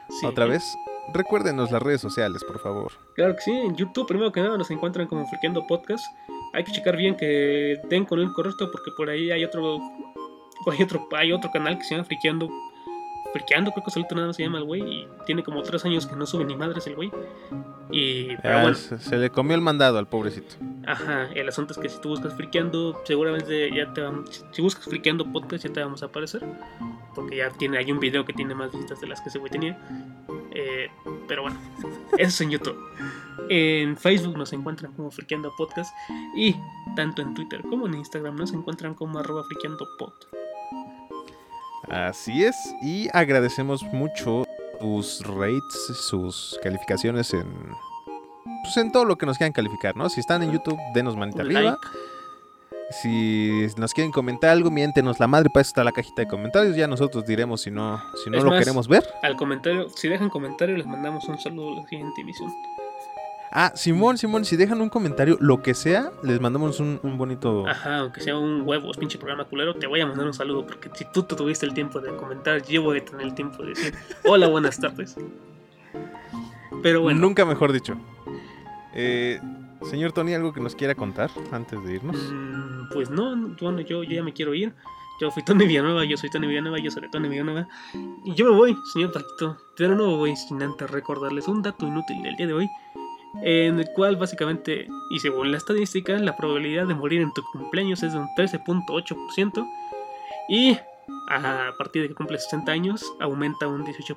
Sí, 0.08 0.24
otra 0.24 0.46
vez, 0.46 0.76
recuérdenos 1.12 1.70
las 1.72 1.82
redes 1.82 2.00
sociales, 2.00 2.44
por 2.44 2.58
favor. 2.60 2.92
Claro 3.14 3.34
que 3.34 3.42
sí, 3.42 3.52
en 3.52 3.74
YouTube 3.74 4.06
primero 4.06 4.30
que 4.32 4.40
nada 4.40 4.56
nos 4.56 4.70
encuentran 4.70 5.06
como 5.06 5.26
Friqueando 5.26 5.66
Podcast. 5.66 6.04
Hay 6.52 6.64
que 6.64 6.72
checar 6.72 6.96
bien 6.96 7.16
que 7.16 7.80
den 7.88 8.04
con 8.04 8.20
el 8.20 8.32
correcto 8.32 8.70
porque 8.70 8.90
por 8.96 9.10
ahí 9.10 9.30
hay 9.30 9.44
otro 9.44 9.78
hay 10.70 10.82
otro 10.82 11.08
hay 11.16 11.32
otro 11.32 11.50
canal 11.50 11.76
que 11.78 11.84
se 11.84 11.94
llama 11.94 12.04
Friqueando 12.04 12.48
Friqueando, 13.32 13.70
creo 13.72 13.84
que 13.84 13.90
solito 13.90 14.14
nada 14.14 14.28
más 14.28 14.36
se 14.36 14.42
llama 14.42 14.58
el 14.58 14.64
güey 14.64 14.82
y 14.82 15.08
tiene 15.26 15.42
como 15.42 15.62
tres 15.62 15.84
años 15.84 16.06
que 16.06 16.16
no 16.16 16.26
sube 16.26 16.44
ni 16.44 16.56
madres 16.56 16.86
el 16.86 16.94
güey. 16.96 17.10
Y 17.90 18.36
pero 18.38 18.58
Ah, 18.58 18.62
bueno, 18.62 18.76
se, 18.76 18.98
se 18.98 19.16
le 19.16 19.30
comió 19.30 19.54
el 19.54 19.60
mandado 19.60 19.98
al 19.98 20.06
pobrecito. 20.06 20.56
ajá, 20.86 21.28
el 21.34 21.48
asunto 21.48 21.72
es 21.72 21.78
que 21.78 21.88
si 21.88 22.00
tú 22.00 22.08
buscas 22.10 22.34
Friqueando, 22.34 23.00
seguramente 23.04 23.70
ya 23.74 23.92
te 23.92 24.00
vamos, 24.00 24.44
si 24.50 24.62
buscas 24.62 24.84
Friqueando 24.86 25.24
Podcast 25.32 25.64
ya 25.64 25.72
te 25.72 25.80
vamos 25.80 26.02
a 26.02 26.06
aparecer 26.06 26.44
porque 27.14 27.36
ya 27.36 27.50
tiene 27.50 27.78
hay 27.78 27.90
un 27.92 27.98
video 28.00 28.24
que 28.24 28.32
tiene 28.32 28.54
más 28.54 28.70
visitas 28.72 29.00
de 29.00 29.06
las 29.06 29.20
que 29.20 29.28
ese 29.30 29.38
güey 29.38 29.50
tenía. 29.50 29.78
Eh, 30.52 30.88
pero 31.28 31.42
bueno, 31.42 31.58
eso 32.18 32.28
es 32.28 32.40
en 32.40 32.50
YouTube. 32.50 32.76
En 33.48 33.96
Facebook 33.96 34.36
nos 34.36 34.52
encuentran 34.52 34.92
como 34.92 35.10
Friqueando 35.10 35.52
Podcast 35.56 35.94
y 36.34 36.54
tanto 36.96 37.22
en 37.22 37.34
Twitter 37.34 37.62
como 37.62 37.86
en 37.86 37.94
Instagram 37.94 38.36
nos 38.36 38.52
encuentran 38.52 38.94
como 38.94 39.18
arroba 39.18 39.44
friqueando 39.44 39.86
pod. 39.98 40.12
Así 41.88 42.44
es, 42.44 42.56
y 42.82 43.08
agradecemos 43.12 43.82
mucho 43.84 44.44
sus 44.80 45.22
rates, 45.26 45.86
sus 46.08 46.58
calificaciones 46.62 47.32
en, 47.32 47.46
pues 48.62 48.76
en 48.76 48.92
todo 48.92 49.04
lo 49.04 49.16
que 49.16 49.26
nos 49.26 49.38
quieran 49.38 49.52
calificar, 49.52 49.96
¿no? 49.96 50.08
Si 50.08 50.20
están 50.20 50.42
en 50.42 50.52
YouTube, 50.52 50.78
denos 50.94 51.16
manita 51.16 51.42
Un 51.42 51.46
arriba. 51.46 51.62
like. 51.70 51.86
Si 53.02 53.66
nos 53.76 53.92
quieren 53.92 54.12
comentar 54.12 54.50
algo, 54.50 54.70
miéntenos 54.70 55.18
la 55.18 55.26
madre, 55.26 55.50
para 55.50 55.62
eso 55.62 55.70
está 55.70 55.82
la 55.82 55.90
cajita 55.90 56.22
de 56.22 56.28
comentarios. 56.28 56.76
Ya 56.76 56.86
nosotros 56.86 57.26
diremos 57.26 57.62
si 57.62 57.70
no, 57.72 58.00
si 58.22 58.30
no 58.30 58.38
Es 58.38 58.44
lo 58.44 58.50
más, 58.50 58.60
queremos 58.60 58.86
ver. 58.86 59.04
Al 59.24 59.34
comentario, 59.34 59.88
si 59.88 60.08
dejan 60.08 60.30
comentario 60.30 60.76
les 60.76 60.86
mandamos 60.86 61.26
un 61.28 61.36
saludo 61.38 61.72
a 61.72 61.82
la 61.82 61.88
siguiente 61.88 62.20
emisión. 62.20 62.48
Ah, 63.52 63.72
Simón, 63.74 64.18
Simón, 64.18 64.44
si 64.44 64.56
dejan 64.56 64.80
un 64.80 64.88
comentario, 64.88 65.36
lo 65.40 65.62
que 65.62 65.72
sea, 65.74 66.10
les 66.22 66.40
mandamos 66.40 66.78
un, 66.80 67.00
un 67.02 67.16
bonito. 67.16 67.66
Ajá, 67.66 67.98
aunque 68.00 68.20
sea 68.20 68.36
un 68.36 68.62
huevo, 68.66 68.90
pinche 68.92 69.18
programa 69.18 69.44
culero, 69.44 69.74
te 69.74 69.86
voy 69.86 70.00
a 70.00 70.06
mandar 70.06 70.26
un 70.26 70.34
saludo 70.34 70.66
porque 70.66 70.90
si 70.94 71.04
tú 71.12 71.22
te 71.22 71.36
tuviste 71.36 71.64
el 71.64 71.72
tiempo 71.72 72.00
de 72.00 72.14
comentar, 72.16 72.62
yo 72.64 72.82
voy 72.82 72.98
a 72.98 73.04
tener 73.04 73.22
el 73.26 73.34
tiempo 73.34 73.62
de 73.62 73.70
decir 73.70 73.94
hola, 74.24 74.48
buenas 74.48 74.78
tardes. 74.78 75.16
Pero 76.82 77.00
bueno, 77.02 77.20
Nunca 77.20 77.44
mejor 77.44 77.72
dicho. 77.72 77.96
Eh, 78.94 79.40
señor 79.90 80.12
Tony, 80.12 80.34
¿algo 80.34 80.52
que 80.52 80.60
nos 80.60 80.74
quiera 80.74 80.94
contar 80.94 81.30
antes 81.52 81.82
de 81.84 81.94
irnos? 81.94 82.16
Mm, 82.16 82.88
Pues 82.92 83.10
no, 83.10 83.34
bueno, 83.60 83.80
yo, 83.80 84.02
yo 84.02 84.12
ya 84.16 84.22
me 84.22 84.32
quiero 84.32 84.54
ir. 84.54 84.74
Yo 85.18 85.30
fui 85.30 85.42
Tony 85.42 85.66
Villanueva, 85.66 86.04
yo 86.04 86.16
soy 86.18 86.28
Tony 86.28 86.46
Villanueva, 86.46 86.78
yo 86.78 86.90
soy 86.90 87.08
Tony 87.10 87.28
Villanueva. 87.28 87.66
Y 88.26 88.34
yo 88.34 88.44
me 88.50 88.56
voy, 88.56 88.76
señor 88.92 89.12
Paquito. 89.12 89.56
Pero 89.76 89.94
no 89.94 90.08
me 90.08 90.14
voy 90.16 90.36
sin 90.36 90.62
antes 90.62 90.90
recordarles 90.90 91.48
un 91.48 91.62
dato 91.62 91.86
inútil 91.86 92.22
del 92.22 92.36
día 92.36 92.46
de 92.46 92.52
hoy. 92.52 92.68
En 93.42 93.78
el 93.78 93.88
cual 93.92 94.16
básicamente, 94.16 94.88
y 95.10 95.18
según 95.20 95.50
la 95.50 95.58
estadística, 95.58 96.18
la 96.18 96.36
probabilidad 96.36 96.86
de 96.86 96.94
morir 96.94 97.20
en 97.20 97.32
tu 97.32 97.42
cumpleaños 97.52 98.02
es 98.02 98.12
de 98.12 98.18
un 98.18 98.28
13.8%. 98.36 99.66
Y 100.48 100.78
a 101.28 101.72
partir 101.76 102.02
de 102.02 102.08
que 102.08 102.14
cumples 102.14 102.44
60 102.44 102.72
años, 102.72 103.04
aumenta 103.20 103.66
un 103.66 103.84
18%. 103.84 104.16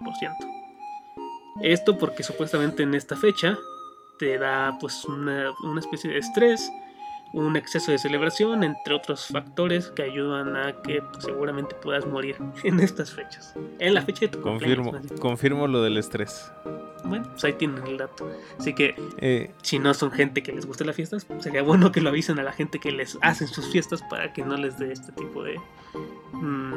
Esto 1.61 1.97
porque 1.97 2.23
supuestamente 2.23 2.83
en 2.83 2.93
esta 2.95 3.15
fecha 3.15 3.57
te 4.17 4.37
da 4.37 4.77
pues 4.79 5.03
una, 5.05 5.51
una 5.63 5.79
especie 5.79 6.09
de 6.09 6.19
estrés, 6.19 6.71
un 7.33 7.55
exceso 7.57 7.91
de 7.91 7.97
celebración, 7.97 8.63
entre 8.63 8.93
otros 8.93 9.27
factores 9.27 9.87
que 9.91 10.03
ayudan 10.03 10.55
a 10.55 10.81
que 10.81 11.01
pues, 11.01 11.25
seguramente 11.25 11.75
puedas 11.75 12.05
morir 12.05 12.37
en 12.63 12.79
estas 12.79 13.11
fechas. 13.11 13.53
En 13.79 13.93
la 13.93 14.01
fecha 14.01 14.21
de 14.21 14.29
tu 14.29 14.41
Confirmo, 14.41 14.91
cumpleaños. 14.91 15.19
confirmo 15.19 15.67
lo 15.67 15.81
del 15.83 15.97
estrés. 15.97 16.51
Bueno, 17.03 17.25
pues 17.31 17.43
ahí 17.45 17.53
tienen 17.53 17.85
el 17.87 17.97
dato. 17.97 18.29
Así 18.59 18.73
que 18.73 18.95
Eh, 19.17 19.51
si 19.61 19.79
no 19.79 19.93
son 19.93 20.11
gente 20.11 20.43
que 20.43 20.51
les 20.51 20.65
guste 20.65 20.85
las 20.85 20.95
fiestas, 20.95 21.25
sería 21.39 21.61
bueno 21.63 21.91
que 21.91 22.01
lo 22.01 22.09
avisen 22.09 22.39
a 22.39 22.43
la 22.43 22.51
gente 22.51 22.79
que 22.79 22.91
les 22.91 23.17
hacen 23.21 23.47
sus 23.47 23.67
fiestas 23.71 24.01
para 24.09 24.33
que 24.33 24.43
no 24.43 24.57
les 24.57 24.77
dé 24.77 24.91
este 24.91 25.11
tipo 25.13 25.43
de 25.43 25.59
mm, 26.33 26.73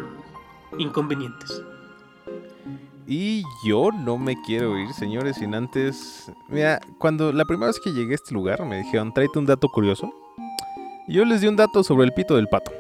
inconvenientes. 0.79 1.63
y 3.07 3.43
yo 3.67 3.91
no 3.93 4.17
me 4.17 4.41
quiero 4.43 4.79
ir, 4.79 4.93
señores, 4.95 5.37
sin 5.37 5.55
antes. 5.55 6.31
Mira, 6.49 6.81
cuando 6.99 7.33
la 7.33 7.45
primera 7.45 7.67
vez 7.67 7.81
que 7.81 7.93
llegué 7.93 8.13
a 8.13 8.15
este 8.15 8.33
lugar 8.33 8.65
me 8.65 8.79
dijeron, 8.79 9.13
tráete 9.13 9.39
un 9.39 9.47
dato 9.47 9.69
curioso. 9.69 10.13
Y 11.09 11.15
yo 11.15 11.25
les 11.25 11.41
di 11.41 11.49
un 11.49 11.57
dato 11.57 11.83
sobre 11.83 12.07
el 12.07 12.13
pito 12.15 12.37
del 12.37 12.47
pato. 12.49 12.71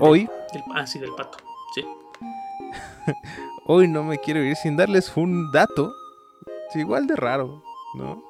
Hoy, 0.00 0.28
ah, 0.74 0.84
sí, 0.86 0.98
del 0.98 1.12
pato. 1.14 1.38
Sí. 1.74 1.84
hoy 3.66 3.88
no 3.88 4.04
me 4.04 4.18
quiero 4.18 4.42
ir 4.42 4.56
sin 4.56 4.76
darles 4.76 5.14
un 5.16 5.50
dato. 5.52 5.92
igual 6.74 7.06
de 7.06 7.16
raro, 7.16 7.62
¿no? 7.94 8.22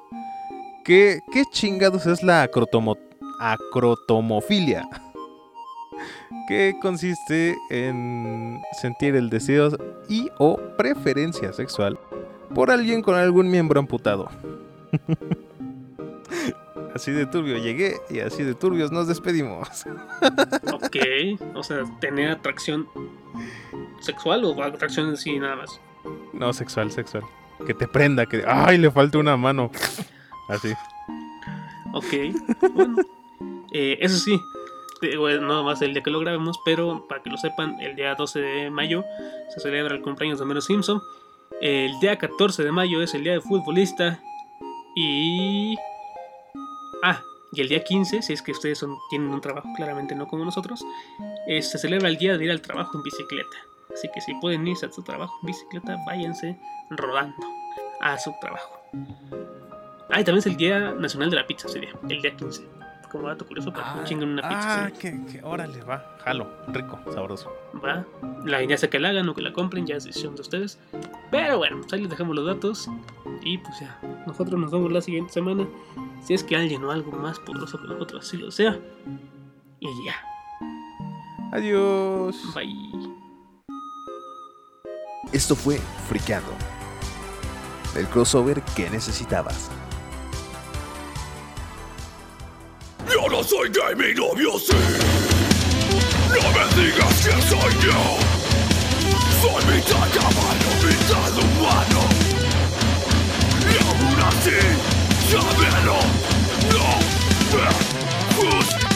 ¿Qué, 0.83 1.21
chingados 1.51 2.05
es 2.05 2.23
la 2.23 2.47
acrotomo- 2.49 2.97
acrotomofilia? 3.39 4.87
que 6.47 6.75
consiste 6.81 7.57
en 7.69 8.61
sentir 8.81 9.15
el 9.15 9.29
deseo 9.29 9.69
y 10.07 10.29
o 10.39 10.57
preferencia 10.77 11.51
sexual 11.51 11.99
por 12.55 12.71
alguien 12.71 13.01
con 13.01 13.15
algún 13.15 13.49
miembro 13.51 13.79
amputado. 13.79 14.29
así 16.97 17.11
de 17.11 17.25
turbio 17.25 17.57
llegué 17.57 17.97
y 18.09 18.19
así 18.19 18.43
de 18.43 18.53
turbios 18.53 18.91
nos 18.91 19.07
despedimos. 19.07 19.85
Ok. 20.73 20.97
O 21.55 21.63
sea, 21.63 21.83
tener 21.99 22.29
atracción 22.29 22.87
sexual 23.99 24.43
o 24.45 24.61
atracción 24.61 25.09
en 25.09 25.17
sí 25.17 25.39
nada 25.39 25.55
más. 25.55 25.79
No, 26.33 26.53
sexual, 26.53 26.91
sexual. 26.91 27.23
Que 27.65 27.73
te 27.73 27.87
prenda, 27.87 28.25
que... 28.25 28.43
¡Ay, 28.47 28.77
le 28.77 28.91
falta 28.91 29.17
una 29.17 29.35
mano! 29.37 29.71
Así. 30.49 30.73
Ok. 31.93 32.13
Bueno. 32.73 32.97
Eh, 33.71 33.97
eso 33.99 34.17
sí. 34.17 34.39
eh, 35.01 35.17
bueno, 35.17 35.41
no 35.41 35.63
más 35.63 35.81
el 35.81 35.93
día 35.93 36.01
que 36.01 36.09
lo 36.09 36.19
grabemos, 36.19 36.59
pero 36.63 37.05
para 37.07 37.21
que 37.21 37.29
lo 37.29 37.37
sepan, 37.37 37.79
el 37.81 37.95
día 37.95 38.15
12 38.15 38.39
de 38.39 38.69
mayo 38.71 39.03
se 39.49 39.59
celebra 39.59 39.95
el 39.95 40.01
cumpleaños 40.01 40.39
de 40.39 40.45
Homero 40.45 40.61
Simpson. 40.61 41.01
El 41.61 41.99
día 41.99 42.17
14 42.17 42.63
de 42.63 42.71
mayo 42.71 43.01
es 43.01 43.13
el 43.13 43.23
día 43.23 43.33
de 43.33 43.41
futbolista. 43.41 44.19
Y. 44.95 45.75
Ah, 47.03 47.21
y 47.51 47.61
el 47.61 47.69
día 47.69 47.83
15, 47.83 48.21
si 48.21 48.33
es 48.33 48.41
que 48.41 48.51
ustedes 48.51 48.77
son- 48.77 48.97
tienen 49.09 49.29
un 49.29 49.41
trabajo 49.41 49.69
claramente 49.75 50.15
no 50.15 50.27
como 50.27 50.43
nosotros, 50.45 50.83
eh, 51.47 51.61
se 51.61 51.77
celebra 51.77 52.09
el 52.09 52.17
día 52.17 52.37
de 52.37 52.45
ir 52.45 52.51
al 52.51 52.61
trabajo 52.61 52.97
en 52.97 53.03
bicicleta. 53.03 53.57
Así 53.93 54.09
que 54.13 54.21
si 54.21 54.33
pueden 54.35 54.67
irse 54.67 54.85
a 54.85 54.91
su 54.91 55.01
trabajo 55.03 55.33
en 55.41 55.47
bicicleta, 55.47 55.97
váyanse 56.05 56.57
rodando 56.89 57.47
a 58.01 58.17
su 58.19 58.33
trabajo. 58.41 58.79
Ah, 60.09 60.21
y 60.21 60.23
también 60.23 60.37
es 60.39 60.45
el 60.47 60.57
Día 60.57 60.91
Nacional 60.93 61.29
de 61.29 61.35
la 61.37 61.47
Pizza 61.47 61.67
ese 61.67 61.79
día, 61.79 61.93
el 62.09 62.21
día 62.21 62.35
15. 62.35 62.63
Como 63.09 63.27
dato 63.27 63.45
curioso 63.45 63.71
para 63.73 63.93
que 63.93 63.99
me 63.99 64.05
chinguen 64.05 64.29
una 64.29 64.41
pizza. 64.47 64.85
ah, 64.85 64.91
que, 64.91 65.25
que 65.25 65.41
órale, 65.43 65.81
va, 65.83 66.17
jalo, 66.23 66.47
rico, 66.67 66.99
sabroso. 67.13 67.51
Va. 67.83 68.05
La, 68.45 68.63
ya 68.63 68.77
sea 68.77 68.89
que 68.89 68.99
la 68.99 69.09
hagan 69.09 69.27
o 69.29 69.33
que 69.35 69.41
la 69.41 69.53
compren, 69.53 69.85
ya 69.85 69.95
es 69.95 70.03
decisión 70.03 70.35
de 70.35 70.41
ustedes. 70.41 70.79
Pero 71.31 71.57
bueno, 71.57 71.77
pues 71.81 71.93
ahí 71.93 72.01
les 72.01 72.09
dejamos 72.09 72.35
los 72.35 72.45
datos. 72.45 72.89
Y 73.41 73.57
pues 73.59 73.79
ya, 73.79 73.99
nosotros 74.25 74.59
nos 74.59 74.71
vemos 74.71 74.91
la 74.91 75.01
siguiente 75.01 75.33
semana. 75.33 75.67
Si 76.23 76.33
es 76.33 76.43
que 76.43 76.55
alguien 76.55 76.83
o 76.83 76.91
algo 76.91 77.11
más 77.11 77.39
poderoso 77.39 77.79
que 77.81 77.87
nosotros 77.87 78.25
así 78.25 78.37
lo 78.37 78.51
sea. 78.51 78.77
Y 79.79 79.87
ya, 80.05 80.15
Adiós. 81.51 82.35
bye. 82.53 82.75
Esto 85.31 85.55
fue 85.55 85.77
Friqueando. 86.07 86.51
El 87.95 88.05
crossover 88.07 88.61
que 88.75 88.89
necesitabas. 88.89 89.69
No 93.37 93.43
soy 93.43 93.69
gay, 93.69 93.95
mi 93.95 94.13
novio 94.15 94.57
sí. 94.57 94.73
No 96.29 96.41
me 96.53 96.81
digas 96.81 97.15
que 97.23 97.33
soy 97.43 97.73
yo. 97.85 97.99
Soy 99.41 99.61
mitad 99.65 100.07
caballo, 100.15 100.71
mitad 100.83 101.33
humano. 101.37 102.01
Y 103.61 103.77
aún 103.85 104.19
así, 104.27 104.59
sábelo. 105.29 105.99
No 106.73 106.89
me 107.57 107.67
juzgues. 108.35 108.87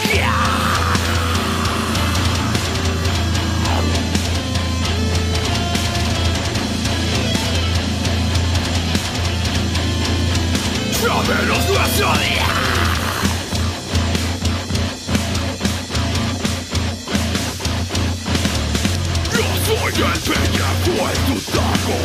Nuestro 11.67 12.13
día. 12.13 12.50
Soy 19.81 19.93
el 19.93 20.19
pellejo 20.19 21.09
en 21.09 21.19
tu 21.25 21.37
taco 21.51 21.97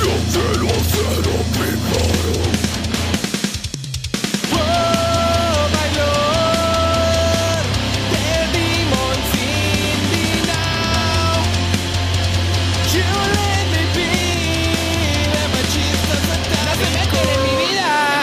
Yo 0.00 0.12
quiero 0.32 0.68
ser 0.84 1.24
primero 1.52 2.34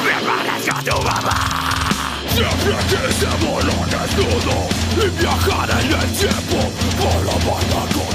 ¡Prepárate 0.03 0.71
a 0.71 0.81
tu 0.83 1.01
mamá! 1.01 1.37
Siempre 2.33 2.75
quise 2.87 3.29
volar 3.45 3.87
desnudo 3.89 4.57
y 4.95 5.09
viajar 5.19 5.69
en 5.71 5.91
el 5.91 6.09
tiempo 6.13 6.59
para 6.97 7.35
bailar 7.45 7.87
con 7.93 8.06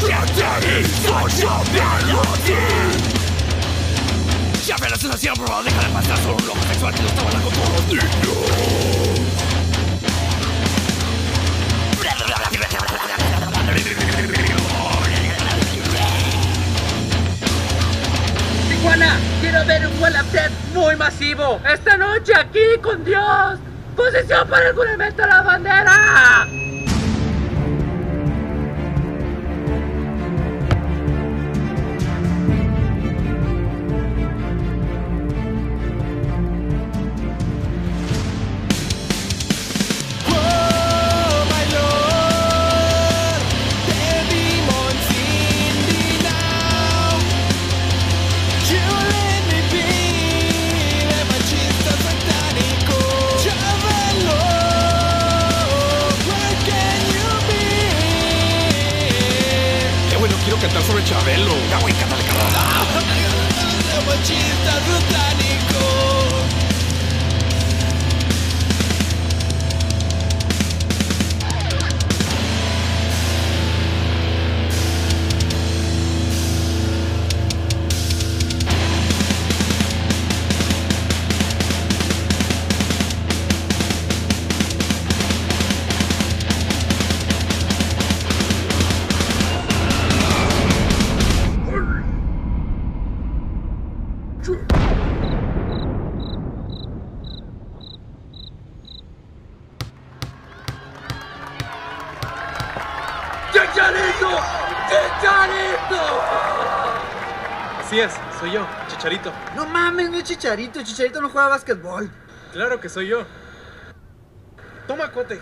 ¿Qué 0.00 0.14
te 0.34 0.80
hizo 0.80 1.28
saberlo 1.28 2.20
a 2.20 2.36
ti? 2.44 2.52
Ya 4.66 4.76
me 4.78 4.88
la 4.88 4.96
sensación, 4.96 5.34
bro, 5.34 5.62
deja 5.62 5.80
de 5.82 5.88
pasar 5.92 6.16
solo 6.18 6.36
un 6.36 6.46
loco 6.46 6.60
sexual 6.68 6.94
que 6.94 7.02
lo 7.02 7.08
está 7.08 7.20
hablando 7.20 7.50
con 7.50 7.54
todos 7.54 7.70
los 7.70 7.88
quiero 19.50 19.64
ver 19.64 19.86
un 19.86 20.02
Wallapet 20.02 20.50
muy 20.74 20.94
masivo. 20.96 21.60
Esta 21.72 21.96
noche 21.96 22.32
aquí 22.34 22.78
con 22.82 23.02
Dios. 23.04 23.58
Posición 23.96 24.46
para 24.46 24.68
el 24.68 24.74
juramento 24.74 25.24
a 25.24 25.26
la 25.26 25.42
bandera. 25.42 26.57
Chicharito. 108.98 109.32
No 109.54 109.64
mames, 109.64 110.10
no 110.10 110.18
es 110.18 110.24
Chicharito. 110.24 110.82
Chicharito 110.82 111.20
no 111.20 111.30
juega 111.30 111.48
básquetbol. 111.48 112.10
Claro 112.52 112.80
que 112.80 112.88
soy 112.88 113.06
yo. 113.06 113.24
Toma, 114.88 115.12
cuate. 115.12 115.40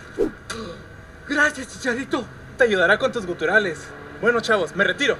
Gracias, 1.27 1.67
Chicharito. 1.73 2.23
Te 2.55 2.65
ayudará 2.65 2.99
con 2.99 3.11
tus 3.11 3.25
guturales. 3.25 3.87
Bueno, 4.21 4.41
chavos, 4.41 4.75
me 4.75 4.83
retiro. 4.83 5.17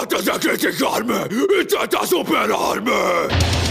Antes 0.00 0.24
de 0.24 0.32
criticarme, 0.32 1.28
intenta 1.60 2.06
superarme. 2.06 3.61